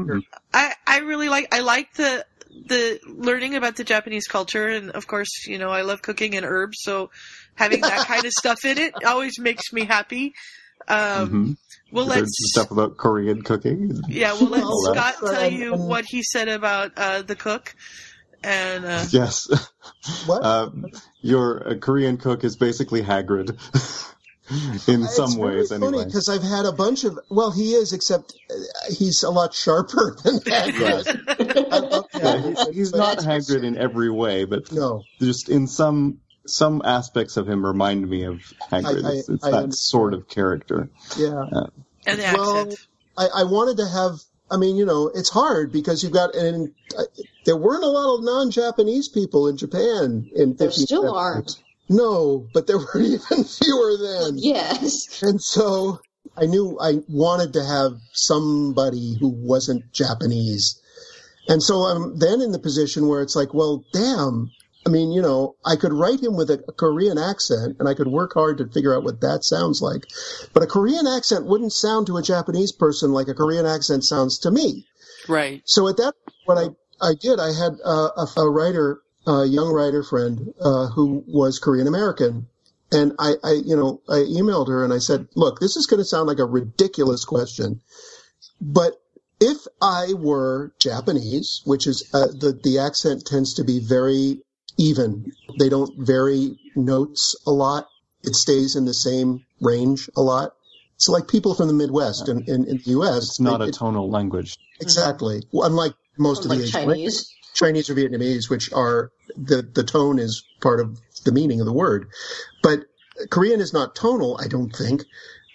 I 0.53 0.73
I 0.85 0.99
really 0.99 1.29
like 1.29 1.53
I 1.53 1.59
like 1.59 1.93
the 1.93 2.25
the 2.67 2.99
learning 3.05 3.55
about 3.55 3.75
the 3.75 3.83
Japanese 3.83 4.27
culture, 4.27 4.67
and 4.67 4.91
of 4.91 5.07
course, 5.07 5.45
you 5.47 5.57
know, 5.57 5.69
I 5.69 5.81
love 5.81 6.01
cooking 6.01 6.35
and 6.35 6.45
herbs, 6.45 6.77
so 6.81 7.09
having 7.55 7.81
that 7.81 8.07
kind 8.07 8.23
of 8.25 8.31
stuff 8.31 8.63
in 8.63 8.77
it 8.77 8.93
always 9.05 9.37
makes 9.39 9.73
me 9.73 9.85
happy. 9.85 10.33
Um, 10.87 10.97
Mhm. 11.29 11.57
We'll 11.91 12.07
let 12.07 12.19
some 12.19 12.27
stuff 12.27 12.71
about 12.71 12.97
Korean 12.97 13.41
cooking. 13.41 14.01
yeah, 14.09 14.33
we'll 14.33 14.49
let 14.49 14.63
Well, 14.63 14.93
Scott 14.93 15.15
tell 15.19 15.49
you 15.49 15.73
what 15.75 16.03
he 16.05 16.23
said 16.23 16.49
about 16.49 16.91
uh, 16.97 17.21
the 17.21 17.35
cook, 17.35 17.73
and 18.45 18.85
uh, 18.85 19.05
Yes. 19.09 19.47
What? 20.27 20.43
Um, 20.45 20.85
your 21.21 21.67
uh, 21.67 21.75
Korean 21.77 22.17
cook 22.17 22.43
is 22.43 22.55
basically 22.55 23.01
Hagrid. 23.01 23.49
In 24.87 25.01
It's 25.05 25.15
some 25.15 25.37
ways, 25.37 25.69
funny 25.69 25.87
anyway. 25.87 26.05
because 26.05 26.29
I've 26.29 26.43
had 26.43 26.65
a 26.67 26.71
bunch 26.71 27.03
of. 27.03 27.17
Well, 27.31 27.49
he 27.49 27.73
is, 27.73 27.93
except 27.93 28.35
uh, 28.51 28.53
he's 28.93 29.23
a 29.23 29.31
lot 29.31 29.55
sharper 29.55 30.15
than 30.23 30.37
Hagrid. 30.41 32.05
I 32.13 32.19
Yeah, 32.19 32.41
he's, 32.67 32.75
he's 32.75 32.93
not 32.93 33.17
it's- 33.17 33.25
Hagrid 33.25 33.63
in 33.63 33.75
every 33.77 34.11
way, 34.11 34.45
but 34.45 34.71
No, 34.71 35.01
just 35.19 35.49
in 35.49 35.65
some 35.65 36.19
some 36.45 36.83
aspects 36.85 37.37
of 37.37 37.49
him 37.49 37.65
remind 37.65 38.07
me 38.07 38.25
of 38.25 38.35
Hagrid. 38.71 39.03
I- 39.05 39.09
it's 39.13 39.29
it's 39.29 39.43
I 39.43 39.49
that 39.49 39.57
understand. 39.63 39.73
sort 39.75 40.13
of 40.13 40.27
character. 40.27 40.89
yeah. 41.17 41.45
and 42.05 42.19
the 42.19 42.31
Well, 42.37 42.57
accent. 42.59 42.87
I, 43.17 43.27
I 43.37 43.43
wanted 43.45 43.77
to 43.77 43.87
have. 43.87 44.19
I 44.49 44.57
mean, 44.57 44.75
you 44.75 44.85
know, 44.85 45.11
it's 45.13 45.29
hard 45.29 45.71
because 45.71 46.03
you've 46.03 46.13
got 46.13 46.35
and 46.35 46.71
uh, 46.97 47.03
there 47.45 47.57
weren't 47.57 47.83
a 47.83 47.87
lot 47.87 48.15
of 48.15 48.23
non-Japanese 48.23 49.09
people 49.09 49.47
in 49.47 49.57
Japan 49.57 50.29
in. 50.35 50.55
There 50.55 50.69
15 50.69 50.85
still 50.85 51.15
aren't. 51.15 51.61
No, 51.89 52.47
but 52.53 52.67
there 52.67 52.77
were 52.77 52.99
even 52.99 53.43
fewer 53.43 53.97
then. 53.97 54.37
Yes. 54.37 55.21
And 55.23 55.41
so 55.41 55.99
I 56.37 56.45
knew 56.45 56.77
I 56.79 57.01
wanted 57.07 57.53
to 57.53 57.63
have 57.63 57.97
somebody 58.13 59.17
who 59.19 59.29
wasn't 59.29 59.91
Japanese. 59.93 60.79
And 61.47 61.61
so 61.61 61.81
I'm 61.83 62.17
then 62.17 62.41
in 62.41 62.51
the 62.51 62.59
position 62.59 63.07
where 63.07 63.21
it's 63.21 63.35
like, 63.35 63.53
well, 63.53 63.83
damn. 63.93 64.51
I 64.85 64.91
mean, 64.91 65.11
you 65.11 65.21
know, 65.21 65.55
I 65.65 65.77
could 65.77 65.93
write 65.93 66.21
him 66.21 66.35
with 66.35 66.51
a, 66.51 66.63
a 66.67 66.71
Korean 66.71 67.17
accent 67.17 67.77
and 67.79 67.89
I 67.89 67.95
could 67.95 68.07
work 68.07 68.33
hard 68.33 68.59
to 68.59 68.67
figure 68.67 68.95
out 68.95 69.03
what 69.03 69.21
that 69.21 69.43
sounds 69.43 69.81
like. 69.81 70.05
But 70.53 70.63
a 70.63 70.67
Korean 70.67 71.07
accent 71.07 71.47
wouldn't 71.47 71.73
sound 71.73 72.07
to 72.07 72.17
a 72.17 72.21
Japanese 72.21 72.71
person 72.71 73.11
like 73.11 73.27
a 73.27 73.33
Korean 73.33 73.65
accent 73.65 74.03
sounds 74.03 74.39
to 74.39 74.51
me. 74.51 74.85
Right. 75.27 75.63
So 75.65 75.87
at 75.87 75.97
that, 75.97 76.13
what 76.45 76.59
I, 76.59 76.67
I 77.01 77.15
did, 77.19 77.39
I 77.39 77.51
had 77.51 77.73
uh, 77.83 78.09
a, 78.15 78.41
a 78.41 78.49
writer, 78.49 79.01
a 79.25 79.45
young 79.45 79.71
writer 79.71 80.03
friend, 80.03 80.53
uh, 80.61 80.87
who 80.87 81.23
was 81.27 81.57
Korean 81.57 81.87
American. 81.87 82.47
And 82.91 83.13
I, 83.17 83.33
I, 83.43 83.51
you 83.53 83.75
know, 83.75 84.01
I 84.07 84.19
emailed 84.19 84.67
her 84.67 84.83
and 84.83 84.93
I 84.93 84.99
said, 84.99 85.27
look, 85.35 85.59
this 85.59 85.75
is 85.75 85.87
going 85.87 85.99
to 85.99 86.05
sound 86.05 86.27
like 86.27 86.37
a 86.39 86.45
ridiculous 86.45 87.25
question, 87.25 87.81
but 88.61 88.93
if 89.41 89.57
I 89.81 90.13
were 90.13 90.73
Japanese, 90.79 91.61
which 91.65 91.87
is, 91.87 92.09
uh, 92.13 92.27
the, 92.27 92.57
the 92.63 92.79
accent 92.79 93.25
tends 93.25 93.55
to 93.55 93.65
be 93.65 93.79
very 93.79 94.44
even. 94.77 95.31
They 95.59 95.69
don't 95.69 95.93
vary 95.97 96.57
notes 96.75 97.35
a 97.45 97.51
lot. 97.51 97.87
It 98.23 98.35
stays 98.35 98.75
in 98.75 98.85
the 98.85 98.93
same 98.93 99.45
range 99.61 100.09
a 100.15 100.21
lot. 100.21 100.53
It's 100.95 101.09
like 101.09 101.27
people 101.27 101.53
from 101.53 101.67
the 101.67 101.73
Midwest 101.73 102.29
in, 102.29 102.43
in, 102.47 102.65
in 102.65 102.77
the 102.77 102.91
U.S. 102.91 103.17
It's 103.23 103.39
not 103.39 103.59
they- 103.59 103.67
a 103.67 103.71
tonal 103.71 104.09
language. 104.09 104.57
Exactly. 104.81 105.43
Well, 105.51 105.67
Unlike 105.67 105.93
most 106.17 106.43
of 106.43 106.49
the 106.49 106.55
Asian 106.57 106.71
Chinese. 106.71 106.87
languages, 106.87 107.33
Chinese 107.53 107.89
or 107.89 107.95
Vietnamese, 107.95 108.49
which 108.49 108.71
are 108.73 109.11
the 109.37 109.61
the 109.61 109.83
tone 109.83 110.19
is 110.19 110.43
part 110.61 110.79
of 110.79 110.99
the 111.23 111.31
meaning 111.31 111.59
of 111.59 111.65
the 111.65 111.73
word, 111.73 112.07
but 112.61 112.85
Korean 113.29 113.61
is 113.61 113.73
not 113.73 113.95
tonal. 113.95 114.37
I 114.41 114.47
don't 114.47 114.75
think. 114.75 115.03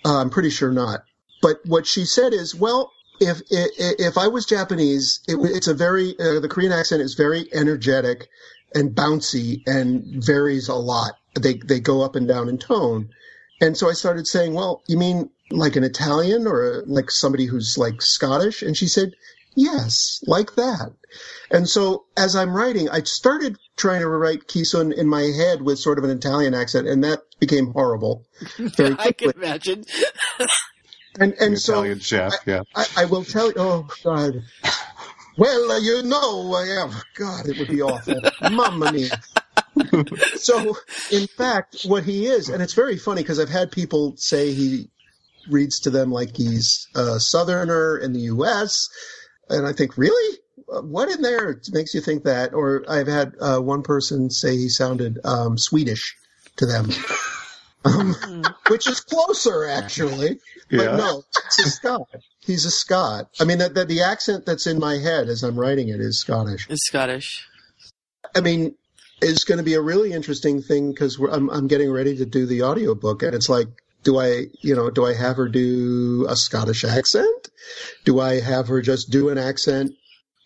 Uh, 0.05 0.21
I'm 0.21 0.31
pretty 0.31 0.51
sure 0.51 0.71
not. 0.73 1.01
But 1.43 1.61
what 1.67 1.87
she 1.87 2.05
said 2.07 2.33
is, 2.33 2.55
well, 2.55 2.93
if 3.21 3.41
if, 3.51 3.71
if 3.99 4.19
I 4.19 4.29
was 4.29 4.47
Japanese, 4.47 5.21
it, 5.29 5.37
it's 5.43 5.69
a 5.69 5.75
very 5.75 6.15
uh, 6.19 6.41
the 6.41 6.49
Korean 6.49 6.73
accent 6.73 7.03
is 7.03 7.15
very 7.15 7.49
energetic 7.53 8.29
and 8.75 8.95
bouncy 8.95 9.63
and 9.67 10.23
varies 10.25 10.69
a 10.69 10.75
lot. 10.75 11.13
They 11.39 11.55
they 11.55 11.81
go 11.81 12.03
up 12.03 12.17
and 12.17 12.27
down 12.27 12.49
in 12.49 12.59
tone. 12.59 13.11
And 13.61 13.77
so 13.77 13.91
I 13.91 13.93
started 13.93 14.27
saying, 14.27 14.55
well, 14.55 14.83
you 14.89 14.97
mean 14.97 15.31
like 15.51 15.77
an 15.77 15.85
Italian 15.85 16.47
or 16.47 16.81
a, 16.81 16.85
like 16.87 17.11
somebody 17.11 17.47
who's 17.47 17.77
like 17.77 18.01
Scottish? 18.01 18.63
And 18.63 18.77
she 18.77 18.87
said, 18.87 19.13
yes, 19.55 20.23
like 20.27 20.55
that. 20.57 20.93
And 21.51 21.69
so 21.69 22.05
as 22.17 22.37
I'm 22.37 22.55
writing, 22.55 22.89
I 22.89 23.03
started 23.03 23.57
trying 23.77 24.01
to 24.01 24.09
write 24.09 24.47
Kisun 24.47 24.93
in 24.93 25.09
my 25.09 25.23
head 25.23 25.63
with 25.63 25.79
sort 25.79 25.99
of 25.99 26.05
an 26.05 26.11
Italian 26.11 26.55
accent, 26.55 26.87
and 26.87 27.03
that 27.05 27.21
became 27.39 27.73
horrible. 27.73 28.25
Very 28.59 28.97
I 28.99 29.13
can 29.13 29.31
imagine. 29.31 29.85
And, 31.19 31.33
and 31.35 31.55
An 31.55 31.57
so 31.57 31.73
Italian 31.75 31.99
chef, 31.99 32.35
yeah. 32.47 32.63
I, 32.75 32.87
I 32.99 33.05
will 33.07 33.25
tell 33.25 33.49
you, 33.49 33.55
oh 33.57 33.89
God. 34.05 34.43
Well, 35.41 35.73
uh, 35.73 35.79
you 35.79 36.03
know, 36.03 36.53
I 36.53 36.67
have, 36.67 37.03
God, 37.15 37.49
it 37.49 37.59
would 37.59 37.69
be 37.69 37.81
awful. 37.81 38.21
Mamma 38.51 38.93
mia. 38.93 39.23
so, 40.37 40.77
in 41.11 41.27
fact, 41.29 41.85
what 41.87 42.05
he 42.05 42.27
is, 42.27 42.51
and 42.51 42.63
it's 42.63 42.75
very 42.75 42.99
funny 42.99 43.23
because 43.23 43.41
I've 43.41 43.49
had 43.49 43.73
people 43.73 44.19
say 44.19 44.53
he 44.53 44.91
reads 45.49 45.81
to 45.81 45.91
them 45.91 46.13
like 46.13 46.37
he's 46.37 46.87
a 46.95 47.19
Southerner 47.19 47.97
in 47.97 48.13
the 48.13 48.21
U.S., 48.21 48.91
and 49.49 49.67
I 49.67 49.73
think, 49.73 49.97
really? 49.97 50.39
What 50.67 51.09
in 51.09 51.23
there 51.23 51.59
makes 51.73 51.95
you 51.95 52.03
think 52.03 52.25
that? 52.25 52.53
Or 52.53 52.85
I've 52.87 53.09
had 53.09 53.33
uh, 53.41 53.61
one 53.61 53.83
person 53.83 54.29
say 54.29 54.59
he 54.59 54.69
sounded 54.69 55.21
um, 55.25 55.57
Swedish 55.57 56.19
to 56.57 56.67
them, 56.67 56.91
um, 57.87 58.45
which 58.69 58.87
is 58.87 59.01
closer, 59.01 59.65
actually. 59.65 60.39
But 60.71 60.97
no, 60.97 61.23
it's 61.47 61.65
a 61.65 61.71
Scot. 61.71 62.11
He's 62.41 62.65
a 62.65 62.71
Scot. 62.71 63.29
I 63.41 63.45
mean, 63.45 63.59
that, 63.59 63.75
that 63.75 63.89
the 63.89 64.03
accent 64.03 64.47
that's 64.47 64.67
in 64.67 64.79
my 64.79 64.95
head 64.95 65.29
as 65.29 65.43
I'm 65.43 65.59
writing 65.59 65.89
it 65.89 66.01
is 66.01 66.19
Scottish. 66.21 66.67
It's 66.71 66.87
Scottish. 66.87 67.47
I 68.35 68.41
mean, 68.41 68.75
it's 69.21 69.45
going 69.45 69.59
to 69.59 69.65
be 69.65 69.75
a 69.75 69.81
really 69.81 70.13
interesting 70.13 70.63
thing 70.63 70.91
because 70.91 71.19
I'm, 71.19 71.51
I'm 71.51 71.67
getting 71.69 71.91
ready 71.91 72.17
to 72.17 72.25
do 72.27 72.47
the 72.47 72.63
audiobook 72.63 73.23
and 73.23 73.35
it's 73.35 73.49
like, 73.49 73.69
do 74.03 74.19
I, 74.19 74.47
you 74.63 74.75
know, 74.75 74.89
do 74.91 75.05
I 75.05 75.13
have 75.13 75.37
her 75.37 75.49
do 75.49 76.27
a 76.29 76.35
Scottish 76.37 76.85
accent? 76.85 77.51
Do 78.05 78.19
I 78.21 78.41
have 78.41 78.69
her 78.69 78.81
just 78.81 79.11
do 79.11 79.29
an 79.29 79.37
accent 79.37 79.93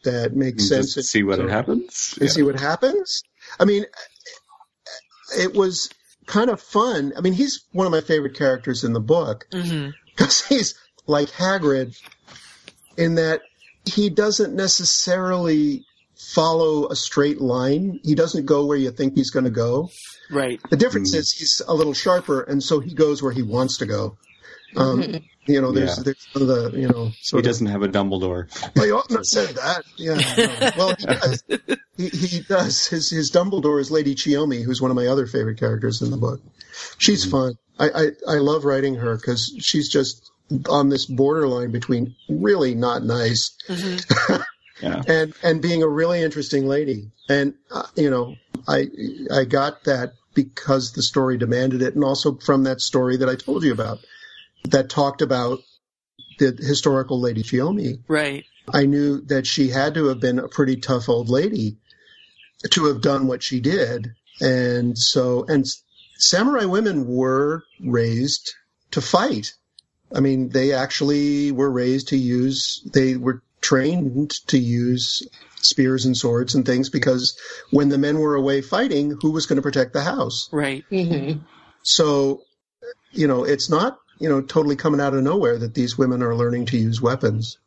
that 0.03 0.35
makes 0.35 0.65
mm, 0.65 0.77
And 0.77 0.85
sense? 0.85 0.95
Just 0.95 1.11
see 1.11 1.23
what 1.23 1.39
So- 1.39 1.49
happens. 1.49 2.19
and 2.21 2.31
see 2.31 2.43
what 2.43 2.59
happens. 2.59 3.23
I 3.61 3.65
mean, 3.65 3.85
it 5.39 5.55
was 5.55 5.89
kind 6.27 6.51
of 6.51 6.61
fun. 6.61 7.13
I 7.17 7.21
mean, 7.21 7.35
he's 7.35 7.65
one 7.73 7.87
of 7.87 7.93
my 7.93 8.01
favorite 8.01 8.35
characters 8.35 8.83
in 8.83 8.93
the 8.93 9.01
book 9.01 9.47
mm-hmm. 9.53 9.91
because 10.07 10.45
he's 10.47 10.75
like 11.07 11.29
Hagrid 11.31 11.97
in 12.97 13.17
that 13.17 13.43
he 13.85 14.09
doesn't 14.11 14.55
necessarily 14.55 15.85
follow 16.17 16.87
a 16.89 16.97
straight 16.97 17.41
line. 17.41 18.01
He 18.03 18.15
doesn't 18.15 18.47
go 18.47 18.65
where 18.67 18.77
you 18.77 18.91
think 18.91 19.15
he's 19.15 19.31
going 19.31 19.45
to 19.45 19.51
go. 19.51 19.91
Right. 20.31 20.61
The 20.71 20.77
difference 20.77 21.15
Mm. 21.15 21.19
is 21.19 21.33
he's 21.33 21.63
a 21.67 21.75
little 21.75 21.93
sharper, 21.95 22.41
and 22.41 22.63
so 22.63 22.81
he 22.81 22.95
goes 22.95 23.23
where 23.23 23.33
he 23.33 23.43
wants 23.43 23.79
to 23.79 23.87
go. 23.87 24.17
Um, 24.77 25.03
you 25.47 25.61
know, 25.61 25.71
there's, 25.73 25.99
Yeah. 25.99 26.03
there's 26.05 26.27
some 26.33 26.43
of 26.43 26.49
the, 26.49 26.79
you 26.81 26.89
know, 26.89 27.11
So 27.21 27.37
He 27.37 27.43
doesn't 27.43 27.67
have 27.67 27.83
a 27.83 27.89
Dumbledore. 27.89 28.47
well, 28.75 28.87
you 28.87 28.97
oughtn't 28.97 29.19
have 29.19 29.27
said 29.27 29.55
that. 29.57 29.83
Yeah. 29.97 30.15
no. 30.15 30.71
Well, 30.79 30.95
he 30.99 31.07
does. 31.07 31.45
He, 31.97 32.09
he 32.09 32.41
does. 32.41 32.89
His, 32.89 33.09
his 33.09 33.31
Dumbledore 33.31 33.81
is 33.81 33.89
Lady 33.89 34.17
Chiyome, 34.17 34.65
who's 34.65 34.83
one 34.83 34.91
of 34.91 34.97
my 34.97 35.07
other 35.07 35.29
favorite 35.29 35.61
characters 35.61 36.03
in 36.03 36.11
the 36.11 36.17
book. 36.17 36.41
She's 36.99 37.25
fun. 37.25 37.55
I, 37.79 37.89
I, 37.89 38.07
I 38.27 38.35
love 38.39 38.65
writing 38.65 38.97
her 38.97 39.15
because 39.15 39.55
she's 39.61 39.89
just 39.89 40.29
on 40.69 40.89
this 40.89 41.07
borderline 41.07 41.71
between 41.73 42.15
really 42.29 42.75
not 42.75 43.03
nice 43.03 43.57
hmm 43.67 43.97
Yeah. 44.83 45.03
and 45.07 45.33
and 45.43 45.63
being 45.63 45.83
a 45.83 45.89
really 45.89 46.21
interesting 46.21 46.67
lady. 46.67 47.11
And 47.29 47.55
uh, 47.71 47.87
you 47.95 48.11
know, 48.11 48.37
I 48.67 48.89
I 49.33 49.45
got 49.45 49.85
that 49.85 50.15
because 50.35 50.93
the 50.93 51.03
story 51.03 51.39
demanded 51.39 51.81
it, 51.81 51.95
and 51.95 52.03
also 52.03 52.35
from 52.35 52.65
that 52.65 52.81
story 52.81 53.17
that 53.19 53.29
I 53.29 53.37
told 53.37 53.63
you 53.63 53.73
about 53.73 54.01
that 54.65 54.91
talked 54.91 55.23
about 55.23 55.61
the 56.39 56.59
historical 56.59 57.21
Lady 57.21 57.43
Chiyome. 57.45 58.01
Right. 58.09 58.45
I 58.73 58.87
knew 58.87 59.21
that 59.27 59.47
she 59.47 59.69
had 59.69 59.95
to 59.95 60.07
have 60.07 60.19
been 60.21 60.41
a 60.41 60.49
pretty 60.49 60.77
tough 60.77 61.09
old 61.09 61.29
lady 61.29 61.77
to 62.71 62.87
have 62.87 63.01
done 63.01 63.27
what 63.29 63.43
she 63.43 63.61
did. 63.61 64.13
and 64.41 64.99
so 64.99 65.45
and 65.45 65.65
samurai 66.19 66.65
women 66.65 67.07
were 67.07 67.63
raised 67.81 68.53
to 68.91 69.01
fight. 69.01 69.55
I 70.15 70.21
mean, 70.21 70.51
they 70.51 70.73
actually 70.73 71.51
were 71.53 71.71
raised 71.71 72.09
to 72.09 72.17
use. 72.17 72.81
They 72.93 73.17
were 73.17 73.43
trained 73.61 74.31
to 74.49 74.59
use 74.59 75.27
spears 75.61 76.05
and 76.05 76.17
swords 76.17 76.55
and 76.55 76.65
things 76.65 76.91
because 76.91 77.39
when 77.71 77.89
the 77.89 77.99
men 77.99 78.19
were 78.19 78.35
away 78.35 78.61
fighting, 78.61 79.17
who 79.21 79.31
was 79.31 79.47
going 79.47 79.57
to 79.57 79.63
protect 79.63 79.93
the 79.93 80.03
house? 80.03 80.49
Right. 80.53 80.85
Mm-hmm. 80.91 81.41
So, 81.83 82.43
you 83.13 83.27
know, 83.27 83.45
it's 83.45 83.71
not, 83.71 83.99
you 84.19 84.29
know, 84.29 84.41
totally 84.41 84.77
coming 84.77 85.01
out 85.01 85.15
of 85.15 85.23
nowhere 85.23 85.59
that 85.59 85.75
these 85.75 85.99
women 85.99 86.23
are 86.23 86.37
learning 86.37 86.67
to 86.67 86.79
use 86.79 87.01
weapons. 87.01 87.59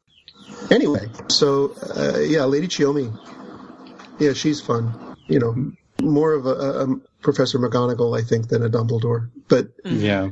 Anyway, 0.72 1.10
so, 1.30 1.76
uh, 1.96 2.20
yeah, 2.20 2.44
Lady 2.46 2.68
Chiyome. 2.68 3.18
Yeah, 4.20 4.34
she's 4.34 4.62
fun. 4.62 5.16
You 5.28 5.40
know, 5.40 5.72
more 6.02 6.34
of 6.34 6.46
a, 6.46 6.50
a, 6.50 6.94
a 6.94 6.96
Professor 7.22 7.60
McGonagall, 7.60 8.18
I 8.18 8.24
think, 8.24 8.50
than 8.50 8.64
a 8.64 8.70
Dumbledore. 8.70 9.30
But 9.48 9.70
Yeah. 9.84 10.30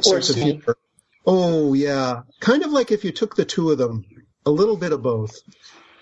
sense 0.00 0.30
of 0.30 0.36
Snape. 0.36 0.64
Humor. 1.26 1.40
Oh, 1.40 1.74
yeah. 1.74 2.22
Kind 2.40 2.64
of 2.64 2.70
like 2.70 2.90
if 2.90 3.04
you 3.04 3.12
took 3.12 3.36
the 3.36 3.44
two 3.44 3.70
of 3.70 3.78
them, 3.78 4.04
a 4.44 4.50
little 4.50 4.76
bit 4.76 4.92
of 4.92 5.02
both. 5.02 5.36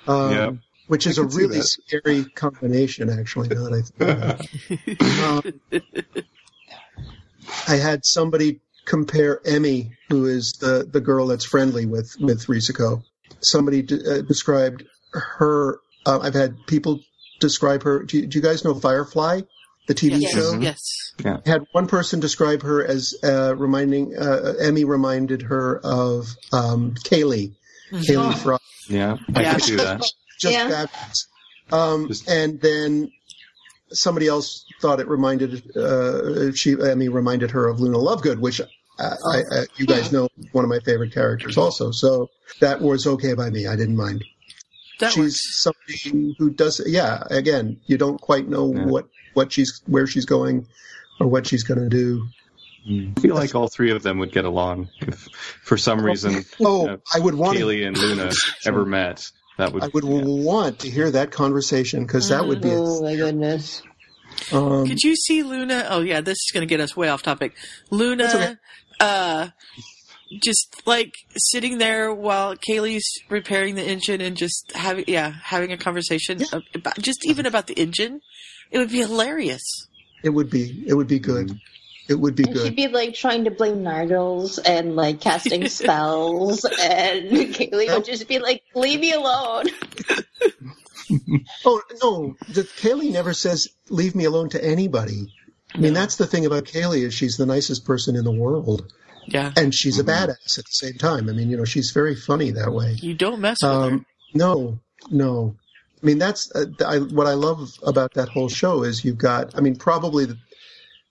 Um, 0.06 0.32
Yeah. 0.32 0.52
Which 0.86 1.06
is 1.06 1.16
a 1.16 1.24
really 1.24 1.62
scary 1.62 2.26
combination, 2.26 3.08
actually, 3.08 3.48
now 3.48 3.64
that 3.64 3.72
I 3.72 3.80
think 3.80 5.00
about 5.00 5.46
it. 5.46 6.24
Um, 6.24 6.24
I 7.68 7.76
had 7.76 8.04
somebody 8.04 8.60
compare 8.84 9.40
Emmy, 9.46 9.92
who 10.10 10.26
is 10.26 10.52
the, 10.60 10.86
the 10.90 11.00
girl 11.00 11.26
that's 11.28 11.44
friendly 11.46 11.86
with, 11.86 12.14
with 12.20 12.46
Risuko. 12.46 13.02
Somebody 13.40 13.82
de- 13.82 14.18
uh, 14.18 14.22
described 14.22 14.84
her, 15.12 15.78
uh, 16.04 16.18
I've 16.20 16.34
had 16.34 16.56
people 16.66 17.00
describe 17.40 17.82
her. 17.84 18.02
Do 18.02 18.18
you, 18.18 18.26
do 18.26 18.38
you 18.38 18.42
guys 18.42 18.62
know 18.64 18.74
Firefly, 18.74 19.40
the 19.86 19.94
TV 19.94 20.20
Yes. 20.20 20.32
show? 20.32 20.58
Yes. 20.58 20.80
Yeah. 21.24 21.38
had 21.46 21.62
one 21.72 21.86
person 21.86 22.20
describe 22.20 22.62
her 22.62 22.84
as 22.84 23.14
uh, 23.22 23.54
reminding 23.56 24.16
uh, 24.16 24.54
Emmy 24.60 24.84
reminded 24.84 25.42
her 25.42 25.78
of 25.84 26.26
um, 26.52 26.94
Kaylee, 27.04 27.52
Kaylee 27.92 28.34
Frost. 28.38 28.62
Yeah. 28.88 29.16
I 29.34 29.42
Yeah. 29.42 29.54
could 29.54 29.62
do 29.64 29.76
that. 29.76 30.00
Just 30.40 30.54
Yeah. 30.54 30.68
fabulous. 30.68 31.26
Um, 31.72 32.08
Just- 32.08 32.28
and 32.28 32.60
then 32.60 33.10
somebody 33.92 34.26
else 34.26 34.64
thought 34.80 35.00
it 35.00 35.08
reminded 35.08 35.76
uh, 35.76 36.52
she 36.52 36.72
Emmy 36.72 37.08
reminded 37.08 37.50
her 37.52 37.68
of 37.68 37.80
Luna 37.80 37.98
Lovegood, 37.98 38.38
which 38.38 38.60
uh, 38.60 38.66
I, 38.98 39.38
I, 39.50 39.64
you 39.76 39.86
guys 39.86 40.12
know 40.12 40.28
one 40.52 40.64
of 40.64 40.68
my 40.68 40.80
favorite 40.80 41.12
characters 41.12 41.56
also. 41.56 41.90
So 41.90 42.30
that 42.60 42.80
was 42.80 43.06
okay 43.06 43.34
by 43.34 43.50
me. 43.50 43.66
I 43.66 43.76
didn't 43.76 43.96
mind. 43.96 44.24
That 45.00 45.12
she's 45.12 45.22
works. 45.22 45.62
somebody 45.62 46.36
who 46.38 46.50
does 46.50 46.80
yeah 46.86 47.24
again 47.28 47.80
you 47.86 47.98
don't 47.98 48.20
quite 48.20 48.48
know 48.48 48.72
Yeah. 48.72 48.84
what 48.86 49.08
what 49.34 49.52
she's 49.52 49.82
where 49.86 50.06
she's 50.06 50.24
going 50.24 50.66
or 51.20 51.26
what 51.26 51.46
she's 51.46 51.62
going 51.62 51.80
to 51.80 51.88
do 51.88 52.26
I 52.86 53.14
feel 53.18 53.34
like 53.34 53.54
all 53.54 53.68
three 53.68 53.90
of 53.92 54.02
them 54.02 54.18
would 54.18 54.30
get 54.30 54.44
along 54.44 54.90
if, 55.00 55.26
for 55.62 55.78
some 55.78 56.04
reason, 56.04 56.44
oh 56.60 56.86
Yeah. 56.86 56.96
i 57.14 57.18
would 57.18 57.34
want 57.34 57.56
to 57.56 57.64
Kaylee 57.64 57.86
and 57.86 57.96
Luna 57.96 58.30
ever 58.66 58.84
met. 58.84 59.30
That 59.56 59.72
would. 59.72 59.84
I 59.84 59.88
would 59.94 60.04
yeah. 60.04 60.22
want 60.24 60.80
to 60.80 60.90
hear 60.90 61.10
that 61.12 61.30
conversation 61.30 62.04
because 62.04 62.28
that 62.28 62.46
would 62.46 62.60
be. 62.60 62.68
A, 62.70 62.76
Oh 62.76 63.00
my 63.02 63.16
goodness. 63.16 63.82
um, 64.52 64.86
Could 64.86 65.00
you 65.00 65.16
see 65.16 65.42
Luna? 65.44 65.86
Oh 65.88 66.00
yeah, 66.02 66.20
this 66.20 66.36
is 66.36 66.50
going 66.52 66.60
to 66.60 66.66
get 66.66 66.80
us 66.80 66.94
way 66.94 67.08
off 67.08 67.22
topic. 67.22 67.54
Luna, 67.90 68.24
okay. 68.24 68.56
uh, 69.00 69.48
just 70.42 70.82
like 70.86 71.12
sitting 71.36 71.78
there 71.78 72.12
while 72.12 72.54
Kaylee's 72.56 73.08
repairing 73.30 73.76
the 73.76 73.84
engine 73.84 74.20
and 74.20 74.36
just 74.36 74.72
having 74.74 75.04
yeah 75.08 75.32
having 75.42 75.72
a 75.72 75.76
conversation 75.78 76.40
Yeah. 76.40 76.60
about 76.74 76.98
just 76.98 77.24
even 77.24 77.46
about 77.46 77.66
the 77.66 77.74
engine. 77.74 78.20
It 78.70 78.78
would 78.78 78.90
be 78.90 78.98
hilarious. 79.00 79.62
it 80.22 80.30
would 80.30 80.50
be. 80.50 80.84
It 80.86 80.94
would 80.94 81.06
be 81.08 81.18
good. 81.18 81.58
It 82.08 82.14
would 82.20 82.34
be 82.36 82.44
And 82.44 82.58
she'd 82.58 82.76
be 82.76 82.88
like 82.88 83.14
trying 83.14 83.44
to 83.44 83.50
blame 83.50 83.76
Nargles 83.82 84.58
and 84.64 84.94
like 84.94 85.20
casting 85.22 85.68
spells, 85.80 86.64
and 86.64 87.30
Kaylee 87.54 87.94
would 87.94 88.04
just 88.04 88.28
be 88.28 88.38
like, 88.38 88.62
"Leave 88.74 89.00
me 89.00 89.12
alone." 89.12 89.64
Oh 91.66 91.82
no, 92.02 92.34
the, 92.48 92.62
Kaylee 92.62 93.12
never 93.12 93.34
says 93.34 93.68
"leave 93.90 94.14
me 94.14 94.24
alone" 94.24 94.48
to 94.50 94.64
anybody. 94.64 95.32
I 95.74 95.78
mean, 95.78 95.92
No. 95.92 96.00
that's 96.00 96.16
the 96.16 96.26
thing 96.26 96.46
about 96.46 96.64
Kaylee 96.64 97.02
is 97.04 97.12
she's 97.14 97.36
the 97.36 97.44
nicest 97.46 97.84
person 97.84 98.16
in 98.16 98.24
the 98.24 98.32
world, 98.32 98.90
Yeah, 99.26 99.52
and 99.56 99.74
she's 99.74 99.98
Mhm. 99.98 100.00
a 100.00 100.04
badass 100.04 100.58
at 100.58 100.64
the 100.64 100.70
same 100.72 100.94
time. 100.94 101.28
I 101.28 101.32
mean, 101.32 101.50
you 101.50 101.56
know, 101.58 101.64
she's 101.66 101.90
very 101.90 102.14
funny 102.16 102.50
that 102.52 102.72
way. 102.72 102.96
you 103.00 103.12
don't 103.14 103.40
mess 103.40 103.58
with 103.62 103.70
her. 103.70 103.76
Um, 103.78 104.06
no, 104.34 104.80
no. 105.10 105.56
I 106.04 106.06
mean, 106.06 106.18
that's 106.18 106.54
uh, 106.54 106.66
I, 106.86 106.98
what 106.98 107.26
I 107.26 107.32
love 107.32 107.78
about 107.82 108.12
that 108.14 108.28
whole 108.28 108.50
show 108.50 108.82
is 108.82 109.06
you've 109.06 109.16
got. 109.16 109.56
I 109.56 109.62
mean, 109.62 109.74
probably 109.76 110.26
the, 110.26 110.36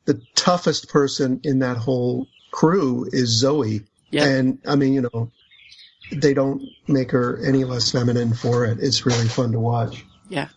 the 0.06 0.22
toughest 0.36 0.88
person 0.90 1.40
in 1.44 1.60
that 1.60 1.78
whole 1.78 2.28
crew 2.52 3.08
is 3.12 3.30
Zoe, 3.30 3.82
Yeah, 4.12 4.26
and 4.28 4.60
I 4.68 4.76
mean, 4.76 4.94
you 4.94 5.02
know, 5.02 5.32
they 6.12 6.36
don't 6.36 6.62
make 6.88 7.10
her 7.10 7.40
any 7.44 7.64
less 7.64 7.92
feminine 7.92 8.36
for 8.36 8.66
it. 8.66 8.78
It's 8.82 9.04
really 9.08 9.28
fun 9.28 9.52
to 9.54 9.60
watch. 9.60 10.06
yeah. 10.30 10.50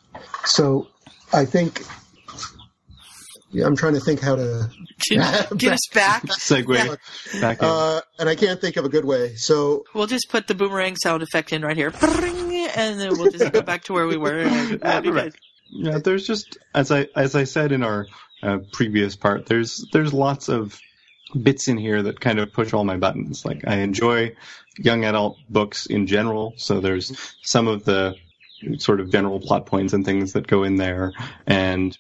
So, 0.45 0.89
I 1.33 1.47
think. 1.47 1.81
Yeah, 3.53 3.65
I'm 3.67 3.77
trying 3.77 3.95
to 3.95 4.01
think 4.01 4.21
how 4.21 4.37
to. 4.37 4.69
Get, 5.09 5.51
get 5.57 5.73
us 5.73 5.87
back. 5.95 6.25
Segue 6.27 6.75
Yeah. 6.77 7.41
back 7.41 7.61
in. 7.63 7.65
Uh, 7.69 8.01
and 8.19 8.29
I 8.29 8.35
can't 8.35 8.61
think 8.61 8.77
of 8.77 8.85
a 8.85 8.89
good 8.91 9.05
way. 9.07 9.35
So, 9.37 9.85
We'll 9.95 10.07
just 10.09 10.29
put 10.29 10.47
the 10.47 10.55
boomerang 10.55 10.97
sound 10.97 11.23
effect 11.23 11.53
in 11.55 11.63
right 11.63 11.77
here, 11.77 11.91
Bring, 11.91 12.49
and 12.75 13.01
then 13.01 13.11
we'll 13.19 13.31
just 13.31 13.53
go 13.53 13.63
back 13.63 13.85
to 13.85 13.93
where 13.93 14.07
we 14.07 14.17
were. 14.17 14.39
And 14.39 14.81
that'll 14.81 15.03
be 15.13 15.21
good. 15.21 15.35
Yeah, 15.71 15.99
there's 15.99 16.27
just 16.27 16.59
as 16.75 16.91
I 16.93 17.09
as 17.17 17.35
I 17.35 17.45
said 17.45 17.73
in 17.73 17.83
our 17.83 18.07
uh, 18.43 18.59
previous 18.73 19.17
part, 19.17 19.47
there's 19.47 19.85
there's 19.93 20.13
lots 20.13 20.49
of 20.49 20.81
bits 21.43 21.67
in 21.69 21.77
here 21.77 22.03
that 22.03 22.21
kind 22.21 22.39
of 22.39 22.53
push 22.53 22.73
all 22.73 22.85
my 22.85 22.97
buttons. 22.97 23.45
Like 23.45 23.67
I 23.67 23.77
enjoy 23.79 24.35
young 24.79 25.05
adult 25.05 25.39
books 25.49 25.87
in 25.87 26.07
general, 26.07 26.55
so 26.57 26.81
there's 26.81 27.13
some 27.43 27.67
of 27.67 27.85
the 27.85 28.15
sort 28.79 29.01
of 29.01 29.11
general 29.11 29.41
plot 29.41 29.67
points 29.67 29.93
and 29.93 30.05
things 30.05 30.33
that 30.35 30.47
go 30.47 30.63
in 30.63 30.77
there, 30.77 31.13
and 31.47 31.97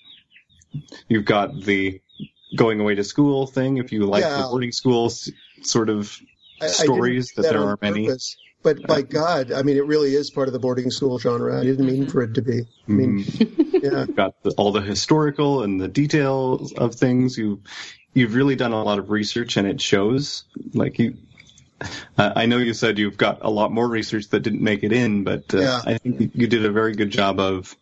you've 1.09 1.25
got 1.25 1.59
the 1.61 2.01
going 2.57 2.81
away 2.81 2.95
to 2.95 3.05
school 3.05 3.47
thing. 3.47 3.79
If 3.79 3.93
you 3.93 4.07
like 4.07 4.23
Yeah. 4.23 4.43
the 4.43 4.49
boarding 4.49 4.73
school 4.73 5.11
sort 5.63 5.89
of 5.91 6.17
I- 6.61 6.67
I 6.67 6.69
stories, 6.69 7.33
didn't 7.33 7.43
that 7.47 7.53
there 7.53 7.63
on 7.63 7.69
are 7.71 7.79
many. 7.83 8.07
purpose. 8.07 8.37
But 8.67 8.85
by 8.85 9.03
God, 9.03 9.53
I 9.53 9.63
mean 9.63 9.77
it 9.77 9.87
really 9.87 10.13
is 10.17 10.29
part 10.29 10.49
of 10.49 10.53
the 10.53 10.59
boarding 10.59 10.91
school 10.91 11.21
genre. 11.21 11.61
I 11.61 11.63
didn't 11.63 11.87
mean 11.87 12.09
for 12.09 12.21
it 12.23 12.35
to 12.35 12.43
be. 12.43 12.63
I 12.89 12.91
mean, 12.91 13.23
Mm. 13.25 13.83
yeah, 13.83 14.07
got 14.13 14.43
the, 14.43 14.51
all 14.59 14.73
the 14.73 14.81
historical 14.81 15.63
and 15.63 15.81
the 15.81 15.87
details 15.87 16.73
of 16.73 16.97
things. 16.97 17.39
You 17.39 17.63
you've 18.13 18.35
really 18.35 18.57
done 18.57 18.73
a 18.73 18.83
lot 18.83 18.99
of 18.99 19.11
research, 19.11 19.57
and 19.57 19.69
it 19.69 19.81
shows. 19.81 20.43
Like 20.75 20.99
you, 20.99 21.17
uh, 22.19 22.33
I 22.35 22.47
know 22.47 22.59
you 22.59 22.75
said 22.75 22.99
you've 22.99 23.17
got 23.17 23.39
a 23.43 23.51
lot 23.51 23.71
more 23.71 23.87
research 23.87 24.31
that 24.31 24.41
didn't 24.41 24.63
make 24.63 24.83
it 24.83 24.93
in, 24.93 25.23
but 25.23 25.55
uh, 25.55 25.59
Yeah. 25.61 25.81
I 25.87 25.99
think 25.99 26.33
you 26.35 26.49
did 26.49 26.65
a 26.67 26.73
very 26.73 26.93
good 26.97 27.11
job 27.11 27.39
of 27.39 27.77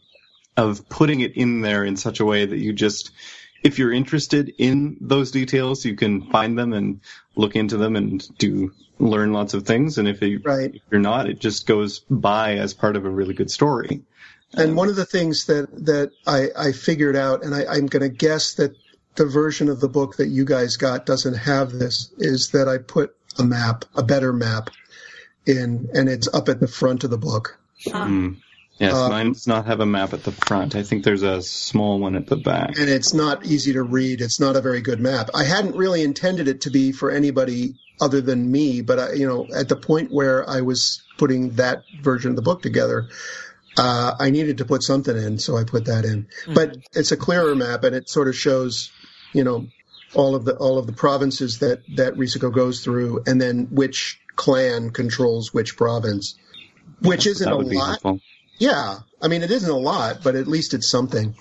of 0.59 0.87
putting 0.91 1.21
it 1.21 1.35
in 1.35 1.63
there 1.63 1.83
in 1.83 1.97
such 1.97 2.21
a 2.21 2.27
way 2.27 2.45
that 2.45 2.59
you 2.59 2.75
just. 2.75 3.11
If 3.65 3.79
you're 3.79 3.93
interested 3.93 4.55
in 4.59 4.99
those 5.01 5.31
details, 5.31 5.85
you 5.85 5.97
can 5.97 6.31
find 6.31 6.57
them 6.57 6.73
and 6.73 7.01
look 7.35 7.57
into 7.57 7.77
them 7.77 7.97
and 7.97 8.23
do 8.39 8.73
learn 8.99 9.33
lots 9.33 9.55
of 9.55 9.65
things. 9.65 9.99
And 9.99 10.07
if, 10.07 10.23
you, 10.23 10.41
right. 10.45 10.73
if 10.73 10.83
you're 10.91 11.01
not, 11.01 11.29
it 11.29 11.41
just 11.41 11.67
goes 11.67 12.01
by 12.11 12.59
as 12.59 12.75
part 12.75 12.97
of 12.97 13.05
a 13.05 13.11
really 13.11 13.35
good 13.35 13.51
story. 13.51 14.03
And 14.57 14.77
one 14.77 14.89
of 14.89 14.97
the 14.97 15.05
things 15.05 15.47
that 15.47 15.69
that 15.87 16.13
I, 16.27 16.49
I 16.57 16.73
figured 16.73 17.17
out, 17.17 17.43
and 17.43 17.55
I, 17.55 17.65
I'm 17.67 17.87
going 17.87 18.03
to 18.03 18.09
guess 18.09 18.55
that 18.55 18.77
the 19.17 19.27
version 19.27 19.69
of 19.69 19.81
the 19.81 19.89
book 19.89 20.17
that 20.17 20.29
you 20.29 20.45
guys 20.45 20.77
got 20.77 21.07
doesn't 21.07 21.35
have 21.35 21.73
this, 21.73 22.13
is 22.19 22.51
that 22.51 22.69
I 22.69 22.79
put 22.79 23.17
a 23.39 23.45
map, 23.45 23.85
a 23.97 24.03
better 24.03 24.33
map, 24.33 24.71
in, 25.47 25.89
and 25.93 26.09
it's 26.09 26.33
up 26.33 26.49
at 26.49 26.61
the 26.61 26.69
front 26.69 27.05
of 27.05 27.11
the 27.11 27.19
book. 27.19 27.59
Mm. 27.87 28.37
Yes, 28.79 28.93
Uh, 28.93 29.09
mine 29.09 29.33
does 29.33 29.47
not 29.47 29.67
have 29.67 29.81
a 29.81 29.87
map 29.87 30.13
at 30.13 30.25
the 30.25 30.33
front. 30.33 30.75
I 30.75 30.83
think 30.83 31.05
there's 31.05 31.23
a 31.23 31.41
small 31.43 32.01
one 32.01 32.17
at 32.17 32.27
the 32.27 32.37
back. 32.37 32.77
and 32.79 32.89
it's 32.89 33.15
not 33.15 33.47
easy 33.47 33.73
to 33.75 33.83
read. 33.83 34.21
It's 34.21 34.41
not 34.41 34.57
a 34.57 34.61
very 34.61 34.81
good 34.81 35.01
map. 35.01 35.31
I 35.35 35.45
hadn't 35.45 35.77
really 35.77 36.03
intended 36.03 36.49
it 36.49 36.63
to 36.63 36.71
be 36.71 36.91
for 36.93 37.11
anybody 37.11 37.77
other 38.01 38.21
than 38.21 38.51
me, 38.51 38.81
but 38.81 38.99
I, 38.99 39.13
you 39.13 39.27
know, 39.29 39.47
at 39.55 39.69
the 39.69 39.77
point 39.77 40.11
where 40.11 40.49
I 40.49 40.63
was 40.63 41.03
putting 41.19 41.51
that 41.51 41.85
version 42.03 42.31
of 42.31 42.37
the 42.37 42.43
book 42.43 42.63
together, 42.63 43.09
uh, 43.79 44.15
I 44.19 44.31
needed 44.31 44.59
to 44.59 44.65
put 44.65 44.83
something 44.83 45.17
in, 45.17 45.39
so 45.39 45.57
I 45.57 45.63
put 45.63 45.85
that 45.85 46.05
in. 46.05 46.27
But 46.53 46.77
it's 46.93 47.13
a 47.13 47.17
clearer 47.17 47.55
map, 47.55 47.85
and 47.85 47.95
it 47.95 48.09
sort 48.09 48.27
of 48.27 48.35
shows, 48.37 48.91
you 49.33 49.45
know, 49.45 49.69
all 50.15 50.35
of 50.35 50.45
the 50.45 50.55
all 50.57 50.79
of 50.79 50.87
the 50.87 50.93
provinces 50.93 51.59
that 51.61 51.83
that 51.97 52.15
Risuko 52.15 52.53
goes 52.53 52.83
through, 52.83 53.23
and 53.27 53.41
then 53.41 53.69
which 53.71 54.21
clan 54.35 54.91
controls 54.91 55.55
which 55.55 55.77
province, 55.77 56.35
which 57.01 57.27
isn't 57.27 57.45
that 57.49 57.55
a 57.55 57.57
would 57.57 57.69
be 57.71 57.77
lot. 57.77 57.89
helpful. 57.91 58.21
Yeah, 58.59 58.99
I 59.21 59.29
mean, 59.29 59.43
it 59.43 59.51
isn't 59.51 59.71
a 59.71 59.77
lot, 59.77 60.23
but 60.23 60.35
at 60.37 60.47
least 60.47 60.75
it's 60.75 60.89
something. 60.91 61.35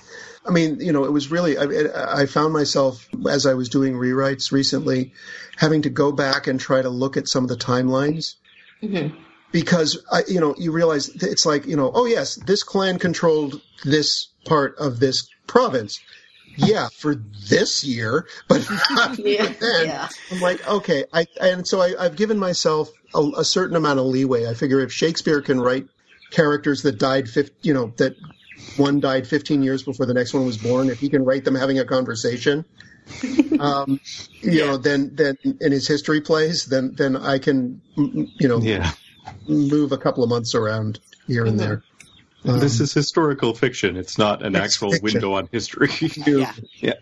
I 0.46 0.52
mean, 0.52 0.80
you 0.82 0.92
know, 0.92 1.06
it 1.06 1.12
was 1.12 1.32
really. 1.32 1.58
I, 1.58 2.22
I 2.22 2.26
found 2.26 2.54
myself 2.54 3.08
as 3.30 3.46
I 3.46 3.54
was 3.54 3.70
doing 3.70 3.94
rewrites 3.94 4.52
recently, 4.52 5.14
having 5.58 5.84
to 5.84 5.90
go 5.90 6.12
back 6.12 6.48
and 6.48 6.60
try 6.60 6.82
to 6.82 6.90
look 6.90 7.16
at 7.18 7.28
some 7.28 7.44
of 7.44 7.50
the 7.50 7.56
timelines 7.56 8.36
Mhm. 8.82 9.16
because 9.52 10.04
I, 10.12 10.24
you 10.28 10.42
know, 10.42 10.56
you 10.58 10.72
realize 10.72 11.08
it's 11.10 11.46
like, 11.46 11.66
you 11.66 11.78
know, 11.78 11.92
oh 11.94 12.06
yes, 12.06 12.36
this 12.36 12.64
clan 12.64 13.00
controlled 13.00 13.62
this 13.86 14.28
part 14.46 14.76
of 14.80 15.00
this 15.00 15.30
province, 15.48 16.02
yeah, 16.58 16.90
for 16.98 17.16
this 17.50 17.84
year, 17.86 18.28
but 18.50 18.68
Yeah, 19.18 19.46
then. 19.60 19.86
yeah. 19.88 20.10
I'm 20.32 20.42
like, 20.42 20.68
okay, 20.68 21.06
I 21.14 21.28
and 21.40 21.66
so 21.66 21.80
I, 21.80 21.94
I've 21.98 22.16
given 22.18 22.38
myself 22.38 22.90
a, 23.16 23.22
a 23.38 23.46
certain 23.46 23.78
amount 23.78 24.00
of 24.00 24.06
leeway. 24.08 24.46
I 24.50 24.56
figure 24.56 24.82
if 24.82 24.92
Shakespeare 24.92 25.42
can 25.42 25.62
write 25.62 25.88
characters 26.34 26.82
that 26.84 26.98
died, 26.98 27.30
50, 27.30 27.56
you 27.62 27.74
know, 27.74 27.94
that 27.98 28.16
one 28.78 29.00
died 29.00 29.28
15 29.28 29.62
years 29.64 29.84
before 29.84 30.06
the 30.06 30.14
next 30.14 30.34
one 30.34 30.46
was 30.46 30.58
born, 30.58 30.90
if 30.90 31.00
he 31.00 31.10
can 31.10 31.24
write 31.24 31.46
them 31.46 31.56
having 31.56 31.80
a 31.80 31.86
conversation, 31.86 32.66
um, 33.60 34.00
you 34.42 34.60
know, 34.66 34.78
then 34.78 35.12
then 35.14 35.38
in 35.44 35.72
his 35.72 35.88
history 35.88 36.22
plays, 36.22 36.66
then 36.66 36.94
then 36.96 37.16
I 37.16 37.38
can, 37.38 37.82
you 37.96 38.48
know, 38.48 38.60
Yeah. 38.62 38.92
move 39.48 39.92
a 39.92 39.98
couple 39.98 40.24
of 40.24 40.30
months 40.30 40.56
around 40.56 41.00
here 41.28 41.46
and 41.46 41.60
there. 41.60 41.84
Um, 42.46 42.60
this 42.60 42.80
is 42.82 42.94
historical 42.94 43.54
fiction. 43.54 43.96
It's 43.96 44.18
not 44.18 44.42
an 44.44 44.56
It's 44.56 44.66
actual 44.66 44.92
fiction. 44.92 45.04
window 45.06 45.34
on 45.34 45.48
history. 45.52 45.90
Yeah. 46.26 46.52
yeah. 46.80 46.94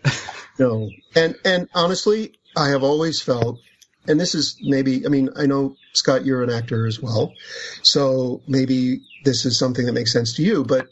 No. 0.58 0.90
And 1.16 1.36
and 1.44 1.68
honestly, 1.74 2.34
I 2.56 2.68
have 2.70 2.82
always 2.82 3.20
felt 3.22 3.60
and 4.08 4.20
this 4.20 4.34
is 4.34 4.58
maybe 4.60 5.06
I 5.06 5.08
mean, 5.08 5.30
I 5.36 5.46
know 5.46 5.76
Scott 5.94 6.26
you're 6.26 6.42
an 6.42 6.50
actor 6.50 6.86
as 6.86 7.00
well. 7.00 7.34
So 7.82 8.42
maybe 8.46 9.00
this 9.22 9.44
is 9.46 9.58
something 9.58 9.86
that 9.86 9.92
makes 9.92 10.12
sense 10.12 10.34
to 10.34 10.42
you, 10.42 10.64
but 10.64 10.88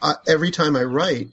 uh, 0.00 0.14
every 0.26 0.50
time 0.50 0.76
I 0.76 0.84
write, 0.84 1.28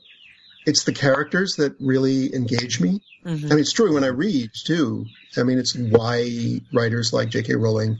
it's 0.65 0.83
the 0.83 0.93
characters 0.93 1.55
that 1.57 1.75
really 1.79 2.33
engage 2.33 2.79
me. 2.79 3.01
Mhm. 3.25 3.45
I 3.45 3.49
mean, 3.49 3.59
it's 3.59 3.73
true 3.73 3.93
when 3.93 4.03
I 4.03 4.07
read 4.07 4.51
too. 4.65 5.05
I 5.37 5.43
mean, 5.43 5.57
it's 5.59 5.75
why 5.75 6.61
writers 6.71 7.11
like 7.13 7.29
J.K. 7.29 7.55
Rowling 7.55 7.99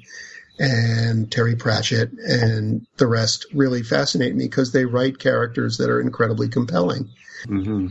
and 0.57 1.31
Terry 1.31 1.55
Pratchett 1.55 2.11
and 2.13 2.85
the 2.97 3.07
rest 3.07 3.45
really 3.53 3.81
fascinate 3.83 4.35
me 4.35 4.45
because 4.45 4.71
they 4.71 4.85
write 4.85 5.17
characters 5.19 5.77
that 5.77 5.89
are 5.89 6.01
incredibly 6.01 6.49
compelling. 6.49 7.09
hmm 7.45 7.87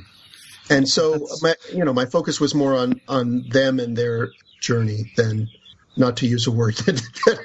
And 0.70 0.86
so, 0.88 1.12
That's- 1.12 1.42
my, 1.42 1.54
you 1.72 1.84
know, 1.84 1.92
my 1.94 2.06
focus 2.06 2.40
was 2.40 2.54
more 2.54 2.74
on 2.76 3.00
on 3.08 3.44
them 3.48 3.80
and 3.80 3.96
their 3.96 4.32
journey 4.60 5.10
than 5.16 5.48
not 5.96 6.18
to 6.18 6.26
use 6.26 6.46
a 6.46 6.50
word 6.52 6.74
that, 6.76 6.96
that 7.26 7.38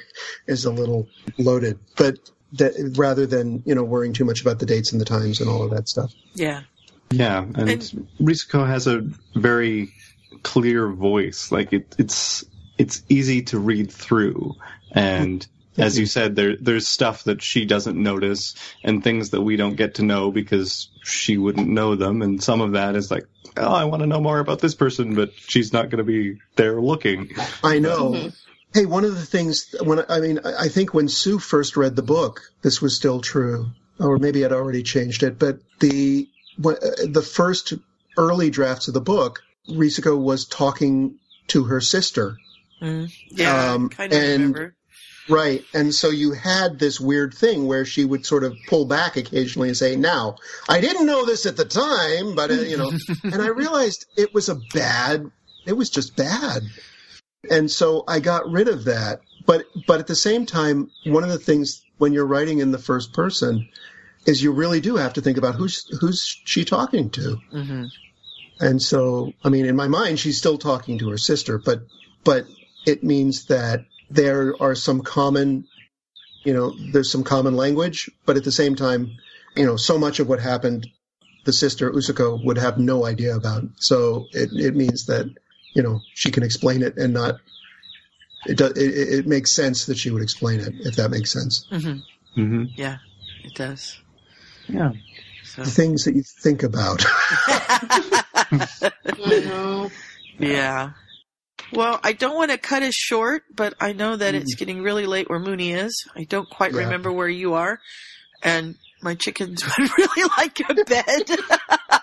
is 0.46 0.64
a 0.64 0.70
little 0.70 1.08
loaded, 1.38 1.78
but 1.96 2.16
that 2.54 2.94
rather 2.96 3.26
than 3.26 3.62
you 3.66 3.74
know 3.74 3.82
worrying 3.82 4.12
too 4.12 4.24
much 4.24 4.40
about 4.40 4.58
the 4.58 4.66
dates 4.66 4.92
and 4.92 5.00
the 5.00 5.04
times 5.04 5.40
and 5.40 5.48
all 5.48 5.62
of 5.62 5.70
that 5.70 5.88
stuff. 5.88 6.12
Yeah. 6.34 6.62
Yeah, 7.10 7.42
and, 7.42 7.68
And- 7.70 8.08
Risuko 8.20 8.66
has 8.66 8.86
a 8.86 9.02
very 9.34 9.92
clear 10.42 10.88
voice. 10.88 11.52
Like 11.52 11.72
it, 11.72 11.94
it's 11.98 12.44
it's 12.78 13.02
easy 13.08 13.42
to 13.42 13.58
read 13.58 13.92
through, 13.92 14.54
and 14.92 15.46
as 15.76 15.98
you 15.98 16.06
said, 16.06 16.34
there 16.34 16.56
there's 16.56 16.88
stuff 16.88 17.24
that 17.24 17.42
she 17.42 17.66
doesn't 17.66 18.00
notice, 18.00 18.54
and 18.82 19.02
things 19.02 19.30
that 19.30 19.42
we 19.42 19.56
don't 19.56 19.76
get 19.76 19.96
to 19.96 20.02
know 20.02 20.30
because 20.32 20.88
she 21.02 21.36
wouldn't 21.38 21.68
know 21.68 21.94
them, 21.94 22.22
and 22.22 22.42
some 22.42 22.60
of 22.60 22.72
that 22.72 22.96
is 22.96 23.10
like, 23.10 23.26
oh, 23.56 23.72
I 23.74 23.84
want 23.84 24.02
to 24.02 24.06
know 24.06 24.20
more 24.20 24.38
about 24.40 24.60
this 24.60 24.74
person, 24.74 25.14
but 25.14 25.32
she's 25.34 25.72
not 25.72 25.90
going 25.90 25.98
to 25.98 26.04
be 26.04 26.38
there 26.56 26.80
looking. 26.80 27.30
I 27.62 27.78
know. 27.78 28.12
Mm-hmm. 28.12 28.28
Hey, 28.74 28.86
one 28.86 29.04
of 29.04 29.14
the 29.14 29.24
things 29.24 29.74
when 29.82 30.04
I 30.08 30.18
mean, 30.20 30.40
I 30.44 30.64
I 30.64 30.68
think 30.68 30.92
when 30.92 31.08
Sue 31.08 31.38
first 31.38 31.76
read 31.76 31.94
the 31.96 32.02
book, 32.02 32.42
this 32.62 32.82
was 32.82 32.96
still 32.96 33.20
true, 33.20 33.68
or 34.00 34.18
maybe 34.18 34.44
I'd 34.44 34.52
already 34.52 34.82
changed 34.82 35.22
it. 35.22 35.38
But 35.38 35.58
the 35.80 36.28
when- 36.58 36.76
uh, 36.76 37.06
the 37.08 37.22
first 37.22 37.72
early 38.18 38.50
drafts 38.50 38.88
of 38.88 38.94
the 38.94 39.00
book, 39.00 39.42
Risuko 39.70 40.20
was 40.20 40.44
talking 40.46 41.18
to 41.48 41.64
her 41.64 41.80
sister, 41.80 42.36
Mm. 42.82 43.10
Yeah. 43.30 43.72
Um, 43.72 43.88
kind 43.88 44.12
of 44.12 44.18
and- 44.18 44.32
remember. 44.32 44.74
right? 45.28 45.64
And 45.72 45.94
so 45.94 46.10
you 46.10 46.32
had 46.32 46.78
this 46.80 46.98
weird 47.00 47.32
thing 47.32 47.66
where 47.66 47.84
she 47.84 48.04
would 48.04 48.26
sort 48.26 48.42
of 48.44 48.54
pull 48.68 48.84
back 48.86 49.16
occasionally 49.16 49.68
and 49.68 49.76
say, 49.76 49.94
"Now, 49.96 50.36
I 50.68 50.80
didn't 50.80 51.06
know 51.06 51.24
this 51.24 51.46
at 51.46 51.56
the 51.56 51.64
time, 51.64 52.34
but 52.34 52.50
uh, 52.50 52.54
you 52.54 52.76
know," 52.76 52.92
and 53.24 53.40
I 53.40 53.46
realized 53.48 54.04
it 54.16 54.34
was 54.34 54.48
a 54.48 54.56
bad. 54.74 55.30
It 55.64 55.74
was 55.74 55.88
just 55.90 56.16
bad. 56.16 56.62
And 57.50 57.70
so 57.70 58.04
I 58.08 58.20
got 58.20 58.50
rid 58.50 58.68
of 58.68 58.84
that. 58.84 59.20
But 59.46 59.66
but 59.86 60.00
at 60.00 60.06
the 60.06 60.16
same 60.16 60.46
time, 60.46 60.90
one 61.04 61.22
of 61.22 61.30
the 61.30 61.38
things 61.38 61.84
when 61.98 62.12
you're 62.12 62.26
writing 62.26 62.58
in 62.58 62.70
the 62.70 62.78
first 62.78 63.12
person 63.12 63.68
is 64.26 64.42
you 64.42 64.52
really 64.52 64.80
do 64.80 64.96
have 64.96 65.12
to 65.14 65.20
think 65.20 65.36
about 65.36 65.54
who's 65.54 65.86
who's 66.00 66.40
she 66.44 66.64
talking 66.64 67.10
to. 67.10 67.36
hmm 67.50 67.84
And 68.60 68.80
so, 68.80 69.34
I 69.44 69.48
mean, 69.48 69.66
in 69.66 69.76
my 69.76 69.88
mind, 69.88 70.18
she's 70.18 70.38
still 70.38 70.58
talking 70.58 70.98
to 70.98 71.10
her 71.10 71.18
sister, 71.18 71.58
but 71.58 71.82
but 72.24 72.46
it 72.86 73.02
means 73.04 73.46
that 73.46 73.84
there 74.10 74.54
are 74.62 74.74
some 74.74 75.00
common, 75.02 75.64
you 76.44 76.52
know, 76.54 76.74
there's 76.78 77.10
some 77.10 77.24
common 77.24 77.54
language, 77.56 78.10
but 78.26 78.36
at 78.36 78.44
the 78.44 78.52
same 78.52 78.76
time, 78.76 79.16
you 79.56 79.66
know, 79.66 79.76
so 79.76 79.98
much 79.98 80.20
of 80.20 80.28
what 80.28 80.40
happened, 80.40 80.88
the 81.44 81.52
sister 81.52 81.90
Usuko 81.90 82.42
would 82.42 82.58
have 82.58 82.78
no 82.78 83.04
idea 83.04 83.36
about. 83.36 83.64
So 83.76 84.28
it 84.32 84.50
it 84.52 84.74
means 84.74 85.06
that 85.06 85.34
you 85.74 85.82
know 85.82 86.00
she 86.14 86.30
can 86.30 86.42
explain 86.42 86.82
it 86.82 86.96
and 86.96 87.12
not. 87.14 87.40
It, 88.46 88.58
does, 88.58 88.72
it, 88.72 88.94
it 88.94 89.18
it 89.20 89.26
makes 89.26 89.52
sense 89.52 89.86
that 89.86 89.96
she 89.96 90.10
would 90.10 90.22
explain 90.22 90.60
it 90.60 90.74
if 90.80 90.96
that 90.96 91.10
makes 91.10 91.32
sense. 91.32 91.64
hmm 91.70 91.98
hmm 92.34 92.64
Yeah, 92.76 92.98
it 93.42 93.54
does. 93.54 93.98
Yeah. 94.68 94.92
So. 95.44 95.62
The 95.64 95.70
things 95.70 96.04
that 96.04 96.14
you 96.14 96.22
think 96.42 96.62
about. 96.62 97.04
Mhm. 99.14 99.90
yeah. 100.38 100.90
Well, 101.72 101.98
I 102.02 102.12
don't 102.12 102.36
want 102.36 102.50
to 102.50 102.58
cut 102.58 102.82
it 102.82 102.92
short, 102.92 103.42
but 103.54 103.74
I 103.80 103.92
know 103.92 104.16
that 104.16 104.34
it's 104.34 104.54
getting 104.54 104.82
really 104.82 105.06
late 105.06 105.28
where 105.28 105.38
Mooney 105.38 105.72
is. 105.72 106.06
I 106.14 106.24
don't 106.24 106.48
quite 106.48 106.72
Yeah. 106.72 106.80
remember 106.80 107.10
where 107.12 107.28
you 107.28 107.54
are, 107.54 107.80
and 108.42 108.76
my 109.04 109.14
chickens 109.14 109.62
would 109.78 109.90
really 109.98 110.30
like 110.36 110.58
a 110.68 110.74
bed. 110.84 111.30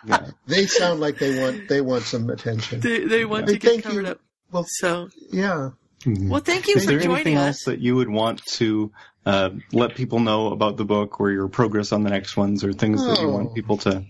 Yeah. 0.03 0.31
they 0.47 0.65
sound 0.65 0.99
like 0.99 1.19
they 1.19 1.39
want 1.39 1.67
they 1.67 1.79
want 1.81 2.03
some 2.03 2.27
attention. 2.31 2.79
they, 2.79 3.05
they 3.05 3.23
want 3.23 3.45
Hey, 3.47 3.53
to 3.53 3.59
get 3.59 3.69
thank 3.71 3.83
covered 3.83 4.05
you. 4.05 4.11
up. 4.13 4.19
Well, 4.51 4.65
So, 4.67 5.09
yeah. 5.31 5.71
Mhm. 6.05 6.29
well, 6.29 6.41
thank 6.41 6.67
you 6.67 6.75
Is 6.77 6.85
for 6.85 6.91
there 6.91 6.99
joining 6.99 7.15
anything 7.17 7.37
us. 7.37 7.45
else 7.47 7.63
that 7.65 7.79
you 7.81 7.95
would 7.97 8.09
want 8.09 8.43
to 8.53 8.91
uh, 9.27 9.51
let 9.71 9.93
people 9.93 10.19
know 10.19 10.47
about 10.47 10.77
the 10.77 10.85
book 10.85 11.19
or 11.21 11.29
your 11.29 11.47
progress 11.49 11.91
on 11.91 12.01
the 12.03 12.09
next 12.09 12.35
ones 12.35 12.63
or 12.63 12.73
things 12.73 13.05
that 13.05 13.21
you 13.21 13.27
Oh. 13.27 13.31
want 13.33 13.53
people 13.53 13.77
to? 13.77 14.03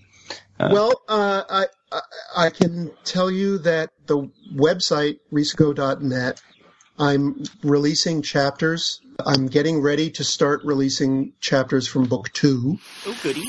Uh, 0.57 0.69
Well, 0.71 1.01
uh, 1.09 1.43
I, 1.49 1.65
I 1.91 2.01
I 2.45 2.49
can 2.51 2.91
tell 3.03 3.29
you 3.29 3.57
that 3.59 3.89
the 4.05 4.29
website 4.55 5.19
risuko.net. 5.33 6.41
I'm 7.01 7.43
releasing 7.63 8.21
chapters. 8.21 9.01
I'm 9.25 9.47
getting 9.47 9.81
ready 9.81 10.11
to 10.11 10.23
start 10.23 10.61
releasing 10.63 11.33
chapters 11.39 11.87
from 11.87 12.05
book 12.05 12.31
two, 12.31 12.77
Oh, 13.07 13.17
goody. 13.23 13.43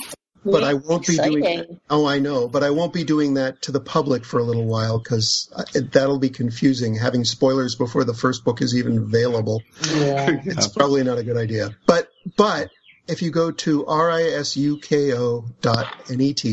but 0.45 0.65
I 0.65 0.75
won't 0.75 1.07
be 1.07 1.17
doing. 1.17 1.45
Exciting. 1.45 1.81
Oh, 1.91 2.07
I 2.07 2.19
know, 2.19 2.49
but 2.49 2.63
I 2.65 2.71
won't 2.71 2.93
be 2.95 3.05
doing 3.05 3.35
that 3.35 3.61
to 3.63 3.73
the 3.73 3.81
public 3.81 4.25
for 4.25 4.39
a 4.41 4.43
little 4.43 4.65
while 4.67 4.99
because 4.99 5.53
that'll 5.75 6.19
be 6.19 6.31
confusing. 6.31 6.95
Having 6.95 7.25
spoilers 7.25 7.75
before 7.75 8.05
the 8.05 8.15
first 8.15 8.43
book 8.45 8.63
is 8.63 8.75
even 8.77 8.97
available. 8.99 9.63
Yeah. 9.95 10.41
It's 10.45 10.69
probably 10.69 11.05
not 11.05 11.19
a 11.19 11.23
good 11.23 11.37
idea. 11.37 11.77
But 11.87 12.09
but 12.37 12.71
if 13.07 13.21
you 13.23 13.31
go 13.31 13.51
to 13.51 13.85
risuko 13.85 15.45
dot 15.61 15.87
net, 16.11 16.45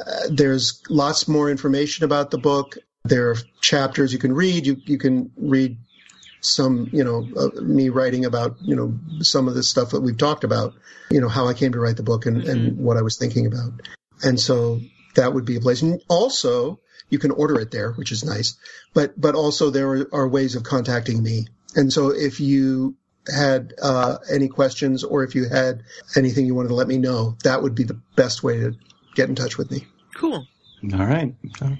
uh, 0.00 0.28
there's 0.30 0.82
lots 0.88 1.28
more 1.28 1.50
information 1.50 2.04
about 2.04 2.30
the 2.30 2.38
book. 2.38 2.78
There 3.04 3.30
are 3.30 3.36
chapters 3.60 4.12
you 4.12 4.18
can 4.18 4.32
read. 4.32 4.66
You 4.66 4.76
you 4.84 4.96
can 4.98 5.30
read 5.36 5.76
some 6.42 6.88
you 6.92 7.04
know 7.04 7.26
uh, 7.36 7.60
me 7.60 7.88
writing 7.88 8.24
about 8.24 8.56
you 8.60 8.76
know 8.76 8.98
some 9.20 9.48
of 9.48 9.54
the 9.54 9.62
stuff 9.62 9.90
that 9.90 10.00
we've 10.00 10.18
talked 10.18 10.44
about. 10.44 10.74
You 11.10 11.20
know 11.20 11.28
how 11.28 11.48
I 11.48 11.54
came 11.54 11.72
to 11.72 11.80
write 11.80 11.96
the 11.96 12.02
book 12.02 12.26
and, 12.26 12.44
and 12.44 12.78
what 12.78 12.96
I 12.96 13.02
was 13.02 13.16
thinking 13.16 13.46
about. 13.46 13.72
And 14.22 14.38
so 14.38 14.80
that 15.14 15.32
would 15.34 15.44
be 15.44 15.56
a 15.56 15.60
place. 15.60 15.82
And 15.82 16.00
also 16.08 16.80
you 17.10 17.18
can 17.18 17.30
order 17.30 17.58
it 17.60 17.70
there, 17.70 17.92
which 17.92 18.12
is 18.12 18.24
nice. 18.24 18.56
But 18.94 19.20
but 19.20 19.34
also 19.34 19.70
there 19.70 19.88
are, 19.88 20.08
are 20.12 20.28
ways 20.28 20.54
of 20.56 20.62
contacting 20.62 21.22
me. 21.22 21.46
And 21.74 21.92
so 21.92 22.10
if 22.10 22.40
you 22.40 22.96
had 23.32 23.74
uh, 23.80 24.18
any 24.30 24.48
questions 24.48 25.04
or 25.04 25.22
if 25.22 25.34
you 25.34 25.48
had 25.48 25.82
anything 26.16 26.46
you 26.46 26.54
wanted 26.54 26.68
to 26.68 26.74
let 26.74 26.88
me 26.88 26.98
know, 26.98 27.36
that 27.44 27.62
would 27.62 27.74
be 27.74 27.84
the 27.84 28.00
best 28.16 28.42
way 28.42 28.60
to 28.60 28.74
get 29.14 29.28
in 29.28 29.34
touch 29.34 29.58
with 29.58 29.70
me. 29.70 29.86
Cool. 30.14 30.46
All 30.92 31.06
right. 31.06 31.34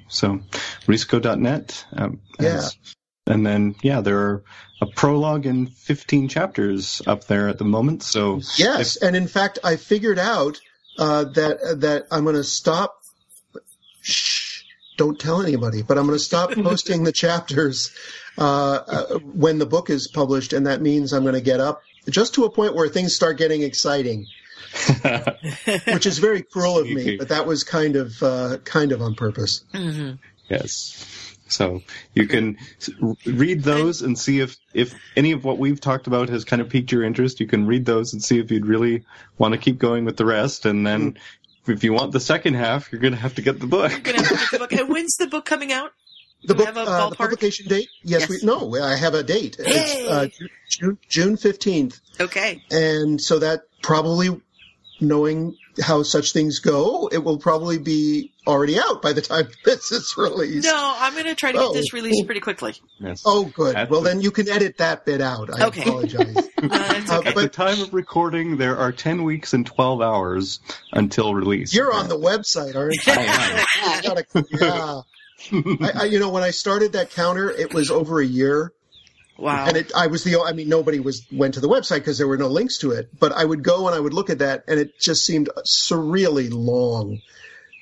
So, 0.07 0.39
risuko.net. 0.87 1.85
Um, 1.93 2.21
Yeah. 2.39 2.57
as- 2.57 2.77
and 3.25 3.45
then, 3.45 3.75
yeah, 3.81 4.01
there 4.01 4.17
are 4.17 4.43
a 4.81 4.85
prologue 4.85 5.45
and 5.45 5.71
15 5.71 6.27
chapters 6.27 7.01
up 7.07 7.25
there 7.25 7.47
at 7.47 7.57
the 7.57 7.65
moment. 7.65 8.03
So, 8.03 8.41
Yes, 8.57 8.97
and 8.97 9.15
in 9.15 9.27
fact, 9.27 9.59
I 9.63 9.77
figured 9.77 10.19
out 10.19 10.59
uh, 10.97 11.23
that 11.25 11.79
that 11.81 12.07
I'm 12.11 12.23
going 12.23 12.35
to 12.35 12.43
stop. 12.43 13.01
Shh! 14.01 14.63
Don't 14.97 15.19
tell 15.19 15.41
anybody, 15.41 15.81
but 15.81 15.97
I'm 15.97 16.05
going 16.05 16.17
to 16.17 16.23
stop 16.23 16.51
posting 16.53 17.03
the 17.03 17.11
chapters 17.11 17.95
uh, 18.37 18.73
uh, 18.87 19.19
when 19.19 19.57
the 19.57 19.65
book 19.65 19.89
is 19.89 20.07
published, 20.07 20.53
and 20.53 20.67
that 20.67 20.81
means 20.81 21.13
I'm 21.13 21.23
going 21.23 21.33
to 21.33 21.41
get 21.41 21.59
up 21.59 21.81
just 22.09 22.35
to 22.35 22.43
a 22.45 22.49
point 22.49 22.75
where 22.75 22.89
things 22.89 23.15
start 23.15 23.37
getting 23.37 23.63
exciting, 23.63 24.27
which 25.87 26.05
is 26.05 26.19
very 26.19 26.43
cruel 26.43 26.77
of 26.77 26.87
me, 26.87 27.17
but 27.17 27.29
that 27.29 27.47
was 27.47 27.63
kind 27.63 27.95
of 27.95 28.21
uh, 28.21 28.57
kind 28.65 28.91
of 28.91 29.01
on 29.01 29.15
purpose. 29.15 29.63
hmm 29.73 30.11
yes. 30.49 31.22
So 31.53 31.81
you 32.13 32.27
can 32.27 32.57
read 33.25 33.63
those 33.63 34.01
and 34.01 34.17
see 34.17 34.39
if, 34.39 34.57
if 34.73 34.93
any 35.15 35.31
of 35.31 35.43
what 35.43 35.57
we've 35.57 35.79
talked 35.79 36.07
about 36.07 36.29
has 36.29 36.43
kind 36.45 36.61
of 36.61 36.69
piqued 36.69 36.91
your 36.91 37.03
interest. 37.03 37.39
You 37.39 37.47
can 37.47 37.67
read 37.67 37.85
those 37.85 38.13
and 38.13 38.23
see 38.23 38.39
if 38.39 38.51
you'd 38.51 38.65
really 38.65 39.03
want 39.37 39.53
to 39.53 39.57
keep 39.57 39.77
going 39.79 40.05
with 40.05 40.17
the 40.17 40.25
rest. 40.25 40.65
And 40.65 40.85
then 40.85 41.17
if 41.67 41.83
you 41.83 41.93
want 41.93 42.11
the 42.11 42.19
second 42.19 42.55
half, 42.55 42.91
you're 42.91 43.01
going 43.01 43.13
to 43.13 43.19
have 43.19 43.35
to 43.35 43.41
get 43.41 43.59
the 43.59 43.67
book. 43.67 43.91
You're 43.91 44.01
gonna 44.01 44.17
have 44.19 44.29
to 44.29 44.35
get 44.35 44.51
the 44.51 44.59
book. 44.59 44.73
And 44.73 44.89
when's 44.89 45.15
the 45.15 45.27
book 45.27 45.45
coming 45.45 45.71
out? 45.71 45.91
The 46.45 46.55
book, 46.55 46.65
have 46.65 46.75
a 46.75 46.81
uh, 46.81 47.09
the 47.11 47.15
publication 47.15 47.67
date? 47.69 47.87
Yes, 48.03 48.21
Yes. 48.21 48.29
we 48.29 48.39
no, 48.43 48.75
I 48.75 48.97
have 48.97 49.13
a 49.13 49.23
date. 49.23 49.55
It's 49.59 50.09
uh, 50.09 50.27
June 50.67 50.97
June 51.07 51.37
fifteenth, 51.37 52.01
Okay. 52.19 52.61
and 52.69 53.21
so 53.21 53.39
that 53.39 53.61
probably, 53.81 54.41
knowing 54.99 55.55
how 55.81 56.03
such 56.03 56.33
things 56.33 56.59
go, 56.59 57.07
it 57.11 57.17
will 57.23 57.37
probably 57.37 57.77
be 57.77 58.31
already 58.45 58.77
out 58.79 59.01
by 59.01 59.13
the 59.13 59.21
time 59.21 59.47
this 59.65 59.91
is 59.91 60.13
released. 60.17 60.65
No, 60.65 60.95
I'm 60.97 61.15
gonna 61.15 61.35
try 61.35 61.51
to 61.51 61.57
get 61.57 61.63
Oh. 61.67 61.73
this 61.73 61.93
released 61.93 62.25
pretty 62.25 62.41
quickly. 62.41 62.75
Yes. 62.99 63.23
Oh, 63.25 63.45
good. 63.45 63.75
That's 63.75 63.89
well, 63.89 64.01
the- 64.01 64.09
then 64.09 64.21
you 64.21 64.31
can 64.31 64.49
edit 64.49 64.77
that 64.77 65.05
bit 65.05 65.21
out. 65.21 65.49
I 65.59 65.67
Okay. 65.67 65.81
apologize. 65.89 66.35
Uh, 66.37 66.41
it's 66.61 67.11
Uh, 67.11 67.17
okay. 67.19 67.29
At 67.29 67.35
the 67.35 67.49
time 67.49 67.81
of 67.81 67.93
recording, 67.93 68.57
there 68.57 68.77
are 68.77 68.91
10 68.91 69.23
weeks 69.23 69.53
and 69.53 69.65
12 69.65 70.01
hours 70.01 70.59
until 70.91 71.33
release. 71.33 71.73
You're 71.73 71.93
on 71.93 72.07
the 72.09 72.17
website, 72.19 72.75
aren't 72.75 72.95
you? 72.95 73.01
I 73.15 74.01
Gotta- 74.03 74.45
yeah. 74.51 75.01
I, 75.51 75.91
I, 76.01 76.03
you 76.05 76.19
know, 76.19 76.29
when 76.29 76.43
I 76.43 76.51
started 76.51 76.93
that 76.93 77.11
counter, 77.11 77.49
it 77.49 77.73
was 77.73 77.91
over 77.91 78.21
a 78.21 78.25
year, 78.25 78.71
wow. 79.37 79.65
and 79.67 79.77
it, 79.77 79.91
I 79.95 80.07
was 80.07 80.23
the. 80.23 80.39
I 80.41 80.53
mean, 80.53 80.69
nobody 80.69 80.99
was 80.99 81.25
went 81.31 81.55
to 81.55 81.59
the 81.59 81.69
website 81.69 81.99
because 81.99 82.17
there 82.17 82.27
were 82.27 82.37
no 82.37 82.47
links 82.47 82.79
to 82.79 82.91
it. 82.91 83.09
But 83.19 83.31
I 83.31 83.43
would 83.43 83.63
go 83.63 83.87
and 83.87 83.95
I 83.95 83.99
would 83.99 84.13
look 84.13 84.29
at 84.29 84.39
that, 84.39 84.63
and 84.67 84.79
it 84.79 84.99
just 84.99 85.25
seemed 85.25 85.49
surreally 85.65 86.49
long. 86.51 87.19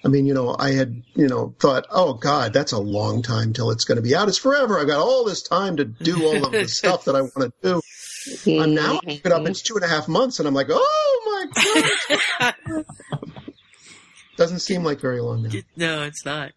I 0.03 0.07
mean, 0.07 0.25
you 0.25 0.33
know, 0.33 0.55
I 0.57 0.71
had, 0.71 1.03
you 1.13 1.27
know, 1.27 1.53
thought, 1.59 1.85
oh 1.91 2.13
God, 2.13 2.53
that's 2.53 2.71
a 2.71 2.79
long 2.79 3.21
time 3.21 3.53
till 3.53 3.69
it's 3.69 3.83
going 3.83 3.97
to 3.97 4.01
be 4.01 4.15
out. 4.15 4.29
It's 4.29 4.37
forever. 4.37 4.79
I've 4.79 4.87
got 4.87 4.99
all 4.99 5.25
this 5.25 5.43
time 5.43 5.77
to 5.77 5.85
do 5.85 6.25
all 6.25 6.45
of 6.45 6.51
the 6.51 6.67
stuff 6.67 7.05
that 7.05 7.15
I 7.15 7.21
want 7.21 7.35
to 7.35 7.53
do. 7.61 7.81
I'm 8.61 8.73
now 8.73 8.99
I 9.07 9.21
it 9.23 9.31
up. 9.31 9.45
It's 9.47 9.61
two 9.61 9.75
and 9.75 9.83
a 9.83 9.87
half 9.87 10.07
months, 10.07 10.39
and 10.39 10.47
I'm 10.47 10.53
like, 10.53 10.67
oh 10.69 11.49
my 11.59 12.53
God. 12.69 12.85
Doesn't 14.37 14.59
seem 14.59 14.83
like 14.83 14.99
very 14.99 15.21
long 15.21 15.43
now. 15.43 15.51
no, 15.75 16.03
it's 16.03 16.25
not. 16.25 16.51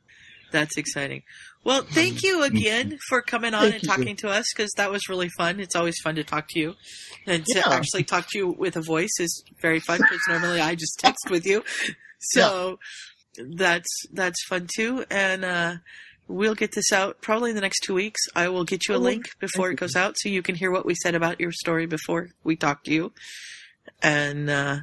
That's 0.53 0.79
exciting. 0.79 1.23
Well, 1.65 1.83
thank 1.83 2.23
you 2.23 2.43
again 2.43 2.99
for 3.09 3.23
coming 3.23 3.55
on 3.55 3.63
Thank 3.63 3.75
and 3.75 3.83
you. 3.83 3.89
talking 3.89 4.17
to 4.17 4.29
us 4.29 4.47
because 4.55 4.71
that 4.77 4.91
was 4.91 5.09
really 5.09 5.31
fun. 5.37 5.61
It's 5.61 5.75
always 5.75 5.99
fun 6.05 6.15
to 6.17 6.25
talk 6.25 6.47
to 6.51 6.61
you, 6.61 6.75
and 7.27 7.45
to 7.47 7.59
Yeah. 7.59 7.69
actually 7.73 8.05
talk 8.05 8.27
to 8.31 8.39
you 8.39 8.49
with 8.49 8.77
a 8.77 8.83
voice 8.83 9.13
is 9.19 9.43
very 9.63 9.81
fun 9.81 10.01
because 10.01 10.21
normally 10.29 10.61
I 10.61 10.75
just 10.75 10.99
text 10.99 11.31
with 11.31 11.47
you. 11.47 11.65
So 12.33 12.79
that's 13.37 13.91
that's 14.15 14.43
fun 14.47 14.67
too, 14.75 15.05
and 15.11 15.45
uh, 15.45 15.75
we'll 16.27 16.55
get 16.55 16.73
this 16.75 16.91
out 16.91 17.21
probably 17.21 17.51
in 17.51 17.55
the 17.55 17.61
next 17.61 17.81
two 17.81 17.93
weeks. 17.93 18.19
I 18.35 18.49
will 18.49 18.65
get 18.65 18.89
you 18.89 18.95
a 18.95 18.97
Oh, 18.97 19.01
link 19.01 19.25
before 19.41 19.71
it 19.71 19.75
goes 19.77 19.95
out 19.95 20.17
so 20.17 20.31
you 20.31 20.41
can 20.41 20.55
hear 20.55 20.71
what 20.71 20.87
we 20.87 20.95
said 20.95 21.15
about 21.15 21.39
your 21.39 21.53
story 21.53 21.85
before 21.85 22.31
we 22.43 22.57
talk 22.57 22.83
to 22.85 22.93
you, 22.95 23.13
and 24.03 24.49
uh, 24.49 24.79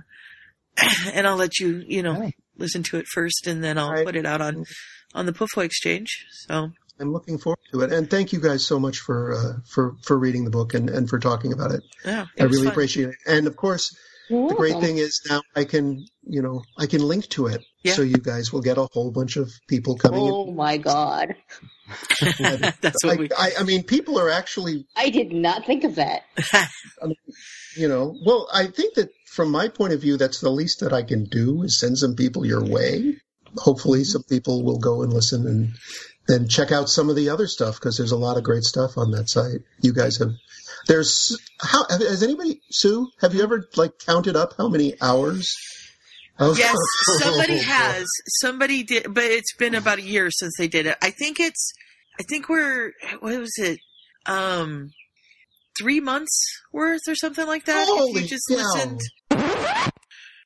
and 1.14 1.26
I'll 1.26 1.36
let 1.38 1.58
you 1.60 1.84
you 1.88 2.03
know 2.03 2.14
Right. 2.20 2.36
listen 2.60 2.84
to 2.84 2.98
it 2.98 3.08
first, 3.12 3.48
and 3.48 3.64
then 3.64 3.80
I'll 3.80 3.91
Right. 3.91 4.06
put 4.06 4.16
it 4.16 4.28
out 4.28 4.41
on 4.41 4.64
on 5.14 5.26
the 5.26 5.34
Puffo 5.34 5.64
Exchange. 5.64 6.26
So 6.48 6.72
I'm 7.00 7.12
looking 7.14 7.38
forward 7.38 7.60
to 7.74 7.82
it, 7.82 7.92
and 7.92 8.10
thank 8.10 8.32
you 8.34 8.40
guys 8.40 8.66
so 8.66 8.80
much 8.80 9.00
for 9.00 9.34
uh, 9.34 9.60
for 9.70 9.96
for 10.04 10.18
reading 10.18 10.44
the 10.46 10.52
book 10.52 10.74
and, 10.74 10.90
and 10.90 11.10
for 11.10 11.20
talking 11.20 11.54
about 11.54 11.72
it. 11.72 11.82
yeah, 12.06 12.26
it 12.38 12.44
I 12.44 12.46
really 12.46 12.64
fun. 12.66 12.72
appreciate 12.72 13.10
it. 13.10 13.16
And 13.26 13.48
of 13.48 13.56
course, 13.56 13.96
the 14.30 14.54
great 14.56 14.80
thing 14.80 14.98
is 14.98 15.20
now 15.30 15.42
I 15.56 15.66
can 15.66 16.06
you 16.24 16.42
know 16.42 16.62
I 16.78 16.86
can 16.86 17.02
link 17.02 17.28
to 17.30 17.48
it, 17.48 17.62
Yeah. 17.84 17.94
so 17.94 18.02
you 18.04 18.18
guys 18.18 18.54
will 18.54 18.62
get 18.62 18.78
a 18.78 18.88
whole 18.94 19.12
bunch 19.12 19.36
of 19.38 19.50
people 19.68 19.98
coming 19.98 20.22
Oh 20.22 20.52
my 20.52 20.78
god. 20.78 21.36
That's 22.40 23.04
in. 23.04 23.10
what 23.10 23.18
we. 23.20 23.30
I, 23.38 23.48
I, 23.48 23.52
I 23.60 23.64
mean, 23.64 23.84
people 23.84 24.18
are 24.20 24.30
actually 24.30 24.86
I 24.96 25.10
did 25.10 25.34
not 25.34 25.66
think 25.66 25.84
of 25.84 25.96
that. 25.96 26.22
you 27.76 27.88
know 27.88 28.16
well 28.26 28.48
I 28.54 28.68
think 28.68 28.96
that 28.96 29.10
from 29.34 29.50
my 29.52 29.70
point 29.70 29.94
of 29.94 30.02
view, 30.02 30.18
that's 30.18 30.42
the 30.42 30.50
least 30.52 30.82
that 30.82 30.92
I 30.94 31.04
can 31.04 31.24
do 31.26 31.64
is 31.64 31.80
send 31.80 31.98
some 31.98 32.16
people 32.16 32.46
your 32.46 32.64
way. 32.64 33.16
Hopefully, 33.57 34.03
some 34.03 34.23
people 34.23 34.64
will 34.64 34.80
go 34.80 35.02
and 35.03 35.11
listen 35.14 35.45
and 35.48 35.73
then 36.28 36.48
check 36.48 36.72
out 36.72 36.90
some 36.90 37.10
of 37.10 37.15
the 37.15 37.30
other 37.30 37.48
stuff 37.48 37.76
because 37.76 37.98
there's 37.98 38.11
a 38.11 38.18
lot 38.18 38.38
of 38.38 38.44
great 38.44 38.64
stuff 38.64 38.98
on 38.98 39.11
that 39.11 39.30
site. 39.30 39.61
You 39.82 39.94
guys 39.94 40.18
have 40.18 40.32
there's 40.88 41.38
how 41.60 41.86
has 41.90 42.23
anybody 42.23 42.61
Sue? 42.72 43.07
Have 43.22 43.34
you 43.36 43.44
ever 43.44 43.68
like 43.76 43.94
counted 44.06 44.36
up 44.36 44.53
how 44.57 44.68
many 44.68 44.95
hours? 45.02 45.56
of- 46.40 46.57
Yes, 46.57 46.76
somebody 47.19 47.60
has. 47.60 48.07
Somebody 48.40 48.84
did, 48.84 49.14
but 49.14 49.26
it's 49.26 49.53
been 49.56 49.76
about 49.76 49.99
a 49.99 50.03
year 50.03 50.30
since 50.32 50.53
they 50.57 50.68
did 50.68 50.86
it. 50.88 50.98
I 51.02 51.11
think 51.11 51.40
it's. 51.40 51.72
I 52.19 52.23
think 52.30 52.49
we're. 52.49 52.94
What 53.19 53.38
was 53.38 53.53
it? 53.57 53.80
Um, 54.26 54.91
three 55.80 55.99
months 55.99 56.41
worth 56.73 57.02
or 57.07 57.15
something 57.15 57.45
like 57.48 57.65
that. 57.65 57.84
if 57.84 57.88
Holy 57.90 58.22
you 58.23 58.28
just 58.28 58.44
cow. 58.49 58.56
listened. 58.56 59.02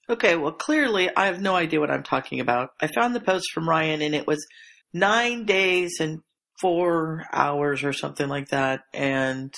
Okay, 0.09 0.35
well, 0.35 0.51
clearly 0.51 1.09
I 1.15 1.25
have 1.27 1.41
no 1.41 1.55
idea 1.55 1.79
what 1.79 1.89
I'm 1.91 2.03
talking 2.03 2.39
about. 2.39 2.69
I 2.79 2.87
found 2.87 3.15
the 3.15 3.19
post 3.19 3.51
from 3.53 3.67
Ryan, 3.67 4.01
and 4.01 4.13
it 4.13 4.27
was 4.27 4.45
nine 4.93 5.45
days 5.45 5.99
and 5.99 6.19
four 6.61 7.23
hours 7.33 7.83
or 7.83 7.91
something 7.91 8.27
like 8.27 8.49
that. 8.49 8.81
And 8.93 9.53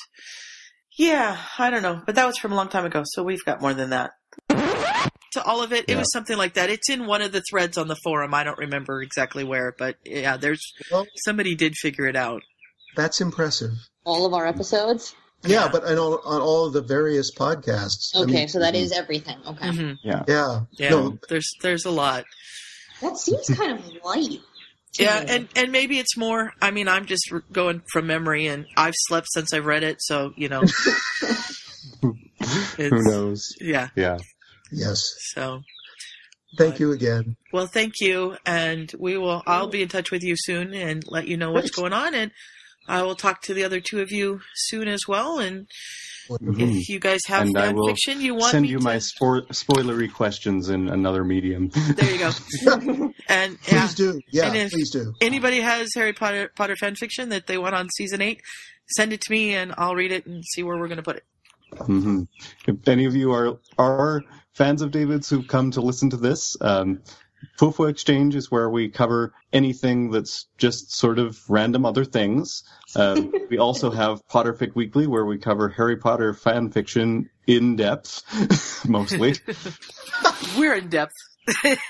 yeah, 0.97 1.37
I 1.59 1.69
don't 1.69 1.83
know, 1.83 2.01
but 2.05 2.15
that 2.15 2.25
was 2.25 2.37
from 2.37 2.53
a 2.53 2.55
long 2.55 2.69
time 2.69 2.85
ago, 2.85 3.03
so 3.05 3.23
we've 3.23 3.43
got 3.45 3.61
more 3.61 3.73
than 3.73 3.89
that. 3.91 4.11
To 5.33 5.43
all 5.43 5.61
of 5.61 5.73
it, 5.73 5.83
it 5.87 5.91
Yeah. 5.91 5.97
was 5.99 6.11
something 6.13 6.37
like 6.37 6.53
that. 6.53 6.69
It's 6.69 6.89
in 6.89 7.05
one 7.05 7.21
of 7.21 7.31
the 7.33 7.43
threads 7.49 7.77
on 7.77 7.87
the 7.89 7.97
forum. 8.03 8.33
I 8.33 8.43
don't 8.45 8.57
remember 8.57 9.01
exactly 9.01 9.43
where, 9.43 9.75
but 9.77 9.97
yeah, 10.05 10.37
there's 10.37 10.61
Well, 10.89 11.05
somebody 11.25 11.53
did 11.55 11.75
figure 11.75 12.07
it 12.07 12.15
out. 12.15 12.41
that's 12.95 13.19
impressive. 13.21 13.71
All 14.05 14.25
of 14.25 14.33
our 14.33 14.47
episodes? 14.47 15.13
Yeah, 15.43 15.65
Yeah. 15.65 15.69
but 15.71 15.83
on 15.85 15.97
all, 15.97 16.19
on 16.25 16.41
all 16.41 16.65
of 16.65 16.73
the 16.73 16.81
various 16.81 17.31
podcasts. 17.33 18.15
I 18.15 18.19
Okay, 18.23 18.31
mean, 18.31 18.47
so 18.47 18.59
that 18.59 18.75
is 18.75 18.91
everything. 18.91 19.37
Okay. 19.47 19.69
hmm 19.69 19.91
Yeah. 20.03 20.23
yeah, 20.27 20.61
Yeah, 20.77 20.89
no, 20.89 21.17
there's 21.29 21.49
there's 21.61 21.85
a 21.85 21.91
lot. 21.91 22.25
That 23.01 23.17
seems 23.17 23.47
kind 23.49 23.71
of 23.73 23.85
light. 24.03 24.39
Yeah, 24.99 25.19
me. 25.19 25.25
and 25.29 25.47
and 25.55 25.71
maybe 25.71 25.99
it's 25.99 26.17
more. 26.17 26.53
I 26.61 26.71
mean, 26.71 26.87
I'm 26.87 27.05
just 27.05 27.29
r- 27.31 27.43
going 27.51 27.83
from 27.91 28.07
memory, 28.07 28.47
and 28.47 28.65
I've 28.75 28.95
slept 29.07 29.27
since 29.31 29.53
I've 29.53 29.65
read 29.67 29.83
it, 29.83 29.97
so 29.99 30.31
you 30.35 30.49
know. 30.49 30.63
Who 32.01 32.89
knows? 33.03 33.55
Yeah. 33.59 33.89
Yeah. 33.95 34.17
yes. 34.71 35.03
So, 35.33 35.61
Thank 36.57 36.79
you 36.79 36.91
again. 36.91 37.35
well, 37.53 37.67
thank 37.67 37.93
you, 37.99 38.37
and 38.45 38.91
we 38.97 39.17
will. 39.17 39.43
I'll 39.45 39.67
be 39.67 39.81
in 39.83 39.89
touch 39.89 40.09
with 40.11 40.23
you 40.23 40.35
soon 40.37 40.73
and 40.73 41.03
let 41.07 41.27
you 41.27 41.37
know 41.37 41.51
what's 41.51 41.71
going 41.71 41.93
on, 41.93 42.15
and 42.15 42.31
I 42.87 43.03
will 43.03 43.15
talk 43.15 43.41
to 43.43 43.53
the 43.53 43.63
other 43.63 43.79
two 43.79 44.01
of 44.01 44.11
you 44.11 44.41
soon 44.55 44.87
as 44.87 45.01
well. 45.07 45.39
And 45.39 45.67
Wonderful. 46.29 46.55
Mhm. 46.65 46.79
if 46.81 46.89
you 46.89 46.99
guys 46.99 47.21
have 47.27 47.47
And 47.47 47.57
I 47.57 47.67
fan 47.67 47.77
fiction 47.85 48.21
you 48.21 48.33
want 48.33 48.45
to 48.45 48.49
Send 48.51 48.63
me 48.63 48.69
you 48.69 48.77
to, 48.79 48.83
my 48.83 48.97
spor- 48.99 49.45
spoilery 49.47 50.11
questions 50.11 50.69
in 50.69 50.89
another 50.89 51.23
medium. 51.23 51.69
there 51.95 52.11
you 52.11 52.19
go. 52.19 52.31
and 53.29 53.57
yeah, 53.67 53.87
Please 53.87 53.95
do. 53.95 54.19
Yeah, 54.31 54.47
And 54.47 54.55
if- 54.57 54.71
please 54.71 54.89
do. 54.91 55.13
anybody 55.21 55.61
has 55.61 55.89
Harry 55.95 56.13
Potter 56.13 56.51
Potter 56.55 56.75
fan 56.75 56.95
fiction 56.95 57.29
that 57.29 57.47
they 57.47 57.57
want 57.57 57.75
on 57.75 57.87
season 57.95 58.21
eight, 58.21 58.41
send 58.87 59.13
it 59.13 59.21
to 59.21 59.31
me 59.31 59.53
and 59.53 59.73
I'll 59.77 59.95
read 59.95 60.11
it 60.11 60.25
and 60.25 60.43
see 60.45 60.63
where 60.63 60.77
we're 60.77 60.87
going 60.87 60.97
to 60.97 61.03
put 61.03 61.17
it. 61.17 61.23
hmm 61.85 62.23
If 62.67 62.87
any 62.87 63.05
of 63.05 63.15
you 63.15 63.31
are 63.33 63.59
are 63.77 64.21
fans 64.53 64.81
of 64.81 64.91
David's 64.91 65.29
who've 65.29 65.47
come 65.47 65.71
to 65.71 65.81
listen 65.81 66.09
to 66.09 66.17
this, 66.17 66.57
um, 66.61 67.01
Fufu 67.59 67.89
Exchange 67.89 68.35
is 68.35 68.51
where 68.51 68.69
we 68.69 68.89
cover 68.89 69.33
anything 69.53 70.11
that's 70.11 70.47
just 70.57 70.93
sort 70.93 71.19
of 71.19 71.39
random 71.49 71.85
other 71.85 72.05
things. 72.05 72.63
Um, 72.95 73.33
we 73.49 73.57
also 73.57 73.91
have 73.91 74.25
Potterfic 74.27 74.75
Weekly, 74.75 75.07
where 75.07 75.25
we 75.25 75.37
cover 75.37 75.69
Harry 75.69 75.97
Potter 75.97 76.33
fan 76.33 76.71
fiction 76.71 77.29
in 77.47 77.75
depth, 77.75 78.23
mostly. 78.87 79.35
We're 80.57 80.75
in 80.75 80.89
depth. 80.89 81.13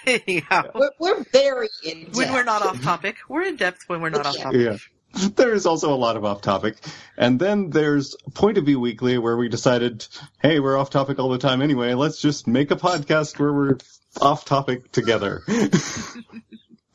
Anyhow, 0.06 0.70
We're, 0.76 0.92
we're 1.00 1.24
very 1.34 1.68
in 1.84 2.10
when 2.14 2.32
we're 2.32 2.44
not 2.44 2.62
off 2.62 2.80
topic, 2.84 3.16
we're 3.28 3.42
in 3.42 3.56
depth 3.56 3.86
when 3.88 4.02
we're 4.02 4.12
not 4.12 4.28
off 4.28 4.38
topic. 4.38 4.62
Yeah. 4.62 4.78
There 5.36 5.54
is 5.54 5.66
also 5.66 5.94
a 5.94 5.96
lot 5.96 6.18
of 6.18 6.26
off 6.26 6.42
topic. 6.42 6.78
And 7.18 7.40
then 7.40 7.70
there's 7.70 8.16
Point 8.34 8.58
of 8.58 8.66
View 8.66 8.80
Weekly 8.80 9.18
where 9.18 9.38
we 9.38 9.50
decided, 9.50 10.08
hey, 10.42 10.60
we're 10.60 10.78
off 10.78 10.90
topic 10.90 11.20
all 11.20 11.30
the 11.30 11.38
time 11.38 11.62
anyway. 11.62 11.94
Let's 11.94 12.22
just 12.22 12.48
make 12.48 12.72
a 12.72 12.76
podcast 12.76 13.40
where 13.40 13.54
we're 13.54 13.78
off 14.22 14.46
topic 14.46 14.92
together. 14.92 15.42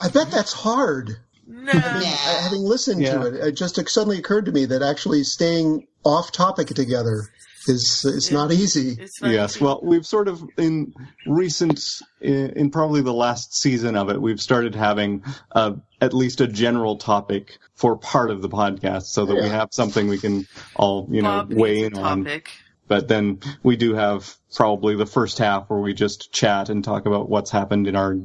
I 0.00 0.08
bet 0.08 0.30
that's 0.30 0.52
hard. 0.52 1.16
No. 1.46 1.72
I- 1.72 2.00
Yeah. 2.02 2.40
Having 2.42 2.62
listened 2.62 3.02
Yeah. 3.02 3.14
to 3.14 3.26
it, 3.26 3.34
it 3.34 3.52
just 3.52 3.76
suddenly 3.88 4.18
occurred 4.18 4.46
to 4.46 4.52
me 4.52 4.66
that 4.66 4.82
actually 4.82 5.24
staying 5.24 5.86
off 6.04 6.32
topic 6.32 6.68
together 6.68 7.28
is 7.68 8.04
is 8.04 8.30
not 8.30 8.52
easy. 8.52 8.96
It's 9.00 9.20
yes. 9.22 9.60
Well, 9.60 9.80
we've 9.82 10.06
sort 10.06 10.28
of 10.28 10.42
in 10.56 10.94
recent, 11.26 12.00
in, 12.20 12.50
in 12.50 12.70
probably 12.70 13.02
the 13.02 13.12
last 13.12 13.54
season 13.54 13.96
of 13.96 14.10
it, 14.10 14.20
we've 14.20 14.40
started 14.40 14.74
having 14.74 15.24
uh, 15.52 15.74
at 16.00 16.14
least 16.14 16.40
a 16.40 16.46
general 16.46 16.96
topic 16.96 17.58
for 17.74 17.96
part 17.96 18.30
of 18.30 18.42
the 18.42 18.48
podcast 18.48 19.04
so 19.04 19.24
that 19.26 19.34
we 19.34 19.48
have 19.48 19.68
something 19.72 20.08
we 20.08 20.18
can 20.18 20.46
all, 20.76 21.08
you 21.10 21.22
know, 21.22 21.42
Bob 21.42 21.52
weigh 21.52 21.84
in 21.84 21.96
a 21.96 22.00
on. 22.00 22.24
topic. 22.24 22.50
But 22.88 23.08
then 23.08 23.40
we 23.62 23.76
do 23.76 23.94
have 23.94 24.36
probably 24.54 24.94
the 24.96 25.06
first 25.06 25.38
half 25.38 25.70
where 25.70 25.78
we 25.80 25.94
just 25.94 26.30
chat 26.32 26.68
and 26.68 26.84
talk 26.84 27.06
about 27.06 27.28
what's 27.30 27.50
happened 27.50 27.86
in 27.86 27.96
our 27.96 28.18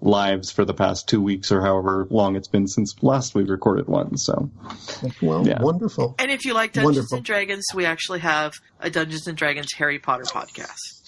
lives 0.00 0.50
for 0.50 0.64
the 0.64 0.72
past 0.72 1.08
two 1.08 1.20
weeks 1.20 1.52
or 1.52 1.60
however 1.60 2.06
long 2.10 2.36
it's 2.36 2.48
been 2.48 2.66
since 2.66 2.94
last 3.02 3.34
we 3.34 3.42
recorded 3.44 3.86
one. 3.86 4.16
So 4.16 4.50
Well, 5.20 5.46
Yeah. 5.46 5.60
wonderful. 5.62 6.14
And 6.18 6.30
if 6.30 6.44
you 6.46 6.54
like 6.54 6.72
Dungeons 6.72 6.96
Wonderful. 6.96 7.16
and 7.18 7.26
Dragons, 7.26 7.64
we 7.74 7.84
actually 7.84 8.20
have 8.20 8.54
a 8.80 8.88
Dungeons 8.88 9.26
and 9.26 9.36
Dragons 9.36 9.72
Harry 9.76 9.98
Potter 9.98 10.24
podcast. 10.24 11.03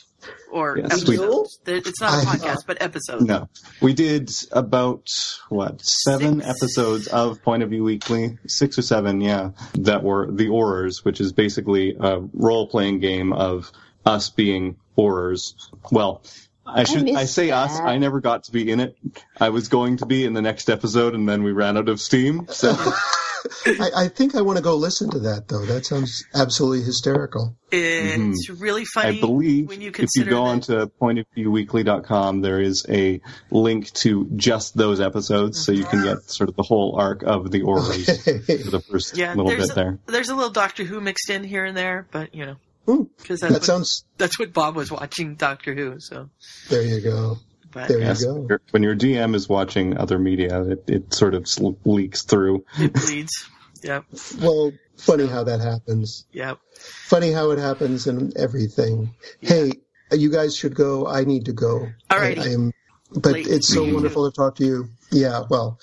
Or 0.51 0.79
Yes, 0.79 1.07
we- 1.07 1.17
episodes. 1.17 1.59
There- 1.65 1.77
It's 1.77 2.01
not 2.01 2.13
a 2.25 2.29
uh, 2.29 2.33
podcast, 2.33 2.67
but 2.67 2.81
episodes. 2.83 3.25
No, 3.25 3.49
we 3.81 3.93
did 3.95 4.31
about 4.53 5.09
what 5.49 5.85
seven 5.85 6.41
Six. 6.41 6.49
episodes 6.63 7.07
of 7.09 7.43
Point 7.43 7.63
of 7.63 7.71
View 7.71 7.85
Weekly, 7.85 8.39
six 8.47 8.79
or 8.79 8.83
seven, 8.83 9.21
yeah, 9.21 9.51
that 9.75 10.03
were 10.03 10.31
the 10.31 10.49
Aurors, 10.49 11.05
which 11.05 11.21
is 11.21 11.33
basically 11.33 11.97
a 11.99 12.21
role-playing 12.33 13.01
game 13.01 13.33
of 13.33 13.71
us 14.05 14.31
being 14.31 14.77
Aurors. 14.99 15.55
Well, 15.91 16.23
I 16.65 16.85
should 16.85 17.03
I, 17.09 17.13
missed 17.13 17.35
say 17.35 17.51
us. 17.53 17.79
I 17.79 17.99
never 17.99 18.21
got 18.21 18.45
to 18.45 18.53
be 18.53 18.71
in 18.71 18.81
it. 18.81 18.97
I 19.39 19.51
was 19.51 19.69
going 19.69 19.99
to 19.99 20.07
be 20.07 20.25
in 20.25 20.33
the 20.33 20.43
next 20.43 20.69
episode, 20.69 21.15
and 21.15 21.29
then 21.29 21.43
we 21.45 21.53
ran 21.53 21.77
out 21.77 21.89
of 21.89 22.01
steam. 22.01 22.47
So 22.51 22.75
I, 23.67 23.91
I 24.05 24.09
think 24.09 24.35
I 24.35 24.43
want 24.43 24.57
to 24.59 24.63
go 24.63 24.77
listen 24.77 25.11
to 25.11 25.19
that 25.21 25.49
though. 25.49 25.65
That 25.67 25.87
sounds 25.87 26.25
absolutely 26.35 26.83
hysterical. 26.83 27.57
It's 27.71 28.49
really 28.51 28.85
funny. 28.85 29.17
Mm-hmm. 29.17 29.19
I 29.19 29.21
believe 29.21 29.69
when 29.69 29.81
you 29.81 29.89
if 29.91 29.99
you 29.99 30.03
consider 30.05 30.31
go 30.31 30.45
that- 30.45 30.51
onto 30.71 30.91
pointofviewweekly.com, 31.01 32.41
there 32.43 32.61
is 32.61 32.87
a 32.89 33.21
link 33.51 33.93
to 33.95 34.27
just 34.37 34.77
those 34.77 35.01
episodes, 35.01 35.65
so 35.65 35.73
you 35.73 35.85
can 35.85 36.03
get 36.03 36.23
sort 36.31 36.49
of 36.49 36.57
the 36.57 36.63
whole 36.63 36.97
arc 36.97 37.23
of 37.23 37.51
the 37.51 37.63
Aurors 37.63 38.07
for 38.65 38.71
the 38.71 38.81
first 38.81 39.17
yeah, 39.17 39.31
little 39.35 39.47
there's 39.49 39.69
bit 39.69 39.73
a, 39.73 39.75
there. 39.75 39.99
there's 40.07 40.29
a 40.29 40.35
little 40.35 40.51
Doctor 40.51 40.85
Who 40.85 41.01
mixed 41.01 41.31
in 41.31 41.45
here 41.45 41.65
and 41.65 41.77
there, 41.77 42.07
but 42.11 42.35
you 42.35 42.47
know, 42.47 42.57
Hmm. 42.87 43.03
because 43.19 43.41
That 43.41 43.51
what, 43.51 43.65
sounds. 43.65 44.05
that's 44.17 44.39
what 44.39 44.53
Bob 44.53 44.77
was 44.77 44.93
watching 44.93 45.35
Doctor 45.35 45.75
Who. 45.75 45.99
So, 45.99 46.31
There 46.71 46.83
you 46.83 47.01
go. 47.01 47.39
But 47.77 47.89
There 47.89 47.99
you 47.99 48.05
Yes, 48.07 48.25
go. 48.25 48.35
when 48.35 48.47
your- 48.49 48.61
when 48.71 48.83
your 48.83 48.95
DM 48.97 49.35
is 49.35 49.49
watching 49.49 49.97
other 49.99 50.19
media, 50.19 50.63
it, 50.65 50.85
it 50.89 51.15
sort 51.15 51.35
of 51.35 51.47
leaks 51.85 52.23
through. 52.23 52.65
it 52.79 52.93
bleeds. 52.95 53.49
Yep, 53.83 54.05
Well, 54.41 54.73
funny 54.97 55.27
how 55.27 55.45
that 55.45 55.61
happens. 55.61 56.25
yep. 56.33 56.59
Funny 57.05 57.31
how 57.31 57.51
it 57.51 57.59
happens 57.59 58.07
and 58.07 58.35
everything. 58.37 59.15
Hey, 59.41 59.73
you 60.13 60.31
guys 60.31 60.57
should 60.57 60.75
go. 60.75 61.07
I 61.07 61.25
need 61.25 61.45
to 61.47 61.53
go. 61.53 61.89
Alrighty. 62.11 62.39
I, 62.39 62.45
I 62.45 62.53
am, 62.55 62.73
but 63.13 63.33
Late. 63.35 63.47
it's 63.47 63.69
so 63.73 63.85
wonderful 63.93 64.29
to 64.31 64.35
talk 64.35 64.57
to 64.57 64.65
you. 64.65 64.89
Yeah, 65.13 65.43
well, 65.51 65.79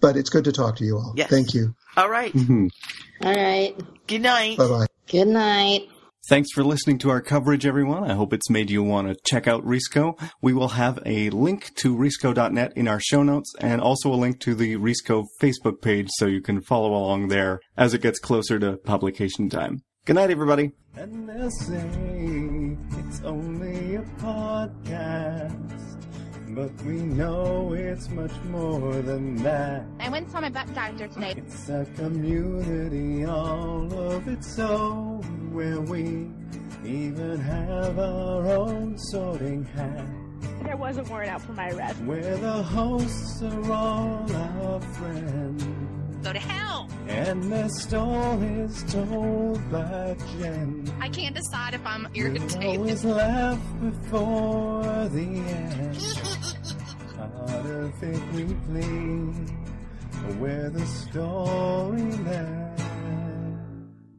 but 0.00 0.16
it's 0.16 0.30
good 0.30 0.44
to 0.44 0.52
talk 0.52 0.76
to 0.76 0.84
you 0.84 0.96
all. 0.98 1.14
Yes. 1.16 1.30
Thank 1.30 1.54
you. 1.54 1.74
All 1.96 2.08
right. 2.10 2.32
Mhm. 2.32 2.68
All 3.22 3.34
right. 3.34 3.74
Good 4.06 4.22
night. 4.22 4.58
Bye 4.58 4.68
bye. 4.68 4.86
Good 5.08 5.28
night. 5.28 5.88
Thanks 6.28 6.52
for 6.52 6.62
listening 6.62 6.98
to 6.98 7.10
our 7.10 7.20
coverage, 7.20 7.66
everyone. 7.66 8.08
I 8.08 8.14
hope 8.14 8.32
it's 8.32 8.48
made 8.48 8.70
you 8.70 8.84
want 8.84 9.08
to 9.08 9.16
check 9.24 9.48
out 9.48 9.66
Risuko. 9.66 10.16
We 10.40 10.52
will 10.52 10.68
have 10.68 11.00
a 11.04 11.30
link 11.30 11.74
to 11.76 11.96
Risuko.net 11.96 12.72
in 12.76 12.86
our 12.86 13.00
show 13.00 13.24
notes 13.24 13.52
and 13.58 13.80
also 13.80 14.12
a 14.12 14.14
link 14.14 14.38
to 14.42 14.54
the 14.54 14.76
Risuko 14.76 15.26
Facebook 15.40 15.82
page 15.82 16.06
so 16.12 16.26
you 16.26 16.40
can 16.40 16.60
follow 16.60 16.94
along 16.94 17.26
there 17.26 17.58
as 17.76 17.92
it 17.92 18.02
gets 18.02 18.20
closer 18.20 18.60
to 18.60 18.76
publication 18.76 19.48
time. 19.50 19.82
Good 20.04 20.14
night, 20.14 20.30
everybody. 20.30 20.70
And 20.96 21.28
they'll 21.28 21.50
say 21.50 22.76
it's 22.98 23.20
only 23.24 23.96
a 23.96 24.02
podcast, 24.20 25.91
but 26.54 26.70
we 26.82 26.94
know 26.94 27.72
it's 27.72 28.08
much 28.10 28.32
more 28.50 28.94
than 29.02 29.36
that. 29.42 29.84
I 29.98 30.08
went 30.08 30.24
and 30.24 30.32
saw 30.32 30.40
my 30.40 30.50
butt 30.50 30.72
doctor 30.74 31.08
today. 31.08 31.34
It's 31.36 31.68
a 31.68 31.86
community 31.96 33.24
all 33.24 33.92
of 33.92 34.28
its 34.28 34.58
own 34.58 35.22
where 35.52 35.80
we 35.80 36.28
even 36.84 37.40
have 37.40 37.98
our 37.98 38.46
own 38.46 38.98
sorting 38.98 39.64
hat. 39.64 40.04
There 40.62 40.76
was 40.76 40.98
a 40.98 41.02
warrant 41.04 41.30
out 41.30 41.42
for 41.42 41.52
my 41.52 41.70
arrest. 41.70 42.00
Where 42.02 42.36
the 42.36 42.62
hosts 42.62 43.42
are 43.42 43.72
all 43.72 44.26
our 44.32 44.80
friends. 44.80 46.01
Go 46.22 46.32
to 46.32 46.38
hell! 46.38 46.88
And 47.08 47.50
their 47.52 47.68
stories 47.68 48.84
told 48.92 49.58
by 49.72 50.16
Jen. 50.38 50.90
I 51.00 51.08
can't 51.08 51.34
decide 51.34 51.74
if 51.74 51.84
I'm 51.84 52.04
We'll 52.14 52.26
irritated. 52.26 52.64
always 52.78 53.04
laugh 53.04 53.58
before 53.80 55.08
the 55.10 55.22
end. 55.22 55.98
Part 57.16 57.66
of 57.66 58.02
it 58.02 58.22
weekly, 58.34 59.32
where 60.38 60.70
the 60.70 60.86
story 60.86 62.02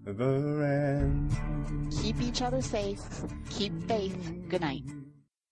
never 0.06 0.64
ends. 0.64 2.02
Keep 2.02 2.22
each 2.22 2.42
other 2.42 2.62
safe. 2.62 3.00
Keep 3.50 3.88
faith. 3.88 4.34
Good 4.50 4.62
night. 4.62 4.84